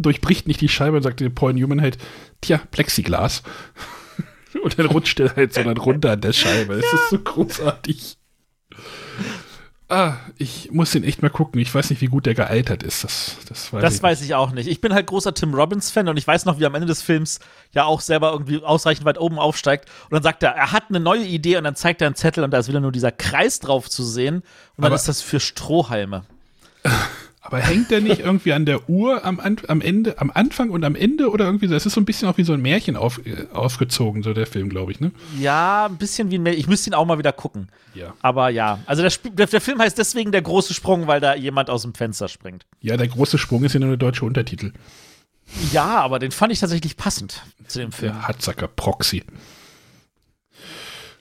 durchbricht 0.01 0.47
nicht 0.47 0.61
die 0.61 0.69
Scheibe 0.69 0.97
und 0.97 1.03
sagt 1.03 1.19
der 1.19 1.29
Paul 1.29 1.53
Newman 1.53 1.81
halt, 1.81 1.97
tja, 2.41 2.59
Plexiglas. 2.71 3.43
Und 4.63 4.77
dann 4.77 4.87
rutscht 4.87 5.17
er 5.21 5.33
halt 5.35 5.53
so 5.53 5.63
dann 5.63 5.77
runter 5.77 6.11
an 6.11 6.19
der 6.21 6.33
Scheibe. 6.33 6.75
Das 6.75 6.93
ist 6.93 7.09
so 7.11 7.19
großartig. 7.19 8.17
Ah, 9.87 10.15
ich 10.37 10.71
muss 10.71 10.91
den 10.91 11.03
echt 11.03 11.21
mal 11.21 11.29
gucken. 11.29 11.59
Ich 11.59 11.73
weiß 11.73 11.89
nicht, 11.89 12.01
wie 12.01 12.07
gut 12.07 12.25
der 12.25 12.33
gealtert 12.33 12.81
ist. 12.83 13.03
Das, 13.03 13.35
das 13.47 13.73
weiß 13.73 13.81
Das 13.81 13.95
ich 13.95 14.03
weiß 14.03 14.21
ich 14.21 14.35
auch 14.35 14.51
nicht. 14.51 14.67
Ich 14.67 14.79
bin 14.79 14.93
halt 14.93 15.07
großer 15.07 15.33
Tim 15.33 15.53
Robbins-Fan 15.53 16.07
und 16.07 16.15
ich 16.17 16.25
weiß 16.25 16.45
noch, 16.45 16.59
wie 16.59 16.63
er 16.63 16.67
am 16.67 16.75
Ende 16.75 16.87
des 16.87 17.01
Films 17.01 17.39
ja 17.73 17.83
auch 17.83 17.99
selber 17.99 18.31
irgendwie 18.31 18.63
ausreichend 18.63 19.05
weit 19.05 19.19
oben 19.19 19.37
aufsteigt. 19.37 19.89
Und 20.05 20.13
dann 20.13 20.23
sagt 20.23 20.43
er, 20.43 20.51
er 20.51 20.71
hat 20.71 20.83
eine 20.89 21.01
neue 21.01 21.25
Idee 21.25 21.57
und 21.57 21.65
dann 21.65 21.75
zeigt 21.75 22.01
er 22.01 22.07
einen 22.07 22.15
Zettel 22.15 22.43
und 22.43 22.51
da 22.51 22.59
ist 22.59 22.69
wieder 22.69 22.79
nur 22.79 22.93
dieser 22.93 23.11
Kreis 23.11 23.59
drauf 23.59 23.89
zu 23.89 24.03
sehen. 24.03 24.35
Und 24.35 24.43
dann 24.77 24.85
Aber- 24.87 24.95
ist 24.95 25.07
das 25.09 25.21
für 25.21 25.39
Strohhalme. 25.39 26.23
Aber 27.43 27.57
hängt 27.59 27.89
der 27.89 28.01
nicht 28.01 28.19
irgendwie 28.19 28.53
an 28.53 28.65
der 28.65 28.87
Uhr 28.87 29.25
am, 29.25 29.39
am 29.39 29.81
Ende, 29.81 30.19
am 30.21 30.29
Anfang 30.31 30.69
und 30.69 30.83
am 30.83 30.93
Ende 30.95 31.29
oder 31.31 31.45
irgendwie 31.45 31.67
so? 31.67 31.73
Das 31.73 31.87
ist 31.87 31.93
so 31.93 31.99
ein 32.01 32.05
bisschen 32.05 32.27
auch 32.29 32.37
wie 32.37 32.43
so 32.43 32.53
ein 32.53 32.61
Märchen 32.61 32.95
auf, 32.95 33.19
äh, 33.25 33.47
aufgezogen, 33.51 34.21
so 34.21 34.33
der 34.33 34.45
Film, 34.45 34.69
glaube 34.69 34.91
ich, 34.91 34.99
ne? 34.99 35.11
Ja, 35.39 35.87
ein 35.87 35.97
bisschen 35.97 36.29
wie 36.29 36.35
ein 36.37 36.45
Mä- 36.47 36.53
Ich 36.53 36.67
müsste 36.67 36.91
ihn 36.91 36.93
auch 36.93 37.05
mal 37.05 37.17
wieder 37.17 37.33
gucken. 37.33 37.69
Ja. 37.95 38.13
Aber 38.21 38.49
ja. 38.49 38.77
Also 38.85 39.01
der, 39.01 39.11
der, 39.33 39.47
der 39.47 39.59
Film 39.61 39.79
heißt 39.79 39.97
deswegen 39.97 40.31
der 40.31 40.43
große 40.43 40.73
Sprung, 40.75 41.07
weil 41.07 41.19
da 41.19 41.33
jemand 41.35 41.71
aus 41.71 41.81
dem 41.81 41.95
Fenster 41.95 42.27
springt. 42.27 42.65
Ja, 42.79 42.95
der 42.95 43.07
große 43.07 43.39
Sprung 43.39 43.63
ist 43.63 43.73
ja 43.73 43.79
nur 43.79 43.89
der 43.89 43.97
deutsche 43.97 44.23
Untertitel. 44.23 44.71
Ja, 45.73 45.99
aber 45.99 46.19
den 46.19 46.31
fand 46.31 46.53
ich 46.53 46.59
tatsächlich 46.59 46.95
passend 46.95 47.41
zu 47.67 47.79
dem 47.79 47.91
Film. 47.91 48.13
Der 48.13 48.27
Hatzacker 48.27 48.67
Proxy. 48.67 49.23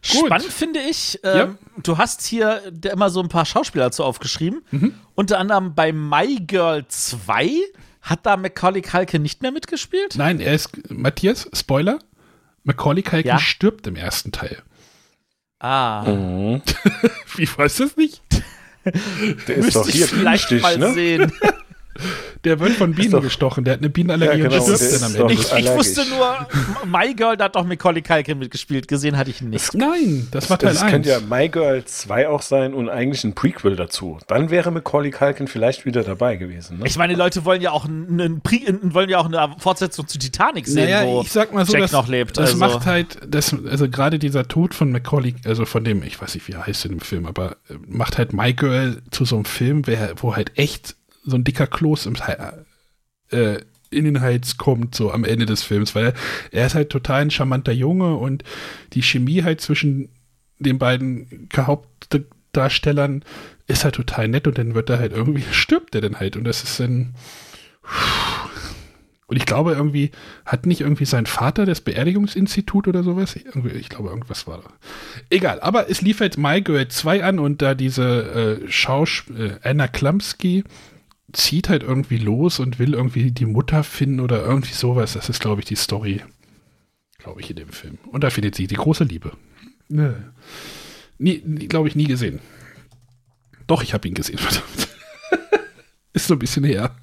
Spannend 0.02 0.50
finde 0.52 0.80
ich, 0.80 1.20
ähm, 1.24 1.58
du 1.82 1.98
hast 1.98 2.22
hier 2.26 2.62
immer 2.90 3.10
so 3.10 3.20
ein 3.20 3.28
paar 3.28 3.44
Schauspieler 3.44 3.84
dazu 3.84 4.02
aufgeschrieben. 4.04 4.62
Mhm. 4.70 4.94
Unter 5.14 5.38
anderem 5.38 5.74
bei 5.74 5.92
My 5.92 6.36
Girl 6.46 6.84
2 6.88 7.50
hat 8.02 8.24
da 8.24 8.36
Macaulay 8.38 8.80
Culkin 8.82 9.20
nicht 9.22 9.42
mehr 9.42 9.52
mitgespielt. 9.52 10.14
Nein, 10.16 10.40
er 10.40 10.54
ist, 10.54 10.70
Matthias, 10.90 11.48
Spoiler, 11.52 11.98
Macaulay 12.64 13.02
Culkin 13.02 13.28
Ja? 13.28 13.38
stirbt 13.38 13.86
im 13.86 13.96
ersten 13.96 14.32
Teil. 14.32 14.62
Ah. 15.58 16.04
Wie 17.36 17.48
weißt 17.58 17.80
du 17.80 17.84
das 17.84 17.96
nicht? 17.98 18.22
Der 18.86 19.56
ist 19.56 19.76
doch 19.76 19.84
Müsste 19.84 19.92
hier 19.92 20.04
ich 20.06 20.10
vielleicht 20.10 20.48
Bienenstich, 20.48 20.62
mal 20.62 20.88
ne? 20.88 20.94
sehen. 20.94 21.32
Der 22.44 22.58
wird 22.60 22.72
von 22.72 22.94
Bienen 22.94 23.10
doch- 23.10 23.22
gestochen, 23.22 23.64
der 23.64 23.74
hat 23.74 23.80
eine 23.80 23.90
Bienenallergie 23.90 24.42
Ja, 24.42 24.48
genau, 24.48 24.64
und 24.64 24.76
stirbt 24.76 25.02
dann 25.02 25.10
am 25.10 25.16
Ende. 25.16 25.34
Ich, 25.34 25.52
ich 25.52 25.70
wusste 25.72 26.02
nur, 26.08 26.46
My 26.86 27.12
Girl, 27.14 27.36
da 27.36 27.44
hat 27.46 27.56
doch 27.56 27.64
Macaulay 27.66 28.00
Culkin 28.00 28.38
mitgespielt. 28.38 28.88
Gesehen 28.88 29.18
hatte 29.18 29.30
ich 29.30 29.42
nicht. 29.42 29.74
Nein, 29.74 30.28
das 30.30 30.48
war 30.48 30.58
Teil 30.58 30.72
Das 30.72 30.82
1. 30.82 30.90
könnte 30.92 31.08
ja 31.10 31.18
My 31.20 31.48
Girl 31.48 31.84
2 31.84 32.28
auch 32.28 32.42
sein 32.42 32.72
und 32.72 32.88
eigentlich 32.88 33.24
ein 33.24 33.34
Prequel 33.34 33.76
dazu. 33.76 34.18
Dann 34.28 34.50
wäre 34.50 34.70
Macaulay 34.70 35.10
Culkin 35.10 35.48
vielleicht 35.48 35.84
wieder 35.84 36.02
dabei 36.02 36.36
gewesen. 36.36 36.78
Ne? 36.78 36.86
Ich 36.86 36.96
meine, 36.96 37.12
die 37.14 37.18
Leute 37.18 37.44
wollen 37.44 37.60
ja 37.60 37.72
auch 37.72 37.84
einen, 37.84 38.40
Pri- 38.40 38.66
wollen 38.94 39.10
ja 39.10 39.18
auch 39.18 39.26
eine 39.26 39.54
Fortsetzung 39.58 40.06
zu 40.08 40.18
Titanic 40.18 40.66
sehen, 40.66 40.84
naja, 40.84 41.04
wo 41.06 41.20
ich 41.22 41.32
sag 41.32 41.52
mal 41.52 41.66
so, 41.66 41.72
Jack 41.72 41.82
das, 41.82 41.92
noch 41.92 42.08
lebt. 42.08 42.36
das 42.38 42.50
also. 42.52 42.58
macht 42.58 42.86
halt, 42.86 43.18
das, 43.28 43.54
also 43.68 43.88
gerade 43.88 44.18
dieser 44.18 44.48
Tod 44.48 44.74
von 44.74 44.90
Macaulay, 44.92 45.34
also 45.44 45.66
von 45.66 45.84
dem, 45.84 46.02
ich 46.04 46.20
weiß 46.20 46.34
nicht, 46.34 46.48
wie 46.48 46.52
er 46.52 46.66
heißt 46.66 46.84
in 46.86 46.92
dem 46.92 47.00
Film, 47.00 47.26
aber 47.26 47.56
äh, 47.68 47.74
macht 47.86 48.16
halt 48.16 48.32
My 48.32 48.54
Girl 48.54 49.02
zu 49.10 49.24
so 49.24 49.36
einem 49.36 49.44
Film, 49.44 49.86
wer, 49.86 50.14
wo 50.16 50.36
halt 50.36 50.52
echt 50.56 50.96
so 51.30 51.36
ein 51.36 51.44
dicker 51.44 51.66
Kloß 51.66 52.06
im, 52.06 52.16
äh, 53.30 53.58
in 53.90 54.04
den 54.04 54.20
Hals 54.20 54.56
kommt, 54.56 54.94
so 54.94 55.12
am 55.12 55.24
Ende 55.24 55.46
des 55.46 55.62
Films, 55.62 55.94
weil 55.94 56.14
er 56.52 56.66
ist 56.66 56.74
halt 56.74 56.90
total 56.90 57.22
ein 57.22 57.30
charmanter 57.30 57.72
Junge 57.72 58.16
und 58.16 58.44
die 58.92 59.02
Chemie 59.02 59.42
halt 59.42 59.60
zwischen 59.60 60.10
den 60.58 60.78
beiden 60.78 61.48
Hauptdarstellern 61.56 63.24
ist 63.66 63.84
halt 63.84 63.94
total 63.94 64.28
nett 64.28 64.46
und 64.46 64.58
dann 64.58 64.74
wird 64.74 64.90
er 64.90 64.98
halt 64.98 65.12
irgendwie, 65.12 65.44
stirbt 65.50 65.94
er 65.94 66.00
dann 66.02 66.20
halt 66.20 66.36
und 66.36 66.44
das 66.44 66.62
ist 66.62 66.78
dann 66.80 67.14
und 69.30 69.36
ich 69.36 69.46
glaube 69.46 69.74
irgendwie, 69.74 70.10
hat 70.44 70.66
nicht 70.66 70.80
irgendwie 70.80 71.04
sein 71.04 71.24
Vater 71.24 71.64
das 71.64 71.80
Beerdigungsinstitut 71.80 72.88
oder 72.88 73.04
sowas? 73.04 73.36
Irgendwie, 73.36 73.68
ich 73.68 73.88
glaube, 73.88 74.08
irgendwas 74.08 74.48
war 74.48 74.58
da. 74.58 74.70
Egal, 75.30 75.60
aber 75.60 75.88
es 75.88 76.02
lief 76.02 76.18
jetzt 76.18 76.36
My 76.36 76.60
Girl 76.60 76.88
2 76.88 77.22
an 77.22 77.38
und 77.38 77.62
da 77.62 77.76
diese 77.76 78.58
äh, 78.64 78.68
Schausch 78.68 79.26
äh, 79.30 79.52
Anna 79.62 79.86
Klamski 79.86 80.64
zieht 81.32 81.68
halt 81.68 81.82
irgendwie 81.82 82.18
los 82.18 82.58
und 82.58 82.78
will 82.78 82.94
irgendwie 82.94 83.30
die 83.30 83.46
Mutter 83.46 83.84
finden 83.84 84.20
oder 84.20 84.42
irgendwie 84.44 84.74
sowas. 84.74 85.14
Das 85.14 85.28
ist, 85.28 85.40
glaube 85.40 85.60
ich, 85.60 85.66
die 85.66 85.76
Story, 85.76 86.22
glaube 87.18 87.40
ich, 87.40 87.50
in 87.50 87.56
dem 87.56 87.68
Film. 87.68 87.98
Und 88.10 88.24
da 88.24 88.30
findet 88.30 88.54
sie 88.54 88.66
die 88.66 88.76
große 88.76 89.04
Liebe. 89.04 89.32
Nö. 89.88 90.14
Nie, 91.18 91.42
nie 91.44 91.68
glaube 91.68 91.88
ich, 91.88 91.96
nie 91.96 92.06
gesehen. 92.06 92.40
Doch, 93.66 93.82
ich 93.82 93.94
habe 93.94 94.08
ihn 94.08 94.14
gesehen, 94.14 94.38
verdammt. 94.38 94.88
ist 96.12 96.26
so 96.26 96.34
ein 96.34 96.38
bisschen 96.38 96.64
her. 96.64 96.96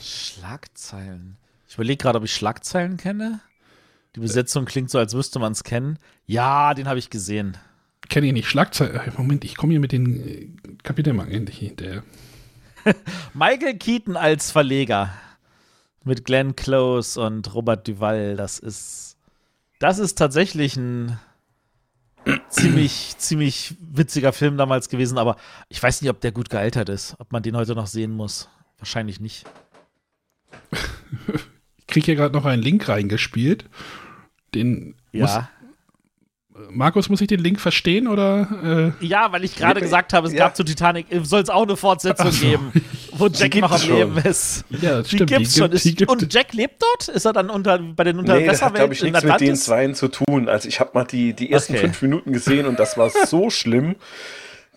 Schlagzeilen. 0.00 1.36
Ich 1.68 1.74
überlege 1.74 1.98
gerade, 1.98 2.18
ob 2.18 2.24
ich 2.24 2.34
Schlagzeilen 2.34 2.96
kenne. 2.96 3.40
Die 4.14 4.20
Besetzung 4.20 4.64
klingt 4.64 4.90
so, 4.90 4.98
als 4.98 5.14
müsste 5.14 5.38
man 5.40 5.52
es 5.52 5.64
kennen. 5.64 5.98
Ja, 6.26 6.72
den 6.74 6.86
habe 6.86 6.98
ich 6.98 7.10
gesehen. 7.10 7.56
Kenne 8.08 8.28
ich 8.28 8.32
nicht. 8.32 8.48
Schlagzeilen. 8.48 9.00
Moment, 9.16 9.44
ich 9.44 9.56
komme 9.56 9.72
hier 9.72 9.80
mit 9.80 9.92
den 9.92 10.26
äh, 10.26 10.48
Kapitelmarken 10.82 11.44
nicht 11.44 11.58
hinterher. 11.58 12.04
Michael 13.34 13.76
Keaton 13.76 14.16
als 14.16 14.50
Verleger. 14.50 15.10
Mit 16.04 16.24
Glenn 16.24 16.54
Close 16.54 17.20
und 17.20 17.54
Robert 17.54 17.88
Duval. 17.88 18.36
Das 18.36 18.58
ist. 18.58 19.16
Das 19.80 19.98
ist 19.98 20.16
tatsächlich 20.16 20.76
ein 20.76 21.18
ziemlich, 22.48 23.16
ziemlich 23.18 23.74
witziger 23.80 24.32
Film 24.32 24.56
damals 24.56 24.88
gewesen, 24.88 25.18
aber 25.18 25.36
ich 25.68 25.82
weiß 25.82 26.00
nicht, 26.00 26.10
ob 26.10 26.20
der 26.20 26.32
gut 26.32 26.48
gealtert 26.48 26.88
ist, 26.88 27.16
ob 27.18 27.32
man 27.32 27.42
den 27.42 27.56
heute 27.56 27.74
noch 27.74 27.86
sehen 27.86 28.12
muss. 28.12 28.48
Wahrscheinlich 28.78 29.20
nicht. 29.20 29.44
Ich 31.78 31.86
kriege 31.86 32.06
hier 32.06 32.16
gerade 32.16 32.34
noch 32.34 32.44
einen 32.44 32.62
Link 32.62 32.88
reingespielt. 32.88 33.66
Den 34.54 34.94
Ja. 35.12 35.22
muss, 35.22 35.53
Markus, 36.70 37.08
muss 37.08 37.20
ich 37.20 37.26
den 37.26 37.40
Link 37.40 37.60
verstehen 37.60 38.06
oder? 38.06 38.92
Äh, 39.00 39.04
Ja, 39.04 39.32
weil 39.32 39.42
ich 39.44 39.56
gerade 39.56 39.80
gesagt 39.80 40.12
habe, 40.12 40.28
es 40.28 40.32
ja. 40.32 40.38
gab 40.44 40.54
zu 40.56 40.62
Titanic, 40.62 41.06
soll 41.24 41.42
es 41.42 41.50
auch 41.50 41.64
eine 41.64 41.76
Fortsetzung 41.76 42.30
so. 42.30 42.46
geben, 42.46 42.72
wo 43.12 43.26
Jack 43.26 43.56
noch 43.56 43.72
am 43.72 43.78
schon. 43.80 43.96
Leben 43.96 44.16
ist. 44.18 44.64
ja, 44.70 44.98
das 44.98 45.08
Die 45.08 45.16
stimmt. 45.16 45.30
gibt's 45.30 45.54
die 45.54 45.58
schon. 45.60 45.70
gibt- 45.72 45.84
die 45.84 45.94
gibt- 45.96 46.10
und 46.12 46.32
Jack 46.32 46.52
lebt 46.52 46.80
dort? 46.80 47.08
Ist 47.08 47.24
er 47.24 47.32
dann 47.32 47.50
unter, 47.50 47.78
bei 47.78 48.04
den 48.04 48.18
Nee, 48.18 48.46
das 48.46 48.62
hat, 48.62 48.74
glaube 48.74 48.94
ich, 48.94 49.02
nichts 49.02 49.24
mit 49.24 49.40
den? 49.40 49.56
Zweien 49.56 49.94
zu 49.96 50.06
tun. 50.08 50.48
Also 50.48 50.68
ich 50.68 50.78
habe 50.78 50.90
mal 50.94 51.04
die, 51.04 51.32
die 51.32 51.50
ersten 51.50 51.72
Okay. 51.72 51.82
fünf 51.82 52.02
Minuten 52.02 52.32
gesehen 52.32 52.66
und 52.66 52.78
das 52.78 52.96
war 52.96 53.10
so 53.10 53.50
schlimm, 53.50 53.96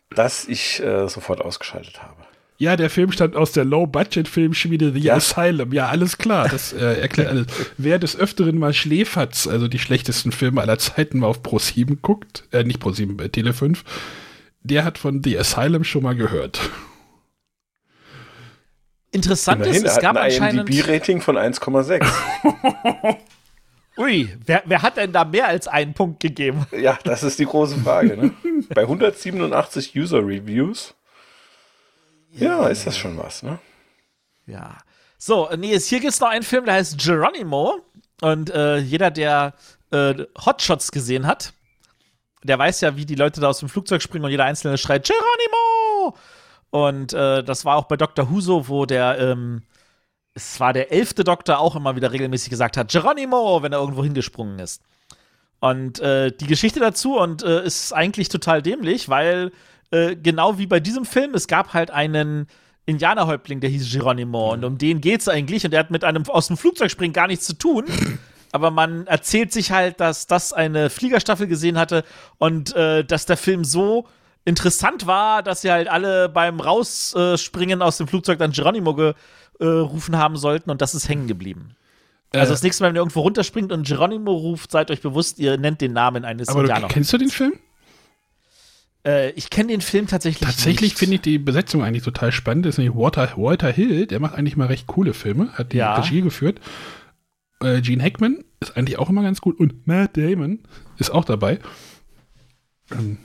dass 0.09 0.47
ich 0.47 0.81
äh, 0.81 1.07
sofort 1.07 1.41
ausgeschaltet 1.41 2.01
habe. 2.01 2.15
Ja, 2.57 2.75
der 2.75 2.89
Film 2.89 3.11
stammt 3.11 3.35
aus 3.35 3.51
der 3.51 3.65
Low-Budget-Filmschmiede 3.65 4.91
The 4.91 4.99
Ja. 4.99 5.15
Asylum. 5.15 5.71
Ja, 5.73 5.87
alles 5.87 6.17
klar. 6.17 6.49
Das 6.49 6.73
äh, 6.73 6.99
erklärt 6.99 7.29
alles. 7.29 7.47
Wer 7.77 7.99
des 7.99 8.15
Öfteren 8.17 8.57
mal 8.57 8.73
Schläferz, 8.73 9.47
also 9.47 9.67
die 9.67 9.77
schlechtesten 9.77 10.31
Filme 10.31 10.61
aller 10.61 10.79
Zeiten, 10.79 11.19
mal 11.19 11.27
auf 11.27 11.41
Pro7 11.41 11.97
guckt, 12.01 12.45
äh, 12.51 12.63
nicht 12.63 12.81
Pro7, 12.81 13.21
äh, 13.21 13.29
Tele 13.29 13.53
5, 13.53 13.83
der 14.61 14.85
hat 14.85 14.97
von 14.97 15.23
The 15.23 15.37
Asylum 15.37 15.83
schon 15.83 16.01
mal 16.03 16.15
gehört. 16.15 16.59
Interessant 19.11 19.61
Immerhin, 19.61 19.85
ist, 19.85 19.91
es 19.91 19.99
gab 19.99 20.15
hat 20.15 20.23
ein 20.23 20.31
anscheinend. 20.31 20.69
IMDb-Rating 20.69 21.21
von 21.21 21.37
1,6. 21.37 22.05
Ui, 23.97 24.29
wer, 24.45 24.63
wer 24.65 24.81
hat 24.81 24.97
denn 24.97 25.11
da 25.11 25.25
mehr 25.25 25.47
als 25.47 25.67
einen 25.67 25.93
Punkt 25.93 26.19
gegeben? 26.19 26.65
ja, 26.71 26.97
das 27.03 27.23
ist 27.23 27.39
die 27.39 27.45
große 27.45 27.77
Frage. 27.77 28.17
Ne? 28.17 28.31
Bei 28.73 28.81
187 28.81 29.95
User-Reviews. 29.95 30.93
Ja, 32.31 32.67
ist 32.67 32.85
das 32.85 32.97
schon 32.97 33.17
was, 33.17 33.43
ne? 33.43 33.59
Ja. 34.45 34.77
So, 35.17 35.49
nee, 35.57 35.77
hier 35.79 35.99
gibt 35.99 36.13
es 36.13 36.19
noch 36.19 36.29
einen 36.29 36.43
Film, 36.43 36.65
der 36.65 36.75
heißt 36.75 36.99
Geronimo. 36.99 37.79
Und 38.21 38.49
äh, 38.49 38.77
jeder, 38.77 39.11
der 39.11 39.53
äh, 39.91 40.25
Hotshots 40.45 40.91
gesehen 40.91 41.25
hat, 41.25 41.53
der 42.43 42.59
weiß 42.59 42.81
ja, 42.81 42.95
wie 42.95 43.05
die 43.05 43.15
Leute 43.15 43.41
da 43.41 43.49
aus 43.49 43.59
dem 43.59 43.69
Flugzeug 43.69 44.01
springen 44.01 44.25
und 44.25 44.31
jeder 44.31 44.45
Einzelne 44.45 44.77
schreit 44.77 45.05
Geronimo! 45.07 46.17
Und 46.69 47.13
äh, 47.13 47.43
das 47.43 47.65
war 47.65 47.77
auch 47.77 47.85
bei 47.85 47.97
Dr. 47.97 48.29
Who 48.29 48.41
so, 48.41 48.67
wo 48.67 48.85
der, 48.85 49.17
ähm, 49.19 49.63
es 50.33 50.59
war 50.59 50.73
der 50.73 50.91
elfte 50.91 51.23
Doktor 51.23 51.59
auch 51.59 51.75
immer 51.75 51.95
wieder 51.95 52.11
regelmäßig 52.11 52.49
gesagt 52.49 52.77
hat, 52.77 52.91
Geronimo, 52.91 53.63
wenn 53.63 53.73
er 53.73 53.79
irgendwo 53.79 54.03
hingesprungen 54.03 54.59
ist. 54.59 54.81
Und 55.59 55.99
äh, 55.99 56.31
die 56.31 56.45
Geschichte 56.45 56.79
dazu 56.79 57.17
und 57.17 57.41
äh, 57.43 57.65
ist 57.65 57.91
eigentlich 57.91 58.29
total 58.29 58.61
dämlich, 58.61 59.09
weil 59.09 59.51
äh, 59.91 60.15
genau 60.15 60.57
wie 60.57 60.67
bei 60.67 60.79
diesem 60.79 61.05
Film, 61.05 61.33
es 61.33 61.47
gab 61.47 61.73
halt 61.73 61.91
einen 61.91 62.47
Indianerhäuptling, 62.85 63.59
der 63.59 63.69
hieß 63.69 63.91
Geronimo. 63.91 64.53
Und 64.53 64.63
um 64.63 64.77
den 64.77 65.01
geht's 65.01 65.27
eigentlich. 65.27 65.65
Und 65.65 65.71
der 65.71 65.81
hat 65.81 65.91
mit 65.91 66.03
einem 66.03 66.23
aus 66.29 66.47
dem 66.47 66.57
Flugzeug 66.57 66.89
springen 66.89 67.13
gar 67.13 67.27
nichts 67.27 67.45
zu 67.45 67.53
tun. 67.57 67.85
Aber 68.53 68.71
man 68.71 69.07
erzählt 69.07 69.51
sich 69.51 69.71
halt, 69.71 69.99
dass 69.99 70.25
das 70.25 70.53
eine 70.53 70.89
Fliegerstaffel 70.89 71.47
gesehen 71.47 71.77
hatte 71.77 72.05
und 72.37 72.73
äh, 72.75 73.03
dass 73.03 73.25
der 73.25 73.35
Film 73.35 73.65
so 73.65 74.07
interessant 74.45 75.05
war, 75.05 75.43
dass 75.43 75.61
sie 75.61 75.71
halt 75.71 75.89
alle 75.89 76.29
beim 76.29 76.61
Rausspringen 76.61 77.81
aus 77.81 77.97
dem 77.97 78.07
Flugzeug 78.07 78.39
dann 78.39 78.53
Geronimo 78.53 78.95
gerufen 79.59 80.17
haben 80.17 80.37
sollten 80.37 80.71
und 80.71 80.81
das 80.81 80.95
ist 80.95 81.09
hängen 81.09 81.27
geblieben. 81.27 81.75
Also 82.31 82.51
Äh. 82.51 82.53
das 82.53 82.63
nächste 82.63 82.83
Mal, 82.83 82.89
wenn 82.89 82.95
ihr 82.95 83.01
irgendwo 83.01 83.19
runterspringt 83.21 83.73
und 83.73 83.85
Geronimo 83.85 84.31
ruft, 84.31 84.71
seid 84.71 84.89
euch 84.91 85.01
bewusst, 85.01 85.39
ihr 85.39 85.57
nennt 85.57 85.81
den 85.81 85.91
Namen 85.91 86.23
eines 86.23 86.47
Aber 86.47 86.63
du, 86.63 86.87
kennst 86.87 87.11
du 87.11 87.17
den 87.17 87.29
Film? 87.29 87.59
Äh, 89.07 89.31
ich 89.31 89.49
kenne 89.49 89.69
den 89.69 89.81
Film 89.81 90.07
tatsächlich 90.07 90.47
Tatsächlich 90.47 90.95
finde 90.95 91.15
ich 91.15 91.21
die 91.21 91.39
Besetzung 91.39 91.83
eigentlich 91.83 92.03
total 92.03 92.31
spannend. 92.31 92.65
Das 92.65 92.75
ist 92.75 92.77
nämlich 92.79 92.95
Walter, 92.95 93.31
Walter 93.37 93.71
Hill, 93.71 94.05
der 94.05 94.19
macht 94.19 94.35
eigentlich 94.35 94.57
mal 94.57 94.67
recht 94.67 94.85
coole 94.85 95.13
Filme, 95.13 95.53
hat 95.53 95.71
die 95.71 95.77
Ja. 95.77 95.95
Regie 95.95 96.21
geführt. 96.21 96.59
Äh, 97.61 97.81
Gene 97.81 98.03
Hackman 98.03 98.43
ist 98.59 98.75
eigentlich 98.75 98.99
auch 98.99 99.09
immer 99.09 99.23
ganz 99.23 99.41
gut 99.41 99.59
und 99.59 99.87
Matt 99.87 100.17
Damon 100.17 100.59
ist 100.97 101.09
auch 101.09 101.25
dabei. 101.25 101.59
Ähm, 102.91 103.17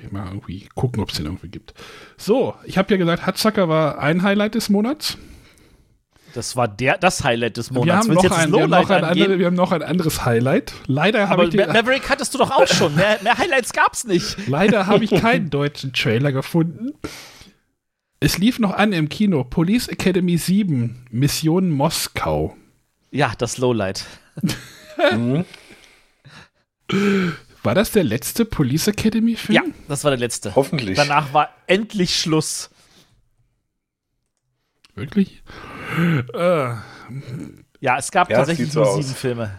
will 0.00 0.10
mal 0.10 0.26
irgendwie 0.28 0.68
gucken, 0.74 1.02
ob 1.02 1.10
es 1.10 1.16
den 1.16 1.26
irgendwie 1.26 1.48
gibt. 1.48 1.74
So, 2.16 2.54
ich 2.64 2.78
habe 2.78 2.92
ja 2.92 2.98
gesagt, 2.98 3.26
Hatzacker 3.26 3.68
war 3.68 3.98
ein 3.98 4.22
Highlight 4.22 4.54
des 4.54 4.68
Monats. 4.68 5.18
Das 6.36 6.54
war 6.54 6.68
der, 6.68 6.98
das 6.98 7.24
Highlight 7.24 7.56
des 7.56 7.70
Monats. 7.70 8.06
Wir 8.06 8.14
haben, 8.14 8.22
noch 8.28 8.36
ein, 8.36 8.52
wir, 8.52 8.62
haben 8.64 8.70
noch 8.70 8.90
ein 8.90 9.04
andere, 9.04 9.38
wir 9.38 9.46
haben 9.46 9.54
noch 9.54 9.72
ein 9.72 9.82
anderes 9.82 10.26
Highlight. 10.26 10.74
Leider 10.86 11.30
habe 11.30 11.44
ich, 11.44 11.50
den, 11.50 11.66
Ma- 11.66 11.72
Maverick 11.72 12.10
hattest 12.10 12.34
du 12.34 12.38
doch 12.38 12.50
auch 12.50 12.66
schon. 12.66 12.94
Mehr, 12.94 13.18
mehr 13.22 13.38
Highlights 13.38 13.72
gab's 13.72 14.04
nicht. 14.04 14.36
leider 14.46 14.86
habe 14.86 15.02
ich 15.02 15.12
keinen 15.12 15.48
deutschen 15.48 15.94
Trailer 15.94 16.32
gefunden. 16.32 16.92
Es 18.20 18.36
lief 18.36 18.58
noch 18.58 18.72
an 18.72 18.92
im 18.92 19.08
Kino. 19.08 19.44
Police 19.44 19.88
Academy 19.88 20.36
7, 20.36 21.06
Mission 21.10 21.70
Moskau. 21.70 22.54
Ja, 23.10 23.32
das 23.38 23.56
Lowlight. 23.56 24.04
War 27.62 27.74
das 27.74 27.92
der 27.92 28.04
letzte 28.04 28.44
Police 28.44 28.88
Academy 28.88 29.36
Film? 29.36 29.56
Ja, 29.56 29.62
das 29.88 30.04
war 30.04 30.10
der 30.10 30.20
letzte. 30.20 30.54
Hoffentlich. 30.54 30.96
Danach 30.96 31.32
war 31.32 31.48
endlich 31.66 32.14
Schluss. 32.14 32.68
Wirklich? 34.94 35.42
Äh, 36.34 36.74
Ja, 37.80 37.98
es 37.98 38.10
gab 38.10 38.30
Ja, 38.30 38.38
tatsächlich 38.38 38.72
so 38.72 38.80
nur 38.80 38.88
aus. 38.90 38.96
sieben 39.04 39.14
Filme. 39.16 39.58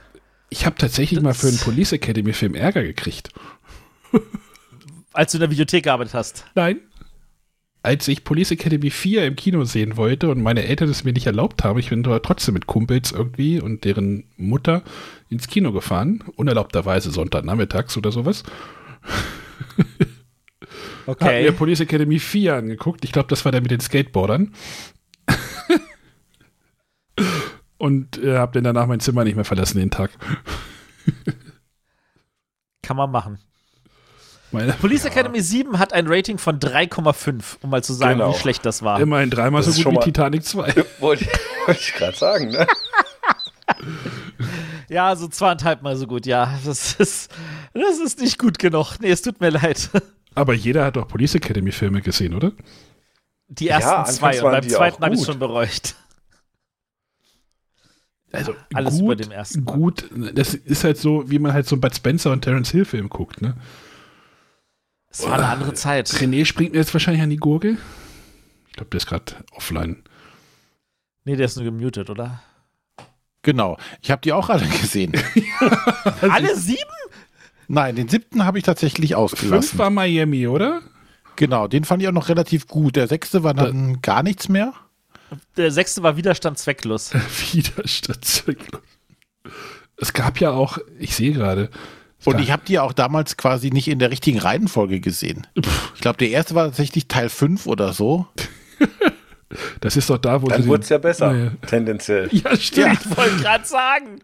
ich 0.49 0.65
habe 0.65 0.75
tatsächlich 0.75 1.21
mal 1.21 1.33
für 1.33 1.47
einen 1.47 1.57
Police 1.59 1.91
Academy 1.93 2.33
Film 2.33 2.55
Ärger 2.55 2.83
gekriegt. 2.83 3.29
Als 5.13 5.31
du 5.31 5.37
in 5.37 5.41
der 5.41 5.51
Videothek 5.51 5.83
gearbeitet 5.85 6.13
hast. 6.13 6.45
Nein. 6.55 6.79
Als 7.83 8.07
ich 8.07 8.23
Police 8.23 8.51
Academy 8.51 8.89
4 8.89 9.25
im 9.25 9.35
Kino 9.35 9.63
sehen 9.63 9.95
wollte 9.97 10.29
und 10.29 10.41
meine 10.41 10.63
Eltern 10.65 10.89
es 10.89 11.03
mir 11.05 11.13
nicht 11.13 11.25
erlaubt 11.25 11.63
haben, 11.63 11.79
ich 11.79 11.89
bin 11.89 12.05
aber 12.05 12.21
trotzdem 12.21 12.53
mit 12.55 12.67
Kumpels 12.67 13.11
irgendwie 13.13 13.61
und 13.61 13.85
deren 13.85 14.25
Mutter 14.35 14.83
ins 15.29 15.47
Kino 15.47 15.71
gefahren, 15.71 16.23
unerlaubterweise 16.35 17.11
Sonntagnachmittags 17.11 17.95
oder 17.97 18.11
sowas. 18.11 18.43
Hab 21.07 21.21
Okay. 21.21 21.43
mir 21.43 21.53
Police 21.53 21.79
Academy 21.79 22.19
4 22.19 22.55
angeguckt. 22.55 23.05
Ich 23.05 23.13
glaube, 23.13 23.29
das 23.29 23.45
war 23.45 23.53
der 23.53 23.61
mit 23.61 23.71
den 23.71 23.79
Skateboardern. 23.79 24.53
Und 27.77 28.17
äh, 28.23 28.37
habe 28.37 28.53
dann 28.53 28.63
danach 28.63 28.87
mein 28.87 28.99
Zimmer 28.99 29.23
nicht 29.23 29.35
mehr 29.35 29.45
verlassen 29.45 29.77
den 29.79 29.91
Tag. 29.91 30.11
Kann 32.81 32.97
man 32.97 33.11
machen. 33.11 33.39
Meine, 34.51 34.71
Police 34.73 35.03
Academy 35.05 35.41
7 35.41 35.77
hat 35.77 35.91
ein 35.91 36.07
Rating 36.07 36.37
von 36.37 36.57
3,5, 36.59 37.57
um 37.61 37.69
mal 37.69 37.83
zu 37.83 37.91
sagen, 37.93 38.19
Genau. 38.19 38.33
wie 38.33 38.39
schlecht 38.39 38.65
das 38.65 38.81
war. 38.81 38.97
immerhin 38.99 39.29
dreimal 39.29 39.61
so 39.61 39.71
gut 39.71 39.81
schon 39.81 39.95
wie 39.95 39.99
Titanic 39.99 40.45
2. 40.45 40.85
Wollte 40.99 41.25
ich, 41.25 41.29
wollte 41.67 41.81
ich 41.81 41.93
gerade 41.93 42.17
sagen, 42.17 42.49
ne? 42.51 42.65
Ja, 44.89 45.13
so 45.17 45.27
zweieinhalb 45.27 45.81
Mal 45.81 45.97
so 45.97 46.07
gut, 46.07 46.25
ja. 46.25 46.57
Das 46.63 46.93
ist, 46.93 47.29
das 47.73 47.99
ist 47.99 48.21
nicht 48.21 48.39
gut 48.39 48.57
genug. 48.57 48.95
Nee, 49.01 49.11
es 49.11 49.21
tut 49.21 49.41
mir 49.41 49.49
leid. 49.49 49.89
Aber 50.33 50.53
jeder 50.53 50.85
hat 50.85 50.95
doch 50.95 51.07
Police 51.09 51.35
Academy 51.35 51.73
Filme 51.73 52.01
gesehen, 52.01 52.33
oder? 52.33 52.53
Die 53.49 53.65
Ja, 53.65 53.75
ersten 53.75 53.89
anfangs 53.89 54.15
zwei 54.17 54.37
und 54.37 54.43
waren 54.43 54.51
beim 54.53 54.61
die 54.61 54.67
zweiten 54.69 55.03
habe 55.03 55.15
ich 55.15 55.25
schon 55.25 55.39
bereut. 55.39 55.95
Also 58.31 58.55
Alles 58.73 58.95
gut, 58.95 59.03
über 59.03 59.15
dem 59.15 59.31
ersten 59.31 59.63
Mal. 59.63 59.73
gut. 59.73 60.09
Das 60.33 60.53
ist 60.53 60.83
halt 60.83 60.97
so, 60.97 61.29
wie 61.29 61.39
man 61.39 61.53
halt 61.53 61.67
so 61.67 61.75
einen 61.75 61.81
Bud 61.81 61.95
Spencer 61.95 62.31
und 62.31 62.41
Terence 62.41 62.71
Hill 62.71 62.85
Film 62.85 63.09
guckt, 63.09 63.41
ne? 63.41 63.55
Es 65.09 65.23
war 65.25 65.33
eine 65.33 65.47
andere 65.47 65.73
Zeit. 65.73 66.07
René 66.09 66.45
springt 66.45 66.73
mir 66.73 66.79
jetzt 66.79 66.93
wahrscheinlich 66.93 67.23
an 67.23 67.29
die 67.29 67.37
Gurgel. 67.37 67.77
Ich 68.67 68.73
glaube, 68.73 68.89
der 68.91 68.97
ist 68.97 69.07
gerade 69.07 69.33
offline. 69.51 70.03
Nee, 71.23 71.35
der 71.35 71.45
ist 71.45 71.55
nur 71.55 71.65
gemutet, 71.65 72.09
oder? 72.09 72.41
Genau. 73.41 73.77
Ich 74.01 74.11
habe 74.11 74.21
die 74.21 74.33
auch 74.33 74.49
alle 74.49 74.67
gesehen. 74.67 75.13
Alle 76.21 76.55
sieben? 76.55 76.81
Nein, 77.69 77.95
den 77.95 78.07
siebten 78.09 78.45
habe 78.45 78.57
ich 78.57 78.63
tatsächlich 78.63 79.11
Fünf 79.11 79.19
ausgelassen. 79.19 79.79
war 79.79 79.89
Miami, 79.89 80.47
oder? 80.47 80.81
Genau, 81.37 81.67
den 81.67 81.83
fand 81.83 82.01
ich 82.01 82.07
auch 82.07 82.13
noch 82.13 82.29
relativ 82.29 82.67
gut. 82.67 82.95
Der 82.95 83.07
sechste 83.07 83.43
war 83.43 83.53
dann 83.53 84.01
gar 84.01 84.23
nichts 84.23 84.49
mehr. 84.49 84.73
Der 85.57 85.71
sechste 85.71 86.03
war 86.03 86.17
Widerstand 86.17 86.57
zwecklos. 86.57 87.11
Widerstandszyklus. 87.53 88.81
Es 89.97 90.13
gab 90.13 90.39
ja 90.39 90.51
auch, 90.51 90.77
ich 90.99 91.15
sehe 91.15 91.33
gerade. 91.33 91.69
Und 92.25 92.39
ich 92.39 92.51
habe 92.51 92.63
die 92.67 92.79
auch 92.79 92.93
damals 92.93 93.37
quasi 93.37 93.69
nicht 93.69 93.87
in 93.87 93.99
der 93.99 94.11
richtigen 94.11 94.39
Reihenfolge 94.39 94.99
gesehen. 94.99 95.47
Ich 95.95 96.01
glaube, 96.01 96.17
der 96.17 96.29
erste 96.29 96.55
war 96.55 96.65
tatsächlich 96.65 97.07
Teil 97.07 97.29
5 97.29 97.67
oder 97.67 97.93
so. 97.93 98.27
Das 99.79 99.95
ist 99.95 100.09
doch 100.09 100.17
da, 100.17 100.41
wo 100.41 100.47
Dann 100.47 100.61
sie 100.63 100.67
wurde 100.67 100.83
es 100.83 100.89
ja 100.89 100.97
besser, 100.97 101.31
Naja. 101.31 101.51
tendenziell. 101.65 102.27
Ja, 102.33 102.53
stimmt. 102.57 102.99
Ich 103.01 103.17
wollte 103.17 103.37
gerade 103.37 103.65
sagen. 103.65 104.19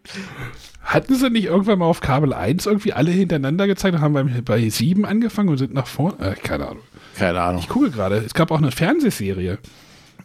Hatten 0.82 1.14
sie 1.14 1.30
nicht 1.30 1.46
irgendwann 1.46 1.78
mal 1.78 1.86
auf 1.86 2.02
Kabel 2.02 2.34
1 2.34 2.66
irgendwie 2.66 2.92
alle 2.92 3.10
hintereinander 3.10 3.66
gezeigt 3.66 3.94
und 3.96 4.02
haben 4.02 4.12
bei, 4.12 4.22
bei 4.42 4.68
7 4.68 5.06
angefangen 5.06 5.48
und 5.48 5.56
sind 5.56 5.72
nach 5.72 5.86
vorne? 5.86 6.18
Äh, 6.18 6.34
keine 6.34 6.68
Ahnung. 6.68 6.82
Keine 7.16 7.40
Ahnung. 7.40 7.58
Ich 7.62 7.68
gucke 7.70 7.90
gerade. 7.90 8.16
Es 8.16 8.34
gab 8.34 8.50
auch 8.50 8.58
eine 8.58 8.70
Fernsehserie. 8.70 9.58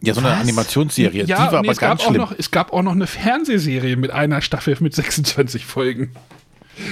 Ja, 0.02 0.14
so 0.14 0.22
eine 0.22 0.32
Animationsserie. 0.32 1.26
Ja, 1.26 1.26
die 1.26 1.32
war 1.34 1.52
nee, 1.52 1.58
aber 1.58 1.72
es, 1.72 1.78
gab 1.78 1.90
ganz 1.90 2.02
auch 2.02 2.08
schlimm. 2.08 2.22
noch, 2.22 2.34
es 2.38 2.52
gab 2.52 2.72
auch 2.74 2.82
noch 2.82 2.94
eine 2.94 3.08
Fernsehserie 3.08 3.98
mit 3.98 4.12
einer 4.12 4.42
Staffel 4.42 4.78
mit 4.80 4.94
26 4.96 5.66
Folgen. 5.66 6.12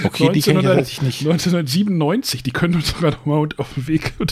okay, 0.04 0.30
die 0.34 0.42
kenne 0.42 0.60
ich 0.60 0.66
1900 0.68 1.04
nicht. 1.04 1.22
1997, 1.22 2.44
die 2.44 2.52
können 2.52 2.76
uns 2.76 2.90
sogar 2.90 3.12
noch 3.12 3.26
mal 3.26 3.40
und- 3.40 3.60
auf 3.60 3.74
den 3.76 3.88
Weg. 3.88 4.14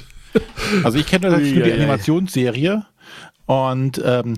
Also 0.83 0.97
ich 0.97 1.05
kenne 1.07 1.29
natürlich 1.29 1.53
nur 1.55 1.63
die. 1.63 1.71
Animationsserie 1.71 2.85
und 3.45 4.01
ähm, 4.03 4.37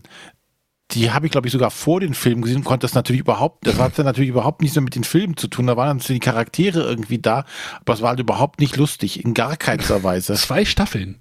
die 0.92 1.10
habe 1.10 1.26
ich, 1.26 1.32
glaube 1.32 1.48
ich, 1.48 1.52
sogar 1.54 1.72
vor 1.72 2.00
den 2.02 2.14
Filmen 2.14 2.44
gesehen 2.44 2.58
und 2.58 2.66
konnte 2.66 2.86
das 2.86 2.94
natürlich 2.94 3.22
überhaupt, 3.22 3.66
das 3.66 3.80
hat 3.80 3.98
dann 3.98 4.06
natürlich 4.06 4.30
überhaupt 4.30 4.62
nichts 4.62 4.76
mehr 4.76 4.84
mit 4.84 4.94
den 4.94 5.04
Filmen 5.04 5.36
zu 5.38 5.48
tun. 5.48 5.66
Da 5.66 5.76
waren 5.76 5.98
dann 5.98 6.08
die 6.08 6.20
Charaktere 6.20 6.82
irgendwie 6.84 7.18
da, 7.18 7.46
aber 7.82 7.94
es 7.96 8.02
war 8.04 8.10
halt 8.10 8.20
überhaupt 8.20 8.60
nicht 8.60 8.78
lustig, 8.78 9.26
in 9.26 9.34
gar 9.34 9.58
keiner 9.58 10.04
Weise. 10.04 10.36
Zwei 10.36 10.66
Staffeln. 10.66 11.18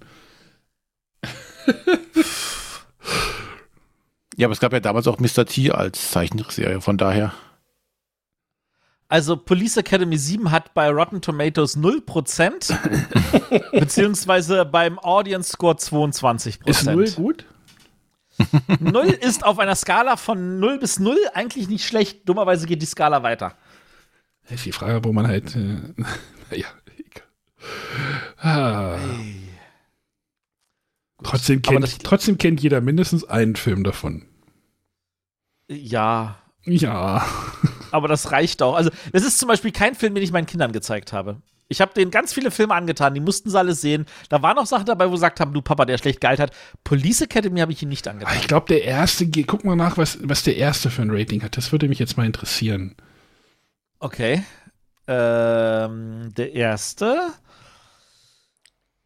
Ja, 4.35 4.47
aber 4.47 4.53
es 4.53 4.59
gab 4.59 4.73
ja 4.73 4.79
damals 4.79 5.07
auch 5.07 5.19
Mr. 5.19 5.45
T 5.45 5.71
als 5.71 6.11
Zeichentrickserie, 6.11 6.79
von 6.81 6.97
daher. 6.97 7.33
Also 9.09 9.37
Police 9.37 9.77
Academy 9.77 10.17
7 10.17 10.51
hat 10.51 10.73
bei 10.73 10.89
Rotten 10.89 11.21
Tomatoes 11.21 11.77
0%, 11.77 12.75
beziehungsweise 13.79 14.65
beim 14.65 14.99
Audience 14.99 15.53
Score 15.53 15.75
22%. 15.75 16.67
Ist 16.67 16.85
null 16.85 17.09
gut? 17.11 17.45
0 18.79 19.05
ist 19.05 19.45
auf 19.45 19.59
einer 19.59 19.75
Skala 19.75 20.17
von 20.17 20.59
0 20.59 20.79
bis 20.79 20.99
0 20.99 21.17
eigentlich 21.33 21.69
nicht 21.69 21.85
schlecht. 21.85 22.27
Dummerweise 22.27 22.67
geht 22.67 22.81
die 22.81 22.85
Skala 22.85 23.23
weiter. 23.23 23.55
Ist 24.49 24.65
die 24.65 24.71
Frage, 24.71 25.03
wo 25.03 25.13
man 25.13 25.27
halt. 25.27 25.55
Äh, 25.55 25.59
naja, 26.51 26.67
egal. 26.97 27.23
Ah. 28.37 28.97
Trotzdem, 31.23 31.61
kennt, 31.61 31.83
das- 31.83 31.97
trotzdem 31.97 32.37
kennt 32.37 32.61
jeder 32.61 32.81
mindestens 32.81 33.23
einen 33.23 33.55
Film 33.55 33.83
davon. 33.83 34.25
Ja, 35.69 36.37
Ja. 36.63 37.25
aber 37.91 38.07
das 38.07 38.31
reicht 38.31 38.61
auch. 38.61 38.75
Also, 38.75 38.89
das 39.11 39.23
ist 39.23 39.37
zum 39.39 39.47
Beispiel 39.47 39.71
kein 39.71 39.95
Film, 39.95 40.15
den 40.15 40.23
ich 40.23 40.31
meinen 40.31 40.45
Kindern 40.45 40.71
gezeigt 40.71 41.13
habe. 41.13 41.41
Ich 41.69 41.81
habe 41.81 41.93
denen 41.93 42.11
ganz 42.11 42.31
viele 42.31 42.49
Filme 42.49 42.73
angetan, 42.75 43.13
die 43.13 43.19
mussten 43.19 43.49
sie 43.49 43.59
alle 43.59 43.73
sehen. 43.75 44.05
Da 44.29 44.41
waren 44.41 44.57
auch 44.57 44.65
Sachen 44.65 44.85
dabei, 44.85 45.07
wo 45.07 45.15
sie 45.15 45.21
gesagt 45.21 45.41
haben, 45.41 45.51
du 45.53 45.61
Papa, 45.61 45.83
der 45.83 45.97
schlecht 45.97 46.21
gealt 46.21 46.39
hat. 46.39 46.51
Police 46.85 47.21
Academy 47.21 47.59
habe 47.59 47.73
ich 47.73 47.81
ihnen 47.81 47.89
nicht 47.89 48.07
angetan. 48.07 48.37
Ich 48.39 48.47
glaube, 48.47 48.67
der 48.67 48.85
erste, 48.85 49.27
guck 49.43 49.65
mal 49.65 49.75
nach, 49.75 49.97
was, 49.97 50.17
was 50.21 50.43
der 50.43 50.55
erste 50.55 50.89
für 50.89 51.01
ein 51.01 51.11
Rating 51.11 51.43
hat. 51.43 51.57
Das 51.57 51.73
würde 51.73 51.89
mich 51.89 51.99
jetzt 51.99 52.15
mal 52.15 52.25
interessieren. 52.25 52.95
Okay. 53.99 54.45
Ähm, 55.07 56.33
der 56.37 56.53
erste. 56.53 57.33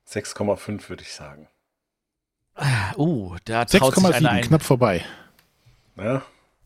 6,5 0.07 0.89
würde 0.89 1.01
ich 1.03 1.13
sagen. 1.13 1.47
Uh, 2.97 3.35
der 3.47 3.65
traut 3.65 3.95
sich 3.95 4.05
einer 4.05 4.15
6,7, 4.15 4.27
ein. 4.27 4.41
knapp 4.43 4.61
vorbei. 4.63 5.03
Ja, 5.97 6.21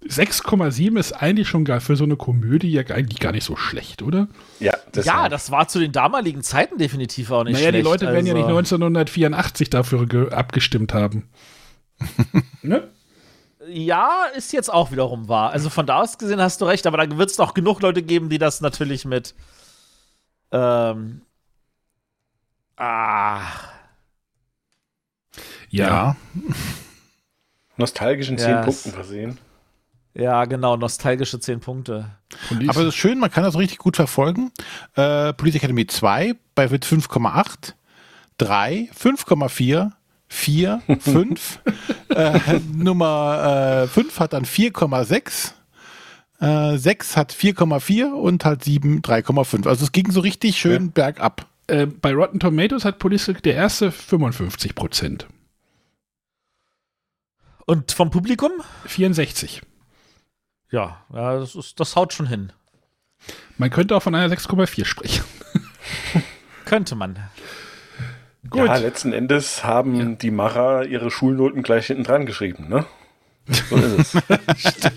6,7 0.08 1.00
ist 1.00 1.14
eigentlich 1.14 1.48
schon 1.48 1.66
gar 1.66 1.82
für 1.82 1.96
so 1.96 2.04
eine 2.04 2.16
Komödie 2.16 2.72
ja 2.72 2.84
eigentlich 2.84 3.20
gar 3.20 3.32
nicht 3.32 3.44
so 3.44 3.56
schlecht, 3.56 4.02
oder? 4.02 4.28
ja, 4.60 4.74
deshalb. 4.94 5.06
Ja, 5.06 5.30
das 5.30 5.50
war 5.52 5.68
zu 5.68 5.80
den 5.80 5.92
damaligen 5.92 6.44
Zeiten 6.44 6.78
definitiv 6.78 7.32
auch 7.32 7.44
nicht 7.44 7.54
naja, 7.54 7.70
schlecht. 7.70 7.86
die 7.86 7.90
Leute 7.90 8.06
werden 8.08 8.26
ja 8.26 8.34
nicht 8.34 8.46
also- 8.46 8.58
1984 8.58 9.70
dafür 9.70 10.06
ge- 10.06 10.32
abgestimmt 10.32 10.94
haben. 10.94 11.28
ne? 12.62 12.88
Ja, 13.68 14.26
ist 14.36 14.54
jetzt 14.54 14.72
auch 14.72 14.92
wiederum 14.92 15.28
wahr. 15.28 15.50
Also 15.52 15.72
von 15.72 15.88
da 15.88 16.02
aus 16.02 16.20
gesehen 16.20 16.40
hast 16.40 16.62
du 16.62 16.66
recht, 16.66 16.86
aber 16.86 16.98
da 16.98 17.18
wird 17.18 17.32
es 17.32 17.38
doch 17.38 17.56
genug 17.56 17.82
Leute 17.82 18.04
geben, 18.04 18.30
die 18.30 18.38
das 18.38 18.62
natürlich 18.62 19.06
mit. 19.06 19.34
Ähm, 20.52 21.22
ah. 22.78 23.42
Ja. 25.78 26.16
Nostalgischen 27.78 28.38
10 28.38 28.50
Ja, 28.50 28.62
Punkten 28.62 28.92
versehen. 28.92 29.38
Ja, 30.14 30.46
genau, 30.46 30.78
nostalgische 30.78 31.40
10 31.40 31.60
Punkte. 31.60 32.10
Aber 32.68 32.82
es 32.82 32.88
ist 32.88 32.96
schön, 32.96 33.20
man 33.20 33.30
kann 33.32 33.44
das 33.44 33.58
richtig 33.58 33.80
gut 33.80 33.98
verfolgen. 33.98 34.52
Äh, 34.96 35.34
Police 35.34 35.56
Academy 35.56 35.86
2 35.86 36.36
bei 36.56 36.72
Witz 36.72 36.88
5,8, 36.88 37.74
3, 38.38 38.90
5,4, 38.98 39.92
4, 40.30 40.82
5. 41.00 41.60
äh, 42.10 42.40
Nummer 42.74 43.84
äh, 43.84 43.88
5 43.88 44.20
hat 44.22 44.32
dann 44.34 44.46
4,6. 44.46 45.52
Äh, 46.40 46.78
6 46.78 47.18
hat 47.18 47.34
4,4 47.34 48.12
und 48.14 48.46
halt 48.46 48.64
7 48.64 49.02
3,5. 49.02 49.68
Also 49.68 49.84
es 49.84 49.92
ging 49.92 50.12
so 50.12 50.22
richtig 50.22 50.58
schön 50.58 50.92
bergab. 50.92 51.46
Äh, 51.68 51.88
bei 51.88 52.14
Rotten 52.14 52.40
Tomatoes 52.40 52.86
hat 52.86 53.00
Police 53.00 53.32
der 53.44 53.56
erste 53.56 53.92
55 53.92 54.76
Prozent. 54.76 55.28
Und 57.66 57.92
vom 57.92 58.12
Publikum? 58.12 58.52
64. 58.86 59.62
Ja, 60.72 61.04
ja 61.14 61.40
das, 61.40 61.56
ist, 61.56 61.80
das 61.80 61.96
haut 61.96 62.14
schon 62.14 62.28
hin. 62.28 62.52
Man 63.58 63.70
könnte 63.70 63.96
auch 63.96 64.04
von 64.04 64.14
einer 64.14 64.34
6,4 64.34 64.86
sprechen. 64.86 65.24
Könnte 66.66 66.96
man. 66.96 67.18
Gut. 68.50 68.68
Ja, 68.68 68.78
letzten 68.78 69.14
Endes 69.14 69.64
haben 69.64 70.18
die 70.18 70.32
Macher 70.32 70.86
ihre 70.86 71.10
Schulnoten 71.10 71.64
gleich 71.64 71.88
hinten 71.88 72.04
dran 72.04 72.26
geschrieben, 72.26 72.68
ne? 72.70 72.86
So 73.48 73.76
ist 73.78 74.16
es. 74.16 74.22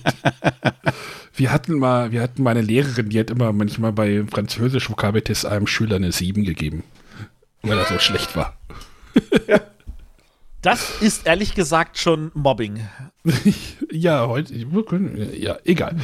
Wir 1.39 1.53
hatten 1.53 1.79
mal, 1.79 2.11
wir 2.11 2.21
hatten 2.21 2.43
mal 2.43 2.51
eine 2.51 2.63
Lehrerin, 2.63 3.11
die 3.11 3.21
hat 3.21 3.31
immer 3.31 3.53
manchmal 3.53 3.93
bei 3.93 4.25
Französisch 4.29 4.91
Vokabeltest 4.91 5.47
einem 5.47 5.69
Schüler 5.69 5.97
eine 5.97 6.11
7 6.11 6.45
gegeben. 6.45 6.83
Weil 7.63 7.79
er 7.79 7.85
so 7.85 7.99
schlecht 8.01 8.35
war. 8.35 8.59
Das 10.63 11.01
ist 11.01 11.27
ehrlich 11.27 11.55
gesagt 11.55 11.99
schon 11.99 12.31
Mobbing. 12.35 12.81
ja, 13.93 14.27
heute, 14.27 14.55
wir 14.73 14.85
können- 14.85 15.29
ja, 15.35 15.57
egal. 15.65 15.97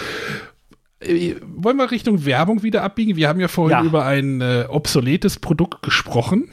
Äh, 1.01 1.35
Wollen 1.43 1.77
wir 1.77 1.91
Richtung 1.91 2.25
Werbung 2.25 2.63
wieder 2.63 2.83
abbiegen? 2.83 3.17
Wir 3.17 3.29
haben 3.29 3.41
ja 3.41 3.49
vorhin 3.49 3.79
Ja. 3.79 3.85
über 3.85 4.05
ein 4.07 4.41
äh, 4.41 4.67
obsoletes 4.69 5.39
Produkt 5.41 5.83
gesprochen. 5.83 6.49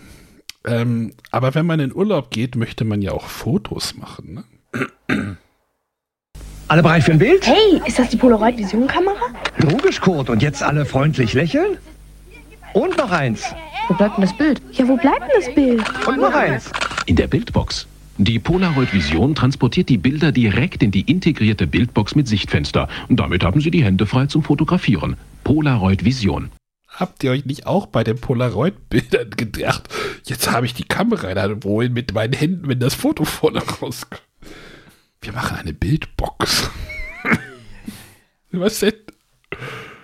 Ähm, 0.65 1.13
aber 1.31 1.53
wenn 1.55 1.65
man 1.65 1.79
in 1.79 1.93
Urlaub 1.95 2.31
geht, 2.31 2.55
möchte 2.55 2.85
man 2.85 3.01
ja 3.01 3.11
auch 3.11 3.27
Fotos 3.27 3.95
machen. 3.95 4.43
Ne? 4.69 5.37
Alle 6.67 6.83
bereit 6.83 7.03
für 7.03 7.11
ein 7.11 7.19
Bild? 7.19 7.45
Hey, 7.45 7.81
ist 7.85 7.99
das 7.99 8.09
die 8.09 8.17
Polaroid 8.17 8.57
Vision 8.57 8.87
Kamera? 8.87 9.15
Logisch, 9.57 9.99
Kurt. 9.99 10.29
Und 10.29 10.41
jetzt 10.41 10.63
alle 10.63 10.85
freundlich 10.85 11.33
lächeln? 11.33 11.77
Und 12.73 12.97
noch 12.97 13.11
eins. 13.11 13.43
Wo 13.89 13.93
bleibt 13.95 14.17
denn 14.17 14.23
das 14.23 14.37
Bild? 14.37 14.61
Ja, 14.71 14.87
wo 14.87 14.95
bleibt 14.97 15.21
denn 15.21 15.41
das 15.43 15.53
Bild? 15.53 16.07
Und 16.07 16.19
noch 16.19 16.33
eins. 16.33 16.71
In 17.07 17.15
der 17.15 17.27
Bildbox. 17.27 17.87
Die 18.17 18.39
Polaroid 18.39 18.93
Vision 18.93 19.35
transportiert 19.35 19.89
die 19.89 19.97
Bilder 19.97 20.31
direkt 20.31 20.83
in 20.83 20.91
die 20.91 21.09
integrierte 21.09 21.65
Bildbox 21.65 22.15
mit 22.15 22.27
Sichtfenster. 22.27 22.87
Damit 23.09 23.43
haben 23.43 23.61
Sie 23.61 23.71
die 23.71 23.83
Hände 23.83 24.05
frei 24.05 24.27
zum 24.27 24.43
Fotografieren. 24.43 25.17
Polaroid 25.43 26.03
Vision. 26.03 26.51
Habt 26.87 27.23
ihr 27.23 27.31
euch 27.31 27.45
nicht 27.45 27.65
auch 27.65 27.87
bei 27.87 28.03
den 28.03 28.19
Polaroid-Bildern 28.19 29.29
gedacht, 29.31 29.87
jetzt 30.25 30.51
habe 30.51 30.65
ich 30.65 30.73
die 30.73 30.83
Kamera 30.83 31.33
da 31.33 31.63
wohin 31.63 31.93
mit 31.93 32.13
meinen 32.13 32.33
Händen, 32.33 32.67
wenn 32.67 32.79
das 32.79 32.93
Foto 32.93 33.23
vorne 33.23 33.61
rauskommt? 33.81 34.21
Wir 35.21 35.33
machen 35.33 35.57
eine 35.57 35.73
Bildbox. 35.73 36.69
Was 38.51 38.79
denn? 38.81 38.93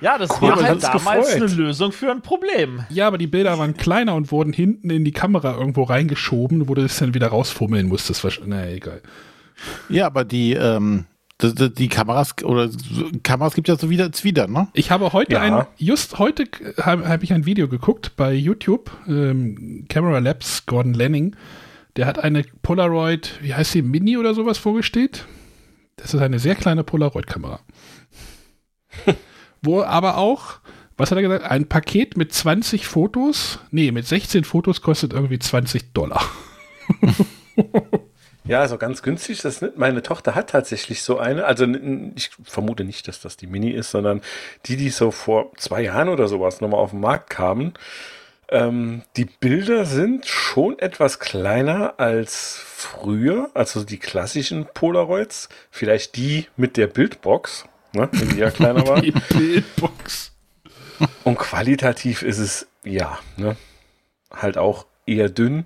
Ja, 0.01 0.17
das 0.17 0.29
Cool, 0.41 0.49
war 0.49 0.63
halt 0.63 0.83
damals 0.83 1.27
gefreut. 1.33 1.41
eine 1.41 1.45
Lösung 1.55 1.91
für 1.91 2.11
ein 2.11 2.21
Problem. 2.21 2.83
Ja, 2.89 3.07
aber 3.07 3.17
die 3.17 3.27
Bilder 3.27 3.57
waren 3.57 3.75
kleiner 3.75 4.15
und 4.15 4.31
wurden 4.31 4.53
hinten 4.53 4.89
in 4.89 5.03
die 5.03 5.11
Kamera 5.11 5.57
irgendwo 5.57 5.83
reingeschoben, 5.83 6.67
wo 6.67 6.75
du 6.75 6.83
es 6.83 6.97
dann 6.97 7.13
wieder 7.13 7.27
rausfummeln 7.27 7.87
musstest. 7.87 8.25
Na, 8.45 8.67
egal. 8.69 9.01
Ja, 9.89 10.05
aber 10.05 10.23
die, 10.23 10.53
ähm, 10.53 11.05
die, 11.41 11.73
die, 11.73 11.87
Kameras 11.87 12.35
oder 12.43 12.69
Kameras 13.23 13.55
gibt 13.55 13.67
ja 13.67 13.75
so 13.75 13.89
wieder 13.89 14.11
wieder, 14.21 14.47
ne? 14.47 14.67
Ich 14.73 14.91
habe 14.91 15.13
heute 15.13 15.33
Ja. 15.33 15.41
ein, 15.41 15.65
just 15.77 16.19
heute 16.19 16.45
habe 16.79 17.07
hab 17.09 17.23
ich 17.23 17.33
ein 17.33 17.45
Video 17.45 17.67
geguckt 17.67 18.13
bei 18.15 18.33
YouTube, 18.33 18.91
ähm, 19.07 19.85
Camera 19.89 20.19
Labs, 20.19 20.65
Gordon 20.67 20.93
Lenning. 20.93 21.35
Der 21.95 22.05
hat 22.05 22.23
eine 22.23 22.43
Polaroid, 22.61 23.39
wie 23.41 23.55
heißt 23.55 23.71
sie, 23.71 23.81
Mini 23.81 24.17
oder 24.17 24.35
sowas 24.35 24.59
vorgestellt. 24.59 25.25
Das 25.95 26.13
ist 26.13 26.21
eine 26.21 26.37
sehr 26.37 26.53
kleine 26.53 26.83
Polaroid-Kamera. 26.83 27.59
Wo 29.61 29.81
aber 29.81 30.17
auch, 30.17 30.59
was 30.97 31.11
hat 31.11 31.17
er 31.17 31.21
gesagt, 31.21 31.45
ein 31.45 31.67
Paket 31.67 32.17
mit 32.17 32.33
20 32.33 32.87
Fotos, 32.87 33.59
nee, 33.71 33.91
mit 33.91 34.07
16 34.07 34.43
Fotos 34.43 34.81
kostet 34.81 35.13
irgendwie 35.13 35.39
20 35.39 35.93
Dollar. 35.93 36.23
Ja, 38.47 38.61
also 38.61 38.77
ganz 38.77 39.01
günstig 39.01 39.41
das 39.41 39.61
nicht. 39.61 39.77
Meine 39.77 40.01
Tochter 40.01 40.33
hat 40.33 40.51
tatsächlich 40.51 41.01
so 41.01 41.17
eine. 41.19 41.45
Also 41.45 41.65
ich 42.15 42.31
vermute 42.43 42.85
nicht, 42.85 43.07
dass 43.07 43.19
das 43.19 43.35
die 43.35 43.47
Mini 43.47 43.71
ist, 43.71 43.91
sondern 43.91 44.21
die, 44.65 44.77
die 44.77 44.89
so 44.89 45.11
vor 45.11 45.51
zwei 45.57 45.81
Jahren 45.81 46.07
oder 46.07 46.27
sowas 46.27 46.61
nochmal 46.61 46.79
auf 46.79 46.91
den 46.91 47.01
Markt 47.01 47.29
kamen. 47.29 47.73
Ähm, 48.49 49.01
die 49.17 49.25
Bilder 49.25 49.85
sind 49.85 50.25
schon 50.25 50.79
etwas 50.79 51.19
kleiner 51.19 51.95
als 51.97 52.61
früher, 52.63 53.49
also 53.53 53.83
die 53.83 53.97
klassischen 53.97 54.65
Polaroids. 54.73 55.49
Vielleicht 55.69 56.15
die 56.15 56.47
mit 56.55 56.77
der 56.77 56.87
Bildbox, 56.87 57.65
ne, 57.97 58.09
wenn 58.11 58.29
die 58.29 58.37
ja 58.37 58.51
kleiner 58.51 58.87
war. 58.87 59.01
Die 59.01 59.11
Bildbox. 59.11 60.31
Und 61.23 61.37
qualitativ 61.37 62.23
ist 62.23 62.39
es, 62.39 62.67
ja, 62.83 63.19
ne, 63.35 63.55
halt 64.33 64.57
auch 64.57 64.85
eher 65.05 65.29
dünn. 65.29 65.65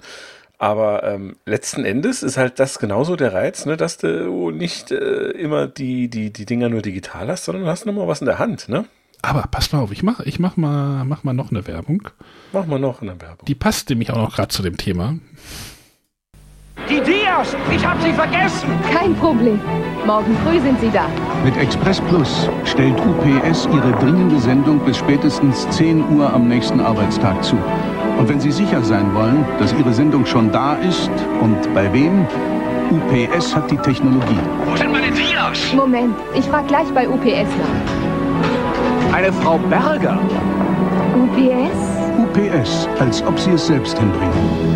Aber 0.57 1.03
ähm, 1.03 1.37
letzten 1.45 1.85
Endes 1.85 2.21
ist 2.21 2.37
halt 2.37 2.59
das 2.59 2.77
genauso 2.77 3.15
der 3.15 3.33
Reiz, 3.33 3.65
ne, 3.65 3.77
dass 3.77 3.97
du 3.97 4.51
nicht 4.51 4.91
äh, 4.91 5.31
immer 5.31 5.67
die, 5.67 6.07
die, 6.07 6.31
die 6.31 6.45
Dinger 6.45 6.69
nur 6.69 6.81
digital 6.81 7.29
hast, 7.29 7.45
sondern 7.45 7.63
du 7.63 7.69
hast 7.69 7.85
nochmal 7.85 8.07
was 8.07 8.21
in 8.21 8.27
der 8.27 8.37
Hand, 8.37 8.69
ne? 8.69 8.85
Aber 9.23 9.43
pass 9.49 9.71
mal 9.71 9.79
auf, 9.79 9.91
ich 9.91 10.03
mache 10.03 10.23
ich 10.25 10.39
mach 10.39 10.57
mal, 10.57 11.03
mach 11.05 11.23
mal 11.23 11.33
noch 11.33 11.51
eine 11.51 11.67
Werbung. 11.67 12.09
Mach 12.53 12.65
mal 12.65 12.79
noch 12.79 13.01
eine 13.01 13.19
Werbung. 13.21 13.45
Die 13.45 13.55
passt 13.55 13.89
nämlich 13.89 14.11
auch 14.11 14.17
noch 14.17 14.35
gerade 14.35 14.49
zu 14.49 14.63
dem 14.63 14.77
Thema. 14.77 15.15
Dias! 17.31 17.55
Ich 17.73 17.85
hab 17.85 18.01
sie 18.01 18.11
vergessen! 18.11 18.69
Kein 18.93 19.15
Problem. 19.15 19.59
Morgen 20.05 20.35
früh 20.43 20.59
sind 20.59 20.79
sie 20.81 20.89
da. 20.89 21.05
Mit 21.45 21.55
Express 21.57 22.01
Plus 22.01 22.49
stellt 22.65 22.95
UPS 22.99 23.67
Ihre 23.71 23.91
dringende 23.99 24.39
Sendung 24.39 24.79
bis 24.79 24.97
spätestens 24.97 25.69
10 25.69 26.17
Uhr 26.17 26.31
am 26.33 26.47
nächsten 26.47 26.79
Arbeitstag 26.79 27.43
zu. 27.43 27.57
Und 28.17 28.27
wenn 28.27 28.39
Sie 28.39 28.51
sicher 28.51 28.83
sein 28.83 29.13
wollen, 29.13 29.45
dass 29.59 29.73
Ihre 29.73 29.93
Sendung 29.93 30.25
schon 30.25 30.51
da 30.51 30.75
ist 30.75 31.11
und 31.41 31.73
bei 31.73 31.91
wem, 31.93 32.27
UPS 32.91 33.55
hat 33.55 33.71
die 33.71 33.77
Technologie. 33.77 34.39
Wo 34.65 34.75
sind 34.75 34.91
meine 34.91 35.11
Dias? 35.11 35.73
Moment, 35.73 36.15
ich 36.33 36.45
frage 36.45 36.67
gleich 36.67 36.91
bei 36.93 37.07
UPS 37.07 37.49
nach. 37.61 39.15
Eine 39.15 39.31
Frau 39.31 39.57
Berger. 39.57 40.19
UPS? 41.15 41.77
UPS, 42.17 42.89
als 42.99 43.23
ob 43.23 43.39
Sie 43.39 43.51
es 43.51 43.67
selbst 43.67 43.97
hinbringen. 43.97 44.70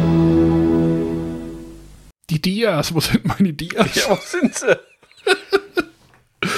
Die 2.30 2.42
Dias, 2.42 2.94
wo 2.94 3.00
sind 3.00 3.26
meine 3.26 3.54
Dias? 3.54 3.96
Ja, 3.96 4.04
wo 4.10 4.18
sind 4.24 4.56
sie? 4.56 4.78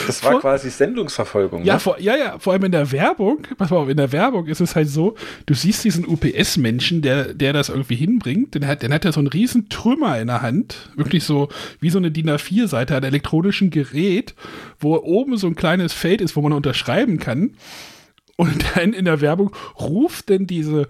Das 0.05 0.21
war 0.23 0.33
Vor- 0.33 0.41
quasi 0.41 0.69
Sendungsverfolgung. 0.69 1.63
Ja, 1.63 1.75
ne? 1.75 1.79
vor, 1.79 1.99
ja, 1.99 2.15
ja, 2.17 2.39
vor 2.39 2.53
allem 2.53 2.65
in 2.65 2.71
der 2.71 2.91
Werbung, 2.91 3.47
pass 3.57 3.69
mal 3.69 3.77
auf, 3.77 3.89
in 3.89 3.95
der 3.97 4.11
Werbung 4.11 4.47
ist 4.47 4.59
es 4.59 4.75
halt 4.75 4.89
so, 4.89 5.15
du 5.45 5.53
siehst 5.53 5.83
diesen 5.83 6.05
UPS-Menschen, 6.05 7.01
der, 7.01 7.33
der 7.33 7.53
das 7.53 7.69
irgendwie 7.69 7.95
hinbringt, 7.95 8.55
den 8.55 8.67
hat, 8.67 8.81
den 8.83 8.93
hat 8.93 9.05
er 9.05 9.13
so 9.13 9.19
einen 9.19 9.27
riesen 9.27 9.69
Trümmer 9.69 10.19
in 10.19 10.27
der 10.27 10.41
Hand, 10.41 10.89
wirklich 10.95 11.23
so 11.23 11.49
wie 11.79 11.89
so 11.89 11.99
eine 11.99 12.11
DIN 12.11 12.29
A4-Seite 12.29 12.95
an 12.97 13.03
elektronischen 13.03 13.69
Gerät, 13.69 14.35
wo 14.79 14.95
oben 14.97 15.37
so 15.37 15.47
ein 15.47 15.55
kleines 15.55 15.93
Feld 15.93 16.21
ist, 16.21 16.35
wo 16.35 16.41
man 16.41 16.53
unterschreiben 16.53 17.17
kann. 17.17 17.51
Und 18.35 18.65
dann 18.75 18.93
in 18.93 19.05
der 19.05 19.21
Werbung 19.21 19.55
ruft 19.79 20.29
denn 20.29 20.47
diese 20.47 20.87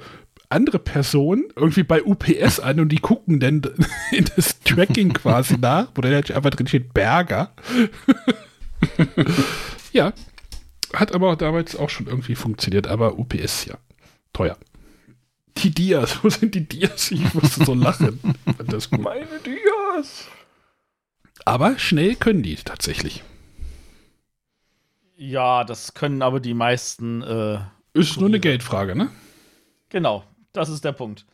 andere 0.49 0.79
Person 0.79 1.45
irgendwie 1.55 1.83
bei 1.83 2.03
UPS 2.03 2.59
an 2.59 2.79
und 2.79 2.89
die 2.89 2.99
gucken 2.99 3.39
dann 3.39 3.61
in 4.11 4.25
das 4.35 4.59
Tracking 4.61 5.13
quasi 5.13 5.57
nach, 5.57 5.89
wo 5.95 6.01
dann 6.01 6.13
halt 6.13 6.31
einfach 6.31 6.51
drin 6.51 6.67
steht 6.67 6.93
Berger. 6.93 7.53
ja, 9.91 10.13
hat 10.93 11.13
aber 11.13 11.35
damals 11.35 11.75
auch 11.75 11.89
schon 11.89 12.07
irgendwie 12.07 12.35
funktioniert, 12.35 12.87
aber 12.87 13.17
UPS 13.19 13.65
ja 13.65 13.77
teuer. 14.33 14.57
Die 15.57 15.71
Dias, 15.71 16.23
wo 16.23 16.29
sind 16.29 16.53
die 16.53 16.67
Dias? 16.67 17.11
Ich 17.11 17.33
musste 17.33 17.65
so 17.65 17.73
lachen. 17.73 18.19
Das. 18.67 18.91
Meine 18.91 19.25
Dias. 19.43 20.27
Aber 21.45 21.79
schnell 21.79 22.15
können 22.15 22.43
die 22.43 22.55
tatsächlich. 22.55 23.23
Ja, 25.15 25.63
das 25.63 25.95
können 25.95 26.21
aber 26.21 26.39
die 26.39 26.53
meisten. 26.53 27.23
Äh, 27.23 27.59
Ist 27.93 28.17
nur 28.17 28.29
eine 28.29 28.39
Geldfrage, 28.39 28.95
ne? 28.95 29.09
genau, 29.89 30.23
das 30.57 30.69
ist 30.69 30.83
der 30.83 30.91
Punkt. 30.91 31.25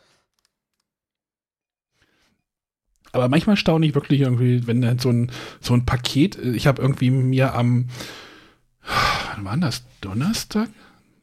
Aber 3.12 3.30
manchmal 3.30 3.58
staune 3.58 3.86
ich 3.86 3.96
wirklich 3.96 4.22
irgendwie, 4.22 4.66
wenn 4.66 4.82
dann 4.82 5.00
so 5.00 5.10
ein, 5.10 5.32
so 5.62 5.74
ein 5.74 5.86
Paket, 5.86 6.36
ich 6.38 6.66
habe 6.66 6.82
irgendwie 6.82 7.12
mir 7.12 7.54
am, 7.54 7.88
wann 9.36 9.46
war 9.46 9.58
das, 9.58 9.84
Donnerstag? 10.02 10.70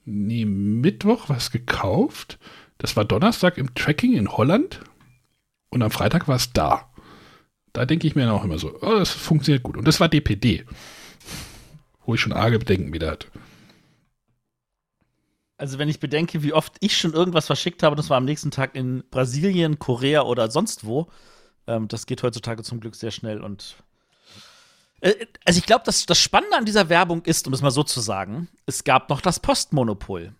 Nee, 0.05 0.45
Mittwoch 0.45 1.29
was 1.29 1.51
gekauft. 1.51 2.39
Das 2.79 2.97
war 2.97 3.05
Donnerstag 3.05 3.59
im 3.59 3.75
Tracking 3.75 4.15
in 4.15 4.29
Holland 4.29 4.81
und 5.71 5.83
am 5.83 5.91
Freitag 5.91 6.29
war 6.29 6.37
es 6.37 6.53
da. 6.53 6.89
Da 7.73 7.87
denke 7.87 8.07
ich 8.07 8.15
mir 8.15 8.33
auch 8.33 8.45
immer 8.45 8.59
so, 8.59 8.73
oh, 8.81 8.99
das 8.99 9.11
funktioniert 9.11 9.63
gut. 9.63 9.77
Und 9.77 9.87
das 9.87 10.01
war 10.01 10.09
DPD, 10.09 10.65
wo 12.05 12.15
ich 12.15 12.21
schon 12.21 12.33
arge 12.33 12.59
Bedenken 12.59 12.93
wieder 12.93 13.11
hatte. 13.11 13.29
Also 15.61 15.79
wenn 15.79 15.91
ich 15.91 16.01
bedenke, 16.01 16.43
wie 16.43 16.55
oft 16.55 16.77
ich 16.81 16.97
schon 16.97 17.13
irgendwas 17.13 17.47
verschickt 17.47 17.83
habe, 17.83 17.95
das 17.95 18.09
war 18.09 18.17
am 18.17 18.25
nächsten 18.25 18.51
Tag 18.51 18.75
in 18.75 19.05
Brasilien, 19.11 19.79
Korea 19.79 20.23
oder 20.23 20.51
sonst 20.51 20.87
wo. 20.87 21.09
Ähm, 21.67 21.87
das 21.87 22.07
geht 22.07 22.23
heutzutage 22.23 22.63
zum 22.63 22.81
Glück 22.81 22.95
sehr 22.97 23.11
schnell 23.11 23.43
und 23.43 23.77
äh, 25.03 25.27
also 25.45 25.59
ich 25.59 25.67
glaube, 25.67 25.83
das, 25.85 26.07
das 26.07 26.19
Spannende 26.19 26.57
an 26.57 26.65
dieser 26.65 26.89
Werbung 26.89 27.23
ist, 27.27 27.47
um 27.47 27.53
es 27.53 27.61
mal 27.61 27.71
so 27.71 27.83
zu 27.83 28.01
sagen, 28.01 28.49
es 28.65 28.85
gab 28.85 29.11
noch 29.11 29.21
das 29.21 29.39
Postmonopol. 29.39 30.33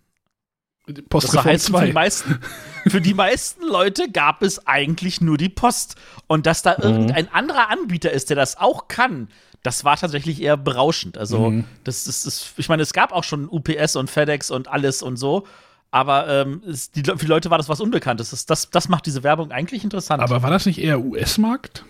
Postreform 1.09 1.45
das 1.45 1.53
heißt, 1.53 1.65
für 1.67 1.71
2. 1.73 1.85
die, 1.85 1.93
meisten, 1.93 2.39
für 2.87 3.01
die 3.01 3.13
meisten 3.13 3.63
Leute 3.63 4.09
gab 4.11 4.41
es 4.41 4.65
eigentlich 4.65 5.21
nur 5.21 5.37
die 5.37 5.49
Post. 5.49 5.95
Und 6.27 6.47
dass 6.47 6.63
da 6.63 6.75
Mhm. 6.77 6.83
irgendein 6.83 7.31
anderer 7.31 7.69
Anbieter 7.69 8.11
ist, 8.11 8.29
der 8.29 8.35
das 8.35 8.57
auch 8.57 8.87
kann, 8.87 9.29
das 9.63 9.83
war 9.83 9.95
tatsächlich 9.97 10.41
eher 10.41 10.57
berauschend. 10.57 11.17
Also, 11.17 11.49
Mhm. 11.51 11.65
das 11.83 12.07
ist, 12.07 12.53
ich 12.57 12.69
meine, 12.69 12.81
es 12.83 12.93
gab 12.93 13.11
auch 13.11 13.23
schon 13.23 13.47
UPS 13.49 13.95
und 13.95 14.09
FedEx 14.09 14.49
und 14.51 14.67
alles 14.67 15.01
und 15.03 15.17
so. 15.17 15.45
Aber 15.91 16.27
ähm, 16.27 16.63
es, 16.67 16.89
die, 16.91 17.03
für 17.03 17.15
die 17.17 17.25
Leute 17.25 17.49
war 17.49 17.57
das 17.57 17.67
was 17.69 17.81
Unbekanntes. 17.81 18.29
Das, 18.31 18.45
das, 18.45 18.69
das 18.69 18.87
macht 18.87 19.05
diese 19.05 19.23
Werbung 19.23 19.51
eigentlich 19.51 19.83
interessant. 19.83 20.23
Aber 20.23 20.41
war 20.41 20.49
das 20.49 20.65
nicht 20.65 20.79
eher 20.79 21.01
US-Markt? 21.01 21.83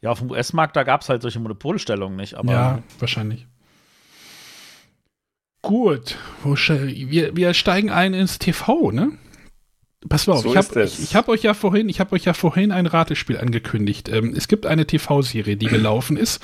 ja, 0.00 0.10
auf 0.10 0.18
dem 0.18 0.30
US-Markt, 0.30 0.76
da 0.76 0.82
gab 0.82 1.00
es 1.00 1.08
halt 1.08 1.22
solche 1.22 1.40
Monopolstellungen 1.40 2.16
nicht. 2.16 2.34
Aber 2.34 2.52
Ja, 2.52 2.82
wahrscheinlich. 2.98 3.46
Gut, 5.62 6.18
wir, 6.44 7.34
wir 7.36 7.54
steigen 7.54 7.90
ein 7.90 8.12
ins 8.12 8.38
TV, 8.38 8.90
ne? 8.90 9.12
Pass 10.08 10.26
mal 10.26 10.34
auf, 10.34 10.42
So 10.42 10.50
ich 10.50 10.56
habe 10.56 10.80
es. 10.82 10.98
ich, 10.98 11.04
ich 11.04 11.16
hab 11.16 11.28
euch 11.28 11.42
ja 11.42 11.54
vorhin, 11.54 11.88
ich 11.88 12.00
habe 12.00 12.12
euch 12.14 12.24
ja 12.24 12.34
vorhin 12.34 12.72
ein 12.72 12.86
Ratespiel 12.86 13.38
angekündigt. 13.38 14.08
Ähm, 14.08 14.34
es 14.36 14.48
gibt 14.48 14.66
eine 14.66 14.86
TV-Serie, 14.86 15.56
die 15.56 15.66
gelaufen 15.66 16.16
ist. 16.16 16.42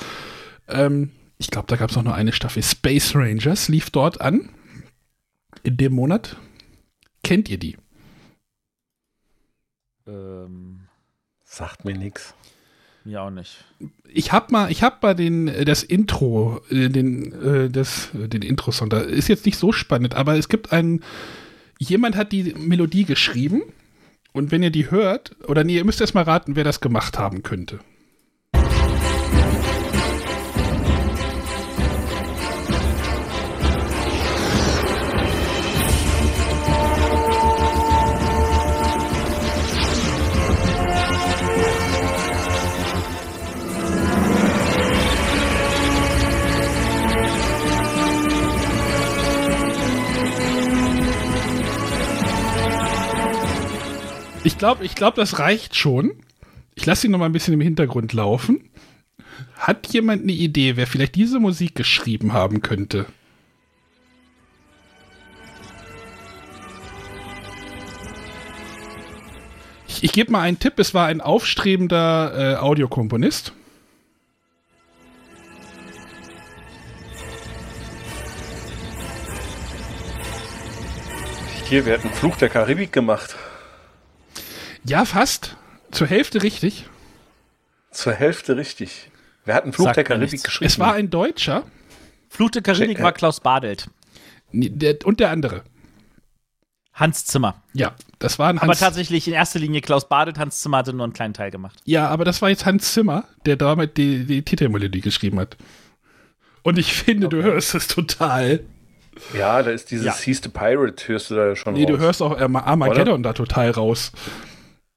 Ähm, 0.68 1.10
ich 1.38 1.50
glaube, 1.50 1.66
da 1.68 1.76
gab 1.76 1.90
es 1.90 1.96
noch 1.96 2.02
nur 2.04 2.14
eine 2.14 2.32
Staffel. 2.32 2.62
Space 2.62 3.14
Rangers 3.14 3.68
lief 3.68 3.90
dort 3.90 4.20
an. 4.20 4.50
In 5.62 5.76
dem 5.76 5.92
Monat. 5.92 6.36
Kennt 7.22 7.48
ihr 7.50 7.58
die? 7.58 7.76
ähm, 10.06 10.80
Sagt 11.44 11.84
mir 11.84 11.96
nichts. 11.96 12.34
mir 13.04 13.22
auch 13.22 13.30
nicht. 13.30 13.64
Ich 14.08 14.32
habe 14.32 14.52
mal, 14.52 14.70
ich 14.70 14.82
habe 14.82 14.96
mal 15.02 15.14
den 15.14 15.48
äh, 15.48 15.64
das 15.64 15.82
Intro, 15.82 16.60
äh, 16.70 16.88
den 16.88 17.70
das 17.72 18.10
äh, 18.14 18.28
den 18.28 18.42
Intro-Song. 18.42 18.88
Da 18.88 19.00
ist 19.00 19.28
jetzt 19.28 19.46
nicht 19.46 19.58
so 19.58 19.72
spannend, 19.72 20.14
aber 20.14 20.36
es 20.36 20.48
gibt 20.48 20.72
einen. 20.72 21.02
Jemand 21.82 22.14
hat 22.14 22.30
die 22.30 22.54
Melodie 22.54 23.04
geschrieben 23.04 23.62
und 24.32 24.50
wenn 24.50 24.62
ihr 24.62 24.70
die 24.70 24.90
hört, 24.90 25.34
oder 25.48 25.64
nee, 25.64 25.76
ihr 25.76 25.84
müsst 25.84 26.00
erst 26.00 26.14
mal 26.14 26.24
raten, 26.24 26.54
wer 26.54 26.62
das 26.62 26.82
gemacht 26.82 27.18
haben 27.18 27.42
könnte. 27.42 27.80
Ich 54.50 54.58
glaube, 54.58 54.84
ich 54.84 54.96
glaube, 54.96 55.16
das 55.16 55.38
reicht 55.38 55.76
schon. 55.76 56.12
Ich 56.74 56.84
lasse 56.84 57.06
ihn 57.06 57.12
noch 57.12 57.18
mal 57.18 57.26
ein 57.26 57.32
bisschen 57.32 57.54
im 57.54 57.60
Hintergrund 57.60 58.12
laufen. 58.12 58.68
Hat 59.54 59.86
jemand 59.92 60.24
eine 60.24 60.32
Idee, 60.32 60.76
wer 60.76 60.88
vielleicht 60.88 61.14
diese 61.14 61.38
Musik 61.38 61.76
geschrieben 61.76 62.32
haben 62.32 62.60
könnte? 62.60 63.06
Ich, 69.86 70.02
ich 70.02 70.12
gebe 70.12 70.32
mal 70.32 70.42
einen 70.42 70.58
Tipp. 70.58 70.78
Es 70.78 70.94
war 70.94 71.06
ein 71.06 71.20
aufstrebender 71.20 72.56
äh, 72.56 72.56
Audiokomponist. 72.56 73.52
Hier, 81.66 81.86
wir 81.86 81.94
hatten 81.94 82.10
Fluch 82.10 82.36
der 82.36 82.48
Karibik 82.48 82.92
gemacht. 82.92 83.36
Ja, 84.84 85.04
fast. 85.04 85.56
Zur 85.90 86.06
Hälfte 86.06 86.42
richtig. 86.42 86.86
Zur 87.90 88.12
Hälfte 88.12 88.56
richtig. 88.56 89.10
Wir 89.44 89.54
hatten 89.54 89.72
Fluch 89.72 89.86
Sagt 89.86 89.96
der 89.96 90.04
Karibik 90.04 90.32
nichts. 90.32 90.44
geschrieben. 90.44 90.66
Es 90.66 90.78
war 90.78 90.94
ein 90.94 91.10
Deutscher 91.10 91.64
Fluch 92.28 92.50
der 92.50 92.62
Karibik 92.62 92.98
Check- 92.98 93.02
war 93.02 93.12
Klaus 93.12 93.40
Badelt. 93.40 93.88
Nee, 94.52 94.96
und 95.04 95.18
der 95.20 95.30
andere. 95.30 95.64
Hans 96.92 97.24
Zimmer. 97.24 97.62
Ja, 97.72 97.94
das 98.18 98.38
war 98.38 98.48
ein 98.50 98.58
Aber 98.58 98.68
Hans. 98.68 98.80
tatsächlich 98.80 99.26
in 99.26 99.32
erster 99.34 99.58
Linie 99.58 99.80
Klaus 99.80 100.08
Badelt, 100.08 100.38
Hans 100.38 100.60
Zimmer 100.60 100.78
hatte 100.78 100.92
nur 100.92 101.04
einen 101.04 101.12
kleinen 101.12 101.34
Teil 101.34 101.50
gemacht. 101.50 101.80
Ja, 101.84 102.08
aber 102.08 102.24
das 102.24 102.42
war 102.42 102.50
jetzt 102.50 102.66
Hans 102.66 102.92
Zimmer, 102.92 103.24
der 103.46 103.56
damit 103.56 103.96
die, 103.96 104.24
die 104.26 104.42
Titelmelodie 104.42 105.00
geschrieben 105.00 105.38
hat. 105.40 105.56
Und 106.62 106.78
ich 106.78 106.92
finde, 106.92 107.28
du 107.28 107.42
hörst 107.42 107.74
es 107.74 107.86
total. 107.88 108.64
Ja, 109.36 109.62
da 109.62 109.70
ist 109.70 109.90
dieses 109.90 110.06
Ja. 110.06 110.14
He's 110.16 110.40
the 110.42 110.48
Pirate, 110.50 111.08
hörst 111.08 111.30
du 111.30 111.34
da 111.36 111.56
schon 111.56 111.74
Nee, 111.74 111.84
raus. 111.84 111.90
du 111.92 111.98
hörst 111.98 112.22
auch 112.22 112.38
Arma- 112.38 112.64
Armageddon 112.64 113.22
da 113.22 113.32
total 113.32 113.70
raus. 113.70 114.12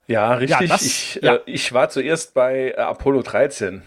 Ja, 0.07 0.34
richtig. 0.34 0.59
Ja, 0.61 0.67
das- 0.67 0.81
ich, 0.85 1.19
ja. 1.21 1.35
Äh, 1.35 1.39
ich 1.45 1.71
war 1.73 1.89
zuerst 1.89 2.34
bei 2.34 2.71
äh, 2.71 2.75
Apollo 2.77 3.21
13. 3.23 3.81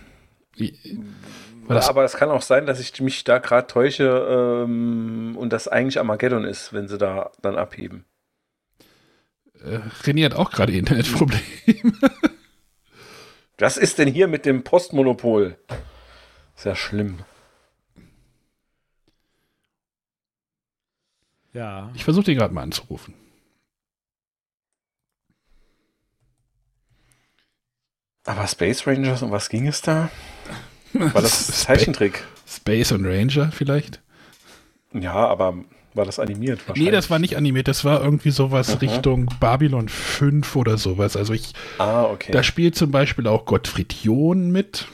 War 1.67 1.75
das, 1.77 1.89
Aber 1.89 2.05
es 2.05 2.15
kann 2.15 2.31
auch 2.31 2.43
sein, 2.43 2.65
dass 2.67 2.81
ich 2.81 2.99
mich 3.01 3.25
da 3.25 3.39
gerade 3.39 3.67
täusche 3.67 4.65
ähm, 4.65 5.37
und 5.37 5.53
das 5.53 5.69
eigentlich 5.69 5.99
Armageddon 5.99 6.45
ist, 6.45 6.73
wenn 6.73 6.89
sie 6.89 6.97
da 6.97 7.31
dann 7.43 7.57
abheben. 7.57 8.05
äh, 9.65 9.79
René 10.05 10.25
hat 10.25 10.35
auch 10.35 10.51
gerade 10.51 10.73
Internetprobleme. 10.73 11.43
Was 13.59 13.77
ist 13.79 13.99
denn 13.99 14.09
hier 14.09 14.29
mit 14.29 14.45
dem 14.47 14.65
Postmonopol? 14.65 15.57
Sehr 16.55 16.75
schlimm. 16.77 17.19
Ja. 21.53 21.91
Ich 21.95 22.05
versuche 22.05 22.25
den 22.27 22.39
gerade 22.39 22.53
mal 22.55 22.63
anzurufen. 22.63 23.15
Aber 28.27 28.47
Space 28.47 28.87
Rangers, 28.87 29.23
um 29.23 29.31
was 29.31 29.49
ging 29.49 29.67
es 29.67 29.83
da? 29.83 30.11
War 30.93 31.23
das 31.23 31.47
Zeichentrick? 31.65 32.25
Space 32.47 32.93
und 32.93 33.05
Ranger 33.07 33.51
vielleicht? 33.53 34.01
Ja, 34.93 35.15
aber 35.15 35.55
war 35.95 36.05
das 36.05 36.19
animiert? 36.19 36.61
Nee, 36.75 36.91
das 36.91 37.09
war 37.11 37.19
nicht 37.19 37.37
animiert, 37.37 37.69
das 37.69 37.85
war 37.85 38.03
irgendwie 38.03 38.31
sowas 38.31 38.69
Mhm. 38.75 38.79
Richtung 38.89 39.27
Babylon 39.41 39.89
5 39.89 40.57
oder 40.57 40.77
sowas. 40.79 41.17
Also 41.17 41.33
ich, 41.33 41.53
Ah, 41.79 42.05
okay. 42.05 42.33
da 42.33 42.43
spielt 42.43 42.75
zum 42.77 42.91
Beispiel 42.91 43.27
auch 43.27 43.45
Gottfried 43.47 43.95
John 44.03 44.51
mit 44.51 44.87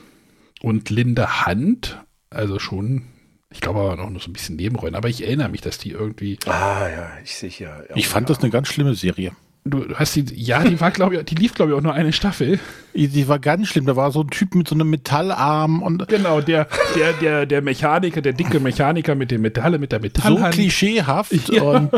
und 0.63 0.91
Linda 0.91 1.45
Hand. 1.47 1.99
Also 2.31 2.59
schon, 2.59 3.03
ich 3.51 3.61
glaube 3.61 3.81
aber 3.81 3.97
noch 3.97 4.21
so 4.23 4.31
ein 4.31 4.33
bisschen 4.33 4.57
Nebenrollen. 4.57 4.95
Aber 4.95 5.09
ich 5.09 5.23
erinnere 5.25 5.49
mich, 5.51 5.61
dass 5.61 5.79
die 5.79 5.91
irgendwie. 5.91 6.39
Ah, 6.47 6.89
ja, 6.89 7.11
ich 7.23 7.37
sehe 7.37 7.51
hier. 7.51 7.85
Ich 7.95 8.09
fand 8.09 8.31
das 8.31 8.39
eine 8.41 8.51
ganz 8.51 8.69
schlimme 8.69 8.95
Serie. 8.95 9.33
Du 9.65 9.95
hast 9.95 10.17
die, 10.17 10.25
ja, 10.35 10.65
die 10.65 10.81
war, 10.81 10.91
glaube 10.91 11.17
ich, 11.17 11.25
die 11.25 11.37
lief, 11.37 11.55
glaube 11.55 11.71
ich, 11.71 11.79
auch 11.79 11.83
nur 11.83 11.95
eine 11.95 12.13
Staffel. 12.13 12.59
Die 12.95 13.29
war 13.29 13.39
ganz 13.39 13.69
schlimm. 13.69 13.87
Da 13.87 13.95
war 13.95 14.11
so 14.11 14.23
ein 14.23 14.31
Typ 14.31 14.57
mit 14.57 14.67
so 14.69 14.75
einem 14.75 14.91
Metallarm 14.91 15.83
und 15.83 16.09
Genau, 16.09 16.41
der, 16.41 16.67
der, 16.97 17.13
der, 17.13 17.47
der 17.47 17.63
Mechaniker, 17.63 18.21
der 18.23 18.33
dicke 18.33 18.59
Mechaniker 18.59 19.15
mit 19.15 19.31
dem 19.31 19.41
Metalle, 19.43 19.79
mit 19.79 19.93
der 19.93 20.01
so 20.01 20.03
Metallhand. 20.03 20.55
klischeehaft. 20.55 21.49
Ja. 21.53 21.63
Und 21.63 21.91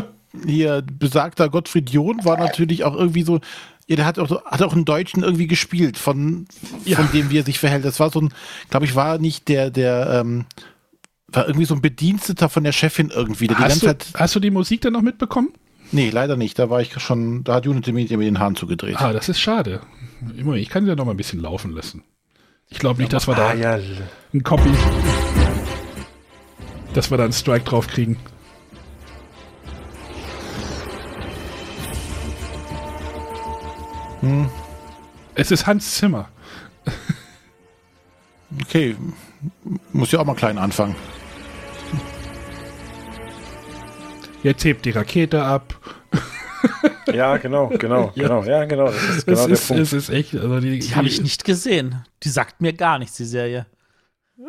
hier 0.46 0.82
besagter 0.98 1.48
Gottfried 1.48 1.88
John 1.88 2.22
war 2.24 2.36
natürlich 2.38 2.84
auch 2.84 2.94
irgendwie 2.94 3.22
so. 3.22 3.40
Ja, 3.86 3.96
der 3.96 4.04
hat 4.06 4.18
auch, 4.18 4.28
so- 4.28 4.44
hat 4.44 4.60
auch 4.62 4.72
einen 4.74 4.84
Deutschen 4.84 5.22
irgendwie 5.22 5.46
gespielt, 5.46 5.96
von, 5.98 6.46
Ja. 6.84 6.96
von 6.96 7.10
dem, 7.12 7.30
wie 7.30 7.38
er 7.38 7.44
sich 7.44 7.58
verhält. 7.58 7.84
Das 7.84 7.98
war 8.00 8.10
so 8.10 8.20
ein, 8.20 8.32
glaube 8.68 8.84
ich, 8.86 8.94
war 8.94 9.18
nicht 9.18 9.48
der, 9.48 9.70
der, 9.70 10.20
ähm, 10.22 10.44
war 11.28 11.46
irgendwie 11.46 11.66
so 11.66 11.74
ein 11.74 11.80
Bediensteter 11.82 12.48
von 12.48 12.64
der 12.64 12.72
Chefin 12.72 13.10
irgendwie, 13.14 13.48
Hast 13.48 13.82
du, 13.82 13.94
hast 14.14 14.34
du 14.36 14.40
die 14.40 14.50
Musik 14.50 14.80
dann 14.82 14.92
noch 14.94 15.02
mitbekommen? 15.02 15.48
Nee, 15.94 16.10
leider 16.10 16.36
nicht. 16.36 16.58
Da 16.58 16.68
war 16.70 16.80
ich 16.80 16.92
schon, 17.00 17.44
da 17.44 17.54
hat 17.54 17.66
Unity 17.66 17.92
Media 17.92 18.16
mir 18.16 18.24
den 18.24 18.40
Hahn 18.40 18.56
zugedreht. 18.56 18.96
Ah, 19.00 19.12
das 19.12 19.28
ist 19.28 19.38
schade. 19.38 19.80
Immerhin, 20.36 20.60
Ich 20.62 20.68
kann 20.68 20.84
sie 20.84 20.90
ja 20.90 20.96
noch 20.96 21.04
mal 21.04 21.12
ein 21.12 21.16
bisschen 21.16 21.40
laufen 21.40 21.70
lassen. 21.70 22.02
Ich 22.68 22.78
glaube 22.80 23.00
nicht, 23.00 23.12
dass 23.12 23.28
wir 23.28 23.34
da 23.36 23.50
Ah, 23.50 23.54
ja. 23.54 23.78
ein 24.32 24.42
Copy, 24.42 24.70
dass 26.94 27.10
wir 27.10 27.16
da 27.18 27.24
einen 27.24 27.32
Strike 27.32 27.64
drauf 27.64 27.86
kriegen. 27.86 28.16
Es 35.34 35.50
ist 35.50 35.66
Hans 35.66 35.96
Zimmer. 35.96 36.28
Okay, 38.62 38.96
muss 39.92 40.12
ja 40.12 40.20
auch 40.20 40.24
mal 40.24 40.34
klein 40.34 40.58
anfangen. 40.58 40.94
Jetzt 44.44 44.64
hebt 44.64 44.84
die 44.84 44.90
Rakete 44.90 45.42
ab. 45.42 45.74
Ja, 47.12 47.36
genau, 47.38 47.68
genau, 47.68 48.12
Ja. 48.14 48.22
genau, 48.28 48.44
ja, 48.44 48.64
genau. 48.64 48.86
Das 48.86 49.16
ist 49.16 49.26
genau 49.26 49.38
es, 49.40 49.46
der 49.46 49.54
ist, 49.54 49.68
Punkt. 49.68 49.82
es 49.82 49.92
ist 49.92 50.08
echt. 50.10 50.34
Also 50.34 50.60
die 50.60 50.78
Die 50.78 50.94
habe 50.94 51.08
ich 51.08 51.20
nicht 51.20 51.44
gesehen. 51.44 52.04
Die 52.22 52.28
sagt 52.28 52.60
mir 52.60 52.72
gar 52.72 52.98
nichts, 52.98 53.16
die 53.16 53.24
Serie. 53.24 53.66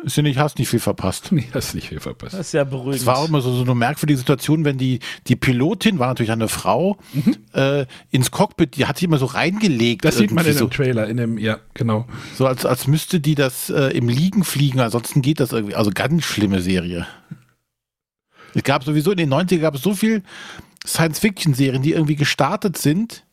Ist 0.02 0.16
ja 0.16 0.22
nicht, 0.22 0.36
hast 0.38 0.58
nicht 0.58 0.68
viel 0.68 0.80
verpasst. 0.80 1.28
Nee, 1.32 1.48
hast 1.54 1.74
nicht 1.74 1.88
viel 1.88 2.00
verpasst. 2.00 2.34
Das 2.34 2.48
ist 2.48 2.52
ja 2.52 2.64
beruhigend. 2.64 2.96
Es 2.96 3.06
war 3.06 3.18
auch 3.18 3.28
immer 3.28 3.40
so, 3.40 3.52
so 3.54 3.62
eine 3.62 3.74
merkwürdige 3.74 4.18
Situation, 4.18 4.64
wenn 4.64 4.76
die, 4.78 4.98
die 5.28 5.36
Pilotin, 5.36 5.98
war 5.98 6.08
natürlich 6.08 6.32
eine 6.32 6.48
Frau, 6.48 6.98
äh, 7.54 7.86
ins 8.10 8.30
Cockpit, 8.30 8.76
die 8.76 8.86
hat 8.86 8.98
sich 8.98 9.04
immer 9.04 9.18
so 9.18 9.26
reingelegt. 9.26 10.04
Das 10.04 10.18
sieht 10.18 10.32
man 10.32 10.44
in 10.44 10.56
dem 10.56 10.70
Trailer, 10.70 11.06
in 11.06 11.16
dem, 11.16 11.38
ja, 11.38 11.58
genau. 11.72 12.06
so, 12.32 12.38
so 12.38 12.46
als, 12.46 12.66
als 12.66 12.86
müsste 12.86 13.20
die 13.20 13.34
das 13.34 13.70
äh, 13.70 13.96
im 13.96 14.08
Liegen 14.08 14.44
fliegen, 14.44 14.80
ansonsten 14.80 15.22
geht 15.22 15.40
das 15.40 15.52
irgendwie. 15.52 15.76
Also 15.76 15.90
ganz 15.94 16.24
schlimme 16.24 16.60
Serie. 16.60 17.06
Es 18.56 18.62
gab 18.62 18.84
sowieso 18.84 19.10
in 19.10 19.18
den 19.18 19.32
90er 19.32 19.58
gab 19.58 19.74
es 19.74 19.82
so 19.82 19.94
viel 19.94 20.22
Science-Fiction-Serien, 20.86 21.82
die 21.82 21.92
irgendwie 21.92 22.16
gestartet 22.16 22.78
sind, 22.78 23.24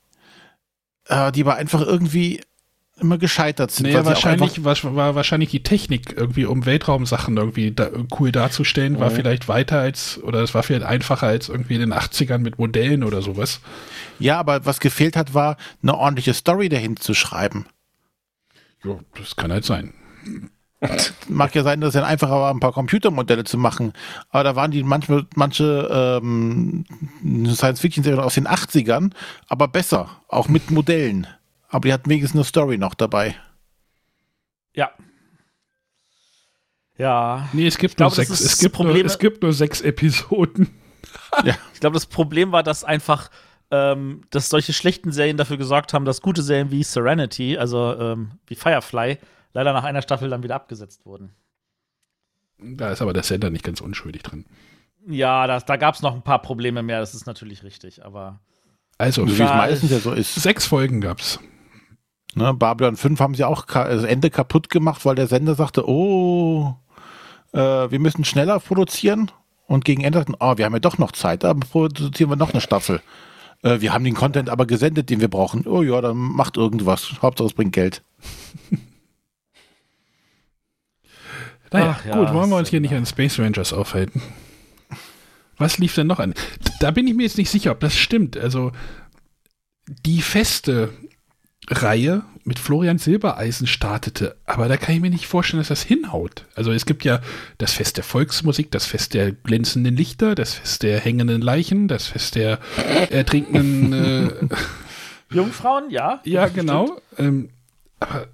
äh, 1.07 1.31
die 1.31 1.41
aber 1.41 1.55
einfach 1.55 1.81
irgendwie 1.81 2.41
immer 2.99 3.17
gescheitert 3.17 3.71
sind. 3.71 3.95
Auch 3.95 4.05
wahrscheinlich 4.05 4.63
war, 4.63 5.15
wahrscheinlich 5.15 5.49
die 5.49 5.63
Technik 5.63 6.13
irgendwie, 6.15 6.45
um 6.45 6.65
Weltraumsachen 6.65 7.37
irgendwie 7.37 7.71
da, 7.71 7.89
cool 8.19 8.31
darzustellen, 8.31 8.99
war 8.99 9.09
Mhm. 9.09 9.15
vielleicht 9.15 9.47
weiter 9.47 9.79
als, 9.79 10.21
oder 10.21 10.41
es 10.41 10.53
war 10.53 10.61
vielleicht 10.63 10.85
einfacher 10.85 11.27
als 11.27 11.49
irgendwie 11.49 11.75
in 11.75 11.81
den 11.81 11.93
80ern 11.93 12.39
mit 12.39 12.59
Modellen 12.59 13.03
oder 13.03 13.21
sowas. 13.21 13.61
Ja, 14.19 14.39
aber 14.39 14.65
was 14.65 14.79
gefehlt 14.79 15.15
hat, 15.15 15.33
war 15.33 15.57
eine 15.81 15.95
ordentliche 15.97 16.33
Story 16.33 16.69
dahin 16.69 16.97
zu 16.97 17.13
schreiben. 17.13 17.65
Ja, 18.83 18.99
das 19.17 19.35
kann 19.35 19.51
halt 19.51 19.65
sein. 19.65 19.93
Mag 21.29 21.53
ja 21.55 21.63
sein, 21.63 21.81
dass 21.81 21.89
es 21.89 21.93
dann 21.93 22.03
einfacher 22.03 22.31
war, 22.39 22.53
ein 22.53 22.59
paar 22.59 22.73
Computermodelle 22.73 23.43
zu 23.43 23.57
machen. 23.57 23.93
Aber 24.29 24.43
da 24.43 24.55
waren 24.55 24.71
die 24.71 24.83
manchmal, 24.83 25.25
manche 25.35 26.19
ähm, 26.21 26.85
Science-Fiction-Serien 27.23 28.19
aus 28.21 28.35
den 28.35 28.47
80ern, 28.47 29.11
aber 29.47 29.67
besser, 29.67 30.09
auch 30.27 30.47
mit 30.47 30.71
Modellen. 30.71 31.27
Aber 31.69 31.87
die 31.87 31.93
hatten 31.93 32.09
wenigstens 32.09 32.35
eine 32.37 32.43
Story 32.45 32.77
noch 32.77 32.93
dabei. 32.93 33.35
Ja. 34.75 34.91
Ja. 36.97 37.49
Nee, 37.53 37.67
es 37.67 37.77
gibt, 37.77 37.93
Ich 37.93 37.97
glaube, 37.97 38.15
nur, 38.15 38.25
das 38.25 38.27
sechs, 38.27 38.41
es, 38.41 38.59
gibt 38.59 38.77
nur, 38.77 38.85
Problem- 38.87 39.05
es 39.05 39.17
gibt 39.19 39.41
nur 39.43 39.53
sechs 39.53 39.81
Episoden. 39.81 40.69
Ich 41.73 41.79
glaube, 41.79 41.95
das 41.95 42.05
Problem 42.05 42.51
war, 42.51 42.61
dass 42.63 42.83
einfach, 42.83 43.29
ähm, 43.71 44.21
dass 44.29 44.49
solche 44.49 44.71
schlechten 44.71 45.11
Serien 45.11 45.35
dafür 45.37 45.57
gesorgt 45.57 45.93
haben, 45.93 46.05
dass 46.05 46.21
gute 46.21 46.41
Serien 46.43 46.69
wie 46.71 46.83
Serenity, 46.83 47.57
also 47.57 47.95
ähm, 47.99 48.31
wie 48.47 48.55
Firefly, 48.55 49.17
leider 49.53 49.73
nach 49.73 49.83
einer 49.83 50.01
Staffel 50.01 50.29
dann 50.29 50.43
wieder 50.43 50.55
abgesetzt 50.55 51.05
wurden. 51.05 51.31
Da 52.59 52.89
ist 52.91 53.01
aber 53.01 53.13
der 53.13 53.23
Sender 53.23 53.49
nicht 53.49 53.63
ganz 53.63 53.81
unschuldig 53.81 54.23
drin. 54.23 54.45
Ja, 55.07 55.47
das, 55.47 55.65
da 55.65 55.75
gab 55.75 55.95
es 55.95 56.01
noch 56.01 56.13
ein 56.13 56.21
paar 56.21 56.41
Probleme 56.41 56.81
mehr, 56.83 56.99
das 56.99 57.13
ist 57.13 57.25
natürlich 57.25 57.63
richtig, 57.63 58.05
aber 58.05 58.39
Also, 58.97 59.25
So 59.27 59.37
wie 59.37 59.43
es 59.43 59.49
meistens 59.49 59.91
ja 59.91 59.99
so 59.99 60.13
ist. 60.13 60.35
Sechs 60.35 60.65
Folgen 60.65 61.01
gab's. 61.01 61.39
Ne, 62.35 62.53
Babylon 62.53 62.95
5 62.95 63.19
haben 63.19 63.35
sie 63.35 63.43
auch 63.43 63.67
ka- 63.67 63.87
das 63.89 64.03
Ende 64.05 64.29
kaputt 64.29 64.69
gemacht, 64.69 65.05
weil 65.05 65.15
der 65.15 65.27
Sender 65.27 65.55
sagte, 65.55 65.87
oh, 65.87 66.75
äh, 67.51 67.59
wir 67.59 67.99
müssen 67.99 68.23
schneller 68.25 68.59
produzieren. 68.59 69.29
Und 69.67 69.85
gegen 69.85 70.03
Ende 70.03 70.19
sagten, 70.19 70.35
oh, 70.39 70.57
wir 70.57 70.65
haben 70.65 70.73
ja 70.73 70.79
doch 70.79 70.97
noch 70.97 71.11
Zeit, 71.11 71.43
da 71.43 71.53
produzieren 71.53 72.29
wir 72.29 72.35
noch 72.35 72.51
eine 72.51 72.61
Staffel. 72.61 73.01
Äh, 73.61 73.81
wir 73.81 73.93
haben 73.93 74.03
den 74.03 74.13
Content 74.15 74.49
aber 74.49 74.65
gesendet, 74.65 75.09
den 75.09 75.19
wir 75.21 75.27
brauchen. 75.29 75.67
Oh 75.67 75.83
ja, 75.83 75.99
dann 76.01 76.17
macht 76.17 76.57
irgendwas. 76.57 77.21
Hauptsache 77.21 77.47
es 77.47 77.53
bringt 77.53 77.73
Geld. 77.73 78.03
Naja, 81.73 81.97
Ach 81.99 82.05
ja, 82.05 82.15
gut, 82.15 82.33
wollen 82.33 82.49
wir 82.49 82.57
uns 82.57 82.69
hier 82.69 82.79
nicht 82.79 82.93
an 82.93 83.05
Space 83.05 83.39
Rangers 83.39 83.73
aufhalten. 83.73 84.21
Was 85.57 85.79
lief 85.79 85.95
denn 85.95 86.07
noch 86.07 86.19
an? 86.19 86.33
Da 86.79 86.91
bin 86.91 87.07
ich 87.07 87.15
mir 87.15 87.23
jetzt 87.23 87.37
nicht 87.37 87.49
sicher, 87.49 87.71
ob 87.71 87.79
das 87.79 87.95
stimmt. 87.97 88.37
Also, 88.37 88.71
die 89.87 90.21
feste 90.21 90.89
Reihe 91.67 92.23
mit 92.43 92.59
Florian 92.59 92.97
Silbereisen 92.97 93.67
startete, 93.67 94.35
aber 94.45 94.67
da 94.67 94.77
kann 94.77 94.95
ich 94.95 95.01
mir 95.01 95.09
nicht 95.09 95.27
vorstellen, 95.27 95.61
dass 95.61 95.69
das 95.69 95.81
hinhaut. 95.81 96.45
Also, 96.55 96.71
es 96.71 96.85
gibt 96.85 97.05
ja 97.05 97.21
das 97.57 97.73
Fest 97.73 97.97
der 97.97 98.03
Volksmusik, 98.03 98.71
das 98.71 98.85
Fest 98.85 99.13
der 99.13 99.31
glänzenden 99.31 99.95
Lichter, 99.95 100.35
das 100.35 100.53
Fest 100.53 100.83
der 100.83 100.99
hängenden 100.99 101.41
Leichen, 101.41 101.87
das 101.87 102.05
Fest 102.07 102.35
der 102.35 102.59
ertrinkenden. 103.09 103.93
Äh, 103.93 104.55
Jungfrauen, 105.33 105.89
ja. 105.89 106.21
ja, 106.23 106.47
genau. 106.47 107.01
Ähm, 107.17 107.49
aber 107.99 108.27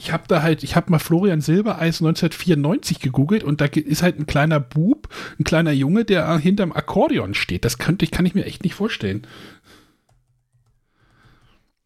ich 0.00 0.12
habe 0.12 0.24
da 0.28 0.40
halt, 0.40 0.62
ich 0.64 0.76
habe 0.76 0.90
mal 0.90 0.98
Florian 0.98 1.42
Silbereisen 1.42 2.06
1994 2.06 3.00
gegoogelt 3.00 3.44
und 3.44 3.60
da 3.60 3.66
ist 3.66 4.02
halt 4.02 4.18
ein 4.18 4.26
kleiner 4.26 4.58
Bub, 4.58 5.08
ein 5.38 5.44
kleiner 5.44 5.72
Junge, 5.72 6.06
der 6.06 6.38
hinterm 6.38 6.72
Akkordeon 6.72 7.34
steht. 7.34 7.66
Das 7.66 7.76
könnte 7.76 8.06
ich, 8.06 8.10
kann 8.10 8.24
ich 8.24 8.34
mir 8.34 8.46
echt 8.46 8.64
nicht 8.64 8.74
vorstellen. 8.74 9.26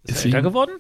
Ist 0.04 0.20
er 0.20 0.26
älter 0.26 0.42
geworden? 0.42 0.72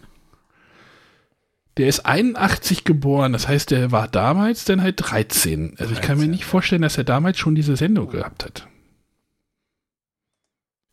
Der 1.76 1.88
ist 1.88 2.06
81 2.06 2.84
geboren, 2.84 3.32
das 3.32 3.48
heißt, 3.48 3.72
der 3.72 3.90
war 3.90 4.06
damals 4.06 4.64
dann 4.64 4.80
halt 4.80 4.94
13. 4.98 5.74
Also 5.78 5.92
ich 5.92 6.00
kann 6.00 6.18
mir 6.18 6.28
nicht 6.28 6.44
vorstellen, 6.44 6.82
dass 6.82 6.96
er 6.96 7.04
damals 7.04 7.36
schon 7.36 7.56
diese 7.56 7.74
Sendung 7.74 8.10
gehabt 8.10 8.44
hat. 8.44 8.68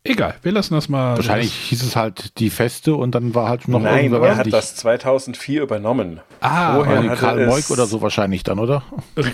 Egal, 0.04 0.36
wir 0.42 0.52
lassen 0.52 0.74
das 0.74 0.90
mal. 0.90 1.16
Wahrscheinlich 1.18 1.54
hieß 1.54 1.84
es 1.84 1.96
halt 1.96 2.40
die 2.40 2.50
Feste 2.50 2.96
und 2.96 3.14
dann 3.14 3.36
war 3.36 3.50
halt 3.50 3.68
noch 3.68 3.82
Nein, 3.82 4.06
irgendwer 4.06 4.30
er 4.30 4.38
hat 4.38 4.52
das 4.52 4.76
2004 4.78 5.62
übernommen. 5.62 6.22
Ah, 6.40 6.76
Vorher 6.76 7.04
hatte 7.04 7.22
Karl 7.22 7.46
Moik 7.46 7.70
oder 7.70 7.86
so 7.86 8.02
wahrscheinlich 8.02 8.42
dann, 8.44 8.58
oder? 8.58 8.84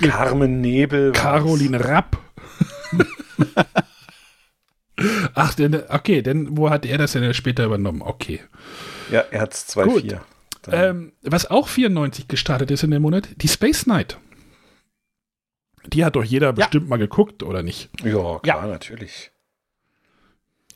Carmen 0.02 0.60
Nebel. 0.60 1.14
Caroline 1.14 1.84
Rapp. 1.84 2.18
Ach, 5.36 5.54
denn, 5.54 5.84
okay, 5.90 6.22
denn 6.22 6.58
wo 6.58 6.70
hat 6.70 6.86
er 6.86 6.98
das 6.98 7.14
denn 7.14 7.34
später 7.34 7.64
übernommen? 7.66 8.02
Okay. 8.02 8.42
Ja, 9.10 9.22
er 9.32 9.42
hat 9.42 9.54
es 9.54 9.74
Gut. 9.74 10.04
2-4. 10.04 10.20
Ähm, 10.70 11.14
was 11.22 11.50
auch 11.50 11.70
94 11.70 12.28
gestartet 12.28 12.72
ist 12.72 12.84
in 12.84 12.92
dem 12.92 13.04
Monat, 13.04 13.30
die 13.38 13.48
Space 13.48 13.86
Night. 13.86 14.18
Die 15.86 16.04
hat 16.04 16.18
doch 16.18 16.24
jeder 16.24 16.52
bestimmt 16.52 16.90
mal 16.90 16.98
geguckt, 16.98 17.42
oder 17.44 17.64
nicht? 17.64 17.90
Ja, 18.04 18.40
klar, 18.40 18.68
natürlich. 18.68 19.32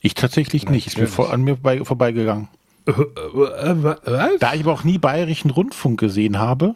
Ich 0.02 0.14
tatsächlich 0.14 0.68
nicht. 0.68 0.86
Ist 0.88 0.98
mir 0.98 1.06
vor, 1.06 1.32
an 1.32 1.42
mir 1.42 1.54
vorbei, 1.54 1.84
vorbeigegangen. 1.84 2.48
Äh, 2.86 2.92
was? 2.92 3.98
Da 4.40 4.54
ich 4.54 4.62
aber 4.62 4.72
auch 4.72 4.82
nie 4.84 4.98
bayerischen 4.98 5.50
Rundfunk 5.50 6.00
gesehen 6.00 6.38
habe. 6.38 6.74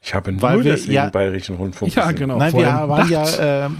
Ich 0.00 0.14
habe 0.14 0.32
nur 0.32 0.42
Weil 0.42 0.64
wir- 0.64 0.72
deswegen 0.72 0.92
ja- 0.94 1.10
Bayerischen 1.10 1.56
Rundfunk 1.56 1.94
Ja, 1.94 2.04
gesehen. 2.06 2.18
genau. 2.18 2.38
Nein, 2.38 2.52
wir 2.54 2.66
waren 2.66 3.08
nachts. 3.10 3.36
ja 3.38 3.66
äh, 3.66 3.70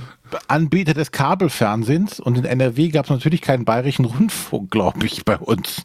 Anbieter 0.48 0.94
des 0.94 1.10
Kabelfernsehens 1.12 2.20
und 2.20 2.38
in 2.38 2.44
NRW 2.44 2.88
gab 2.88 3.06
es 3.06 3.10
natürlich 3.10 3.40
keinen 3.40 3.64
bayerischen 3.64 4.04
Rundfunk, 4.04 4.70
glaube 4.70 5.04
ich, 5.04 5.24
bei 5.24 5.36
uns. 5.36 5.82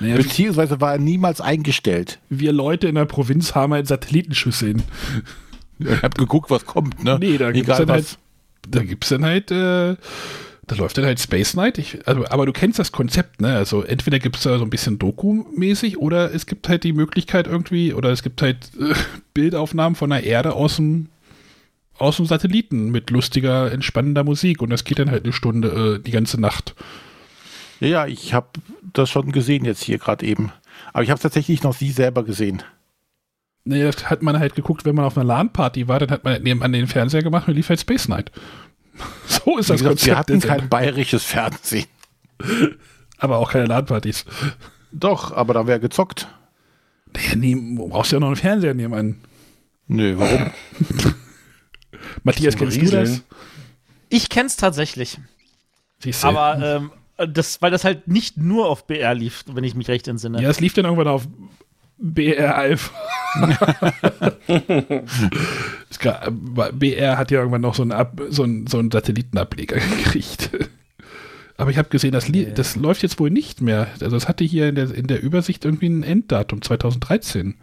Naja, 0.00 0.16
Beziehungsweise 0.16 0.80
war 0.80 0.92
er 0.92 0.98
niemals 0.98 1.40
eingestellt. 1.40 2.18
wir 2.30 2.52
Leute 2.52 2.88
in 2.88 2.94
der 2.94 3.04
Provinz 3.04 3.54
haben 3.54 3.72
halt 3.74 3.86
Satellitenschüsseln. 3.86 4.82
Ihr 5.78 6.00
habt 6.02 6.16
geguckt, 6.18 6.50
was 6.50 6.64
kommt, 6.64 7.04
ne? 7.04 7.18
Nee, 7.20 7.36
da 7.38 7.52
gibt's 7.52 7.68
Egal 7.68 7.86
dann 7.86 7.88
was. 7.88 7.94
halt, 7.94 8.18
da 8.68 8.82
gibt's 8.82 9.08
dann 9.10 9.24
halt, 9.24 9.50
äh, 9.50 9.96
da 10.66 10.74
läuft 10.76 10.98
dann 10.98 11.04
halt 11.04 11.20
Space 11.20 11.54
Night. 11.54 11.78
Ich, 11.78 12.06
also, 12.08 12.26
aber 12.26 12.44
du 12.44 12.52
kennst 12.52 12.78
das 12.78 12.90
Konzept, 12.90 13.40
ne? 13.40 13.56
Also 13.56 13.82
entweder 13.82 14.18
gibt's 14.18 14.42
da 14.42 14.58
so 14.58 14.64
ein 14.64 14.70
bisschen 14.70 14.98
Doku-mäßig 14.98 15.98
oder 15.98 16.34
es 16.34 16.46
gibt 16.46 16.68
halt 16.68 16.82
die 16.84 16.92
Möglichkeit 16.92 17.46
irgendwie, 17.46 17.94
oder 17.94 18.10
es 18.10 18.22
gibt 18.22 18.42
halt 18.42 18.70
äh, 18.80 18.94
Bildaufnahmen 19.34 19.94
von 19.94 20.10
der 20.10 20.24
Erde 20.24 20.54
aus 20.54 20.76
dem 20.76 21.08
aus 21.98 22.16
dem 22.16 22.26
Satelliten 22.26 22.90
mit 22.90 23.08
lustiger, 23.08 23.72
entspannender 23.72 24.22
Musik 24.22 24.60
und 24.60 24.68
das 24.68 24.84
geht 24.84 24.98
dann 24.98 25.10
halt 25.10 25.24
eine 25.24 25.32
Stunde, 25.32 25.96
äh, 25.96 26.02
die 26.02 26.10
ganze 26.10 26.38
Nacht. 26.38 26.74
Ja, 27.80 27.88
ja, 27.88 28.06
ich 28.06 28.34
habe 28.34 28.48
das 28.92 29.08
schon 29.08 29.32
gesehen 29.32 29.64
jetzt 29.64 29.82
hier 29.82 29.98
gerade 29.98 30.26
eben. 30.26 30.52
Aber 30.92 31.02
ich 31.04 31.10
habe 31.10 31.20
tatsächlich 31.20 31.62
noch 31.62 31.74
sie 31.74 31.90
selber 31.90 32.22
gesehen. 32.22 32.62
Nee, 33.64 33.82
das 33.82 34.10
hat 34.10 34.22
man 34.22 34.38
halt 34.38 34.54
geguckt, 34.54 34.84
wenn 34.84 34.94
man 34.94 35.06
auf 35.06 35.16
einer 35.16 35.26
LAN-Party 35.26 35.88
war, 35.88 35.98
dann 35.98 36.10
hat 36.10 36.22
man 36.22 36.34
halt 36.34 36.44
nebenan 36.44 36.72
den 36.72 36.86
Fernseher 36.86 37.22
gemacht 37.22 37.48
und 37.48 37.54
lief 37.54 37.68
halt 37.68 37.80
Space 37.80 38.08
Night. 38.08 38.30
So 39.46 39.58
ist 39.58 39.70
das 39.70 39.78
gesagt, 39.78 39.90
Konzept. 40.00 40.06
wir 40.06 40.18
hatten 40.18 40.40
kein 40.40 40.68
bayerisches 40.68 41.22
Fernsehen. 41.22 41.86
aber 43.16 43.38
auch 43.38 43.52
keine 43.52 43.66
LAN-Partys. 43.66 44.24
Doch, 44.90 45.32
aber 45.32 45.54
da 45.54 45.66
wäre 45.66 45.78
gezockt. 45.78 46.26
Naja, 47.14 47.36
nee, 47.36 47.54
du 47.54 47.88
brauchst 47.88 48.10
ja 48.10 48.18
noch 48.18 48.26
einen 48.26 48.36
Fernseher 48.36 48.74
nebenan. 48.74 49.20
Nö, 49.86 50.18
warum? 50.18 50.50
Matthias, 52.24 52.56
kennst 52.56 52.76
du 52.76 52.90
das? 52.90 53.22
Ich 54.08 54.28
kenn's 54.28 54.56
tatsächlich. 54.56 55.18
Siehst 56.00 56.24
du? 56.24 56.28
Aber 56.28 56.90
ähm, 57.16 57.32
das, 57.32 57.62
weil 57.62 57.70
das 57.70 57.84
halt 57.84 58.08
nicht 58.08 58.36
nur 58.36 58.68
auf 58.68 58.88
BR 58.88 59.14
lief, 59.14 59.44
wenn 59.46 59.62
ich 59.64 59.76
mich 59.76 59.86
recht 59.88 60.08
entsinne. 60.08 60.42
ja, 60.42 60.50
es 60.50 60.60
lief 60.60 60.74
dann 60.74 60.84
irgendwann 60.86 61.08
auf 61.08 61.28
BR 61.98 62.56
Alpha. 62.56 62.92
BR 66.72 67.18
hat 67.18 67.30
ja 67.30 67.38
irgendwann 67.38 67.60
noch 67.60 67.74
so 67.74 67.82
einen, 67.82 67.92
Ab, 67.92 68.20
so 68.28 68.42
einen, 68.42 68.66
so 68.66 68.78
einen 68.78 68.90
Satellitenableger 68.90 69.76
gekriegt. 69.98 70.50
Aber 71.56 71.70
ich 71.70 71.78
habe 71.78 71.88
gesehen, 71.88 72.12
das, 72.12 72.28
Lie- 72.28 72.52
das 72.52 72.76
läuft 72.76 73.02
jetzt 73.02 73.18
wohl 73.18 73.30
nicht 73.30 73.60
mehr. 73.62 73.88
Also 74.00 74.16
es 74.16 74.28
hatte 74.28 74.44
hier 74.44 74.68
in 74.68 74.74
der, 74.74 74.94
in 74.94 75.06
der 75.06 75.22
Übersicht 75.22 75.64
irgendwie 75.64 75.88
ein 75.88 76.02
Enddatum 76.02 76.60
2013. 76.60 77.54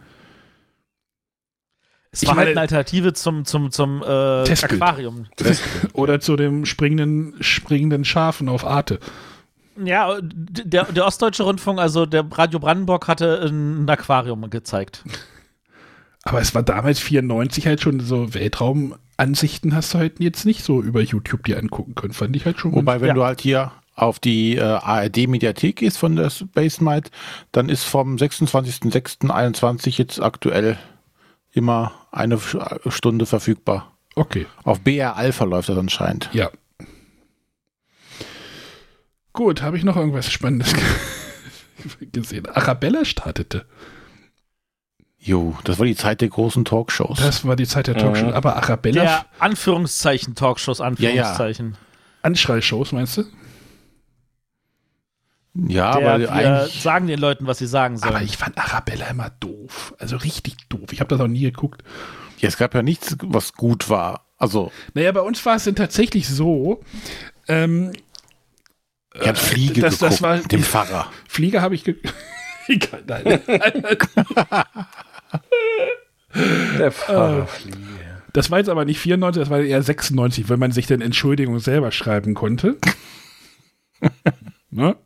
Es 2.10 2.22
Ich 2.22 2.28
war 2.28 2.36
halt 2.36 2.46
meine- 2.46 2.50
eine 2.52 2.60
Alternative 2.62 3.12
zum, 3.12 3.44
zum, 3.44 3.70
zum 3.70 4.02
äh. 4.02 4.50
Aquarium. 4.50 5.26
Oder 5.92 6.18
zu 6.20 6.34
dem 6.36 6.66
springenden, 6.66 7.34
springenden 7.40 8.04
Schafen 8.04 8.48
auf 8.48 8.64
Arte. 8.66 8.98
Ja, 9.82 10.18
der, 10.20 10.84
der 10.84 11.06
Ostdeutsche 11.06 11.42
Rundfunk, 11.42 11.78
also 11.78 12.06
der 12.06 12.24
Radio 12.30 12.58
Brandenburg, 12.58 13.08
hatte 13.08 13.42
ein 13.44 13.88
Aquarium 13.88 14.48
gezeigt. 14.50 15.04
Aber 16.22 16.40
es 16.40 16.54
war 16.54 16.62
damals 16.62 17.00
94 17.00 17.66
halt 17.66 17.80
schon 17.82 18.00
so 18.00 18.32
Weltraumansichten 18.32 19.74
hast 19.74 19.92
du 19.92 19.98
halt 19.98 20.20
jetzt 20.20 20.46
nicht 20.46 20.64
so 20.64 20.82
über 20.82 21.02
YouTube 21.02 21.44
dir 21.44 21.58
angucken 21.58 21.94
können. 21.94 22.14
Fand 22.14 22.34
ich 22.34 22.46
halt 22.46 22.58
schon. 22.58 22.72
Wobei, 22.72 23.00
wenn 23.00 23.08
ja. 23.08 23.14
du 23.14 23.24
halt 23.24 23.40
hier 23.40 23.72
auf 23.94 24.18
die 24.18 24.56
äh, 24.56 24.62
ARD-Mediathek 24.62 25.76
gehst 25.76 25.98
von 25.98 26.16
der 26.16 26.30
Space 26.30 26.80
Night, 26.80 27.10
dann 27.52 27.68
ist 27.68 27.84
vom 27.84 28.16
26.06.21 28.16 29.98
jetzt 29.98 30.20
aktuell 30.20 30.78
immer 31.52 31.92
eine 32.10 32.38
Stunde 32.88 33.26
verfügbar. 33.26 33.92
Okay. 34.16 34.46
Auf 34.64 34.80
BR 34.80 35.16
Alpha 35.16 35.44
läuft 35.44 35.68
das 35.68 35.78
anscheinend. 35.78 36.30
Ja. 36.32 36.50
Gut, 39.34 39.60
habe 39.62 39.76
ich 39.76 39.84
noch 39.84 39.96
irgendwas 39.96 40.30
Spannendes 40.30 40.72
gesehen? 42.12 42.46
Arabella 42.46 43.04
startete. 43.04 43.66
Jo, 45.18 45.56
das 45.64 45.78
war 45.78 45.86
die 45.86 45.96
Zeit 45.96 46.20
der 46.20 46.28
großen 46.28 46.64
Talkshows. 46.64 47.18
Das 47.18 47.44
war 47.46 47.56
die 47.56 47.66
Zeit 47.66 47.88
der 47.88 47.96
Talkshow. 47.96 48.26
Mhm. 48.26 48.32
Aber 48.32 48.56
Arabella, 48.56 49.02
Der 49.02 49.26
Anführungszeichen 49.40 50.34
Talkshows, 50.34 50.80
Anführungszeichen. 50.80 51.76
Anschreishows, 52.22 52.92
meinst 52.92 53.16
du? 53.16 53.24
Ja, 55.54 55.96
Der, 55.98 56.10
aber 56.10 56.20
wir 56.20 56.32
eigentlich. 56.32 56.82
sagen 56.82 57.06
den 57.06 57.18
Leuten, 57.18 57.46
was 57.46 57.58
sie 57.58 57.66
sagen 57.66 57.96
sollen. 57.96 58.14
Aber 58.14 58.22
ich 58.24 58.36
fand 58.36 58.56
Arabella 58.58 59.06
immer 59.08 59.30
doof. 59.40 59.94
Also 59.98 60.16
richtig 60.16 60.56
doof. 60.68 60.92
Ich 60.92 61.00
habe 61.00 61.08
das 61.08 61.20
auch 61.20 61.28
nie 61.28 61.40
geguckt. 61.42 61.82
Ja, 62.38 62.48
es 62.48 62.56
gab 62.56 62.74
ja 62.74 62.82
nichts, 62.82 63.16
was 63.22 63.52
gut 63.54 63.88
war. 63.88 64.26
Also, 64.36 64.70
Naja, 64.94 65.10
bei 65.12 65.20
uns 65.20 65.44
war 65.46 65.56
es 65.56 65.64
dann 65.64 65.74
tatsächlich 65.76 66.28
so. 66.28 66.82
Ähm, 67.48 67.92
ich 69.20 69.28
hab 69.28 69.38
Fliege 69.38 69.80
das, 69.80 69.98
das 69.98 70.18
geguckt, 70.18 70.22
war, 70.22 70.36
mit 70.36 70.52
dem 70.52 70.62
Pfarrer. 70.62 71.10
Fliege 71.28 71.62
habe 71.62 71.74
ich 71.74 71.84
ge 71.84 71.96
nein. 73.06 73.24
Der 76.78 76.86
Äh, 76.86 76.90
Fahrerfliege. 76.90 77.78
Das 78.32 78.50
war 78.50 78.58
jetzt 78.58 78.68
aber 78.68 78.84
nicht 78.84 78.98
94, 78.98 79.40
das 79.40 79.50
war 79.50 79.60
eher 79.60 79.80
96, 79.82 80.48
wenn 80.48 80.58
man 80.58 80.72
sich 80.72 80.88
dann 80.88 81.00
Entschuldigung 81.00 81.60
selber 81.60 81.92
schreiben 81.92 82.34
konnte. 82.34 82.76
ne? 84.70 84.96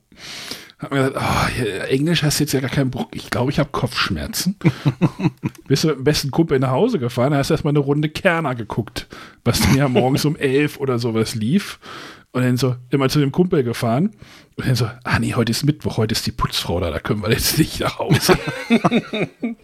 Hab 0.78 0.92
mir 0.92 1.08
gesagt, 1.10 1.16
oh, 1.20 1.62
Englisch 1.88 2.22
hast 2.22 2.38
du 2.38 2.44
jetzt 2.44 2.52
ja 2.52 2.60
gar 2.60 2.70
keinen 2.70 2.90
Bock. 2.90 3.08
Ich 3.14 3.30
glaube, 3.30 3.50
ich 3.50 3.58
habe 3.58 3.68
Kopfschmerzen. 3.70 4.56
Bist 5.66 5.84
du 5.84 5.88
mit 5.88 5.96
dem 5.98 6.04
besten 6.04 6.30
Kumpel 6.30 6.58
nach 6.60 6.70
Hause 6.70 6.98
gefahren, 6.98 7.34
hast 7.34 7.50
erstmal 7.50 7.72
eine 7.72 7.80
Runde 7.80 8.08
Kerner 8.08 8.54
geguckt, 8.54 9.08
was 9.44 9.60
dann 9.60 9.76
ja 9.76 9.88
morgens 9.88 10.24
um 10.24 10.36
elf 10.36 10.78
oder 10.78 10.98
sowas 10.98 11.34
lief. 11.34 11.80
Und 12.32 12.42
dann 12.42 12.56
so 12.56 12.76
immer 12.90 13.08
zu 13.08 13.20
dem 13.20 13.32
Kumpel 13.32 13.64
gefahren. 13.64 14.10
Und 14.56 14.66
dann 14.66 14.74
so, 14.74 14.90
ah 15.04 15.18
nee, 15.18 15.34
heute 15.34 15.50
ist 15.50 15.64
Mittwoch, 15.64 15.96
heute 15.96 16.12
ist 16.12 16.26
die 16.26 16.32
Putzfrau 16.32 16.78
da, 16.80 16.90
da 16.90 16.98
können 16.98 17.22
wir 17.22 17.30
jetzt 17.30 17.58
nicht 17.58 17.80
nach 17.80 17.98
Hause. 17.98 18.38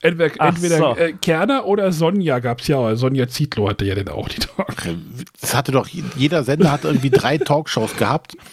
entweder 0.00 0.40
entweder 0.40 0.78
so. 0.78 0.96
äh, 0.96 1.12
Kerner 1.12 1.64
oder 1.66 1.92
Sonja 1.92 2.40
gab 2.40 2.60
es 2.60 2.68
ja, 2.68 2.76
aber 2.78 2.96
Sonja 2.96 3.28
Zietlow 3.28 3.68
hatte 3.68 3.84
ja 3.84 3.94
dann 3.94 4.08
auch 4.08 4.28
die 4.28 4.40
Talk. 4.40 4.74
Das 5.40 5.54
hatte 5.54 5.72
doch, 5.72 5.88
jeder 5.88 6.44
Sender 6.44 6.70
hat 6.70 6.84
irgendwie 6.84 7.10
drei 7.10 7.38
Talkshows 7.38 7.96
gehabt. 7.96 8.36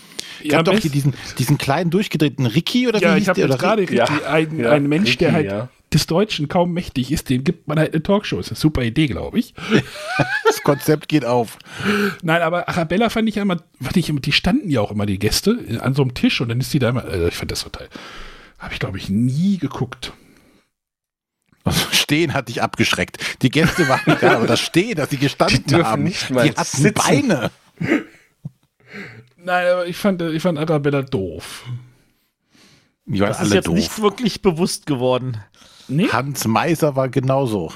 Ja, 0.43 0.57
Gab 0.57 0.65
doch 0.65 0.79
hier 0.79 0.89
diesen, 0.89 1.13
diesen 1.37 1.59
kleinen 1.59 1.91
durchgedrehten 1.91 2.47
Ricky 2.47 2.87
oder 2.87 2.99
wie 2.99 3.03
Ja, 3.03 3.13
hieß 3.13 3.21
ich 3.21 3.29
habe 3.29 3.39
der? 3.39 3.47
Oder 3.47 3.57
gerade 3.59 3.81
Ricky? 3.83 3.99
Ricky, 3.99 4.25
ein, 4.25 4.59
ja, 4.59 4.71
ein 4.71 4.87
Mensch, 4.87 5.15
der 5.19 5.27
Ricky, 5.27 5.35
halt 5.35 5.51
ja. 5.51 5.69
Des 5.93 6.07
Deutschen 6.07 6.47
kaum 6.47 6.71
mächtig 6.73 7.11
ist, 7.11 7.29
dem 7.29 7.43
gibt 7.43 7.67
man 7.67 7.77
halt 7.77 7.93
eine 7.93 8.01
Talkshow. 8.03 8.37
Das 8.37 8.47
ist 8.47 8.51
eine 8.53 8.59
super 8.59 8.81
Idee, 8.83 9.07
glaube 9.07 9.39
ich. 9.39 9.53
Das 10.45 10.63
Konzept 10.63 11.07
geht 11.07 11.23
auf. 11.23 11.57
Nein, 12.23 12.41
aber 12.41 12.67
Arabella 12.67 13.09
fand 13.09 13.29
ich 13.29 13.35
ja 13.35 13.41
immer, 13.43 13.57
fand 13.81 13.95
ich, 13.97 14.09
immer- 14.09 14.19
die 14.19 14.33
standen 14.33 14.69
ja 14.69 14.81
auch 14.81 14.91
immer, 14.91 15.05
die 15.05 15.17
Gäste, 15.17 15.57
an 15.81 15.93
so 15.93 16.01
einem 16.01 16.13
Tisch 16.13 16.41
und 16.41 16.49
dann 16.49 16.59
ist 16.59 16.73
die 16.73 16.79
da 16.79 16.89
immer, 16.89 17.05
also 17.05 17.25
ich 17.27 17.35
fand 17.35 17.51
das 17.51 17.63
total, 17.63 17.87
habe 18.59 18.73
ich 18.73 18.79
glaube 18.79 18.97
ich 18.97 19.09
nie 19.09 19.57
geguckt. 19.57 20.11
Also 21.63 21.85
Stehen 21.91 22.33
hat 22.33 22.49
dich 22.49 22.61
abgeschreckt. 22.61 23.17
Die 23.43 23.49
Gäste 23.49 23.87
waren 23.87 24.01
egal, 24.17 24.35
aber 24.35 24.47
das 24.47 24.59
Stehen, 24.59 24.95
dass 24.95 25.09
sie 25.09 25.17
gestanden 25.17 25.63
Die 25.63 25.69
dürfen 25.69 25.85
haben. 25.85 26.03
nicht 26.03 26.29
mal 26.31 26.43
die 26.49 26.55
hatten 26.55 26.77
sitzen. 26.77 26.93
Beine. 27.29 27.51
Nein, 29.37 29.67
aber 29.71 29.87
ich 29.87 29.95
fand, 29.97 30.21
ich 30.21 30.41
fand 30.41 30.59
Arabella 30.59 31.01
doof. 31.01 31.63
Die 33.05 33.19
waren 33.19 33.29
das 33.29 33.37
ist 33.37 33.43
alle 33.45 33.55
jetzt 33.55 33.67
doof. 33.67 33.75
nicht 33.75 34.01
wirklich 34.01 34.41
bewusst 34.41 34.85
geworden. 34.85 35.37
Nee? 35.91 36.07
Hans 36.07 36.47
Meiser 36.47 36.95
war 36.95 37.09
genauso. 37.09 37.71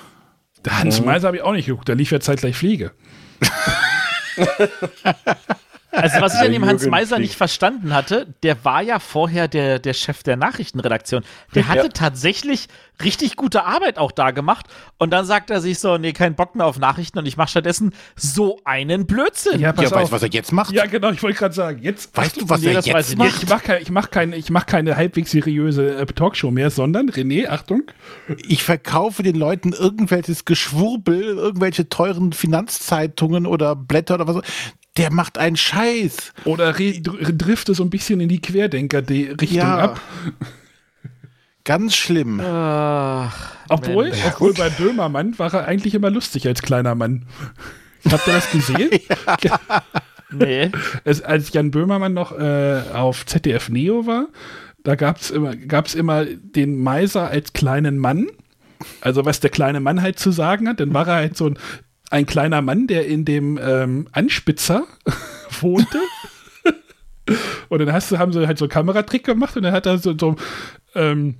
Der 0.64 0.80
Hans 0.80 1.04
Meiser 1.04 1.28
habe 1.28 1.38
ich 1.38 1.44
auch 1.44 1.52
nicht 1.52 1.68
geguckt, 1.68 1.88
der 1.88 1.96
lief 1.96 2.12
ja 2.12 2.20
zeitgleich 2.20 2.56
Fliege. 2.56 2.92
Also, 5.96 6.22
was 6.22 6.36
ich 6.36 6.42
an 6.42 6.52
dem 6.52 6.66
Hans 6.66 6.86
Meiser 6.88 7.20
nicht 7.20 7.36
verstanden 7.36 7.94
hatte, 7.94 8.28
der 8.44 8.64
war 8.66 8.82
ja 8.82 9.00
vorher 9.00 9.48
der, 9.48 9.80
der 9.80 9.94
Chef 9.94 10.24
der 10.24 10.36
Nachrichtenredaktion. 10.38 11.24
Der 11.54 11.68
hatte 11.68 11.84
Ja. 11.88 11.90
tatsächlich 11.90 12.68
richtig 13.04 13.36
gute 13.36 13.66
Arbeit 13.66 13.98
auch 13.98 14.12
da 14.12 14.32
gemacht. 14.32 14.68
Und 14.98 15.12
dann 15.12 15.26
sagt 15.26 15.50
er 15.50 15.62
sich 15.62 15.80
so: 15.80 15.98
Nee, 15.98 16.14
kein 16.14 16.36
Bock 16.36 16.56
mehr 16.56 16.66
auf 16.66 16.80
Nachrichten 16.80 17.20
und 17.20 17.26
ich 17.26 17.38
mache 17.38 17.50
stattdessen 17.50 17.94
so 18.16 18.60
einen 18.66 19.06
Blödsinn. 19.06 19.60
Ja, 19.60 19.74
pass 19.74 19.86
ja, 19.90 19.92
weißt 19.96 20.12
du, 20.12 20.16
was 20.16 20.24
er 20.24 20.30
jetzt 20.30 20.52
macht? 20.52 20.72
Ja, 20.74 20.86
genau, 20.86 21.12
ich 21.12 21.22
wollte 21.24 21.38
gerade 21.38 21.54
sagen, 21.54 21.82
jetzt 21.82 22.16
Weißt 22.16 22.40
du, 22.42 22.50
was 22.50 22.62
Nee, 22.62 22.68
er 22.68 22.74
jetzt 22.74 22.88
ich 22.88 22.92
Ja, 22.94 22.98
nicht. 23.00 23.18
macht? 23.18 23.44
ich 23.44 23.50
mache 23.50 23.64
keine, 23.64 23.80
ich 23.82 23.92
mach 23.92 24.10
keine, 24.12 24.36
ich 24.38 24.50
mach 24.50 24.66
keine 24.66 24.96
halbwegs 24.98 25.32
seriöse 25.32 25.96
äh, 25.98 26.06
Talkshow 26.06 26.52
mehr, 26.52 26.70
sondern, 26.70 27.10
René, 27.10 27.48
Achtung, 27.48 27.84
Ich 28.48 28.64
verkaufe 28.64 29.24
den 29.24 29.36
Leuten 29.36 29.74
irgendwelches 29.74 30.46
Geschwurbel, 30.46 31.22
irgendwelche 31.24 31.90
teuren 31.90 32.32
Finanzzeitungen 32.34 33.46
oder 33.46 33.76
Blätter 33.76 34.16
oder 34.16 34.28
was. 34.28 34.42
Der 34.98 35.12
macht 35.12 35.38
einen 35.38 35.58
Scheiß. 35.58 36.34
oder 36.46 36.80
re- 36.80 37.02
dr- 37.02 37.18
drifte 37.34 37.74
so 37.76 37.84
ein 37.84 37.90
bisschen 37.90 38.22
in 38.22 38.30
die 38.30 38.42
Querdenker-Richtung 38.42 39.48
Ja. 39.58 39.78
ab. 39.80 40.02
Ganz 41.64 41.96
schlimm. 41.96 42.40
Ach, 42.44 43.56
Obwohl, 43.70 44.06
Mensch. 44.10 44.20
obwohl 44.28 44.54
bei 44.54 44.70
Böhmermann 44.70 45.38
war 45.40 45.52
er 45.54 45.66
eigentlich 45.68 45.96
immer 45.96 46.12
lustig 46.12 46.48
als 46.48 46.62
kleiner 46.62 46.94
Mann. 46.96 47.26
Habt 48.10 48.28
ihr 48.28 48.34
das 48.34 48.52
gesehen? 48.52 48.90
Nee. 50.32 50.72
es, 51.06 51.22
als 51.22 51.54
Jan 51.54 51.72
Böhmermann 51.72 52.14
noch 52.14 52.38
äh, 52.38 52.82
auf 52.94 53.26
ZDF 53.26 53.70
Neo 53.70 54.06
war, 54.06 54.28
da 54.84 54.96
gab 54.96 55.18
es 55.22 55.30
immer, 55.32 55.56
gab's 55.56 55.94
immer 55.94 56.26
den 56.26 56.82
Meiser 56.82 57.30
als 57.30 57.54
kleinen 57.54 58.00
Mann. 58.00 58.28
Also 59.02 59.24
was 59.24 59.40
der 59.40 59.50
kleine 59.52 59.80
Mann 59.80 60.02
halt 60.02 60.20
zu 60.20 60.32
sagen 60.32 60.68
hat, 60.68 60.80
dann 60.80 60.94
war 60.94 61.08
er 61.08 61.16
halt 61.16 61.38
so 61.38 61.46
ein, 61.48 61.58
ein 62.10 62.26
kleiner 62.26 62.62
Mann, 62.62 62.88
der 62.88 63.08
in 63.08 63.26
dem 63.26 63.60
ähm, 63.62 64.08
Anspitzer 64.12 64.86
wohnte. 65.62 66.00
Und 67.70 67.80
dann 67.80 67.92
hast 67.92 68.12
du, 68.12 68.20
haben 68.20 68.32
sie 68.34 68.46
halt 68.46 68.58
so 68.58 68.66
einen 68.66 68.72
Kameratrick 68.72 69.24
gemacht 69.24 69.58
und 69.58 69.64
dann 69.64 69.74
hat 69.74 69.88
er 69.88 69.98
so, 69.98 70.16
so 70.18 70.36
ähm, 70.94 71.36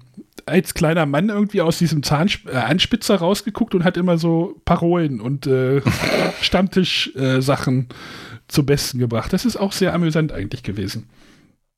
als 0.46 0.74
kleiner 0.74 1.06
Mann 1.06 1.30
irgendwie 1.30 1.62
aus 1.62 1.78
diesem 1.78 2.04
Zahnsp 2.04 2.48
äh, 2.48 2.56
Anspitzer 2.58 3.16
rausgeguckt 3.16 3.76
und 3.76 3.84
hat 3.84 3.98
immer 3.98 4.18
so 4.18 4.60
Parolen 4.66 5.22
und 5.22 5.48
äh, 5.48 5.82
Stammtisch-Sachen 6.42 7.90
zum 8.48 8.66
Besten 8.66 9.00
gebracht. 9.00 9.34
Das 9.34 9.46
ist 9.46 9.58
auch 9.58 9.72
sehr 9.72 9.94
amüsant 9.94 10.32
eigentlich 10.32 10.64
gewesen. 10.64 11.08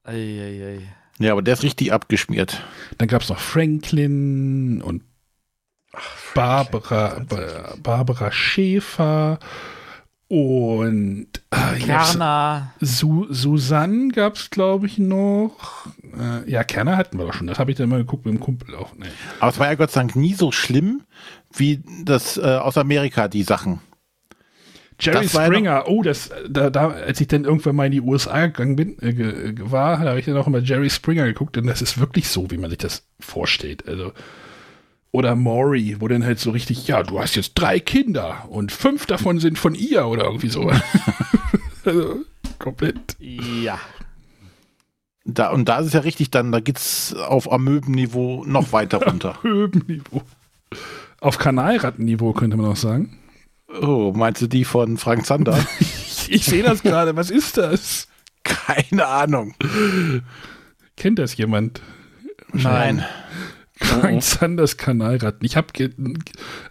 Eieiei. 0.04 0.80
Ja, 1.20 1.32
aber 1.32 1.42
der 1.42 1.54
ist 1.54 1.64
richtig 1.64 1.92
abgeschmiert. 1.92 2.64
Dann 2.98 3.08
gab 3.08 3.22
es 3.22 3.30
noch 3.30 3.40
Franklin 3.40 4.82
und 4.82 5.04
Barbara, 6.34 7.20
Ba- 7.28 7.74
Barbara 7.82 8.32
Schäfer 8.32 9.40
und 10.30 11.28
äh, 11.52 11.80
Kerner. 11.80 12.74
Su 12.82 13.28
Susanne 13.30 14.10
gab 14.10 14.36
es, 14.36 14.50
glaube 14.50 14.86
ich, 14.88 14.98
noch. 14.98 15.88
Äh, 16.20 16.50
ja, 16.50 16.64
Kerner 16.64 16.98
hatten 16.98 17.18
wir 17.18 17.26
doch 17.26 17.34
schon. 17.34 17.48
Das 17.48 17.60
habe 17.60 17.72
ich 17.72 17.78
dann 17.78 17.90
mal 17.90 18.00
geguckt 18.00 18.26
mit 18.26 18.34
dem 18.36 18.40
Kumpel 18.42 18.76
auch. 18.76 18.94
Nee. 18.98 19.06
Aber 19.40 19.52
es 19.52 19.60
war 19.60 19.68
ja 19.68 19.76
Gott 19.76 19.92
sei 19.92 20.02
Dank 20.02 20.16
nie 20.16 20.34
so 20.34 20.52
schlimm 20.52 21.04
wie 21.56 21.82
das 22.04 22.38
äh, 22.38 22.42
aus 22.42 22.78
Amerika, 22.78 23.28
die 23.30 23.44
Sachen. 23.44 23.80
Jerry 25.00 25.28
Das 25.32 25.32
Springer, 25.46 25.84
oh, 25.88 26.02
das, 26.02 26.32
da, 26.50 26.72
da, 26.72 26.90
als 26.90 27.22
ich 27.22 27.28
dann 27.28 27.46
irgendwann 27.46 27.76
mal 27.76 27.86
in 27.86 27.92
die 27.92 28.02
USA 28.02 28.48
gegangen 28.48 28.76
bin, 28.76 28.98
äh, 29.02 29.14
ge- 29.14 29.54
war, 29.60 29.98
da 30.04 30.10
habe 30.10 30.20
ich 30.20 30.26
dann 30.26 30.36
auch 30.38 30.48
immer 30.48 30.58
Jerry 30.60 30.90
Springer 30.90 31.26
geguckt 31.26 31.56
und 31.58 31.68
das 31.68 31.84
ist 31.84 32.00
wirklich 32.00 32.28
so, 32.28 32.50
wie 32.50 32.58
man 32.58 32.72
sich 32.72 32.80
das 32.80 33.06
vorstellt. 33.20 33.88
Also, 33.88 34.12
oder 35.12 35.36
Maury, 35.36 35.98
wo 36.00 36.08
dann 36.08 36.24
halt 36.24 36.40
so 36.40 36.52
richtig, 36.52 36.88
ja, 36.88 37.04
du 37.04 37.20
hast 37.20 37.36
jetzt 37.36 37.54
drei 37.56 37.80
Kinder 37.80 38.46
und 38.50 38.72
fünf 38.72 39.06
davon 39.06 39.40
sind 39.40 39.58
von 39.58 39.76
ihr 39.76 40.06
oder 40.06 40.26
irgendwie 40.26 40.50
so. 40.50 40.70
also, 41.86 42.26
komplett. 42.60 43.16
Ja. 43.20 43.80
Da, 45.26 45.50
und 45.50 45.68
da 45.68 45.80
ist 45.80 45.88
es 45.88 45.94
ja 45.94 46.02
richtig, 46.02 46.32
dann, 46.32 46.52
da 46.52 46.60
geht's 46.60 47.14
auf 47.14 47.52
Amöbenniveau 47.52 48.44
noch 48.46 48.72
weiter 48.72 48.98
runter. 49.06 49.40
Höbenniveau. 49.42 50.22
Auf 51.20 51.38
Kanalrattenniveau 51.38 52.34
könnte 52.34 52.58
man 52.58 52.68
auch 52.68 52.78
sagen. 52.78 53.18
Oh, 53.82 54.14
meinst 54.16 54.42
du 54.42 54.48
die 54.48 54.64
von 54.64 54.98
Frank 54.98 55.26
Zander? 55.26 55.58
Ich, 55.80 56.28
ich 56.32 56.46
sehe 56.46 56.64
das 56.64 56.84
gerade. 56.84 57.16
Was 57.16 57.30
ist 57.30 57.58
das? 57.58 58.08
Keine 58.44 59.08
Ahnung. 59.08 59.54
Kennt 60.96 61.20
das 61.20 61.36
jemand? 61.36 61.82
Nein. 62.54 63.04
Frank 63.80 64.24
Sanders 64.24 64.78
Kanalratten. 64.78 65.46
Ich 65.46 65.56
habe 65.56 65.68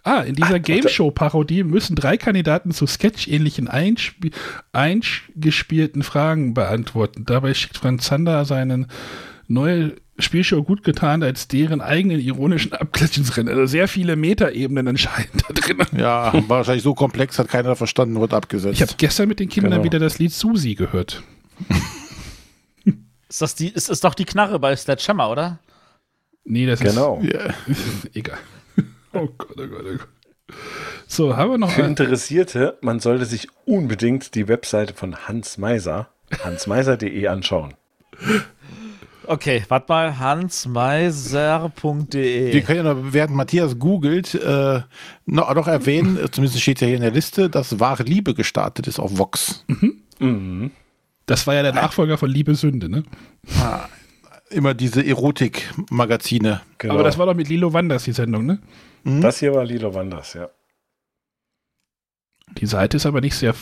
ah 0.03 0.21
in 0.21 0.35
dieser 0.35 0.59
Game 0.61 0.89
Show 0.89 1.11
Parodie 1.11 1.63
müssen 1.65 1.97
drei 1.97 2.17
Kandidaten 2.17 2.73
zu 2.73 2.87
sketchähnlichen 2.87 3.69
eingespielten 4.73 6.03
Fragen 6.03 6.55
beantworten. 6.55 7.25
Dabei 7.25 7.55
schickt 7.55 7.79
Frank 7.79 8.03
Zander 8.03 8.45
seinen 8.45 8.87
neue 9.49 9.95
Spielshow 10.19 10.63
gut 10.63 10.83
getan 10.83 11.23
als 11.23 11.47
deren 11.47 11.81
eigenen 11.81 12.21
ironischen 12.21 12.73
Abklatsch 12.73 13.19
ins 13.19 13.37
Rennen. 13.37 13.51
Also 13.51 13.67
sehr 13.67 13.87
viele 13.87 14.17
Metaebenen 14.17 14.89
anscheinend 14.89 15.43
da 15.47 15.53
drin. 15.53 15.79
Ja, 15.97 16.33
war 16.33 16.49
wahrscheinlich 16.49 16.83
so 16.85 16.95
komplex, 16.95 17.39
hat 17.39 17.49
keiner 17.49 17.77
verstanden, 17.77 18.19
wird 18.21 18.33
abgesetzt. 18.33 18.75
Ich 18.75 18.83
habe 18.83 18.93
gestern 18.97 19.29
mit 19.29 19.41
den 19.41 19.49
Kindern 19.49 19.73
Genau. 19.73 19.85
wieder 19.85 19.99
das 19.99 20.19
Lied 20.19 20.33
Susi 20.33 20.75
gehört. 20.75 21.23
Ist 23.29 23.43
das 23.43 23.57
die, 23.57 23.69
ist, 23.69 23.89
ist 23.91 24.05
doch 24.05 24.15
die 24.15 24.25
Knarre 24.25 24.61
bei 24.61 24.77
Sledgehammer, 24.77 25.29
oder? 25.29 25.59
Nee, 26.47 26.65
das 26.67 26.81
Genau. 26.81 27.21
ist. 27.23 27.33
Ja. 27.35 27.41
Egal. 28.15 28.39
Oh 29.13 29.29
Gott, 29.37 29.57
oh 29.59 29.67
Gott, 29.67 29.85
oh 29.85 29.97
Gott. 29.99 30.09
So, 31.09 31.37
haben 31.37 31.51
wir 31.51 31.59
noch 31.59 31.71
Für 31.71 31.83
ein, 31.85 31.91
Interessierte, 31.91 32.79
man 32.81 33.01
sollte 33.01 33.25
sich 33.25 33.49
unbedingt 33.65 34.35
die 34.35 34.49
Webseite 34.49 34.95
von 34.95 35.27
Hans 35.29 35.59
Meiser, 35.59 36.09
hansmeiser.de 36.45 37.27
anschauen. 37.27 37.75
Okay, 39.27 39.65
warte 39.69 39.87
mal, 39.89 40.19
hansmeiser.de. 40.21 42.53
Wir 42.53 42.61
können 42.63 42.87
ja 42.87 42.95
noch, 42.95 43.13
während 43.13 43.35
Matthias 43.35 43.77
googelt, 43.79 44.35
äh, 44.35 44.81
noch, 45.27 45.53
noch 45.55 45.67
erwähnen, 45.67 46.17
äh, 46.17 46.31
zumindest 46.31 46.61
steht 46.61 46.81
ja 46.81 46.87
hier 46.87 46.97
in 46.97 47.03
der 47.03 47.11
Liste, 47.11 47.51
dass 47.51 47.81
wahre 47.81 48.05
Liebe 48.05 48.35
gestartet 48.35 48.87
ist 48.87 49.01
auf 49.01 49.19
Vox. 49.19 49.65
Mhm. 50.19 50.71
das 51.27 51.47
war 51.47 51.55
ja 51.55 51.63
der 51.63 51.75
Nachfolger 51.75 52.17
von 52.19 52.31
Liebe 52.31 52.55
Sünde, 52.55 52.89
ne? 52.89 53.03
Ah, 53.61 53.87
immer 54.51 54.75
diese 54.75 55.05
Erotik-Magazine. 55.05 56.61
Genau. 56.79 56.95
Aber 56.95 57.03
das 57.03 57.19
war 57.19 57.27
doch 57.27 57.35
mit 57.35 57.49
Lilo 57.49 57.73
Wanders 57.73 58.05
die 58.05 58.13
Sendung, 58.13 58.47
ne? 58.47 58.59
das 59.05 59.39
hier 59.39 59.55
war 59.55 59.65
Lilo 59.65 59.95
Wanders, 59.95 60.35
ja. 60.35 60.49
Die 62.59 62.67
Seite 62.67 62.97
ist 62.97 63.07
aber 63.07 63.21
nicht 63.21 63.35
sehr. 63.35 63.55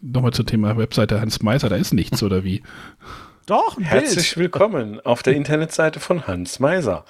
Nochmal 0.00 0.32
zum 0.32 0.46
Thema 0.46 0.76
Webseite 0.76 1.20
Hans 1.20 1.42
Meiser, 1.42 1.68
da 1.68 1.76
ist 1.76 1.92
nichts, 1.92 2.22
oder 2.22 2.44
wie? 2.44 2.62
Doch, 3.46 3.76
ein 3.76 3.84
Herzlich 3.84 4.34
Bild. 4.34 4.44
willkommen 4.44 5.00
auf 5.00 5.22
der 5.22 5.34
Internetseite 5.34 5.98
von 5.98 6.26
Hans 6.26 6.60
Meiser. 6.60 7.04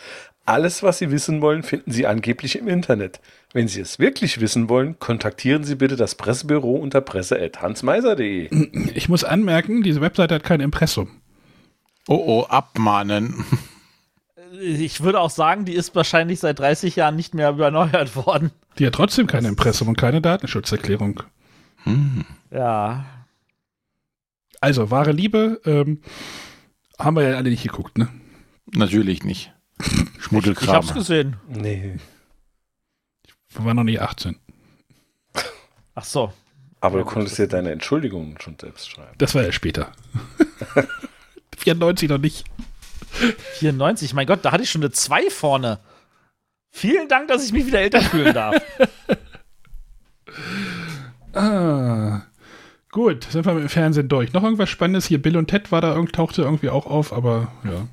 Alles, 0.44 0.82
was 0.82 0.98
Sie 0.98 1.10
wissen 1.10 1.40
wollen, 1.40 1.62
finden 1.62 1.93
Sie 1.93 2.06
angeblich 2.06 2.59
im 2.59 2.68
Internet. 2.68 3.20
Wenn 3.52 3.68
Sie 3.68 3.80
es 3.80 3.98
wirklich 3.98 4.40
wissen 4.40 4.68
wollen, 4.68 4.98
kontaktieren 4.98 5.62
Sie 5.62 5.76
bitte 5.76 5.94
das 5.97 6.14
Pressebüro 6.14 6.74
unter 6.74 7.01
presse.hansmeiser.de. 7.01 8.48
Ich 8.94 9.09
muss 9.09 9.24
anmerken, 9.24 9.82
diese 9.82 10.01
Webseite 10.01 10.34
hat 10.34 10.43
kein 10.43 10.60
Impressum. 10.60 11.22
Oh 12.08 12.22
oh, 12.26 12.42
abmahnen. 12.44 13.44
Ich 14.60 15.00
würde 15.02 15.20
auch 15.20 15.30
sagen, 15.30 15.64
die 15.64 15.72
ist 15.72 15.94
wahrscheinlich 15.94 16.40
seit 16.40 16.58
30 16.58 16.96
Jahren 16.96 17.16
nicht 17.16 17.34
mehr 17.34 17.48
erneuert 17.58 18.16
worden. 18.26 18.50
Die 18.78 18.86
hat 18.86 18.94
trotzdem 18.94 19.26
kein 19.26 19.44
Impressum 19.44 19.88
und 19.88 19.96
keine 19.96 20.20
Datenschutzerklärung. 20.20 21.22
Ja. 22.50 23.04
Also, 24.60 24.90
wahre 24.90 25.12
Liebe, 25.12 25.60
ähm, 25.64 26.00
haben 26.98 27.16
wir 27.16 27.28
ja 27.28 27.36
alle 27.36 27.50
nicht 27.50 27.62
geguckt, 27.64 27.98
ne? 27.98 28.08
Natürlich 28.74 29.24
nicht. 29.24 29.52
Ich 29.80 30.24
Schmuddelkram. 30.24 30.76
hab's 30.76 30.94
gesehen. 30.94 31.36
Nee. 31.48 31.98
Wir 33.50 33.64
waren 33.64 33.76
noch 33.76 33.84
nicht 33.84 34.00
18. 34.00 34.36
Ach 35.94 36.04
so. 36.04 36.32
Aber 36.80 36.98
du 36.98 37.04
konntest 37.04 37.38
dir 37.38 37.48
deine 37.48 37.70
Entschuldigungen 37.70 38.40
schon 38.40 38.56
selbst 38.60 38.90
schreiben. 38.90 39.14
Das 39.18 39.34
war 39.34 39.42
ja 39.42 39.52
später. 39.52 39.92
94 41.62 42.09
noch 42.09 42.18
nicht. 42.18 42.44
94, 43.59 44.14
mein 44.14 44.26
Gott, 44.26 44.44
da 44.44 44.52
hatte 44.52 44.62
ich 44.62 44.70
schon 44.70 44.82
eine 44.82 44.90
2 44.90 45.30
vorne. 45.30 45.80
Vielen 46.70 47.09
Dank, 47.09 47.28
dass 47.28 47.44
ich 47.44 47.52
mich 47.52 47.66
wieder 47.66 47.80
älter 47.80 48.01
fühlen 48.01 48.34
darf. 48.34 48.62
Ah. 51.34 52.26
Gut, 52.90 53.24
sind 53.24 53.47
wir 53.47 53.55
mit 53.55 53.62
dem 53.62 53.68
Fernsehen 53.70 54.09
durch. 54.09 54.34
Noch 54.34 54.43
irgendwas 54.43 54.68
Spannendes 54.68 55.06
hier? 55.06 55.20
Bill 55.20 55.39
und 55.39 55.47
Ted 55.47 55.72
war 55.72 55.80
da, 55.80 55.98
tauchte 56.12 56.43
irgendwie 56.43 56.68
auch 56.68 56.84
auf, 56.84 57.14
aber 57.14 57.51
ja. 57.64 57.89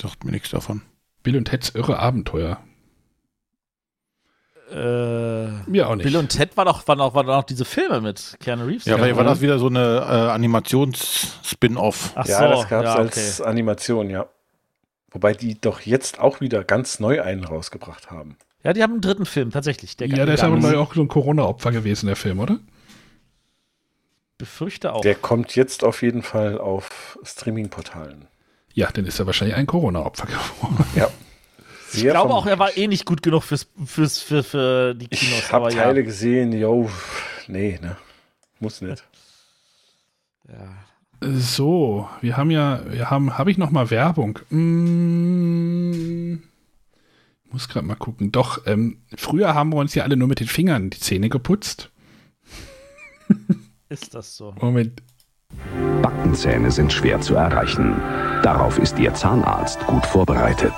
Sagt 0.00 0.24
mir 0.24 0.30
nichts 0.30 0.48
davon. 0.48 0.80
Bill 1.22 1.36
und 1.36 1.44
Teds 1.44 1.74
irre 1.74 1.98
Abenteuer. 1.98 2.58
Äh, 4.70 5.70
Mir 5.70 5.88
auch 5.88 5.94
nicht. 5.94 6.04
Bill 6.04 6.16
und 6.16 6.28
Ted 6.28 6.56
war 6.56 6.64
doch, 6.64 6.86
waren 6.88 7.00
auch, 7.00 7.14
waren 7.14 7.28
auch 7.30 7.44
diese 7.44 7.64
Filme 7.64 8.00
mit 8.00 8.36
Keanu 8.40 8.64
Reeves. 8.64 8.84
Ja, 8.86 8.96
vielleicht 8.96 9.16
war 9.16 9.24
das 9.24 9.40
wieder 9.40 9.58
so 9.58 9.66
eine 9.66 9.98
äh, 10.00 10.30
Animations-Spin-Off. 10.32 12.12
Ach 12.14 12.26
ja, 12.26 12.38
so, 12.38 12.48
das 12.48 12.68
gab 12.68 12.84
es 12.84 12.94
ja, 12.94 12.96
als 12.96 13.40
Animation, 13.40 14.10
ja. 14.10 14.26
Wobei 15.10 15.34
die 15.34 15.60
doch 15.60 15.80
jetzt 15.80 16.18
auch 16.18 16.40
wieder 16.40 16.64
ganz 16.64 16.98
neu 16.98 17.22
einen 17.22 17.44
rausgebracht 17.44 18.10
haben. 18.10 18.36
Ja, 18.64 18.72
die 18.72 18.82
haben 18.82 18.92
einen 18.92 19.00
dritten 19.00 19.26
Film, 19.26 19.50
tatsächlich. 19.50 19.96
Der 19.96 20.08
ja, 20.08 20.24
der 20.24 20.34
ist 20.34 20.42
aber 20.42 20.56
neu 20.56 20.78
auch 20.78 20.94
so 20.94 21.02
ein 21.02 21.08
Corona-Opfer 21.08 21.70
gewesen, 21.70 22.06
der 22.06 22.16
Film, 22.16 22.40
oder? 22.40 22.58
Befürchte 24.38 24.92
auch. 24.92 25.02
Der 25.02 25.14
kommt 25.14 25.54
jetzt 25.54 25.84
auf 25.84 26.02
jeden 26.02 26.22
Fall 26.22 26.58
auf 26.58 27.18
Streaming-Portalen. 27.22 28.26
Ja, 28.72 28.90
dann 28.92 29.06
ist 29.06 29.20
er 29.20 29.26
wahrscheinlich 29.26 29.56
ein 29.56 29.66
Corona-Opfer 29.66 30.26
geworden. 30.26 30.84
Ja. 30.96 31.08
ich 31.94 32.02
glaube 32.02 32.34
auch, 32.34 32.46
er 32.46 32.58
war 32.58 32.76
eh 32.76 32.86
nicht 32.86 33.04
gut 33.04 33.22
genug 33.22 33.42
fürs, 33.42 33.66
fürs, 33.84 34.20
für, 34.20 34.42
für 34.42 34.94
die 34.94 35.08
Kinos. 35.08 35.38
Ich 35.38 35.52
habe 35.52 35.70
Teile 35.70 36.00
ja. 36.00 36.04
gesehen, 36.04 36.52
yo, 36.52 36.90
nee, 37.48 37.78
ne? 37.80 37.96
Muss 38.60 38.80
nicht. 38.80 39.04
So, 41.20 42.08
wir 42.20 42.36
haben 42.36 42.50
ja, 42.50 42.82
wir 42.86 43.10
haben, 43.10 43.38
habe 43.38 43.50
ich 43.50 43.56
noch 43.58 43.70
mal 43.70 43.90
Werbung? 43.90 44.38
Mm, 44.50 46.34
muss 47.50 47.68
gerade 47.68 47.86
mal 47.86 47.94
gucken. 47.94 48.30
Doch, 48.30 48.66
ähm, 48.66 48.98
früher 49.16 49.54
haben 49.54 49.72
wir 49.72 49.76
uns 49.76 49.94
ja 49.94 50.02
alle 50.02 50.16
nur 50.16 50.28
mit 50.28 50.40
den 50.40 50.48
Fingern 50.48 50.90
die 50.90 51.00
Zähne 51.00 51.30
geputzt. 51.30 51.90
Ist 53.88 54.14
das 54.14 54.36
so? 54.36 54.54
Moment. 54.60 55.02
Backenzähne 56.02 56.70
sind 56.70 56.92
schwer 56.92 57.20
zu 57.20 57.34
erreichen. 57.34 57.94
Darauf 58.42 58.78
ist 58.78 58.98
Ihr 58.98 59.14
Zahnarzt 59.14 59.86
gut 59.86 60.04
vorbereitet. 60.04 60.74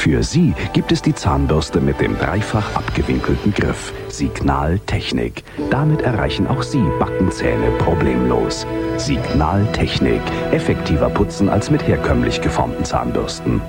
Für 0.00 0.22
Sie 0.22 0.54
gibt 0.72 0.92
es 0.92 1.02
die 1.02 1.14
Zahnbürste 1.14 1.78
mit 1.78 2.00
dem 2.00 2.16
dreifach 2.16 2.74
abgewinkelten 2.74 3.52
Griff. 3.52 3.92
Signaltechnik. 4.08 5.44
Damit 5.70 6.00
erreichen 6.00 6.46
auch 6.46 6.62
Sie 6.62 6.82
Backenzähne 6.98 7.70
problemlos. 7.72 8.66
Signaltechnik. 8.96 10.22
Effektiver 10.52 11.10
putzen 11.10 11.50
als 11.50 11.70
mit 11.70 11.86
herkömmlich 11.86 12.40
geformten 12.40 12.86
Zahnbürsten. 12.86 13.60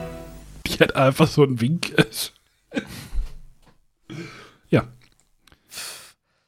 Die 0.67 0.79
hat 0.79 0.95
einfach 0.95 1.27
so 1.27 1.43
einen 1.43 1.59
Wink. 1.59 1.93
ja. 4.69 4.87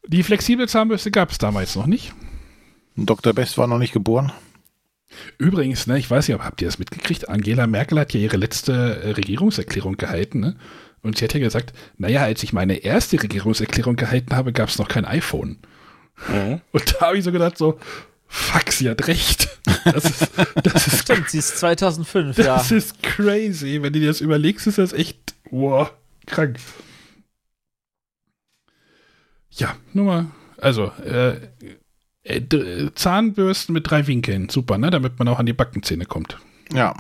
Die 0.08 0.24
flexible 0.24 0.70
Zahnbürste 0.70 1.12
gab 1.12 1.30
es 1.30 1.40
damals 1.40 1.76
noch 1.76 1.88
nicht. 1.88 2.14
Dr. 2.96 3.34
Best 3.34 3.58
war 3.58 3.68
noch 3.68 3.80
nicht 3.80 3.92
geboren. 3.92 4.32
Übrigens, 5.38 5.88
ne, 5.88 5.98
ich 5.98 6.10
weiß 6.10 6.28
nicht, 6.28 6.40
habt 6.40 6.62
ihr 6.62 6.68
das 6.68 6.80
mitgekriegt? 6.80 7.30
Angela 7.30 7.68
Merkel 7.68 8.00
hat 8.00 8.14
ja 8.14 8.20
ihre 8.20 8.38
letzte 8.38 9.02
äh, 9.04 9.12
Regierungserklärung 9.12 9.98
gehalten, 9.98 10.40
ne? 10.40 10.56
Und 11.02 11.18
sie 11.18 11.26
hat 11.26 11.34
ja 11.34 11.40
gesagt, 11.42 11.74
naja, 11.98 12.24
als 12.24 12.44
ich 12.44 12.54
meine 12.54 12.78
erste 12.78 13.22
Regierungserklärung 13.22 13.98
gehalten 13.98 14.36
habe, 14.36 14.54
gab 14.54 14.70
es 14.70 14.80
noch 14.80 14.88
kein 14.88 15.04
iPhone. 15.06 15.58
Und 16.72 16.96
da 16.96 17.08
habe 17.08 17.18
ich 17.18 17.26
so 17.26 17.32
gedacht, 17.32 17.58
so, 17.58 17.78
fuck, 18.28 18.72
sie 18.72 18.90
hat 18.90 19.06
recht. 19.08 19.50
Das 19.84 20.06
ist, 20.06 20.32
das 20.64 20.88
ist, 20.88 21.00
Stimmt, 21.02 21.30
sie 21.30 21.40
ist 21.40 21.58
2005, 21.58 22.38
das 22.38 22.70
ja. 22.70 22.78
ist 22.78 23.04
crazy. 23.04 23.82
Wenn 23.82 23.92
du 23.94 24.00
dir 24.00 24.08
das 24.08 24.22
überlegst, 24.22 24.66
ist 24.66 24.78
das 24.78 24.94
echt, 24.94 25.36
wow, 25.52 25.92
krank. 26.26 26.58
Ja, 29.52 29.76
nur 29.94 30.06
mal, 30.06 30.26
also, 30.58 30.92
äh, 31.06 31.36
äh, 32.24 32.42
d- 32.42 32.90
Zahnbürsten 32.96 33.74
mit 33.74 33.90
drei 33.90 34.08
Winkeln, 34.08 34.50
super, 34.50 34.78
ne? 34.78 34.90
Damit 34.90 35.20
man 35.20 35.28
auch 35.28 35.40
an 35.40 35.46
die 35.46 35.54
Backenzähne 35.54 36.06
kommt. 36.06 36.38
Ja. 36.74 36.94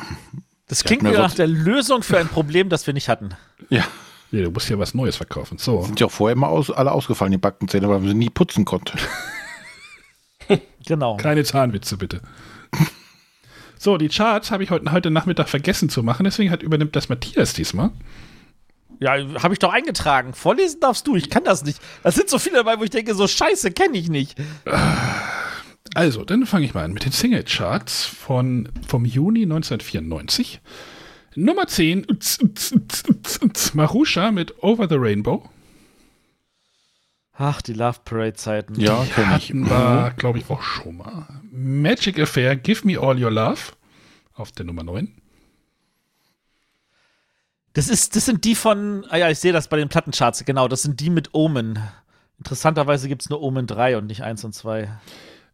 Das 0.68 0.84
klingt 0.84 1.04
Ja, 1.04 1.10
mir 1.12 1.18
nach 1.18 1.34
der 1.36 1.48
Lösung 1.48 2.04
für 2.04 2.18
ein 2.20 2.28
Problem, 2.28 2.70
das 2.70 2.88
wir 2.88 2.94
nicht 2.94 3.10
hatten. 3.10 3.30
Ja. 3.70 3.84
Nee, 4.32 4.41
du 4.41 4.50
musst 4.52 4.70
ja 4.70 4.80
was 4.80 4.94
Neues 4.95 5.16
verkaufen. 5.18 5.58
So. 5.60 5.84
Sind 5.84 6.00
ja 6.00 6.08
auch 6.08 6.12
vorher 6.12 6.34
immer 6.36 6.48
aus, 6.48 6.72
alle 6.72 6.91
ausgefallen, 6.91 7.32
die 7.32 7.38
Backenzähne, 7.38 7.88
weil 7.90 8.00
man 8.00 8.08
sie 8.08 8.14
nie 8.16 8.30
putzen 8.30 8.66
konnte. 8.66 8.94
Genau. 10.86 11.16
Keine 11.16 11.45
Zahnwitze, 11.45 11.95
bitte. 11.95 12.20
So, 13.78 13.98
die 13.98 14.10
Charts 14.10 14.52
habe 14.52 14.64
ich 14.64 14.70
heute, 14.70 14.91
heute 14.91 15.12
Nachmittag 15.12 15.48
vergessen 15.48 15.88
zu 15.88 16.04
machen, 16.04 16.26
deswegen 16.26 16.52
hat, 16.52 16.62
übernimmt 16.62 16.95
das 16.95 17.08
Matthias 17.08 17.54
diesmal. 17.54 17.91
Ja, 18.99 19.14
habe 19.41 19.53
ich 19.53 19.60
doch 19.60 19.74
eingetragen. 19.74 20.34
Vorlesen 20.34 20.80
darfst 20.80 21.07
du, 21.07 21.15
ich 21.15 21.30
kann 21.30 21.44
das 21.44 21.64
nicht. 21.64 21.80
Da 22.03 22.11
sind 22.11 22.30
so 22.30 22.40
viele 22.40 22.57
dabei, 22.57 22.80
wo 22.80 22.84
ich 22.84 22.90
denke, 22.90 23.15
so 23.15 23.28
Scheiße 23.28 23.72
kenne 23.72 23.98
ich 23.98 24.10
nicht. 24.10 24.38
Also, 25.94 26.24
dann 26.24 26.45
fange 26.45 26.65
ich 26.65 26.74
mal 26.74 26.86
an 26.86 26.94
mit 26.94 27.06
den 27.06 27.11
Single-Charts 27.11 28.06
von, 28.06 28.70
vom 28.88 29.06
Juni 29.06 29.44
1994. 29.44 30.61
Nummer 31.36 31.68
10, 31.68 32.06
uts, 32.10 32.40
uts, 32.41 32.72
uts, 32.72 33.03
uts, 33.10 33.41
uts, 33.41 33.74
Marusha 33.74 34.32
mit 34.32 34.64
Over 34.64 34.88
the 34.88 34.95
Rainbow. 34.95 35.49
Ach, 37.36 37.61
die 37.61 37.74
Love 37.74 37.99
Parade-Zeiten. 38.06 38.80
Ja, 38.80 39.03
kenn 39.06 39.24
ich. 39.38 39.49
Hatten 39.49 39.70
wir, 39.70 40.14
glaube 40.18 40.38
ich, 40.38 40.49
auch 40.49 40.61
schon 40.61 40.98
mal. 40.98 41.28
Magic 41.52 42.20
Affair, 42.20 42.56
Give 42.56 42.86
Me 42.86 42.99
All 42.99 43.22
Your 43.22 43.32
Love 43.32 43.60
auf 44.36 44.52
der 44.52 44.65
Nummer 44.65 44.84
9. 44.84 45.11
Das, 47.74 47.90
ist, 47.90 48.16
das 48.16 48.26
sind 48.26 48.44
die 48.45 48.56
von, 48.56 49.06
ah 49.10 49.18
ja, 49.18 49.30
ich 49.30 49.40
sehe 49.40 49.52
das 49.52 49.68
bei 49.68 49.78
den 49.78 49.90
Plattencharts, 49.90 50.45
genau, 50.45 50.68
das 50.68 50.84
sind 50.84 51.00
die 51.00 51.10
mit 51.10 51.34
Omen. 51.34 51.80
Interessanterweise 52.38 53.08
gibt 53.08 53.24
es 53.24 53.30
nur 53.30 53.41
Omen 53.41 53.68
3 53.68 53.98
und 53.98 54.08
nicht 54.08 54.22
1 54.22 54.44
und 54.44 54.54
2. 54.54 54.90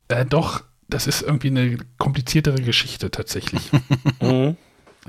Äh, 0.09 0.25
doch, 0.25 0.63
das 0.89 1.07
ist 1.07 1.21
irgendwie 1.21 1.47
eine 1.47 1.77
kompliziertere 1.97 2.61
Geschichte 2.61 3.11
tatsächlich. 3.11 3.69
Mhm. 4.21 4.57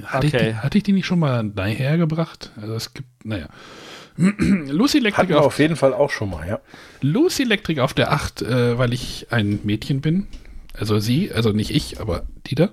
Hatte, 0.04 0.28
ich 0.28 0.34
Okay. 0.34 0.50
die, 0.50 0.56
hatte 0.56 0.78
ich 0.78 0.84
die 0.84 0.92
nicht 0.92 1.06
schon 1.06 1.18
mal 1.18 1.42
daher 1.44 1.98
gebracht? 1.98 2.52
Also 2.60 2.74
es 2.74 2.94
gibt, 2.94 3.08
naja. 3.24 3.48
Lucy 4.16 4.98
Hatten 4.98 5.06
Electric 5.06 5.28
wir 5.30 5.40
auf, 5.40 5.46
auf 5.46 5.58
jeden 5.58 5.74
Fall 5.74 5.92
auch 5.94 6.10
schon 6.10 6.30
mal, 6.30 6.46
ja. 6.46 6.60
Lucy 7.00 7.42
Electric 7.42 7.80
auf 7.80 7.92
der 7.92 8.12
8, 8.12 8.42
äh, 8.42 8.78
weil 8.78 8.92
ich 8.92 9.26
ein 9.30 9.58
Mädchen 9.64 10.00
bin. 10.00 10.28
Also 10.74 11.00
sie, 11.00 11.32
also 11.32 11.50
nicht 11.50 11.70
ich, 11.74 12.00
aber 12.00 12.24
die 12.46 12.54
da. 12.54 12.70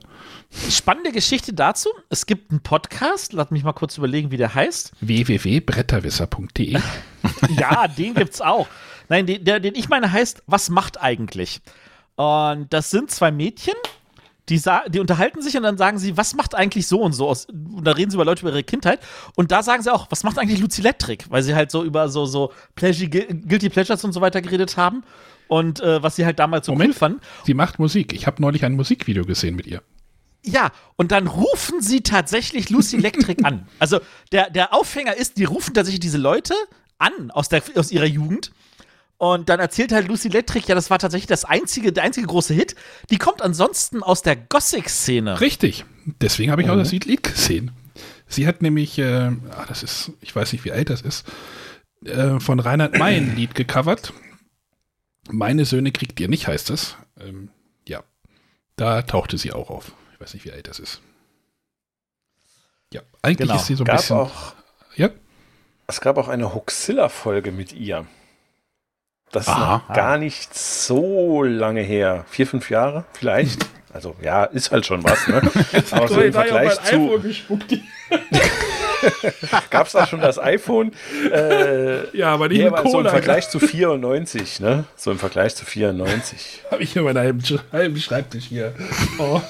Spannende 0.69 1.11
Geschichte 1.11 1.53
dazu. 1.53 1.89
Es 2.09 2.25
gibt 2.25 2.51
einen 2.51 2.61
Podcast, 2.61 3.33
lass 3.33 3.51
mich 3.51 3.63
mal 3.63 3.73
kurz 3.73 3.97
überlegen, 3.97 4.31
wie 4.31 4.37
der 4.37 4.53
heißt. 4.55 4.91
www.bretterwisser.de. 5.01 6.79
Ja, 7.57 7.87
den 7.87 8.13
gibt's 8.13 8.41
auch. 8.41 8.67
Nein, 9.09 9.25
den, 9.25 9.43
der, 9.43 9.59
den 9.59 9.75
ich 9.75 9.89
meine 9.89 10.11
heißt, 10.11 10.43
was 10.47 10.69
macht 10.69 10.99
eigentlich? 10.99 11.61
Und 12.15 12.71
das 12.73 12.89
sind 12.89 13.11
zwei 13.11 13.31
Mädchen, 13.31 13.75
die, 14.49 14.61
die 14.89 14.99
unterhalten 14.99 15.41
sich 15.41 15.57
und 15.57 15.63
dann 15.63 15.77
sagen 15.77 15.99
sie, 15.99 16.15
was 16.15 16.33
macht 16.33 16.55
eigentlich 16.55 16.87
so 16.87 17.01
und 17.01 17.13
so 17.13 17.27
aus? 17.27 17.45
Und 17.45 17.83
da 17.83 17.91
reden 17.91 18.11
sie 18.11 18.15
über 18.15 18.25
Leute 18.25 18.41
über 18.41 18.51
ihre 18.51 18.63
Kindheit. 18.63 18.99
Und 19.35 19.51
da 19.51 19.61
sagen 19.61 19.83
sie 19.83 19.93
auch, 19.93 20.07
was 20.09 20.23
macht 20.23 20.39
eigentlich 20.39 20.59
Lucy 20.59 20.81
Electric? 20.81 21.25
Weil 21.29 21.43
sie 21.43 21.53
halt 21.53 21.69
so 21.69 21.83
über 21.83 22.09
so, 22.09 22.25
so 22.25 22.53
Pleasure, 22.75 23.09
Guilty 23.09 23.69
Pleasures 23.69 24.03
und 24.03 24.13
so 24.13 24.21
weiter 24.21 24.41
geredet 24.41 24.77
haben. 24.77 25.03
Und 25.47 25.79
äh, 25.81 26.01
was 26.01 26.15
sie 26.15 26.25
halt 26.25 26.39
damals 26.39 26.65
so 26.65 26.73
cool 26.73 26.93
fanden. 26.93 27.21
Sie 27.45 27.53
macht 27.53 27.79
Musik. 27.79 28.13
Ich 28.13 28.27
habe 28.27 28.41
neulich 28.41 28.65
ein 28.65 28.73
Musikvideo 28.73 29.25
gesehen 29.25 29.55
mit 29.55 29.67
ihr. 29.67 29.81
Ja, 30.43 30.71
und 30.95 31.11
dann 31.11 31.27
rufen 31.27 31.81
sie 31.81 32.01
tatsächlich 32.01 32.69
Lucy 32.69 32.95
Electric 32.97 33.43
an. 33.43 33.67
Also 33.79 33.99
der, 34.31 34.49
der 34.49 34.73
Aufhänger 34.73 35.15
ist, 35.15 35.37
die 35.37 35.43
rufen 35.43 35.73
tatsächlich 35.73 35.99
diese 35.99 36.17
Leute 36.17 36.53
an 36.97 37.31
aus, 37.31 37.49
der, 37.49 37.61
aus 37.75 37.91
ihrer 37.91 38.05
Jugend. 38.05 38.51
Und 39.17 39.49
dann 39.49 39.59
erzählt 39.59 39.91
halt 39.91 40.07
Lucy 40.07 40.27
Electric, 40.27 40.67
ja, 40.67 40.75
das 40.75 40.89
war 40.91 40.99
tatsächlich 40.99 41.27
das 41.27 41.43
einzige, 41.43 41.91
der 41.91 42.03
einzige 42.03 42.27
große 42.27 42.53
Hit. 42.53 42.75
Die 43.09 43.17
kommt 43.17 43.41
ansonsten 43.41 44.03
aus 44.03 44.21
der 44.21 44.35
Gothic-Szene. 44.35 45.41
Richtig. 45.41 45.85
Deswegen 46.21 46.51
habe 46.51 46.61
ich 46.61 46.69
auch 46.69 46.75
Mhm. 46.75 46.79
das 46.79 46.91
Lied 46.91 47.23
gesehen. 47.23 47.71
Sie 48.27 48.45
hat 48.47 48.61
nämlich, 48.61 48.99
äh, 48.99 49.31
ah, 49.49 49.65
das 49.67 49.81
ist, 49.83 50.11
ich 50.21 50.35
weiß 50.35 50.53
nicht, 50.53 50.65
wie 50.65 50.71
alt 50.71 50.89
das 50.91 51.01
ist, 51.01 51.25
äh, 52.05 52.39
von 52.39 52.59
Reinhard 52.59 52.97
May 52.99 53.17
ein 53.17 53.35
Lied 53.35 53.55
gecovert. 53.55 54.13
Meine 55.29 55.65
Söhne 55.65 55.91
kriegt 55.91 56.19
ihr 56.19 56.27
nicht, 56.27 56.47
heißt 56.47 56.69
es. 56.69 56.95
Ähm, 57.19 57.49
ja, 57.87 58.03
da 58.75 59.01
tauchte 59.01 59.37
sie 59.37 59.51
auch 59.51 59.69
auf. 59.69 59.91
Ich 60.17 60.21
weiß 60.21 60.33
nicht, 60.33 60.45
wie 60.45 60.51
alt 60.51 60.67
das 60.67 60.79
ist. 60.79 60.99
Ja, 62.91 63.01
eigentlich 63.21 63.47
Genau. 63.47 63.55
ist 63.59 63.67
sie 63.67 63.75
so 63.75 63.83
ein 63.83 63.85
Gab 63.85 63.97
bisschen. 63.97 64.17
auch- 64.17 64.53
ja, 64.95 65.09
Es 65.89 66.01
gab 66.01 66.17
auch 66.17 66.27
eine 66.27 66.53
Hoxilla-Folge 66.55 67.51
mit 67.51 67.71
ihr. 67.71 68.05
Das 69.31 69.43
ist 69.43 69.49
Aha. 69.49 69.83
noch 69.87 69.95
gar 69.95 70.17
nicht 70.17 70.53
so 70.57 71.43
lange 71.43 71.81
her. 71.81 72.25
Vier, 72.29 72.47
fünf 72.47 72.69
Jahre 72.69 73.05
vielleicht. 73.13 73.65
Also 73.93 74.15
ja, 74.21 74.45
ist 74.45 74.71
halt 74.71 74.85
schon 74.85 75.03
was, 75.03 75.27
ne? 75.27 75.37
Aber 75.91 76.07
so 76.07 76.21
im 76.21 76.33
Vergleich 76.33 76.81
zu. 76.83 77.19
Gab 79.69 79.85
es 79.87 79.93
da 79.93 80.07
schon 80.07 80.21
das 80.21 80.39
iPhone? 80.39 80.91
Äh, 81.31 82.17
Ja, 82.17 82.33
aber 82.33 82.47
nicht 82.49 82.59
nee, 82.59 82.67
aber 82.67 82.89
so 82.89 82.99
im 82.99 83.07
Vergleich 83.07 83.49
zu 83.49 83.59
94, 83.59 84.59
ne? 84.59 84.85
So 84.95 85.11
im 85.11 85.19
Vergleich 85.19 85.55
zu 85.55 85.65
94. 85.65 86.63
habe 86.71 86.81
ich 86.83 86.93
hier 86.93 87.03
meinen 87.03 87.17
halben, 87.19 87.43
halben 87.71 87.97
Schreibtisch 87.97 88.45
hier. 88.45 88.73
Oh. 89.19 89.41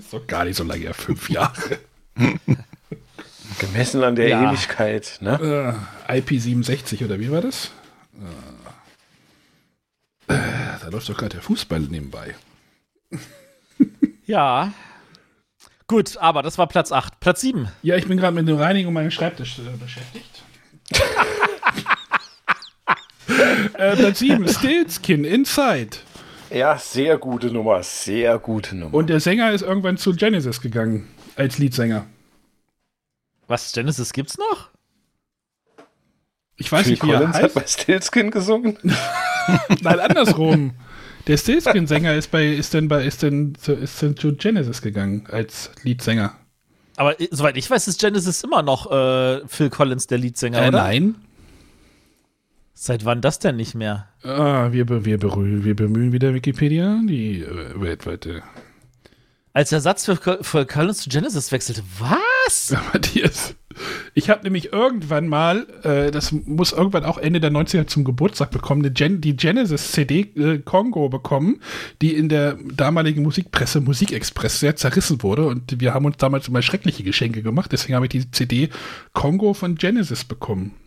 Ist 0.00 0.12
doch 0.14 0.26
gar 0.26 0.46
nicht 0.46 0.56
so 0.56 0.64
lange 0.64 0.80
her, 0.82 0.94
fünf 0.94 1.28
Jahre. 1.28 1.78
Gemessen 3.58 4.02
an 4.02 4.16
der 4.16 4.28
Ja. 4.28 4.44
Ähnlichkeit, 4.44 5.18
ne? 5.20 5.76
Äh, 6.08 6.20
IP67 6.20 7.04
oder 7.04 7.20
wie 7.20 7.30
war 7.30 7.42
das? 7.42 7.70
Äh, 10.28 10.38
da 10.80 10.88
läuft 10.88 11.08
doch 11.10 11.16
gerade 11.16 11.34
der 11.34 11.42
Fußball 11.42 11.80
nebenbei. 11.80 12.34
Ja. 14.24 14.72
Gut, 15.86 16.16
aber 16.16 16.42
das 16.42 16.56
war 16.56 16.66
Platz 16.66 16.92
8. 16.92 17.20
Platz 17.20 17.42
7. 17.42 17.68
Ja, 17.82 17.96
ich 17.96 18.06
bin 18.06 18.16
gerade 18.16 18.34
mit 18.34 18.48
der 18.48 18.58
Reinigung 18.58 18.94
meines 18.94 19.12
Schreibtisch 19.12 19.58
äh, 19.58 19.76
beschäftigt. 19.76 20.42
äh, 23.74 23.96
Platz 23.96 24.20
7, 24.20 24.48
Stillskin, 24.48 25.24
Inside. 25.24 25.98
Ja, 26.50 26.76
sehr 26.78 27.16
gute 27.18 27.48
Nummer, 27.48 27.82
sehr 27.82 28.38
gute 28.38 28.74
Nummer. 28.76 28.94
Und 28.94 29.08
der 29.08 29.20
Sänger 29.20 29.52
ist 29.52 29.62
irgendwann 29.62 29.96
zu 29.96 30.12
Genesis 30.14 30.60
gegangen, 30.60 31.06
als 31.36 31.58
Leadsänger. 31.58 32.06
Was, 33.46 33.72
Genesis 33.72 34.12
gibt's 34.12 34.36
noch? 34.38 34.68
Ich 36.56 36.70
weiß 36.70 36.82
Phil 36.82 36.92
nicht, 36.92 37.04
wie 37.04 37.10
er 37.10 37.18
Collins 37.18 37.36
hat 37.36 37.42
heißt. 37.44 37.54
bei 37.54 37.66
Stillskin 37.66 38.30
gesungen. 38.30 38.76
Nein, 39.80 40.00
andersrum. 40.00 40.72
Der 41.26 41.36
Stillskin-Sänger 41.36 42.14
ist 42.14 42.30
bei, 42.30 42.46
ist 42.46 42.74
denn 42.74 42.88
bei, 42.88 43.04
ist 43.04 43.22
denn, 43.22 43.54
zu- 43.54 43.72
ist 43.72 44.00
denn 44.02 44.16
zu 44.16 44.34
Genesis 44.34 44.82
gegangen 44.82 45.26
als 45.30 45.70
Leadsänger. 45.82 46.34
Aber 46.96 47.18
äh, 47.20 47.28
soweit 47.30 47.56
ich 47.56 47.70
weiß, 47.70 47.88
ist 47.88 48.00
Genesis 48.00 48.42
immer 48.42 48.62
noch 48.62 48.90
äh, 48.90 49.46
Phil 49.46 49.70
Collins 49.70 50.06
der 50.06 50.18
Leadsänger, 50.18 50.62
Äh, 50.64 50.68
oder? 50.68 50.78
nein. 50.82 51.14
Seit 52.82 53.04
wann 53.04 53.20
das 53.20 53.38
denn 53.38 53.56
nicht 53.56 53.74
mehr? 53.74 54.08
Ah, 54.22 54.72
wir, 54.72 54.88
wir, 54.88 55.04
wir 55.04 55.76
bemühen 55.76 56.12
wieder 56.12 56.32
Wikipedia, 56.32 56.98
die 57.06 57.42
äh, 57.42 57.78
weltweite. 57.78 58.42
Als 59.52 59.70
Ersatz 59.70 60.06
für, 60.06 60.38
für 60.40 60.64
Collins 60.64 61.02
zu 61.02 61.10
Genesis 61.10 61.52
wechselte. 61.52 61.82
Was? 61.98 62.74
Matthias. 62.94 63.54
Ich 64.14 64.30
habe 64.30 64.44
nämlich 64.44 64.72
irgendwann 64.72 65.28
mal, 65.28 65.66
äh, 65.82 66.10
das 66.10 66.32
muss 66.32 66.72
irgendwann 66.72 67.04
auch 67.04 67.18
Ende 67.18 67.38
der 67.38 67.52
90er 67.52 67.86
zum 67.86 68.02
Geburtstag 68.02 68.50
bekommen, 68.50 68.94
Gen 68.94 69.20
die 69.20 69.36
Genesis-CD 69.36 70.20
äh, 70.36 70.58
Kongo 70.60 71.10
bekommen, 71.10 71.60
die 72.00 72.14
in 72.14 72.30
der 72.30 72.56
damaligen 72.74 73.22
Musikpresse 73.22 73.82
Musikexpress 73.82 74.58
sehr 74.58 74.76
zerrissen 74.76 75.22
wurde. 75.22 75.44
Und 75.44 75.82
wir 75.82 75.92
haben 75.92 76.06
uns 76.06 76.16
damals 76.16 76.48
immer 76.48 76.62
schreckliche 76.62 77.02
Geschenke 77.02 77.42
gemacht. 77.42 77.72
Deswegen 77.72 77.94
habe 77.94 78.06
ich 78.06 78.10
die 78.10 78.30
CD 78.30 78.70
Kongo 79.12 79.52
von 79.52 79.74
Genesis 79.74 80.24
bekommen. 80.24 80.79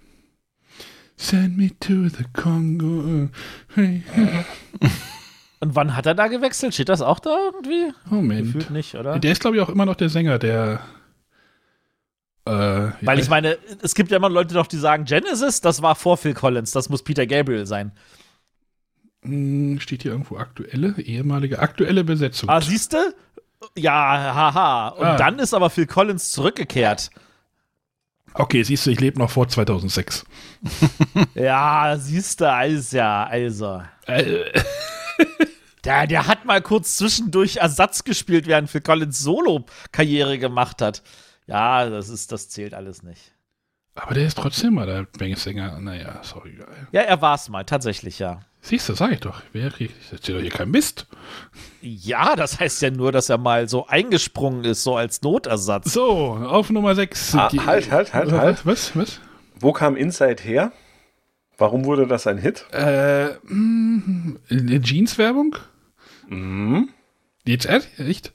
Send 1.15 1.57
me 1.57 1.69
to 1.79 2.09
the 2.09 2.25
Congo. 2.33 3.29
Hey. 3.75 4.03
Und 5.59 5.75
wann 5.75 5.95
hat 5.95 6.05
er 6.05 6.15
da 6.15 6.27
gewechselt? 6.27 6.73
Steht 6.73 6.89
das 6.89 7.01
auch 7.01 7.19
da 7.19 7.35
irgendwie? 7.45 7.93
Moment. 8.05 8.47
Gefühlt 8.47 8.69
nicht, 8.71 8.95
oder? 8.95 9.19
Der 9.19 9.31
ist, 9.31 9.39
glaube 9.41 9.55
ich, 9.55 9.61
auch 9.61 9.69
immer 9.69 9.85
noch 9.85 9.95
der 9.95 10.09
Sänger, 10.09 10.37
der. 10.39 10.81
Äh, 12.45 12.51
Weil 13.01 13.19
ich 13.19 13.29
meine, 13.29 13.57
es 13.81 13.95
gibt 13.95 14.11
ja 14.11 14.17
immer 14.17 14.29
Leute 14.29 14.53
doch, 14.53 14.67
die 14.67 14.75
sagen, 14.77 15.05
Genesis, 15.05 15.61
das 15.61 15.81
war 15.81 15.95
vor 15.95 16.17
Phil 16.17 16.33
Collins, 16.33 16.71
das 16.71 16.89
muss 16.89 17.01
Peter 17.01 17.25
Gabriel 17.25 17.65
sein. 17.65 17.93
Hm, 19.21 19.79
Steht 19.79 20.01
hier 20.01 20.11
irgendwo 20.11 20.35
aktuelle, 20.35 20.95
ehemalige, 20.99 21.59
aktuelle 21.59 22.03
Besetzung. 22.03 22.49
Ah, 22.49 22.59
siehst 22.59 22.91
du? 22.91 22.97
Ja, 23.77 23.93
haha. 23.93 24.87
Und 24.89 25.05
Ah. 25.05 25.15
dann 25.15 25.39
ist 25.39 25.53
aber 25.53 25.69
Phil 25.69 25.85
Collins 25.87 26.31
zurückgekehrt. 26.31 27.09
Okay, 28.35 28.63
siehst 28.63 28.85
du, 28.85 28.91
ich 28.91 28.99
lebe 28.99 29.19
noch 29.19 29.29
vor 29.29 29.47
2006. 29.47 30.25
Ja, 31.35 31.95
siehst 31.97 32.41
du, 32.41 32.49
also, 32.51 32.97
ja, 32.97 33.25
also. 33.25 33.81
Der, 35.83 36.07
der 36.07 36.27
hat 36.27 36.45
mal 36.45 36.61
kurz 36.61 36.97
zwischendurch 36.97 37.57
Ersatz 37.57 38.03
gespielt, 38.03 38.47
während 38.47 38.69
Phil 38.69 38.81
Collins 38.81 39.19
Solo-Karriere 39.19 40.39
gemacht 40.39 40.81
hat. 40.81 41.03
Ja, 41.45 41.89
das 41.89 42.09
ist, 42.09 42.31
das 42.31 42.49
zählt 42.49 42.73
alles 42.73 43.03
nicht. 43.03 43.33
Aber 43.95 44.13
der 44.15 44.25
ist 44.25 44.37
trotzdem 44.37 44.75
mal 44.75 44.85
der 44.87 45.35
Sänger. 45.35 45.79
Naja, 45.79 46.21
sorry. 46.23 46.57
Ja, 46.91 47.01
er 47.01 47.21
war 47.21 47.35
es 47.35 47.49
mal, 47.49 47.63
tatsächlich, 47.63 48.19
ja. 48.19 48.41
Siehst 48.65 48.87
du, 48.87 48.93
sag 48.93 49.11
ich 49.11 49.19
doch. 49.19 49.43
Wer 49.51 49.69
kriegt, 49.71 49.93
ich 50.01 50.13
erzähl 50.13 50.35
doch 50.35 50.41
hier 50.41 50.49
kein 50.49 50.71
Mist. 50.71 51.05
Ja, 51.81 52.37
das 52.37 52.61
heißt 52.61 52.81
ja 52.81 52.91
nur, 52.91 53.11
dass 53.11 53.27
er 53.27 53.37
mal 53.37 53.67
so 53.67 53.87
eingesprungen 53.87 54.63
ist, 54.63 54.83
so 54.83 54.95
als 54.95 55.21
Notersatz. 55.21 55.91
So, 55.91 56.39
auf 56.47 56.69
Nummer 56.69 56.95
6. 56.95 57.35
Ah, 57.35 57.51
halt, 57.65 57.91
halt, 57.91 58.13
halt, 58.13 58.31
halt. 58.31 58.65
Was, 58.65 58.95
was? 58.95 59.19
Wo 59.59 59.73
kam 59.73 59.97
Inside 59.97 60.41
her? 60.41 60.71
Warum 61.57 61.83
wurde 61.83 62.07
das 62.07 62.25
ein 62.25 62.37
Hit? 62.37 62.65
Äh, 62.71 63.31
eine 63.49 64.81
Jeans-Werbung? 64.81 65.57
Mhm. 66.29 66.87
Jetzt 67.43 67.65
echt? 67.65 67.99
echt? 67.99 68.31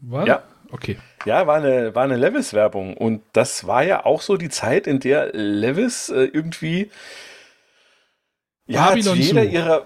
War? 0.00 0.26
Ja. 0.26 0.42
Okay. 0.72 0.98
Ja, 1.24 1.46
war 1.46 1.58
eine, 1.58 1.94
war 1.94 2.02
eine 2.02 2.16
Levis-Werbung. 2.16 2.96
Und 2.96 3.22
das 3.32 3.64
war 3.68 3.84
ja 3.84 4.04
auch 4.04 4.22
so 4.22 4.36
die 4.36 4.48
Zeit, 4.48 4.88
in 4.88 4.98
der 4.98 5.32
Levis 5.32 6.08
äh, 6.08 6.24
irgendwie 6.24 6.90
ja, 8.66 8.88
Babylon 8.88 9.14
zu 9.16 9.20
jeder 9.22 9.42
Zoo. 9.44 9.48
ihrer 9.50 9.82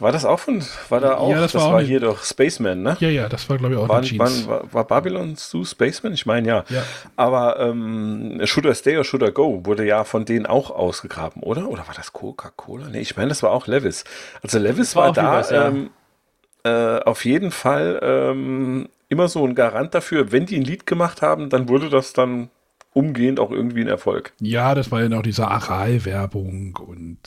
War 0.00 0.10
das 0.10 0.24
auch 0.24 0.40
von, 0.40 0.60
war 0.88 0.98
da 1.00 1.14
auch, 1.16 1.30
Ja, 1.30 1.40
das 1.40 1.54
war 1.54 1.66
auch 1.66 1.74
eine- 1.74 1.86
hier 1.86 2.00
doch 2.00 2.24
Spaceman, 2.24 2.82
ne? 2.82 2.96
Ja, 2.98 3.08
ja, 3.08 3.28
das 3.28 3.48
war, 3.48 3.58
glaube 3.58 3.74
ich, 3.74 3.80
auch 3.80 3.88
War, 3.88 3.98
eine 3.98 4.06
Jeans. 4.06 4.48
war, 4.48 4.62
war, 4.62 4.74
war 4.74 4.84
Babylon 4.84 5.36
Zoo 5.36 5.64
Spaceman? 5.64 6.12
Ich 6.14 6.26
meine, 6.26 6.48
ja. 6.48 6.64
Ja. 6.68 6.82
Aber 7.14 7.60
ähm, 7.60 8.40
Should 8.44 8.66
I 8.66 8.74
Stay 8.74 8.96
or 8.98 9.04
Should 9.04 9.22
I 9.22 9.30
Go 9.32 9.60
wurde 9.64 9.86
ja 9.86 10.02
von 10.02 10.24
denen 10.24 10.46
auch 10.46 10.70
ausgegraben, 10.72 11.42
oder? 11.44 11.68
Oder 11.68 11.86
war 11.86 11.94
das 11.94 12.12
Coca-Cola? 12.12 12.88
Nee, 12.90 13.00
ich 13.00 13.16
meine, 13.16 13.28
das 13.28 13.42
war 13.44 13.52
auch 13.52 13.68
Levis. 13.68 14.02
Also 14.42 14.58
Levis 14.58 14.88
Das 14.90 14.96
war 14.96 15.04
war, 15.06 15.12
da 15.12 15.32
Levi's, 15.36 15.50
ja. 15.50 15.68
ähm, 15.68 15.90
äh, 16.64 17.00
auf 17.04 17.24
jeden 17.24 17.52
Fall 17.52 18.00
ähm, 18.02 18.88
immer 19.08 19.28
so 19.28 19.46
ein 19.46 19.54
Garant 19.54 19.94
dafür, 19.94 20.32
wenn 20.32 20.46
die 20.46 20.56
ein 20.56 20.62
Lied 20.64 20.86
gemacht 20.86 21.22
haben, 21.22 21.50
dann 21.50 21.68
wurde 21.68 21.88
das 21.88 22.14
dann 22.14 22.50
umgehend 22.94 23.38
auch 23.38 23.50
irgendwie 23.50 23.82
ein 23.82 23.88
Erfolg. 23.88 24.32
Ja, 24.40 24.74
das 24.74 24.90
war 24.90 25.02
ja 25.02 25.10
noch 25.10 25.22
diese 25.22 25.46
Aral-Werbung 25.48 26.76
und 26.76 27.18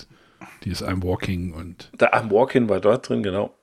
dieses 0.64 0.84
I'm 0.84 1.03
Walking 1.03 1.53
und 1.53 1.91
Der 1.99 2.14
I'm 2.15 2.31
Walking 2.31 2.68
war 2.69 2.80
dort 2.80 3.07
drin, 3.07 3.22
genau. 3.22 3.53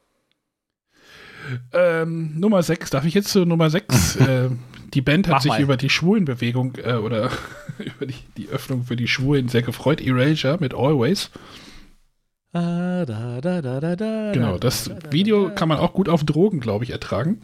ähm, 1.72 2.38
Nummer 2.38 2.62
6, 2.62 2.90
darf 2.90 3.04
ich 3.04 3.14
jetzt 3.14 3.28
zu 3.28 3.44
Nummer 3.44 3.70
6? 3.70 4.16
äh, 4.20 4.50
die 4.92 5.00
Band 5.00 5.26
hat 5.26 5.34
Mach 5.34 5.42
sich 5.42 5.52
mal. 5.52 5.60
über 5.60 5.76
die 5.76 5.90
Schwulenbewegung 5.90 6.76
äh, 6.76 6.94
oder 6.94 7.30
über 7.78 8.06
die, 8.06 8.14
die 8.36 8.48
Öffnung 8.48 8.84
für 8.84 8.96
die 8.96 9.08
Schwulen 9.08 9.48
sehr 9.48 9.62
gefreut. 9.62 10.00
Erasure 10.00 10.58
mit 10.60 10.72
Always. 10.74 11.30
Da, 12.52 13.04
da, 13.04 13.40
da, 13.40 13.60
da, 13.60 13.80
da, 13.80 13.96
da, 13.96 14.32
Genau, 14.32 14.58
das 14.58 14.88
Video 15.10 15.50
kann 15.52 15.68
man 15.68 15.78
auch 15.78 15.92
gut 15.92 16.08
auf 16.08 16.22
Drogen, 16.22 16.60
glaube 16.60 16.84
ich, 16.84 16.90
ertragen. 16.90 17.42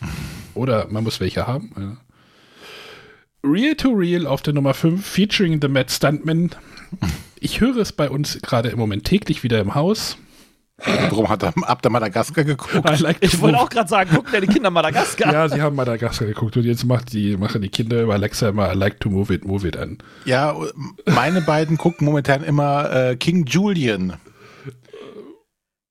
Oder 0.54 0.86
man 0.88 1.04
muss 1.04 1.20
welche 1.20 1.46
haben. 1.46 1.98
Real 3.44 3.74
to 3.76 3.90
Real 3.90 4.26
auf 4.26 4.42
der 4.42 4.54
Nummer 4.54 4.74
5, 4.74 5.04
featuring 5.04 5.60
The 5.60 5.68
Mad 5.68 5.90
Stuntman. 5.90 6.50
Ich 7.38 7.60
höre 7.60 7.76
es 7.76 7.92
bei 7.92 8.10
uns 8.10 8.40
gerade 8.42 8.68
im 8.70 8.78
Moment 8.78 9.04
täglich 9.04 9.42
wieder 9.42 9.60
im 9.60 9.74
Haus. 9.74 10.16
Warum 10.78 11.30
hat 11.30 11.42
er 11.42 11.54
ab 11.62 11.80
der 11.80 11.90
Madagaskar 11.90 12.44
geguckt? 12.44 13.00
Like 13.00 13.16
Ich 13.20 13.40
wollte 13.40 13.58
auch 13.58 13.70
gerade 13.70 13.88
sagen, 13.88 14.10
gucken 14.14 14.30
deine 14.32 14.46
Kinder 14.46 14.70
Madagaskar. 14.70 15.32
Ja, 15.32 15.48
sie 15.48 15.62
haben 15.62 15.74
Madagaskar 15.74 16.26
geguckt 16.26 16.56
und 16.56 16.64
jetzt 16.64 16.84
macht 16.84 17.14
die, 17.14 17.36
machen 17.38 17.62
die 17.62 17.70
Kinder 17.70 18.02
über 18.02 18.12
Alexa 18.14 18.50
immer 18.50 18.70
I 18.72 18.76
like 18.76 19.00
to 19.00 19.08
move 19.08 19.32
it, 19.32 19.44
move 19.46 19.66
it 19.66 19.76
an. 19.76 19.98
Ja, 20.26 20.54
meine 21.06 21.40
beiden 21.40 21.78
gucken 21.78 22.04
momentan 22.04 22.44
immer 22.44 22.92
äh, 22.92 23.16
King 23.16 23.46
Julian. 23.46 24.14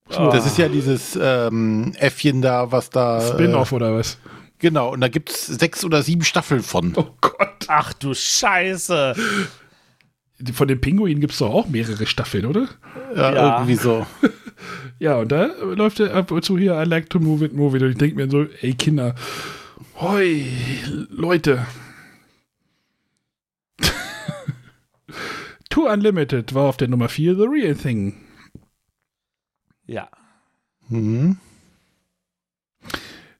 Das 0.07 0.45
ist 0.45 0.59
ja 0.59 0.67
dieses 0.67 1.17
ähm, 1.19 1.93
Äffchen 1.97 2.43
da, 2.43 2.71
was 2.71 2.91
da. 2.91 3.21
Spin-off 3.21 3.71
Äh, 3.71 3.75
oder 3.75 3.95
was? 3.95 4.19
Genau, 4.65 4.91
und 4.93 5.01
da 5.01 5.07
gibt 5.09 5.29
es 5.29 5.45
sechs 5.45 5.85
oder 5.85 6.01
sieben 6.01 6.23
Staffeln 6.23 6.63
von. 6.63 6.93
Oh 6.95 7.07
Gott. 7.21 7.65
Ach 7.67 7.93
du 7.93 8.15
Scheiße. 8.15 9.13
Von 10.53 10.67
den 10.67 10.81
Pinguinen 10.81 11.21
gibt 11.21 11.33
es 11.33 11.39
doch 11.39 11.53
auch 11.53 11.67
mehrere 11.67 12.07
Staffeln, 12.07 12.45
oder? 12.47 12.67
Ja, 13.15 13.33
Ja. 13.33 13.53
irgendwie 13.57 13.75
so. 13.75 14.05
Ja, 14.99 15.17
und 15.17 15.29
da 15.31 15.47
läuft 15.61 15.99
er 15.99 16.13
ab 16.15 16.31
und 16.31 16.43
zu 16.45 16.57
hier 16.57 16.81
I 16.81 16.85
like 16.85 17.09
to 17.09 17.19
move 17.19 17.43
it, 17.45 17.53
move 17.53 17.75
it. 17.75 17.83
Und 17.83 17.89
ich 17.91 17.97
denke 17.97 18.15
mir 18.15 18.29
so, 18.31 18.43
ey 18.61 18.73
Kinder, 18.73 19.13
hoi, 19.99 20.45
Leute. 21.09 21.65
Tour 25.69 25.91
Unlimited 25.91 26.53
war 26.55 26.63
auf 26.69 26.77
der 26.77 26.87
Nummer 26.87 27.09
4 27.09 27.35
The 27.35 27.43
Real 27.43 27.75
Thing. 27.75 28.15
Ja. 29.85 30.09
Mhm. 30.87 31.37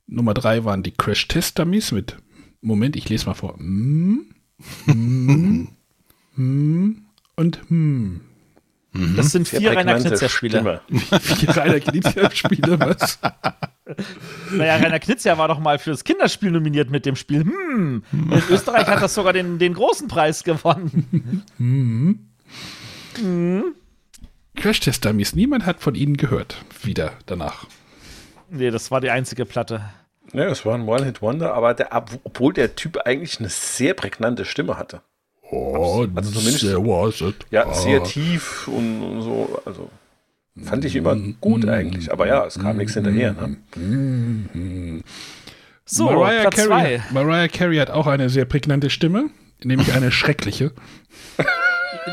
Nummer 0.07 0.33
3 0.33 0.65
waren 0.65 0.83
die 0.83 0.91
Crash 0.91 1.27
Test 1.27 1.59
Dummies 1.59 1.91
mit, 1.91 2.17
Moment, 2.61 2.95
ich 2.95 3.09
lese 3.09 3.25
mal 3.25 3.33
vor. 3.33 3.57
Hm, 3.57 4.25
hm, 4.85 5.67
hm 6.35 7.05
und 7.35 7.61
hm. 7.69 8.21
Das 9.15 9.31
sind 9.31 9.47
vier 9.47 9.75
Rainer 9.75 9.99
Knizia-Spiele. 9.99 10.59
Stimme. 10.59 10.81
Vier 11.19 11.57
Rainer 11.57 11.79
Knizia-Spiele, 11.79 12.79
was? 12.79 13.19
Naja, 14.51 14.77
Rainer 14.77 14.99
Knizia 14.99 15.37
war 15.37 15.47
doch 15.47 15.59
mal 15.59 15.77
fürs 15.77 16.03
Kinderspiel 16.03 16.49
nominiert 16.49 16.89
mit 16.89 17.05
dem 17.05 17.15
Spiel. 17.15 17.43
Hm. 17.43 18.03
In 18.11 18.43
Österreich 18.49 18.87
hat 18.87 19.03
das 19.03 19.13
sogar 19.13 19.31
den, 19.31 19.59
den 19.59 19.75
großen 19.75 20.07
Preis 20.07 20.43
gewonnen. 20.43 21.43
Hm. 21.57 22.19
Hm. 23.19 23.75
Crash 24.55 24.79
Test 24.79 25.05
Dummies, 25.05 25.35
niemand 25.35 25.67
hat 25.67 25.81
von 25.81 25.93
ihnen 25.93 26.17
gehört. 26.17 26.57
Wieder 26.81 27.13
danach. 27.27 27.67
Nee, 28.49 28.71
das 28.71 28.91
war 28.91 29.01
die 29.01 29.09
einzige 29.09 29.45
Platte. 29.45 29.81
Ja, 30.33 30.45
es 30.45 30.65
war 30.65 30.75
ein 30.75 30.87
One-Hit-Wonder, 30.87 31.53
aber 31.53 31.73
der, 31.73 31.89
obwohl 32.23 32.53
der 32.53 32.75
Typ 32.75 32.97
eigentlich 33.05 33.39
eine 33.39 33.49
sehr 33.49 33.93
prägnante 33.93 34.45
Stimme 34.45 34.77
hatte. 34.77 35.01
Oh, 35.51 36.05
Also 36.15 36.31
zumindest- 36.31 36.61
there 36.61 36.83
was 36.83 37.21
it. 37.21 37.45
Ja, 37.51 37.67
Ah. 37.67 37.73
sehr 37.73 38.03
tief 38.03 38.67
und, 38.67 39.01
und 39.03 39.21
so. 39.21 39.61
Also 39.65 39.89
fand 40.63 40.83
ich 40.85 40.95
immer 40.95 41.15
gut 41.39 41.67
eigentlich. 41.67 42.11
Aber 42.11 42.27
ja, 42.27 42.45
es 42.45 42.57
kam 42.59 42.77
nichts 42.77 42.95
hinterher. 42.95 43.33
Ne? 43.33 45.03
So, 45.85 46.05
Mariah 46.05 46.41
Platz 46.41 46.55
Carey, 46.55 46.67
zwei. 46.67 47.03
Mariah 47.13 47.47
Carey 47.47 47.77
hat 47.77 47.91
auch 47.91 48.07
eine 48.07 48.29
sehr 48.29 48.45
prägnante 48.45 48.89
Stimme, 48.89 49.29
nämlich 49.63 49.93
eine 49.93 50.11
schreckliche. 50.11 50.71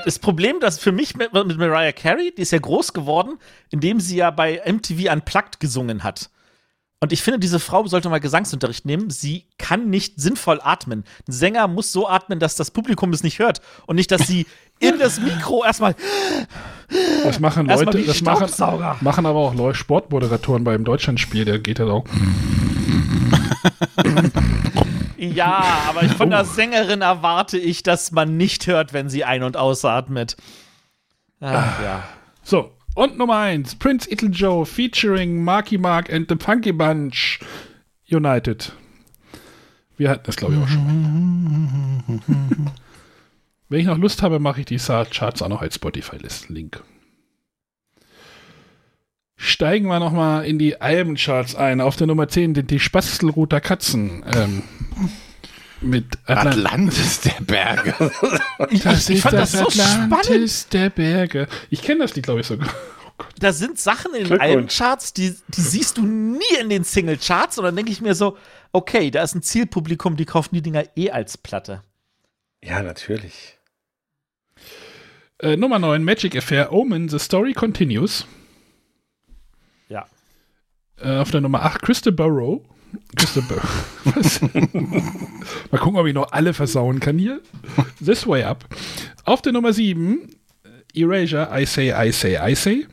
Das 0.05 0.19
Problem, 0.19 0.59
das 0.60 0.78
für 0.78 0.93
mich 0.93 1.16
mit, 1.16 1.32
mit 1.32 1.59
Mariah 1.59 1.93
Carey, 1.93 2.32
die 2.36 2.43
ist 2.43 2.52
ja 2.52 2.59
groß 2.59 2.93
geworden, 2.93 3.39
indem 3.70 4.01
sie 4.01 4.16
ja 4.16 4.31
bei 4.31 4.60
MTV 4.66 5.12
Unplugged 5.12 5.60
gesungen 5.60 6.02
hat. 6.02 6.31
Und 7.02 7.12
ich 7.12 7.20
finde, 7.20 7.40
diese 7.40 7.59
Frau 7.59 7.85
sollte 7.89 8.09
mal 8.09 8.20
Gesangsunterricht 8.20 8.86
nehmen. 8.86 9.10
Sie 9.10 9.47
kann 9.59 9.90
nicht 9.90 10.20
sinnvoll 10.20 10.60
atmen. 10.62 11.02
Ein 11.27 11.32
Sänger 11.32 11.66
muss 11.66 11.90
so 11.90 12.09
atmen, 12.09 12.39
dass 12.39 12.55
das 12.55 12.70
Publikum 12.70 13.12
es 13.12 13.24
nicht 13.24 13.40
hört. 13.40 13.60
Und 13.86 13.97
nicht, 13.97 14.12
dass 14.12 14.28
sie 14.28 14.47
in 14.78 15.01
das 15.01 15.20
Mikro 15.20 15.64
erstmal. 15.64 15.97
Das 17.24 17.40
machen 17.40 17.66
Leute, 17.66 18.02
das 18.05 18.23
machen, 18.23 18.48
machen 19.01 19.27
aber 19.27 19.39
auch 19.40 19.74
Sportmoderatoren 19.74 20.62
beim 20.62 20.85
Deutschlandspiel, 20.85 21.44
der 21.44 21.59
geht 21.59 21.81
halt 21.81 21.90
auch. 21.90 22.05
Ja, 25.16 25.65
aber 25.89 26.09
von 26.09 26.31
der 26.31 26.45
Sängerin 26.45 27.01
erwarte 27.01 27.57
ich, 27.57 27.85
dass 27.85 28.11
man 28.11 28.37
nicht 28.37 28.66
hört, 28.66 28.93
wenn 28.93 29.09
sie 29.09 29.24
ein- 29.24 29.45
und 29.45 29.57
ausatmet. 29.57 30.37
Ach, 31.41 31.81
ja. 31.83 32.05
So, 32.43 32.73
und 32.95 33.19
Nummer 33.19 33.39
1, 33.39 33.77
Prince 33.77 34.11
Little 34.11 34.31
Joe 34.31 34.66
featuring 34.66 35.45
Marky 35.45 35.79
Mark 35.79 36.12
and 36.12 36.29
the 36.29 36.37
Funky 36.39 36.73
Bunch 36.73 37.39
United. 38.11 38.73
Wir 39.97 40.11
hatten 40.11 40.24
das, 40.24 40.37
glaube 40.37 40.55
ich, 40.55 40.61
auch 40.61 40.69
schon 40.69 42.03
mal. 42.07 42.20
Wenn 43.69 43.81
ich 43.81 43.87
noch 43.87 43.99
Lust 43.99 44.23
habe, 44.23 44.41
mache 44.41 44.61
ich 44.61 44.66
die 44.66 44.77
Charts 44.77 45.41
auch 45.41 45.49
noch 45.49 45.62
als 45.62 45.77
Spotify-Link. 45.77 46.83
Steigen 49.44 49.89
wir 49.89 49.98
noch 49.98 50.12
mal 50.12 50.43
in 50.43 50.56
die 50.60 50.81
Albencharts 50.81 51.56
ein. 51.56 51.81
Auf 51.81 51.97
der 51.97 52.06
Nummer 52.06 52.28
10 52.28 52.55
sind 52.55 52.70
die 52.70 52.78
Spastelroter 52.78 53.60
Katzen. 53.60 54.24
Ähm, 54.32 54.62
mit 55.81 56.16
Atlant 56.27 56.59
Atlantis 56.59 57.23
der 57.23 57.43
Berge. 57.43 57.93
Das 58.85 59.10
ich 59.10 59.16
ist 59.16 59.23
fand 59.23 59.35
das, 59.35 59.51
das 59.51 59.74
so 59.74 59.82
Atlantis 59.82 60.69
der 60.69 60.90
Berge. 60.90 61.48
Ich 61.70 61.82
kenne 61.82 62.05
das 62.05 62.14
Lied, 62.14 62.24
glaube 62.24 62.43
ich, 62.43 62.47
sogar. 62.47 62.69
Da 63.40 63.52
sind 63.52 63.81
Sachen 63.81 64.14
in 64.14 64.28
den. 64.28 64.40
Albencharts, 64.40 65.12
die, 65.12 65.35
die 65.48 65.60
siehst 65.60 65.98
du 65.98 66.06
nie 66.06 66.60
in 66.60 66.69
den 66.69 66.85
Singlecharts. 66.85 67.59
Und 67.59 67.64
dann 67.64 67.74
denke 67.74 67.90
ich 67.90 68.01
mir 68.01 68.14
so, 68.14 68.36
okay, 68.70 69.10
da 69.10 69.24
ist 69.24 69.35
ein 69.35 69.43
Zielpublikum, 69.43 70.16
die 70.16 70.24
kaufen 70.24 70.55
die 70.55 70.62
Dinger 70.62 70.85
eh 70.94 71.10
als 71.10 71.36
Platte. 71.36 71.82
Ja, 72.62 72.81
natürlich. 72.81 73.59
Äh, 75.40 75.56
Nummer 75.56 75.81
9, 75.81 76.05
Magic 76.05 76.36
Affair, 76.36 76.73
Omen, 76.73 77.09
The 77.09 77.19
Story 77.19 77.55
Continues. 77.55 78.24
Äh, 81.03 81.16
auf 81.16 81.31
der 81.31 81.41
Nummer 81.41 81.62
8, 81.62 81.83
Crystal 81.83 82.12
Burrow. 82.12 82.62
Crystal 83.16 83.43
Burrow. 83.43 83.85
Was? 84.05 84.41
Mal 84.43 85.79
gucken, 85.79 85.99
ob 85.99 86.07
ich 86.07 86.15
noch 86.15 86.31
alle 86.33 86.55
versauen 86.55 87.01
kann 87.01 87.19
hier. 87.19 87.41
This 88.05 88.27
Way 88.27 88.45
Up. 88.45 88.65
Auf 89.24 89.43
der 89.43 89.53
Nummer 89.53 89.73
7, 89.73 90.29
Erasure, 90.95 91.49
I 91.53 91.65
Say, 91.66 91.91
I 91.91 92.12
Say, 92.12 92.39
I 92.39 92.55
Say. 92.55 92.87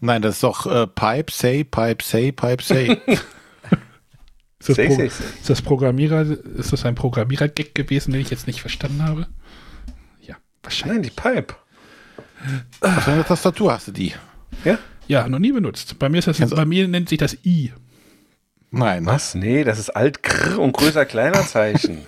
Nein, 0.00 0.22
das 0.22 0.36
ist 0.36 0.42
doch 0.42 0.66
äh, 0.66 0.86
Pipe, 0.86 1.32
Say, 1.32 1.64
Pipe, 1.64 2.04
Say, 2.04 2.32
Pipe, 2.32 2.62
Say. 2.62 2.98
Ist 4.60 4.68
das, 4.68 4.76
Say, 4.76 4.86
Pro 4.88 4.96
say, 4.96 5.08
say. 5.08 5.24
ist 5.40 5.48
das 5.48 5.62
Programmierer, 5.62 6.20
ist 6.58 6.70
das 6.70 6.84
ein 6.84 6.94
Programmierer-Gag 6.94 7.74
gewesen, 7.74 8.12
den 8.12 8.20
ich 8.20 8.28
jetzt 8.28 8.46
nicht 8.46 8.60
verstanden 8.60 9.02
habe? 9.02 9.26
Ja, 10.20 10.36
wahrscheinlich. 10.62 10.96
Nein, 10.96 11.02
die 11.02 11.40
Pipe. 11.40 11.54
Was 12.80 13.04
für 13.04 13.12
eine 13.12 13.24
Tastatur 13.24 13.72
hast 13.72 13.88
du 13.88 13.92
die? 13.92 14.12
Ja? 14.66 14.78
Ja, 15.10 15.28
noch 15.28 15.40
nie 15.40 15.50
benutzt. 15.50 15.98
Bei 15.98 16.08
mir 16.08 16.18
ist 16.18 16.28
das, 16.28 16.38
bei 16.50 16.64
mir 16.64 16.86
nennt 16.86 17.08
sich 17.08 17.18
das 17.18 17.36
I. 17.44 17.72
Nein. 18.70 19.04
Was? 19.06 19.34
Nee, 19.34 19.64
das 19.64 19.80
ist 19.80 19.90
alt 19.90 20.22
grrr 20.22 20.60
und 20.60 20.70
größer 20.72 21.04
kleiner 21.04 21.44
Zeichen. 21.44 22.02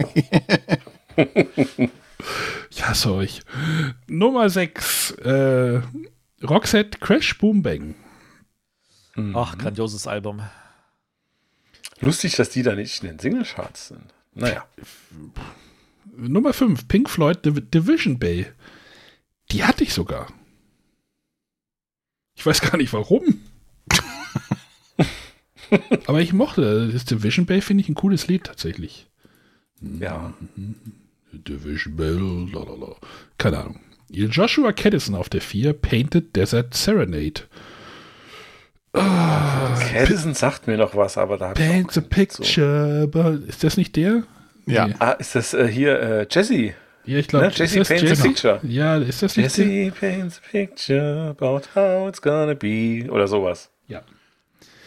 Ich 2.70 2.86
hasse 2.86 3.12
euch. 3.12 3.42
Nummer 4.06 4.48
6, 4.48 5.10
äh, 5.24 5.82
Roxette 6.44 6.98
Crash 7.00 7.36
Boom 7.36 7.62
Bang. 7.62 7.96
Ach, 9.34 9.58
grandioses 9.58 10.06
Album. 10.06 10.40
Lustig, 12.00 12.36
dass 12.36 12.50
die 12.50 12.62
da 12.62 12.76
nicht 12.76 13.02
in 13.02 13.08
den 13.08 13.18
Singlecharts 13.18 13.88
sind. 13.88 14.14
Naja. 14.34 14.64
Nummer 16.16 16.52
5, 16.52 16.86
Pink 16.86 17.10
Floyd 17.10 17.44
Div 17.44 17.60
Division 17.72 18.20
Bay. 18.20 18.46
Die 19.50 19.64
hatte 19.64 19.82
ich 19.82 19.92
sogar. 19.92 20.28
Ich 22.34 22.44
weiß 22.46 22.60
gar 22.60 22.76
nicht 22.76 22.92
warum. 22.92 23.40
Aber 26.06 26.20
ich 26.20 26.32
mochte 26.32 26.90
das 26.92 27.04
Division 27.04 27.46
Bell, 27.46 27.60
finde 27.62 27.82
ich 27.82 27.88
ein 27.88 27.94
cooles 27.94 28.26
Lied 28.28 28.44
tatsächlich. 28.44 29.08
Ja. 29.80 30.32
Division 31.32 31.96
Bell, 31.96 32.48
lalala. 32.52 32.96
Keine 33.38 33.58
Ahnung. 33.58 33.80
Joshua 34.10 34.72
Caddison 34.72 35.14
auf 35.14 35.28
der 35.30 35.40
4, 35.40 35.72
Painted 35.72 36.36
Desert 36.36 36.74
Serenade. 36.74 37.42
Ah, 38.92 39.74
Caddison 39.80 40.34
sagt 40.34 40.66
mir 40.66 40.76
noch 40.76 40.94
was, 40.94 41.16
aber 41.16 41.38
da 41.38 41.48
hab 41.50 41.58
ich 41.58 41.66
Paint 41.66 41.92
the 41.92 42.00
so. 42.00 42.06
Picture. 42.06 43.08
but- 43.08 43.48
Ist 43.48 43.64
das 43.64 43.78
nicht 43.78 43.96
der? 43.96 44.24
Ja. 44.66 44.88
Nee. 44.88 44.94
Ah, 44.98 45.12
ist 45.12 45.34
das 45.34 45.54
äh, 45.54 45.66
hier 45.66 45.98
äh, 46.00 46.26
Jesse? 46.30 46.74
Ja, 47.04 47.18
ich 47.18 47.28
glaube, 47.28 47.46
Ne? 47.46 47.52
Jesse 47.54 47.82
paints 47.82 48.20
a 48.20 48.22
picture. 48.24 48.60
Ja, 48.62 48.96
ist 48.98 49.22
das 49.22 49.36
nicht? 49.36 49.56
Jesse 49.56 49.92
paints 49.98 50.38
a 50.38 50.50
picture 50.50 51.30
about 51.30 51.62
how 51.74 52.08
it's 52.08 52.22
gonna 52.22 52.54
be. 52.54 53.08
Oder 53.10 53.26
sowas. 53.26 53.70
Ja. 53.88 54.02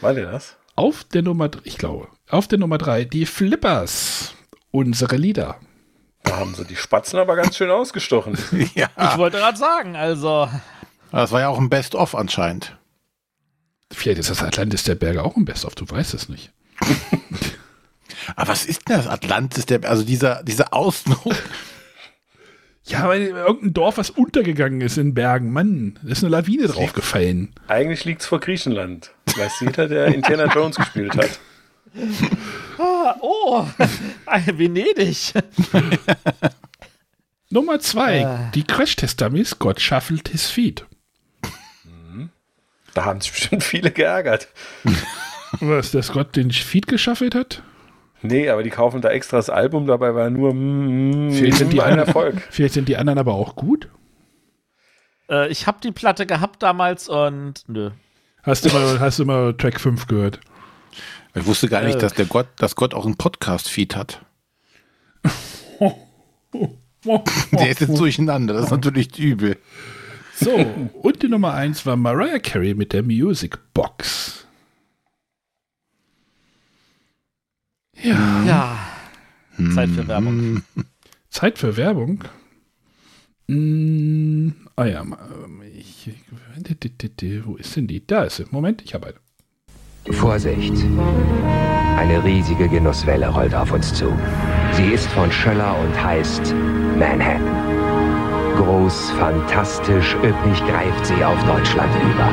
War 0.01 0.13
der 0.13 0.31
das? 0.31 0.55
Auf 0.75 1.03
der 1.05 1.21
Nummer, 1.21 1.49
ich 1.63 1.77
glaube, 1.77 2.07
auf 2.29 2.47
der 2.47 2.59
Nummer 2.59 2.77
3, 2.77 3.05
die 3.05 3.25
Flippers. 3.25 4.33
Unsere 4.71 5.15
Lieder. 5.15 5.57
Da 6.23 6.37
haben 6.37 6.53
sie 6.55 6.65
die 6.65 6.75
Spatzen 6.75 7.17
aber 7.19 7.35
ganz 7.35 7.55
schön 7.55 7.69
ausgestochen. 7.69 8.37
ja. 8.75 8.89
Ich 8.97 9.17
wollte 9.17 9.37
gerade 9.37 9.57
sagen, 9.57 9.95
also. 9.95 10.49
Das 11.11 11.31
war 11.31 11.41
ja 11.41 11.47
auch 11.47 11.59
ein 11.59 11.69
Best-of 11.69 12.13
anscheinend. 12.15 12.77
Vielleicht 13.93 14.19
ist 14.19 14.29
das 14.29 14.43
Atlantis 14.43 14.83
der 14.83 14.95
Berge 14.95 15.23
auch 15.23 15.37
ein 15.37 15.45
Best-of, 15.45 15.75
du 15.75 15.87
weißt 15.87 16.13
es 16.13 16.27
nicht. 16.27 16.51
Aber 18.35 18.49
was 18.49 18.65
ist 18.65 18.89
denn 18.89 18.97
das 18.97 19.07
Atlantis? 19.07 19.65
Der, 19.65 19.87
also 19.89 20.03
dieser, 20.03 20.43
dieser 20.43 20.73
Ausdruck. 20.73 21.35
Ja, 22.87 23.07
weil 23.07 23.27
irgendein 23.29 23.73
Dorf, 23.73 23.97
was 23.97 24.11
untergegangen 24.11 24.81
ist 24.81 24.97
in 24.97 25.13
Bergen, 25.15 25.51
Mann, 25.51 25.97
da 26.03 26.11
ist 26.11 26.23
eine 26.23 26.29
Lawine 26.31 26.67
draufgefallen. 26.67 27.53
Eigentlich 27.67 28.05
liegt's 28.05 28.27
vor 28.27 28.39
Griechenland. 28.39 29.11
Weiß 29.35 29.59
jeder, 29.61 29.87
der 29.87 30.07
Indiana 30.07 30.45
Jones 30.53 30.75
gespielt 30.77 31.15
hat. 31.17 31.39
Ah, 32.77 33.15
oh, 33.21 33.65
Venedig. 34.57 35.31
Nummer 37.49 37.79
2, 37.79 38.17
Äh. 38.19 38.51
die 38.53 38.63
Crash-Test-Dummies, 38.63 39.59
Gott 39.59 39.79
shuffled 39.79 40.27
his 40.27 40.47
feet. 40.49 40.85
Da 42.93 43.05
haben 43.05 43.21
sich 43.21 43.31
bestimmt 43.31 43.63
viele 43.63 43.91
geärgert. 43.91 44.49
Was, 45.61 45.91
dass 45.91 46.11
Gott 46.11 46.35
den 46.35 46.51
Feed 46.51 46.87
geschaffelt 46.87 47.33
hat? 47.33 47.63
Nee, 48.27 48.49
aber 48.49 48.63
die 48.63 48.69
kaufen 48.69 49.01
da 49.01 49.09
extra 49.09 49.37
das 49.37 49.49
Album, 49.49 49.87
dabei 49.87 50.13
war 50.15 50.29
nur 50.29 50.53
mm, 50.53 51.31
Vielleicht 51.31 51.57
sind, 51.57 51.73
die 51.73 51.81
ein 51.81 51.91
anderen, 51.91 52.07
Erfolg. 52.07 52.41
vielleicht 52.49 52.73
sind 52.73 52.87
die 52.89 52.97
anderen 52.97 53.19
aber 53.19 53.33
auch 53.33 53.55
gut. 53.55 53.89
Äh, 55.29 55.49
ich 55.49 55.67
habe 55.67 55.79
die 55.83 55.91
Platte 55.91 56.25
gehabt 56.25 56.61
damals 56.63 57.07
und 57.09 57.63
nö. 57.67 57.91
Hast 58.43 58.65
du 58.65 58.69
mal, 58.69 58.99
hast 58.99 59.19
du 59.19 59.25
mal 59.25 59.53
Track 59.55 59.79
5 59.79 60.07
gehört? 60.07 60.39
Ich 61.33 61.45
wusste 61.45 61.67
gar 61.67 61.81
nicht, 61.83 61.95
Äh. 61.95 61.99
dass 61.99 62.13
der 62.13 62.25
Gott, 62.25 62.47
dass 62.57 62.75
Gott 62.75 62.93
auch 62.93 63.05
einen 63.05 63.17
Podcast-Feed 63.17 63.95
hat. 63.95 64.21
Der 67.51 67.69
ist 67.69 67.81
jetzt 67.81 67.99
durcheinander, 67.99 68.53
das 68.53 68.65
ist 68.65 68.71
natürlich 68.71 69.17
übel. 69.19 69.57
So, 70.35 70.51
und 71.01 71.21
die 71.21 71.27
Nummer 71.27 71.53
1 71.53 71.85
war 71.85 71.95
Mariah 71.95 72.39
Carey 72.39 72.73
mit 72.73 72.93
der 72.93 73.03
Music 73.03 73.57
Box. 73.73 74.44
Ja. 78.01 78.43
Ja. 78.45 78.77
Zeit 79.73 79.89
für 79.89 80.07
Werbung. 80.07 80.61
Zeit 81.29 81.57
für 81.57 81.77
Werbung. 81.77 82.23
Mm, 83.47 84.49
ah 84.75 84.85
ja, 84.85 85.03
ma- 85.03 85.17
ich, 85.77 86.09
wo 87.45 87.55
ist 87.55 87.75
denn 87.75 87.87
die? 87.87 88.05
Da 88.05 88.23
ist 88.23 88.37
sie. 88.37 88.45
Moment, 88.51 88.81
ich 88.83 88.93
habe 88.93 89.07
eine. 89.07 90.15
Vorsicht. 90.15 90.73
Eine 91.97 92.23
riesige 92.23 92.67
Genusswelle 92.67 93.27
rollt 93.29 93.55
auf 93.55 93.71
uns 93.71 93.93
zu. 93.93 94.11
Sie 94.73 94.87
ist 94.87 95.07
von 95.07 95.31
Schöller 95.31 95.77
und 95.79 96.03
heißt 96.03 96.53
Manhattan. 96.99 97.41
Groß, 98.57 99.11
fantastisch, 99.11 100.15
üppig 100.23 100.59
greift 100.67 101.05
sie 101.05 101.23
auf 101.23 101.43
Deutschland 101.45 101.91
über. 102.03 102.31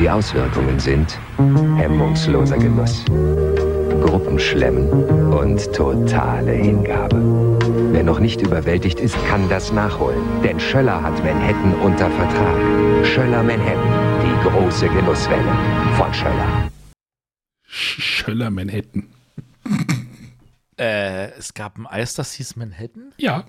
Die 0.00 0.10
Auswirkungen 0.10 0.78
sind 0.78 1.18
hemmungsloser 1.76 2.58
Genuss, 2.58 3.04
Gruppenschlemmen 4.02 5.30
und 5.32 5.72
totale 5.74 6.52
Hingabe. 6.52 7.16
Wer 7.92 8.02
noch 8.04 8.20
nicht 8.20 8.40
überwältigt 8.42 9.00
ist, 9.00 9.16
kann 9.26 9.48
das 9.48 9.72
nachholen. 9.72 10.20
Denn 10.42 10.60
Schöller 10.60 11.02
hat 11.02 11.22
Manhattan 11.24 11.74
unter 11.82 12.10
Vertrag. 12.10 13.06
Schöller 13.06 13.42
Manhattan, 13.42 14.22
die 14.22 14.48
große 14.48 14.88
Genusswelle 14.88 15.52
von 15.96 16.12
Schöller. 16.12 16.70
Sch- 17.68 18.00
Schöller 18.00 18.50
Manhattan. 18.50 19.08
Äh, 20.78 21.30
es 21.38 21.54
gab 21.54 21.78
ein 21.78 21.86
Eis, 21.86 22.14
das 22.14 22.32
hieß 22.34 22.56
Manhattan? 22.56 23.12
Ja. 23.16 23.44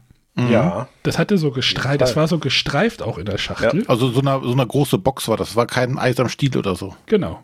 Ja. 0.50 0.88
Das 1.02 1.18
hatte 1.18 1.38
so 1.40 1.50
gestreift, 1.50 2.00
das 2.00 2.16
war 2.16 2.28
so 2.28 2.38
gestreift 2.38 3.02
auch 3.02 3.18
in 3.18 3.26
der 3.26 3.40
Schachtel. 3.40 3.84
Also 3.88 4.10
so 4.12 4.20
eine, 4.22 4.40
so 4.44 4.52
eine 4.52 4.68
große 4.68 5.00
Box 5.00 5.28
war 5.28 5.36
das, 5.36 5.56
war 5.56 5.66
kein 5.66 5.98
Eis 5.98 6.20
am 6.20 6.30
Stiel 6.30 6.56
oder 6.56 6.76
so. 6.76 6.96
Genau. 7.08 7.42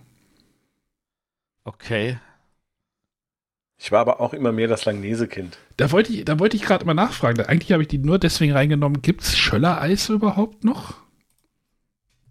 Okay. 1.64 2.18
Ich 3.84 3.92
war 3.92 4.00
aber 4.00 4.22
auch 4.22 4.34
immer 4.34 4.54
mehr 4.54 4.70
das 4.70 4.86
Langnese-Kind. 4.86 5.58
Da 5.76 5.92
wollte 5.92 6.14
ich, 6.14 6.24
da 6.24 6.40
wollte 6.40 6.56
ich 6.56 6.62
gerade 6.64 6.86
mal 6.86 6.94
nachfragen. 6.94 7.42
Eigentlich 7.42 7.74
habe 7.74 7.82
ich 7.82 7.90
die 7.90 7.98
nur 7.98 8.18
deswegen 8.18 8.54
reingenommen. 8.54 9.02
Gibt 9.02 9.24
es 9.24 9.38
Schöller-Eis 9.38 10.08
überhaupt 10.08 10.64
noch? 10.64 10.94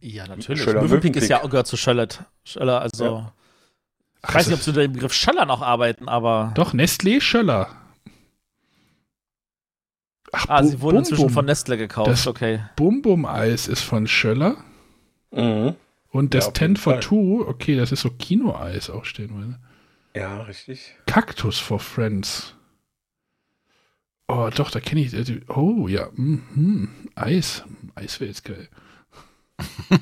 Ja, 0.00 0.26
natürlich. 0.26 0.64
Mövenpick 0.64 1.14
ist 1.14 1.28
ja 1.28 1.36
Mövenpick. 1.36 1.50
gehört 1.50 1.66
zu 1.66 1.76
Schöllert. 1.76 2.24
Schöller, 2.42 2.80
also. 2.80 3.04
Ja. 3.04 3.32
Ich 4.26 4.34
weiß 4.34 4.46
nicht, 4.46 4.56
ob 4.56 4.62
sie 4.62 4.70
unter 4.70 4.80
dem 4.80 4.92
Begriff 4.94 5.12
Schöller 5.12 5.44
noch 5.44 5.60
arbeiten, 5.60 6.08
aber. 6.08 6.52
Doch, 6.54 6.72
Nestlé 6.72 7.20
Schöller. 7.20 7.68
Ach, 10.32 10.46
Ah, 10.48 10.64
sie 10.64 10.80
wurden 10.80 10.94
Bum 10.94 10.98
inzwischen 11.00 11.24
Bum. 11.26 11.32
von 11.34 11.44
Nestle 11.44 11.76
gekauft. 11.76 12.10
Das 12.10 12.26
okay. 12.26 12.60
Bum 12.76 13.02
Bum 13.02 13.26
Eis 13.26 13.68
ist 13.68 13.82
von 13.82 14.06
Schöller. 14.06 14.56
Mhm. 15.30 15.74
Und 16.08 16.32
das 16.32 16.44
Ja, 16.44 16.48
auf 16.48 16.54
10 16.54 16.62
jeden 16.68 16.76
for 16.76 16.92
Fall. 16.94 17.02
2, 17.02 17.46
okay, 17.46 17.76
das 17.76 17.92
ist 17.92 18.00
so 18.00 18.08
Kino-Eis 18.08 18.88
auch 18.88 19.04
stehen. 19.04 19.38
Will. 19.38 19.58
Ja, 20.14 20.42
richtig. 20.42 20.94
Cactus 21.06 21.58
for 21.58 21.78
Friends. 21.80 22.54
Oh, 24.28 24.50
doch, 24.54 24.70
da 24.70 24.80
kenne 24.80 25.00
ich. 25.02 25.14
äh, 25.14 25.40
Oh, 25.48 25.88
ja. 25.88 26.08
Mhm. 26.14 26.88
Eis. 27.14 27.64
Eis 27.94 28.20
wäre 28.20 28.28
jetzt 28.28 28.44
geil. 28.44 28.68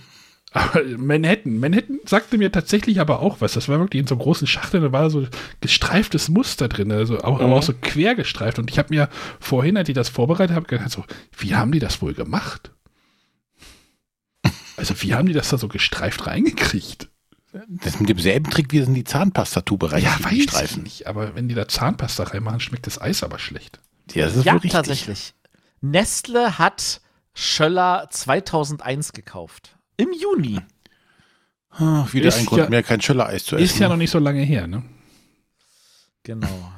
aber 0.52 0.82
Manhattan. 0.98 1.58
Manhattan 1.58 2.00
sagte 2.06 2.38
mir 2.38 2.50
tatsächlich 2.52 3.00
aber 3.00 3.20
auch 3.20 3.40
was. 3.40 3.52
Das 3.52 3.68
war 3.68 3.78
wirklich 3.78 4.00
in 4.00 4.06
so 4.06 4.16
großen 4.16 4.46
Schachteln, 4.46 4.82
da 4.82 4.92
war 4.92 5.10
so 5.10 5.26
gestreiftes 5.60 6.28
Muster 6.28 6.68
drin, 6.68 6.90
also 6.92 7.18
auch, 7.20 7.36
aber 7.38 7.48
Mhm. 7.48 7.52
auch 7.54 7.62
so 7.62 7.72
quer 7.80 8.14
gestreift. 8.14 8.58
Und 8.58 8.70
ich 8.70 8.78
habe 8.78 8.92
mir 8.94 9.08
vorhin, 9.40 9.76
als 9.76 9.88
ich 9.88 9.94
das 9.94 10.08
vorbereitet 10.08 10.54
habe, 10.56 10.66
gedacht, 10.66 10.90
so, 10.90 11.04
wie 11.38 11.54
haben 11.54 11.72
die 11.72 11.78
das 11.80 12.02
wohl 12.02 12.14
gemacht? 12.14 12.72
Also, 14.76 14.94
wie 15.02 15.12
haben 15.14 15.26
die 15.26 15.34
das 15.34 15.50
da 15.50 15.58
so 15.58 15.68
gestreift 15.68 16.26
reingekriegt? 16.26 17.09
Das 17.68 17.98
mit 17.98 18.08
demselben 18.08 18.50
Trick, 18.50 18.70
wie 18.72 18.78
es 18.78 18.86
in 18.86 18.94
die 18.94 19.04
Zahnpastatube 19.04 19.90
rein 19.92 20.02
Ja, 20.02 20.16
weiß 20.22 20.32
ich 20.32 20.42
Streifen. 20.44 20.82
nicht. 20.84 21.06
Aber 21.06 21.34
wenn 21.34 21.48
die 21.48 21.54
da 21.54 21.66
Zahnpasta 21.66 22.24
reinmachen, 22.24 22.60
schmeckt 22.60 22.86
das 22.86 23.00
Eis 23.00 23.22
aber 23.24 23.38
schlecht. 23.38 23.80
Ja, 24.14 24.26
das 24.26 24.36
ist 24.36 24.44
ja, 24.44 24.52
wohl 24.52 24.56
richtig. 24.58 24.72
tatsächlich. 24.72 25.34
Nestle 25.80 26.58
hat 26.58 27.00
Schöller 27.34 28.06
2001 28.10 29.12
gekauft. 29.12 29.76
Im 29.96 30.12
Juni. 30.12 30.60
Ah, 31.70 32.06
wieder 32.12 32.28
Ist 32.28 32.38
ein 32.38 32.46
Grund 32.46 32.62
ja- 32.64 32.68
mehr, 32.68 32.82
kein 32.82 33.00
Schöller-Eis 33.00 33.44
zu 33.44 33.56
essen. 33.56 33.64
Ist 33.64 33.78
ja 33.78 33.88
noch 33.88 33.96
nicht 33.96 34.10
so 34.10 34.18
lange 34.18 34.42
her, 34.42 34.66
ne? 34.66 34.82
Genau. 36.22 36.72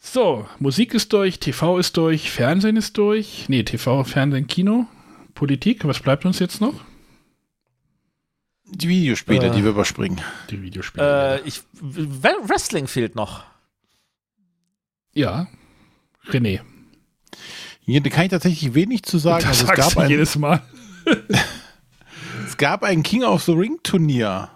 So, 0.00 0.46
Musik 0.58 0.94
ist 0.94 1.12
durch, 1.12 1.38
TV 1.38 1.78
ist 1.78 1.96
durch, 1.96 2.30
Fernsehen 2.30 2.76
ist 2.76 2.96
durch. 2.98 3.46
Nee, 3.48 3.62
TV, 3.64 4.04
Fernsehen, 4.04 4.46
Kino, 4.46 4.86
Politik. 5.34 5.84
Was 5.84 6.00
bleibt 6.00 6.24
uns 6.24 6.38
jetzt 6.38 6.60
noch? 6.60 6.74
Die 8.70 8.88
Videospiele, 8.88 9.46
Äh. 9.46 9.50
die 9.50 9.62
wir 9.64 9.70
überspringen. 9.70 10.20
Die 10.50 10.60
Videospiele. 10.62 11.40
Äh, 11.42 11.48
ich, 11.48 11.62
Wrestling 11.80 12.86
fehlt 12.86 13.14
noch. 13.14 13.44
ja. 15.12 15.46
René. 16.30 16.60
Hier 17.80 18.02
da 18.02 18.10
kann 18.10 18.24
ich 18.26 18.30
tatsächlich 18.30 18.74
wenig 18.74 19.02
zu 19.02 19.16
sagen. 19.16 19.46
das 19.48 19.62
Also 19.62 19.72
es, 19.72 19.94
gab 19.94 19.96
ein, 19.96 20.10
jedes 20.10 20.36
Mal. 20.36 20.60
es 22.46 22.56
gab 22.58 22.82
ein 22.82 23.02
King 23.02 23.24
of 23.24 23.42
the 23.44 23.52
Ring 23.52 23.78
Turnier. 23.82 24.50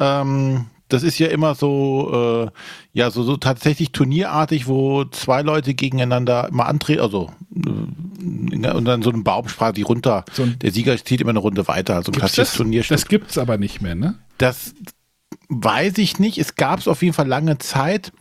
Ähm, 0.00 0.70
das 0.92 1.02
ist 1.02 1.18
ja 1.18 1.28
immer 1.28 1.54
so, 1.54 2.46
äh, 2.46 2.50
ja, 2.92 3.10
so, 3.10 3.22
so 3.22 3.36
tatsächlich 3.36 3.92
turnierartig, 3.92 4.66
wo 4.66 5.04
zwei 5.04 5.42
Leute 5.42 5.74
gegeneinander 5.74 6.48
immer 6.48 6.66
antreten, 6.66 7.00
also 7.02 7.30
äh, 7.54 8.70
und 8.70 8.84
dann 8.84 9.02
so 9.02 9.10
ein 9.10 9.24
Baum 9.24 9.48
sprach 9.48 9.72
die 9.72 9.82
runter. 9.82 10.24
der 10.36 10.70
Sieger 10.70 10.96
zieht 10.96 11.20
immer 11.20 11.30
eine 11.30 11.38
Runde 11.38 11.66
weiter. 11.68 11.96
Also 11.96 12.12
ein 12.12 12.16
klassisches 12.16 12.50
das? 12.50 12.56
Turnier. 12.56 12.84
Das 12.88 13.06
gibt's 13.06 13.38
aber 13.38 13.58
nicht 13.58 13.82
mehr, 13.82 13.94
ne? 13.94 14.18
Das 14.38 14.74
weiß 15.48 15.98
ich 15.98 16.18
nicht. 16.18 16.38
Es 16.38 16.54
gab 16.54 16.80
es 16.80 16.88
auf 16.88 17.02
jeden 17.02 17.14
Fall 17.14 17.26
lange 17.26 17.58
Zeit. 17.58 18.12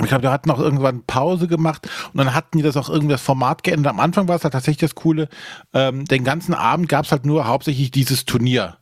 Ich 0.00 0.08
glaube, 0.08 0.22
der 0.22 0.32
hat 0.32 0.46
noch 0.46 0.58
irgendwann 0.58 1.04
Pause 1.04 1.48
gemacht 1.48 1.88
und 2.12 2.18
dann 2.18 2.34
hatten 2.34 2.58
die 2.58 2.62
das 2.62 2.76
auch 2.76 2.88
irgendwie 2.88 3.12
das 3.12 3.22
Format 3.22 3.62
geändert. 3.62 3.92
Am 3.92 4.00
Anfang 4.00 4.26
war 4.26 4.36
es 4.36 4.44
halt 4.44 4.52
tatsächlich 4.52 4.80
das 4.80 4.94
Coole. 4.94 5.28
Ähm, 5.74 6.06
den 6.06 6.24
ganzen 6.24 6.54
Abend 6.54 6.88
gab 6.88 7.04
es 7.04 7.12
halt 7.12 7.26
nur 7.26 7.46
hauptsächlich 7.46 7.90
dieses 7.90 8.24
Turnier, 8.24 8.78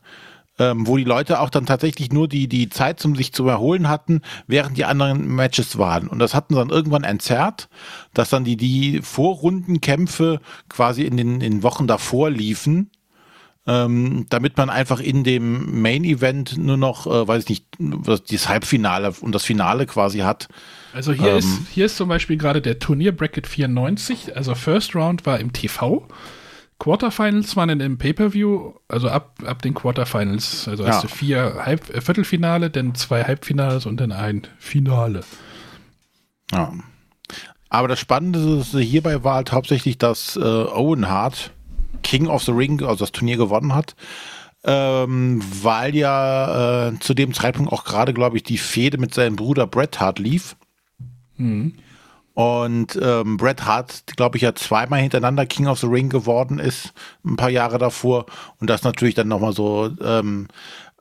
ähm, 0.61 0.85
wo 0.87 0.95
die 0.97 1.03
Leute 1.03 1.39
auch 1.39 1.49
dann 1.49 1.65
tatsächlich 1.65 2.11
nur 2.11 2.27
die, 2.27 2.47
die 2.47 2.69
Zeit 2.69 2.99
zum 2.99 3.15
sich 3.15 3.33
zu 3.33 3.47
erholen 3.47 3.89
hatten, 3.89 4.21
während 4.47 4.77
die 4.77 4.85
anderen 4.85 5.27
Matches 5.27 5.77
waren. 5.77 6.07
Und 6.07 6.19
das 6.19 6.33
hatten 6.35 6.53
sie 6.53 6.59
dann 6.59 6.69
irgendwann 6.69 7.03
entzerrt, 7.03 7.67
dass 8.13 8.29
dann 8.29 8.43
die, 8.43 8.57
die 8.57 9.01
Vorrundenkämpfe 9.01 10.39
quasi 10.69 11.03
in 11.03 11.17
den, 11.17 11.41
in 11.41 11.63
Wochen 11.63 11.87
davor 11.87 12.29
liefen 12.29 12.91
ähm, 13.67 14.25
damit 14.29 14.57
man 14.57 14.71
einfach 14.71 14.99
in 14.99 15.23
dem 15.23 15.83
Main 15.83 16.03
Event 16.03 16.57
nur 16.57 16.77
noch, 16.77 17.05
äh, 17.05 17.27
weiß 17.27 17.43
ich 17.43 17.49
nicht, 17.49 17.65
was- 17.77 18.23
das 18.23 18.49
Halbfinale 18.49 19.13
und 19.21 19.35
das 19.35 19.43
Finale 19.45 19.85
quasi 19.85 20.19
hat. 20.19 20.47
Also 20.93 21.13
hier, 21.13 21.33
Ähm. 21.33 21.37
ist, 21.37 21.59
hier 21.71 21.85
ist 21.85 21.95
zum 21.95 22.09
Beispiel 22.09 22.37
gerade 22.37 22.59
der 22.63 22.79
Turnier 22.79 23.15
Bracket 23.15 23.45
94. 23.45 24.35
Also 24.35 24.55
First 24.55 24.95
Round 24.95 25.27
war 25.27 25.39
im 25.39 25.53
TV. 25.53 26.07
Quarterfinals 26.81 27.55
waren 27.55 27.69
in 27.69 27.77
dem 27.77 27.99
Pay-Per-View, 27.99 28.73
also 28.87 29.07
ab, 29.07 29.35
ab 29.45 29.61
den 29.61 29.75
Quarterfinals. 29.75 30.67
Also 30.67 30.87
hast 30.87 30.95
Ja. 30.95 31.01
du 31.03 31.07
vier 31.15 31.61
Halb 31.63 31.87
äh, 31.91 32.01
Viertelfinale, 32.01 32.71
dann 32.71 32.95
zwei 32.95 33.23
Halbfinales 33.23 33.85
und 33.85 33.97
dann 34.01 34.11
ein 34.11 34.47
Finale. 34.57 35.21
Ja. 36.51 36.73
Aber 37.69 37.87
das 37.87 37.99
Spannende 37.99 38.63
hierbei 38.79 39.23
war 39.23 39.35
halt 39.35 39.51
hauptsächlich, 39.51 39.99
dass 39.99 40.35
äh, 40.37 40.39
Owen 40.39 41.07
Hart 41.07 41.51
King 42.01 42.25
of 42.25 42.41
the 42.43 42.51
Ring, 42.51 42.81
also 42.81 42.95
das 43.05 43.11
Turnier 43.11 43.37
gewonnen 43.37 43.75
hat. 43.75 43.95
Ähm, 44.63 45.39
weil 45.61 45.95
ja 45.95 46.87
äh, 46.87 46.99
zu 46.99 47.13
dem 47.13 47.31
Zeitpunkt 47.35 47.71
auch 47.71 47.83
gerade, 47.83 48.11
glaube 48.11 48.37
ich, 48.37 48.43
die 48.43 48.57
Fehde 48.57 48.97
mit 48.97 49.13
seinem 49.13 49.35
Bruder 49.35 49.67
Bret 49.67 49.99
Hart 49.99 50.17
lief. 50.17 50.55
Mhm. 51.37 51.75
Und 52.41 52.97
ähm, 52.99 53.37
Bret 53.37 53.65
Hart, 53.65 54.03
glaube 54.17 54.37
ich, 54.37 54.41
ja 54.41 54.55
zweimal 54.55 54.99
hintereinander 54.99 55.45
King 55.45 55.67
of 55.67 55.79
the 55.79 55.85
Ring 55.85 56.09
geworden 56.09 56.57
ist, 56.57 56.91
ein 57.23 57.35
paar 57.35 57.51
Jahre 57.51 57.77
davor. 57.77 58.25
Und 58.59 58.67
das 58.69 58.81
natürlich 58.83 59.13
dann 59.13 59.27
nochmal 59.27 59.53
so 59.53 59.91
ähm, 60.03 60.47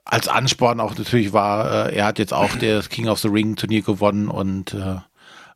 als 0.05 0.29
Ansporn 0.29 0.81
auch 0.81 0.99
natürlich 0.99 1.33
war, 1.33 1.89
äh, 1.89 1.97
er 1.97 2.05
hat 2.07 2.19
jetzt 2.19 2.35
auch 2.35 2.55
das 2.57 2.91
King 2.91 3.09
of 3.09 3.21
the 3.21 3.29
Ring 3.29 3.57
Turnier 3.57 3.81
gewonnen 3.81 4.29
und 4.29 4.75
äh, 4.75 4.97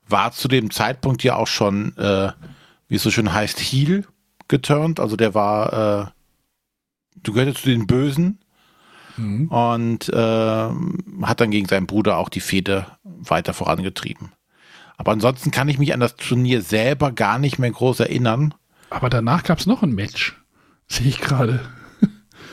war 0.09 0.33
zu 0.33 0.49
dem 0.49 0.71
Zeitpunkt 0.71 1.23
ja 1.23 1.37
auch 1.37 1.49
schon, 1.49 1.95
äh, 1.99 2.33
wie 2.89 2.95
es 2.95 3.03
so 3.03 3.11
schön 3.11 3.33
heißt, 3.33 3.59
Heel 3.59 4.07
geturnt. 4.49 5.01
Also 5.01 5.17
der 5.17 5.35
war, 5.35 5.73
äh, 5.73 6.07
du 7.23 7.33
gehörte 7.35 7.61
zu 7.61 7.69
den 7.69 7.87
Bösen 7.87 8.39
und 9.49 10.09
äh, 10.09 10.69
hat 11.23 11.41
dann 11.41 11.51
gegen 11.51 11.69
seinen 11.69 11.87
Bruder 11.87 12.17
auch 12.17 12.31
die 12.31 12.41
Fehde 12.41 12.87
weiter 13.03 13.53
vorangetrieben. 13.53 14.33
Aber 14.97 15.13
ansonsten 15.13 15.51
kann 15.51 15.69
ich 15.69 15.79
mich 15.79 15.93
an 15.93 16.01
das 16.01 16.17
Turnier 16.17 16.63
selber 16.63 17.13
gar 17.13 17.39
nicht 17.39 17.59
mehr 17.59 17.71
groß 17.71 18.01
erinnern. 18.01 18.55
Aber 18.91 19.11
danach 19.11 19.43
gab 19.43 19.59
es 19.59 19.67
noch 19.67 19.83
ein 19.83 19.95
Match. 19.95 20.41
Sehe 20.87 21.09
ich 21.09 21.21
gerade. 21.21 21.61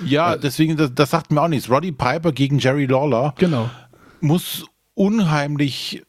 Ja, 0.04 0.36
deswegen, 0.36 0.78
das, 0.78 0.96
das 0.96 1.12
sagt 1.12 1.32
mir 1.32 1.40
auch 1.40 1.48
nichts. 1.48 1.70
Roddy 1.70 1.92
Piper 1.92 2.32
gegen 2.32 2.58
Jerry 2.58 2.88
Lawler. 2.88 3.36
Genau. 3.38 3.70
Muss 4.20 4.66
unheimlich 4.96 6.02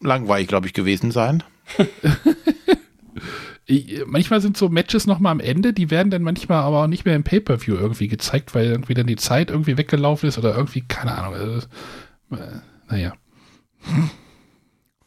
langweilig, 0.00 0.48
glaube 0.48 0.66
ich, 0.66 0.74
gewesen 0.74 1.10
sein. 1.10 1.42
Manchmal 4.06 4.40
sind 4.40 4.56
so 4.56 4.68
Matches 4.68 5.06
nochmal 5.06 5.32
am 5.32 5.40
Ende, 5.40 5.72
die 5.72 5.90
werden 5.90 6.10
dann 6.10 6.22
manchmal 6.22 6.62
aber 6.62 6.82
auch 6.82 6.88
nicht 6.88 7.04
mehr 7.04 7.14
im 7.14 7.22
Pay-Per-View 7.22 7.74
irgendwie 7.76 8.08
gezeigt, 8.08 8.54
weil 8.54 8.66
irgendwie 8.66 8.94
dann 8.94 9.06
die 9.06 9.16
Zeit 9.16 9.50
irgendwie 9.50 9.76
weggelaufen 9.76 10.28
ist 10.28 10.38
oder 10.38 10.56
irgendwie, 10.56 10.80
keine 10.82 11.16
Ahnung. 11.16 11.34
Also, 11.34 11.66
äh, 12.32 12.60
naja. 12.88 13.12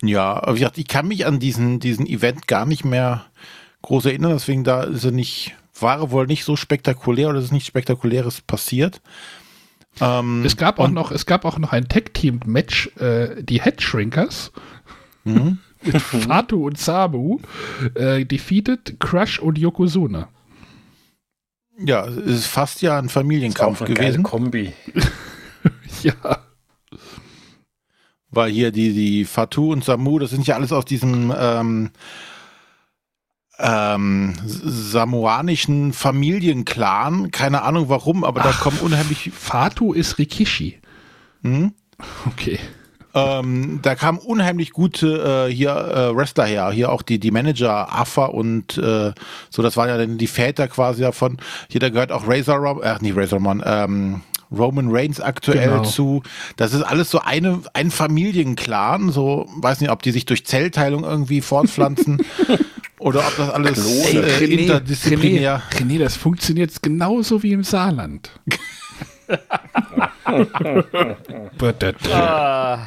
Ja, 0.03 0.33
aber 0.43 0.55
wie 0.55 0.59
gesagt, 0.59 0.77
ich 0.77 0.87
kann 0.87 1.07
mich 1.07 1.25
an 1.25 1.39
diesen, 1.39 1.79
diesen 1.79 2.05
Event 2.05 2.47
gar 2.47 2.65
nicht 2.65 2.83
mehr 2.83 3.25
groß 3.83 4.05
erinnern, 4.05 4.33
deswegen 4.33 4.63
da 4.63 4.83
ist 4.83 5.05
er 5.05 5.11
nicht, 5.11 5.55
war 5.79 5.99
er 5.99 6.11
wohl 6.11 6.27
nicht 6.27 6.43
so 6.43 6.55
spektakulär 6.55 7.29
oder 7.29 7.39
ist 7.39 7.51
nichts 7.53 7.67
Spektakuläres 7.67 8.41
passiert. 8.41 9.01
Ähm, 10.01 10.43
Es 10.45 10.57
gab 10.57 10.79
auch 10.79 10.89
noch, 10.89 11.11
es 11.11 11.25
gab 11.25 11.45
auch 11.45 11.57
noch 11.57 11.71
ein 11.71 11.87
Tag-Team-Match, 11.87 12.91
äh, 12.97 13.41
die 13.43 13.61
Headshrinkers 13.61 14.51
Mhm. 15.25 15.59
mit 15.83 16.01
Fatu 16.01 16.65
und 16.67 16.77
Sabu 16.77 17.39
äh, 17.95 18.25
defeated 18.25 18.99
Crush 18.99 19.39
und 19.39 19.57
Yokozuna. 19.57 20.27
Ja, 21.79 22.05
es 22.05 22.17
ist 22.17 22.45
fast 22.47 22.81
ja 22.81 22.99
ein 22.99 23.07
Familienkampf 23.09 23.81
Auch 23.81 23.85
eine 23.85 23.95
geile 23.95 24.09
gewesen. 24.09 24.23
Kombi. 24.23 24.73
ja. 26.03 26.13
Weil 28.33 28.51
hier 28.51 28.71
die, 28.71 28.93
die 28.93 29.25
Fatu 29.25 29.71
und 29.71 29.83
Samu, 29.83 30.19
das 30.19 30.31
sind 30.31 30.47
ja 30.47 30.55
alles 30.55 30.71
aus 30.71 30.85
diesem 30.85 31.33
ähm, 31.37 31.91
ähm, 33.59 34.33
samoanischen 34.45 35.93
Familienclan. 35.93 37.31
Keine 37.31 37.61
Ahnung 37.61 37.89
warum, 37.89 38.23
aber 38.23 38.41
da 38.41 38.51
kommen 38.51 38.79
unheimlich. 38.79 39.31
Fatu 39.33 39.93
ist 39.93 40.17
Rikishi. 40.17 40.79
Hm? 41.43 41.73
Okay. 42.27 42.59
Ähm, 43.15 43.79
da 43.83 43.93
kamen 43.93 44.17
unheimlich 44.17 44.71
gute 44.71 45.47
äh, 45.47 45.53
hier 45.53 45.69
äh, 45.69 46.15
Wrestler 46.15 46.45
her, 46.45 46.71
hier 46.71 46.91
auch 46.91 47.03
die 47.03 47.19
die 47.19 47.29
Manager 47.29 47.93
Afa 47.93 48.25
und 48.25 48.75
äh, 48.79 49.13
so, 49.51 49.61
das 49.61 49.77
waren 49.77 49.87
ja 49.87 49.97
dann 49.99 50.17
die 50.17 50.25
Väter 50.25 50.67
quasi 50.67 51.01
davon. 51.01 51.37
Hier 51.69 51.79
da 51.79 51.89
gehört 51.89 52.11
auch 52.11 52.27
Razor 52.27 52.57
Ram, 52.57 52.81
ach 52.83 53.01
nicht 53.01 53.15
Razor 53.15 53.37
Ramon, 53.37 53.61
ähm, 53.63 54.21
Roman 54.57 54.89
Reigns 54.91 55.19
aktuell 55.19 55.69
Genau. 55.69 55.83
zu. 55.83 56.23
Das 56.55 56.73
ist 56.73 56.83
alles 56.83 57.09
so 57.09 57.19
eine 57.19 57.61
ein 57.73 57.91
Familienclan, 57.91 59.11
so 59.11 59.47
weiß 59.57 59.81
nicht, 59.81 59.89
ob 59.91 60.01
die 60.03 60.11
sich 60.11 60.25
durch 60.25 60.45
Zellteilung 60.45 61.03
irgendwie 61.03 61.41
fortpflanzen 61.41 62.23
oder 62.99 63.19
ob 63.21 63.35
das 63.37 63.49
alles 63.49 63.85
Ey, 64.05 64.17
äh, 64.17 64.37
René, 64.37 64.59
interdisziplinär. 64.61 65.61
René, 65.71 65.95
René, 65.95 65.99
das 65.99 66.15
funktioniert 66.17 66.81
genauso 66.81 67.43
wie 67.43 67.53
im 67.53 67.63
Saarland. 67.63 68.29
Ah. 72.11 72.79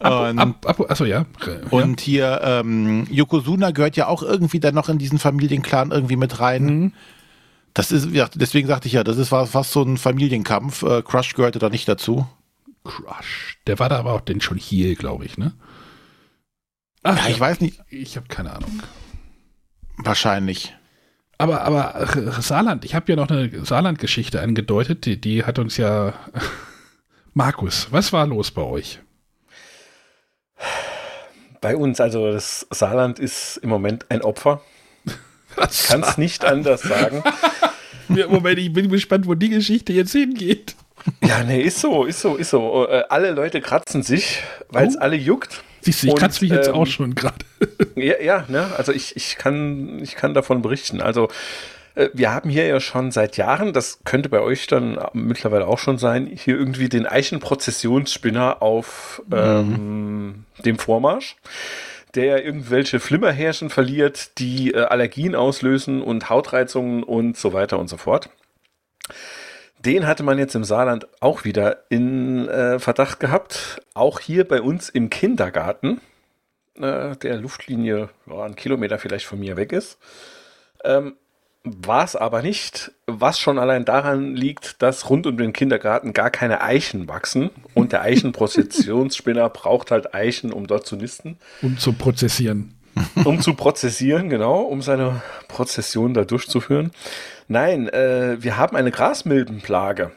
Und, 0.00 0.38
ab, 0.38 0.66
ab, 0.66 0.90
achso, 0.90 1.04
ja. 1.04 1.24
Und 1.70 2.00
hier, 2.00 2.40
ähm, 2.42 3.06
Yokozuna 3.10 3.70
gehört 3.70 3.96
ja 3.96 4.08
auch 4.08 4.22
irgendwie 4.22 4.60
dann 4.60 4.74
noch 4.74 4.88
in 4.88 4.98
diesen 4.98 5.18
Familienclan 5.18 5.92
irgendwie 5.92 6.16
mit 6.16 6.40
rein. 6.40 6.64
Mhm. 6.64 6.92
Das 7.74 7.90
ist, 7.90 8.12
ja, 8.12 8.28
deswegen 8.32 8.68
sagte 8.68 8.86
ich 8.86 8.94
ja, 8.94 9.02
das 9.02 9.18
ist 9.18 9.28
fast 9.30 9.52
fast 9.52 9.72
so 9.72 9.82
ein 9.82 9.96
Familienkampf. 9.96 10.82
Äh, 10.84 11.02
Crush 11.02 11.34
gehörte 11.34 11.58
da 11.58 11.68
nicht 11.68 11.88
dazu. 11.88 12.26
Crush. 12.84 13.58
Der 13.66 13.80
war 13.80 13.88
da 13.88 13.98
aber 13.98 14.12
auch 14.12 14.20
denn 14.20 14.40
schon 14.40 14.58
hier, 14.58 14.94
glaube 14.94 15.24
ich, 15.24 15.36
ne? 15.36 15.52
ja, 17.04 17.18
ich 17.28 17.38
weiß 17.38 17.60
nicht. 17.60 17.80
Ich 17.90 18.16
habe 18.16 18.28
keine 18.28 18.54
Ahnung. 18.54 18.82
Wahrscheinlich. 19.96 20.74
Aber, 21.36 21.62
aber 21.62 22.06
Saarland, 22.40 22.84
ich 22.84 22.94
habe 22.94 23.10
ja 23.10 23.16
noch 23.16 23.28
eine 23.28 23.64
Saarland-Geschichte 23.64 24.40
angedeutet, 24.40 25.04
die, 25.04 25.20
die 25.20 25.44
hat 25.44 25.58
uns 25.58 25.76
ja. 25.76 26.14
Markus, 27.34 27.88
was 27.90 28.12
war 28.12 28.26
los 28.26 28.52
bei 28.52 28.62
euch? 28.62 29.00
Bei 31.60 31.76
uns, 31.76 32.00
also 32.00 32.30
das 32.30 32.66
Saarland 32.70 33.18
ist 33.18 33.56
im 33.56 33.68
Moment 33.70 34.10
ein 34.10 34.22
Opfer. 34.22 34.62
Ich 35.70 35.84
kann 35.86 36.02
es 36.02 36.18
nicht 36.18 36.44
anders 36.44 36.82
sagen. 36.82 37.22
Moment, 38.28 38.58
ich 38.58 38.72
bin 38.72 38.88
gespannt, 38.90 39.26
wo 39.26 39.34
die 39.34 39.48
Geschichte 39.48 39.92
jetzt 39.92 40.12
hingeht. 40.12 40.74
Ja, 41.22 41.42
nee, 41.44 41.60
ist 41.62 41.80
so, 41.80 42.04
ist 42.04 42.20
so, 42.20 42.36
ist 42.36 42.50
so. 42.50 42.86
Äh, 42.88 43.04
alle 43.08 43.30
Leute 43.32 43.60
kratzen 43.60 44.02
sich, 44.02 44.42
weil 44.68 44.86
es 44.88 44.96
Oh. 44.96 45.00
alle 45.00 45.16
juckt. 45.16 45.62
Siehst 45.80 46.02
du, 46.02 46.06
ich 46.08 46.14
kratze 46.14 46.42
mich 46.44 46.50
jetzt 46.52 46.68
ähm, 46.68 46.74
auch 46.74 46.86
schon 46.86 47.14
gerade. 47.14 47.44
Ja, 47.96 48.14
ja, 48.20 48.44
ne? 48.48 48.70
Also 48.76 48.92
ich, 48.92 49.14
ich, 49.16 49.36
kann, 49.36 50.00
ich 50.02 50.16
kann 50.16 50.34
davon 50.34 50.62
berichten. 50.62 51.00
Also 51.00 51.28
äh, 51.94 52.08
wir 52.12 52.32
haben 52.32 52.48
hier 52.50 52.66
ja 52.66 52.80
schon 52.80 53.10
seit 53.12 53.36
Jahren, 53.36 53.72
das 53.72 53.98
könnte 54.04 54.28
bei 54.28 54.40
euch 54.40 54.66
dann 54.66 54.98
mittlerweile 55.12 55.66
auch 55.66 55.78
schon 55.78 55.98
sein, 55.98 56.26
hier 56.26 56.56
irgendwie 56.56 56.88
den 56.88 57.06
Eichenprozessionsspinner 57.06 58.62
auf 58.62 59.22
ähm, 59.32 60.44
dem 60.64 60.78
Vormarsch, 60.78 61.36
der 62.14 62.44
irgendwelche 62.44 63.00
Flimmerhärchen 63.00 63.70
verliert, 63.70 64.38
die 64.38 64.72
äh, 64.72 64.84
Allergien 64.84 65.34
auslösen 65.34 66.02
und 66.02 66.30
Hautreizungen 66.30 67.02
und 67.02 67.36
so 67.36 67.52
weiter 67.52 67.78
und 67.78 67.88
so 67.88 67.96
fort. 67.96 68.30
Den 69.84 70.06
hatte 70.06 70.22
man 70.22 70.38
jetzt 70.38 70.54
im 70.54 70.64
Saarland 70.64 71.06
auch 71.20 71.44
wieder 71.44 71.84
in 71.90 72.48
äh, 72.48 72.78
Verdacht 72.78 73.20
gehabt. 73.20 73.82
Auch 73.92 74.20
hier 74.20 74.48
bei 74.48 74.62
uns 74.62 74.88
im 74.88 75.10
Kindergarten, 75.10 76.00
äh, 76.76 77.16
der 77.16 77.36
Luftlinie 77.36 78.08
ja, 78.26 78.44
ein 78.44 78.56
Kilometer 78.56 78.98
vielleicht 78.98 79.26
von 79.26 79.38
mir 79.38 79.56
weg 79.56 79.72
ist. 79.72 79.98
Ähm, 80.84 81.16
war 81.64 82.04
es 82.04 82.14
aber 82.14 82.42
nicht, 82.42 82.92
was 83.06 83.38
schon 83.38 83.58
allein 83.58 83.86
daran 83.86 84.36
liegt, 84.36 84.82
dass 84.82 85.08
rund 85.08 85.26
um 85.26 85.38
den 85.38 85.54
Kindergarten 85.54 86.12
gar 86.12 86.30
keine 86.30 86.60
Eichen 86.60 87.08
wachsen 87.08 87.50
und 87.72 87.92
der 87.92 88.02
Eichenprozessionsspinner 88.02 89.48
braucht 89.50 89.90
halt 89.90 90.14
Eichen, 90.14 90.52
um 90.52 90.66
dort 90.66 90.86
zu 90.86 90.96
nisten, 90.96 91.38
Um 91.62 91.78
zu 91.78 91.94
prozessieren. 91.94 92.74
um 93.24 93.40
zu 93.40 93.54
prozessieren, 93.54 94.28
genau, 94.28 94.60
um 94.60 94.82
seine 94.82 95.22
Prozession 95.48 96.14
da 96.14 96.24
durchzuführen. 96.24 96.92
Nein, 97.48 97.88
äh, 97.88 98.36
wir 98.40 98.56
haben 98.56 98.76
eine 98.76 98.92
Grasmilbenplage. 98.92 100.12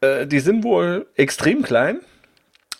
Äh, 0.00 0.26
die 0.26 0.40
sind 0.40 0.64
wohl 0.64 1.06
extrem 1.16 1.62
klein 1.62 2.00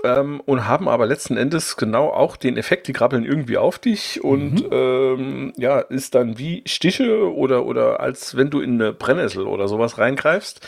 ähm, 0.05 0.41
und 0.45 0.67
haben 0.67 0.89
aber 0.89 1.07
letzten 1.07 1.37
Endes 1.37 1.77
genau 1.77 2.09
auch 2.09 2.37
den 2.37 2.57
Effekt, 2.57 2.89
die 2.89 2.93
krabbeln 2.93 3.25
irgendwie 3.25 3.57
auf 3.57 3.79
dich 3.79 4.23
und 4.23 4.65
ähm, 4.71 5.53
ja, 5.57 5.81
ist 5.81 6.15
dann 6.15 6.39
wie 6.39 6.63
Stiche 6.67 7.33
oder, 7.33 7.65
oder 7.65 8.01
als 8.01 8.37
wenn 8.37 8.51
du 8.51 8.61
in 8.61 8.81
eine 8.81 8.93
Brennnessel 8.93 9.47
oder 9.47 9.69
sowas 9.69 9.99
reingreifst. 9.99 10.67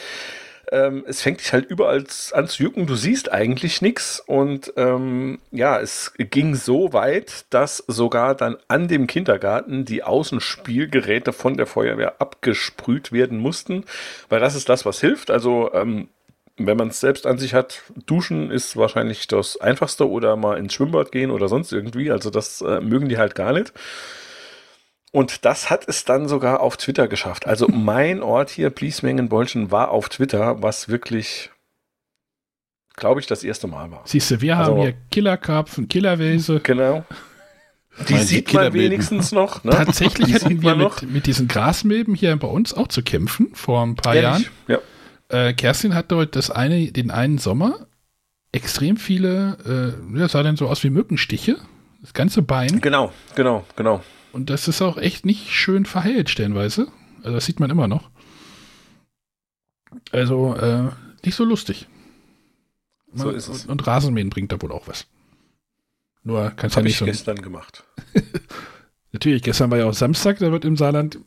Ähm, 0.72 1.04
es 1.06 1.20
fängt 1.20 1.40
dich 1.40 1.52
halt 1.52 1.66
überall 1.66 2.04
an 2.32 2.48
zu 2.48 2.62
jucken, 2.62 2.86
du 2.86 2.94
siehst 2.94 3.30
eigentlich 3.30 3.82
nichts 3.82 4.22
und 4.26 4.72
ähm, 4.76 5.38
ja, 5.50 5.78
es 5.78 6.14
ging 6.16 6.54
so 6.54 6.92
weit, 6.92 7.44
dass 7.50 7.78
sogar 7.86 8.34
dann 8.34 8.56
an 8.68 8.88
dem 8.88 9.06
Kindergarten 9.06 9.84
die 9.84 10.02
Außenspielgeräte 10.02 11.32
von 11.34 11.58
der 11.58 11.66
Feuerwehr 11.66 12.20
abgesprüht 12.20 13.12
werden 13.12 13.38
mussten, 13.38 13.84
weil 14.30 14.40
das 14.40 14.54
ist 14.54 14.68
das, 14.70 14.86
was 14.86 15.00
hilft. 15.00 15.30
Also 15.30 15.70
ähm, 15.74 16.08
wenn 16.56 16.76
man 16.76 16.88
es 16.88 17.00
selbst 17.00 17.26
an 17.26 17.38
sich 17.38 17.52
hat, 17.54 17.82
duschen 18.06 18.50
ist 18.50 18.76
wahrscheinlich 18.76 19.26
das 19.26 19.60
Einfachste 19.60 20.08
oder 20.08 20.36
mal 20.36 20.56
ins 20.58 20.74
Schwimmbad 20.74 21.10
gehen 21.12 21.30
oder 21.30 21.48
sonst 21.48 21.72
irgendwie. 21.72 22.10
Also 22.10 22.30
das 22.30 22.60
äh, 22.60 22.80
mögen 22.80 23.08
die 23.08 23.18
halt 23.18 23.34
gar 23.34 23.52
nicht. 23.52 23.72
Und 25.10 25.44
das 25.44 25.70
hat 25.70 25.88
es 25.88 26.04
dann 26.04 26.28
sogar 26.28 26.60
auf 26.60 26.76
Twitter 26.76 27.08
geschafft. 27.08 27.46
Also 27.46 27.66
mein 27.72 28.22
Ort 28.22 28.50
hier, 28.50 28.70
Bliesmengenbolchen, 28.70 29.70
war 29.70 29.90
auf 29.90 30.08
Twitter, 30.08 30.62
was 30.62 30.88
wirklich, 30.88 31.50
glaube 32.96 33.20
ich, 33.20 33.26
das 33.26 33.42
erste 33.42 33.66
Mal 33.66 33.90
war. 33.90 34.02
Siehst 34.04 34.30
du, 34.30 34.40
wir 34.40 34.56
Also- 34.56 34.72
haben 34.72 34.80
hier 34.82 34.94
Killerkarpfen, 35.10 35.88
Killerwälse. 35.88 36.60
Genau. 36.60 37.04
Die 38.08 38.14
Weil 38.14 38.22
sieht 38.22 38.46
Killermilben. 38.48 38.80
man 38.80 38.90
wenigstens 38.90 39.30
noch. 39.30 39.62
Ne? 39.62 39.70
Tatsächlich 39.70 40.26
Die 40.26 40.34
hatten 40.34 40.62
wir 40.62 40.74
mit, 40.74 41.02
mit 41.10 41.26
diesen 41.26 41.46
Grasmilben 41.46 42.16
hier 42.16 42.34
bei 42.36 42.48
uns 42.48 42.74
auch 42.74 42.88
zu 42.88 43.02
kämpfen, 43.02 43.54
vor 43.54 43.82
ein 43.86 43.94
paar 43.94 44.16
Ehrlich? 44.16 44.44
Jahren. 44.44 44.54
Ja. 44.66 44.78
Äh, 45.28 45.54
Kerstin 45.54 45.94
hat 45.94 46.12
dort 46.12 46.36
das 46.36 46.50
eine, 46.50 46.92
den 46.92 47.10
einen 47.10 47.38
Sommer 47.38 47.86
extrem 48.52 48.96
viele, 48.96 49.96
äh, 50.14 50.18
ja, 50.18 50.28
sah 50.28 50.42
dann 50.42 50.56
so 50.56 50.68
aus 50.68 50.84
wie 50.84 50.90
Mückenstiche. 50.90 51.56
Das 52.02 52.12
ganze 52.12 52.42
Bein. 52.42 52.80
Genau, 52.80 53.12
genau, 53.34 53.64
genau. 53.76 54.02
Und 54.32 54.50
das 54.50 54.68
ist 54.68 54.82
auch 54.82 54.98
echt 54.98 55.24
nicht 55.24 55.50
schön 55.50 55.86
verheilt, 55.86 56.28
stellenweise. 56.28 56.88
Also 57.22 57.32
das 57.32 57.46
sieht 57.46 57.60
man 57.60 57.70
immer 57.70 57.88
noch. 57.88 58.10
Also, 60.12 60.54
äh, 60.56 60.90
nicht 61.24 61.34
so 61.34 61.44
lustig. 61.44 61.88
So 63.14 63.26
Man- 63.26 63.34
ist 63.36 63.48
es. 63.48 63.64
Und, 63.64 63.70
und 63.70 63.86
Rasenmähen 63.86 64.30
bringt 64.30 64.52
da 64.52 64.60
wohl 64.60 64.72
auch 64.72 64.86
was. 64.88 65.06
Nur 66.22 66.50
kannst 66.56 66.74
ja 66.74 66.78
Habe 66.80 66.84
nicht 66.84 66.94
ich 66.94 66.98
so. 66.98 67.04
gestern 67.04 67.36
gemacht. 67.42 67.84
Natürlich, 69.12 69.42
gestern 69.42 69.70
war 69.70 69.78
ja 69.78 69.86
auch 69.86 69.94
Samstag, 69.94 70.38
da 70.40 70.50
wird 70.50 70.64
im 70.64 70.76
Saarland, 70.76 71.18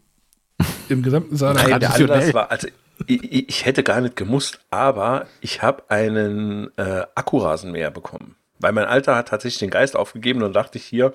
im 0.89 1.01
gesamten 1.03 1.37
Saarland. 1.37 1.69
Nein, 1.69 1.79
der 1.79 1.93
Anlass 1.93 2.33
war, 2.33 2.51
also 2.51 2.67
ich, 3.05 3.49
ich 3.49 3.65
hätte 3.65 3.83
gar 3.83 4.01
nicht 4.01 4.15
gemusst, 4.15 4.59
aber 4.71 5.27
ich 5.41 5.61
habe 5.61 5.83
einen 5.89 6.75
äh, 6.77 7.03
Akkurasenmäher 7.15 7.91
bekommen. 7.91 8.35
Weil 8.59 8.71
mein 8.71 8.85
Alter 8.85 9.15
hat 9.15 9.27
tatsächlich 9.27 9.59
den 9.59 9.69
Geist 9.69 9.95
aufgegeben 9.95 10.41
und 10.41 10.53
dachte 10.53 10.77
ich 10.79 10.85
hier, 10.85 11.13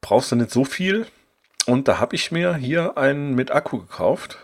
brauchst 0.00 0.32
du 0.32 0.36
nicht 0.36 0.50
so 0.50 0.64
viel. 0.64 1.06
Und 1.66 1.86
da 1.88 1.98
habe 2.00 2.16
ich 2.16 2.32
mir 2.32 2.56
hier 2.56 2.98
einen 2.98 3.34
mit 3.34 3.50
Akku 3.52 3.78
gekauft. 3.78 4.38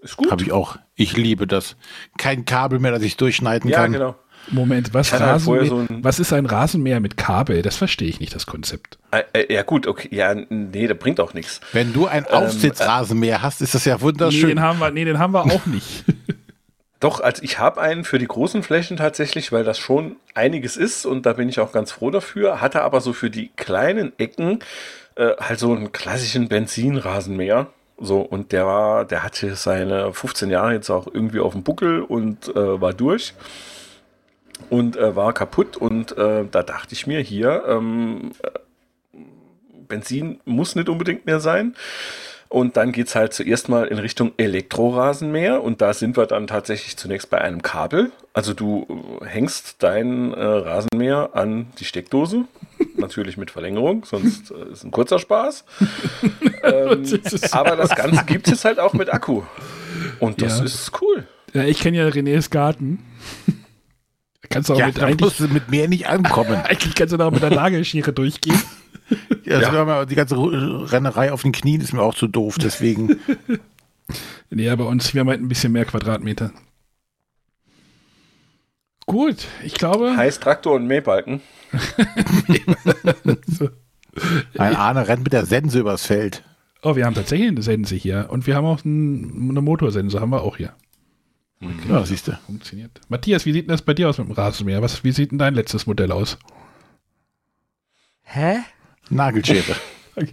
Ist 0.00 0.16
gut. 0.16 0.30
Habe 0.30 0.42
ich 0.42 0.52
auch. 0.52 0.76
Ich 0.94 1.16
liebe 1.16 1.46
das. 1.46 1.76
Kein 2.16 2.44
Kabel 2.44 2.78
mehr, 2.78 2.92
das 2.92 3.02
ich 3.02 3.16
durchschneiden 3.16 3.68
Ja, 3.70 3.78
kann. 3.82 3.92
genau. 3.92 4.14
Moment, 4.48 4.94
was, 4.94 5.12
halt 5.12 5.22
Rasenmäher, 5.22 5.66
so 5.66 5.76
ein- 5.78 6.04
was 6.04 6.18
ist 6.20 6.32
ein 6.32 6.46
Rasenmäher 6.46 7.00
mit 7.00 7.16
Kabel? 7.16 7.62
Das 7.62 7.76
verstehe 7.76 8.08
ich 8.08 8.20
nicht, 8.20 8.34
das 8.34 8.46
Konzept. 8.46 8.98
Äh, 9.10 9.22
äh, 9.32 9.52
ja 9.54 9.62
gut, 9.62 9.86
okay, 9.86 10.08
ja, 10.12 10.34
nee, 10.34 10.86
das 10.86 10.98
bringt 10.98 11.20
auch 11.20 11.34
nichts. 11.34 11.60
Wenn 11.72 11.92
du 11.92 12.06
ein 12.06 12.26
Aufsitzrasenmäher 12.26 13.42
hast, 13.42 13.60
ist 13.62 13.74
das 13.74 13.84
ja 13.84 13.96
Nee, 13.96 14.02
wunderschön. 14.02 14.48
den 14.48 14.60
haben 14.60 14.78
wir, 14.78 14.90
nee, 14.90 15.04
den 15.04 15.18
haben 15.18 15.32
wir 15.32 15.44
auch 15.44 15.66
nicht. 15.66 16.04
Doch, 17.00 17.20
also 17.20 17.42
ich 17.42 17.58
habe 17.58 17.80
einen 17.82 18.04
für 18.04 18.18
die 18.18 18.26
großen 18.26 18.62
Flächen 18.62 18.96
tatsächlich, 18.96 19.52
weil 19.52 19.64
das 19.64 19.78
schon 19.78 20.16
einiges 20.34 20.76
ist 20.78 21.04
und 21.04 21.26
da 21.26 21.34
bin 21.34 21.48
ich 21.48 21.60
auch 21.60 21.70
ganz 21.72 21.92
froh 21.92 22.10
dafür. 22.10 22.60
Hatte 22.62 22.82
aber 22.82 23.02
so 23.02 23.12
für 23.12 23.28
die 23.28 23.50
kleinen 23.54 24.12
Ecken 24.18 24.60
äh, 25.16 25.32
halt 25.38 25.58
so 25.58 25.72
einen 25.74 25.92
klassischen 25.92 26.48
Benzinrasenmäher. 26.48 27.66
So, 27.98 28.20
und 28.20 28.52
der 28.52 28.66
war, 28.66 29.04
der 29.04 29.22
hatte 29.22 29.56
seine 29.56 30.12
15 30.12 30.50
Jahre 30.50 30.72
jetzt 30.72 30.88
auch 30.90 31.06
irgendwie 31.06 31.40
auf 31.40 31.52
dem 31.52 31.62
Buckel 31.62 32.00
und 32.02 32.48
äh, 32.54 32.80
war 32.80 32.92
durch 32.94 33.34
und 34.70 34.96
äh, 34.96 35.14
war 35.16 35.32
kaputt. 35.32 35.76
Und 35.76 36.16
äh, 36.16 36.44
da 36.50 36.62
dachte 36.62 36.92
ich 36.94 37.06
mir 37.06 37.20
hier, 37.20 37.64
ähm, 37.68 38.32
äh, 38.42 39.18
Benzin 39.88 40.40
muss 40.44 40.74
nicht 40.74 40.88
unbedingt 40.88 41.26
mehr 41.26 41.40
sein. 41.40 41.74
Und 42.48 42.76
dann 42.76 42.92
geht's 42.92 43.16
halt 43.16 43.32
zuerst 43.32 43.68
mal 43.68 43.88
in 43.88 43.98
Richtung 43.98 44.30
Elektrorasenmäher 44.36 45.64
und 45.64 45.80
da 45.82 45.92
sind 45.92 46.16
wir 46.16 46.26
dann 46.26 46.46
tatsächlich 46.46 46.96
zunächst 46.96 47.28
bei 47.28 47.40
einem 47.40 47.60
Kabel. 47.60 48.12
Also 48.34 48.54
du 48.54 48.86
äh, 49.20 49.26
hängst 49.26 49.82
deinen 49.82 50.32
äh, 50.32 50.44
Rasenmäher 50.44 51.30
an 51.32 51.66
die 51.80 51.84
Steckdose, 51.84 52.44
natürlich 52.96 53.36
mit 53.36 53.50
Verlängerung, 53.50 54.04
sonst 54.04 54.52
äh, 54.52 54.72
ist 54.72 54.84
ein 54.84 54.92
kurzer 54.92 55.18
Spaß. 55.18 55.64
ähm, 56.62 57.04
aber 57.50 57.74
das 57.74 57.96
Ganze 57.96 58.24
gibt 58.24 58.46
es 58.46 58.64
halt 58.64 58.78
auch 58.78 58.92
mit 58.92 59.12
Akku. 59.12 59.42
Und 60.20 60.40
das 60.40 60.60
Ja. 60.60 60.64
ist 60.66 60.92
cool. 61.02 61.26
Ja, 61.52 61.64
ich 61.64 61.80
kenne 61.80 61.96
ja 61.98 62.06
Renés 62.06 62.50
Garten. 62.50 63.04
Kannst 64.50 64.68
du 64.68 64.74
auch 64.74 64.78
Ja, 64.78 64.86
mit 64.86 65.00
eigentlich, 65.00 65.20
musst 65.20 65.40
du 65.40 65.48
mit 65.48 65.70
mir 65.70 65.88
nicht 65.88 66.08
ankommen. 66.08 66.54
eigentlich 66.64 66.94
kannst 66.94 67.12
du 67.12 67.16
da 67.16 67.26
auch 67.26 67.32
mit 67.32 67.42
der 67.42 67.50
Nagelschere 67.50 68.12
durchgehen. 68.12 68.58
Ja, 69.44 69.60
das 69.60 69.72
war 69.72 69.84
mal- 69.84 70.04
die 70.06 70.16
ganze 70.16 70.34
Rennerei 70.36 71.30
auf 71.30 71.42
den 71.42 71.52
Knien 71.52 71.80
ist 71.80 71.92
mir 71.92 72.02
auch 72.02 72.14
zu 72.16 72.26
doof, 72.26 72.56
deswegen. 72.58 73.20
Nee, 74.50 74.74
bei 74.74 74.82
uns, 74.84 75.14
wir 75.14 75.20
haben 75.20 75.28
halt 75.28 75.40
ein 75.40 75.46
bisschen 75.48 75.70
mehr 75.72 75.84
Quadratmeter. 75.84 76.50
Gut, 79.06 79.46
ich 79.64 79.74
glaube. 79.74 80.16
Heißt 80.16 80.42
Traktor 80.42 80.74
und 80.74 80.86
Mähbalken. 80.88 81.40
Ein 84.58 84.74
Arne 84.76 85.06
rennt 85.06 85.24
mit 85.24 85.32
der 85.32 85.46
Sense 85.46 85.78
übers 85.78 86.06
Feld. 86.06 86.42
Oh, 86.82 86.96
wir 86.96 87.04
haben 87.06 87.14
tatsächlich 87.14 87.48
eine 87.48 87.62
Sense 87.62 87.94
hier. 87.94 88.26
Und 88.30 88.46
wir 88.46 88.54
haben 88.56 88.64
auch 88.66 88.84
ein, 88.84 89.50
eine 89.50 89.60
Motorsense, 89.60 90.20
haben 90.20 90.30
wir 90.30 90.42
auch 90.42 90.56
hier. 90.56 90.72
Ja, 91.88 92.04
siehst 92.04 92.28
du. 92.28 92.38
Funktioniert. 92.46 93.00
Matthias, 93.08 93.46
wie 93.46 93.52
sieht 93.52 93.64
denn 93.66 93.72
das 93.72 93.82
bei 93.82 93.94
dir 93.94 94.08
aus 94.10 94.18
mit 94.18 94.28
dem 94.28 94.32
Rasenmäher? 94.32 94.82
Was, 94.82 95.02
wie 95.04 95.12
sieht 95.12 95.30
denn 95.30 95.38
dein 95.38 95.54
letztes 95.54 95.86
Modell 95.86 96.12
aus? 96.12 96.38
Hä? 98.22 98.58
Nagelschere. 99.10 99.76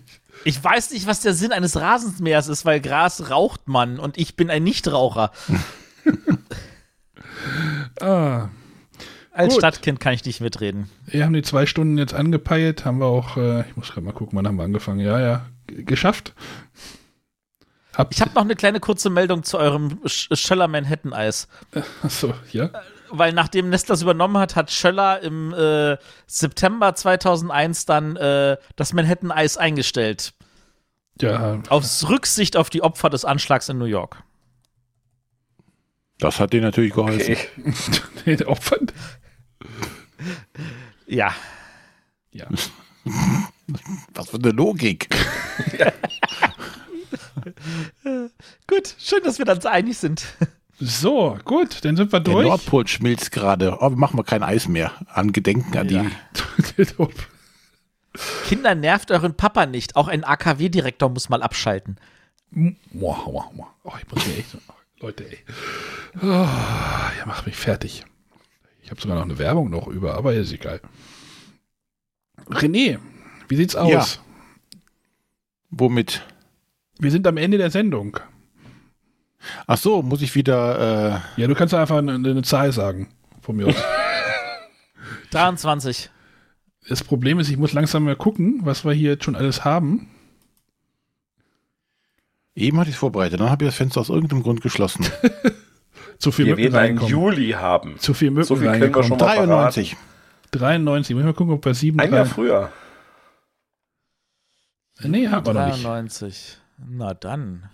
Ich 0.46 0.62
weiß 0.62 0.92
nicht, 0.92 1.08
was 1.08 1.22
der 1.22 1.34
Sinn 1.34 1.52
eines 1.54 1.78
Rasenmähers 1.78 2.48
ist, 2.50 2.66
weil 2.66 2.82
Gras 2.82 3.30
raucht 3.30 3.68
man 3.70 3.98
und 4.00 4.18
ich 4.18 4.36
bin 4.36 4.50
ein 4.50 4.64
Nichtraucher. 4.64 5.32
Ah, 8.02 8.50
Als 9.32 9.54
Gut. 9.54 9.62
Stadtkind 9.62 10.00
kann 10.00 10.14
ich 10.14 10.26
nicht 10.26 10.42
mitreden. 10.42 10.90
wir 11.06 11.24
haben 11.26 11.34
die 11.34 11.42
zwei 11.44 11.66
Stunden 11.66 11.98
jetzt 11.98 12.14
angepeilt, 12.14 12.86
haben 12.86 13.00
wir 13.00 13.06
auch, 13.06 13.38
äh, 13.38 13.62
ich 13.70 13.76
muss 13.76 13.92
gerade 13.92 14.06
mal 14.06 14.12
gucken, 14.14 14.38
wann 14.38 14.48
haben 14.48 14.56
wir 14.58 14.64
angefangen? 14.64 15.00
Ja, 15.00 15.20
ja, 15.20 15.46
geschafft. 15.68 16.34
Habt, 17.96 18.14
Ich 18.16 18.22
habe 18.22 18.32
noch 18.34 18.42
eine 18.42 18.56
kleine 18.56 18.80
kurze 18.80 19.10
Meldung 19.10 19.44
zu 19.44 19.58
eurem 19.58 20.00
Sch 20.06 20.30
Schöller 20.34 20.68
Manhattan 20.68 21.14
Eis. 21.14 21.48
achso, 22.02 22.34
ja. 22.52 22.70
Weil 23.10 23.34
nachdem 23.34 23.70
Nestlers 23.70 24.02
übernommen 24.02 24.38
hat, 24.38 24.56
hat 24.56 24.72
Schöller 24.72 25.22
im 25.22 25.54
äh, 25.54 25.98
September 26.26 26.96
2001 26.96 27.86
dann 27.86 28.16
äh, 28.16 28.58
das 28.76 28.94
Manhattan 28.94 29.32
Eis 29.32 29.58
eingestellt. 29.58 30.34
Ja, 31.22 31.62
Aus 31.70 32.10
Rücksicht 32.10 32.58
auf 32.58 32.72
die 32.72 32.82
Opfer 32.82 33.12
des 33.12 33.24
Anschlags 33.24 33.70
in 33.70 33.78
New 33.78 33.86
York. 33.86 34.24
Das 36.18 36.40
hat 36.40 36.54
dir 36.54 36.62
natürlich 36.62 36.94
geholfen. 36.94 37.22
Okay. 37.22 37.38
den 38.38 38.44
Opfern. 38.48 38.88
Ja. 41.06 41.34
Ja. 42.32 42.48
Was 44.14 44.30
für 44.30 44.38
eine 44.38 44.50
Logik. 44.52 45.10
Gut, 48.68 48.96
schön, 49.00 49.24
dass 49.24 49.38
wir 49.40 49.46
dann 49.46 49.62
so 49.62 49.70
einig 49.70 49.98
sind. 49.98 50.26
So, 50.80 51.38
gut, 51.46 51.86
dann 51.86 51.96
sind 51.96 52.12
wir 52.12 52.20
Der 52.20 52.34
durch. 52.34 52.48
Nordpol 52.48 52.88
schmilzt 52.88 53.32
gerade. 53.32 53.78
Oh, 53.80 53.90
wir 53.92 53.96
machen 53.98 54.18
mal 54.18 54.24
kein 54.24 54.44
Eis 54.44 54.68
mehr. 54.68 54.92
An 55.08 55.32
Gedenken 55.32 55.78
an 55.78 55.88
Ja. 55.90 56.04
die. 56.04 56.86
Kinder, 58.48 58.76
nervt 58.76 59.12
euren 59.12 59.36
Papa 59.36 59.66
nicht. 59.66 59.96
Auch 59.96 60.08
ein 60.08 60.24
AKW-Direktor 60.24 61.10
muss 61.10 61.30
mal 61.30 61.42
abschalten. 61.42 61.98
Moah, 62.52 63.18
moah, 63.26 63.52
moah. 63.54 63.74
Oh, 63.84 63.94
ich 64.00 64.12
muss 64.12 64.26
mir 64.28 64.38
echt. 64.38 64.56
Oh, 64.68 64.74
Leute, 65.00 65.26
ey. 65.30 65.40
Oh, 66.22 66.26
ja, 66.28 67.26
macht 67.26 67.46
mich 67.48 67.56
fertig. 67.56 68.06
Ich 68.84 68.92
habe 68.92 69.02
sogar 69.02 69.16
noch 69.18 69.24
eine 69.26 69.40
Werbung 69.40 69.70
noch 69.70 69.88
über, 69.88 70.16
aber 70.16 70.34
ist 70.34 70.52
egal. 70.52 70.82
René, 72.50 73.00
wie 73.48 73.56
sieht's 73.56 73.76
aus? 73.76 73.90
Ja. 73.92 74.06
Womit? 75.72 76.22
Wir 77.04 77.12
sind 77.12 77.28
am 77.28 77.38
Ende 77.38 77.58
der 77.58 77.70
Sendung. 77.70 78.18
Ach 79.68 79.78
so, 79.78 80.02
muss 80.02 80.22
ich 80.22 80.34
wieder. 80.36 81.22
Äh, 81.38 81.42
Ja, 81.42 81.48
du 81.48 81.54
kannst 81.56 81.74
einfach 81.74 81.98
eine, 81.98 82.14
eine 82.14 82.42
Zahl 82.44 82.72
sagen. 82.72 83.10
Von 83.42 83.58
mir 83.58 83.68
aus. 83.68 83.76
23. 85.32 86.10
Das 86.88 87.04
Problem 87.04 87.40
ist, 87.40 87.50
ich 87.50 87.58
muss 87.58 87.74
langsam 87.74 88.04
mal 88.06 88.16
gucken, 88.16 88.62
was 88.64 88.86
wir 88.86 88.94
hier 88.94 89.12
jetzt 89.12 89.24
schon 89.26 89.36
alles 89.36 89.66
haben. 89.66 90.10
eben 92.56 92.78
hatte 92.80 92.90
ich 92.90 92.96
es 92.96 93.00
vorbereitet, 93.00 93.40
dann 93.40 93.50
habe 93.50 93.66
ich 93.66 93.70
das 93.70 93.76
Fenster 93.78 94.00
aus 94.02 94.10
irgendeinem 94.10 94.44
Grund 94.44 94.62
geschlossen. 94.62 95.06
Zu 96.20 96.32
viel 96.32 96.46
Wir 96.46 96.56
Mücken 96.56 96.74
werden 96.74 97.00
einen. 97.00 97.08
Juli 97.08 97.50
haben. 97.52 98.00
Zu 98.00 98.14
viel 98.14 98.32
Mücken 98.32 98.48
So 98.48 98.56
viel 98.56 98.66
können 98.68 98.80
wir 98.82 98.88
reingekommen. 98.88 99.10
schon 99.10 99.18
mal 99.18 99.36
93. 99.36 99.98
93. 100.52 101.16
Muss 101.16 101.22
ich 101.22 101.26
mal 101.26 101.34
gucken, 101.34 101.54
ob 101.54 101.66
wir 101.66 101.74
7. 101.74 102.00
Ein 102.00 102.14
Jahr 102.14 102.26
früher. 102.26 102.72
Nee, 105.02 105.28
haben 105.28 105.46
wir 105.46 105.54
noch 105.54 105.66
nicht. 105.68 105.84
93. 105.84 106.58
Na 106.78 107.14
dann. 107.14 107.70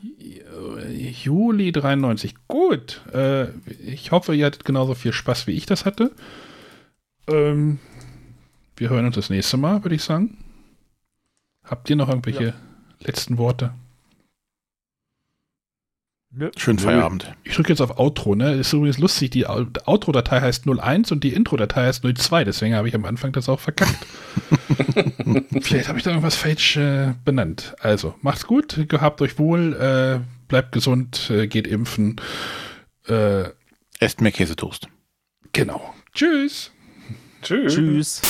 Juli 1.24 1.72
93. 1.72 2.36
Gut. 2.48 3.02
Äh, 3.14 3.50
ich 3.86 4.12
hoffe, 4.12 4.36
ihr 4.36 4.46
hattet 4.46 4.66
genauso 4.66 4.94
viel 4.96 5.14
Spaß, 5.14 5.48
wie 5.48 5.54
ich 5.54 5.66
das 5.66 5.86
hatte. 5.86 6.12
Ähm, 7.28 7.80
wir 8.76 8.90
hören 8.90 9.06
uns 9.06 9.16
das 9.16 9.30
nächste 9.30 9.58
Mal, 9.58 9.84
würde 9.84 9.96
ich 9.96 10.04
sagen. 10.04 10.38
Habt 11.64 11.90
ihr 11.90 11.96
noch 11.96 12.10
irgendwelche 12.10 12.44
Ja. 12.46 12.54
letzten 13.00 13.38
Worte? 13.38 13.74
Nö. 16.32 16.52
Schönen 16.58 16.78
Feierabend. 16.78 17.34
Ich 17.44 17.56
drücke 17.56 17.70
jetzt 17.70 17.82
auf 17.82 17.98
Outro, 17.98 18.36
ne? 18.36 18.54
Ist 18.54 18.72
übrigens 18.72 19.00
lustig, 19.00 19.32
die 19.32 19.48
Outro-Datei 19.48 20.42
heißt 20.42 20.66
01 20.68 21.12
und 21.12 21.24
die 21.24 21.34
Intro-Datei 21.34 21.86
heißt 21.88 22.04
02, 22.06 22.44
deswegen 22.44 22.76
habe 22.76 22.88
ich 22.88 22.94
am 22.94 23.04
Anfang 23.06 23.32
das 23.32 23.50
auch 23.50 23.60
verkackt. 23.60 23.98
Vielleicht 25.62 25.88
habe 25.88 25.98
ich 25.98 26.04
da 26.04 26.12
irgendwas 26.12 26.36
falsch 26.36 26.78
äh, 26.78 27.14
benannt. 27.26 27.76
Also, 27.80 28.14
macht's 28.22 28.46
gut, 28.46 28.86
gehabt 28.90 29.22
euch 29.22 29.40
wohl, 29.40 29.74
äh, 29.74 30.20
bleibt 30.48 30.72
gesund, 30.72 31.32
äh, 31.32 31.48
geht 31.48 31.66
impfen. 31.66 32.18
Äh, 33.08 33.46
Esst 34.00 34.22
mehr 34.22 34.32
Käsetoast. 34.32 34.88
genau. 35.52 35.94
Tschüss. 36.14 36.72
Tschüss. 37.42 37.74
Tschüss. 37.74 38.22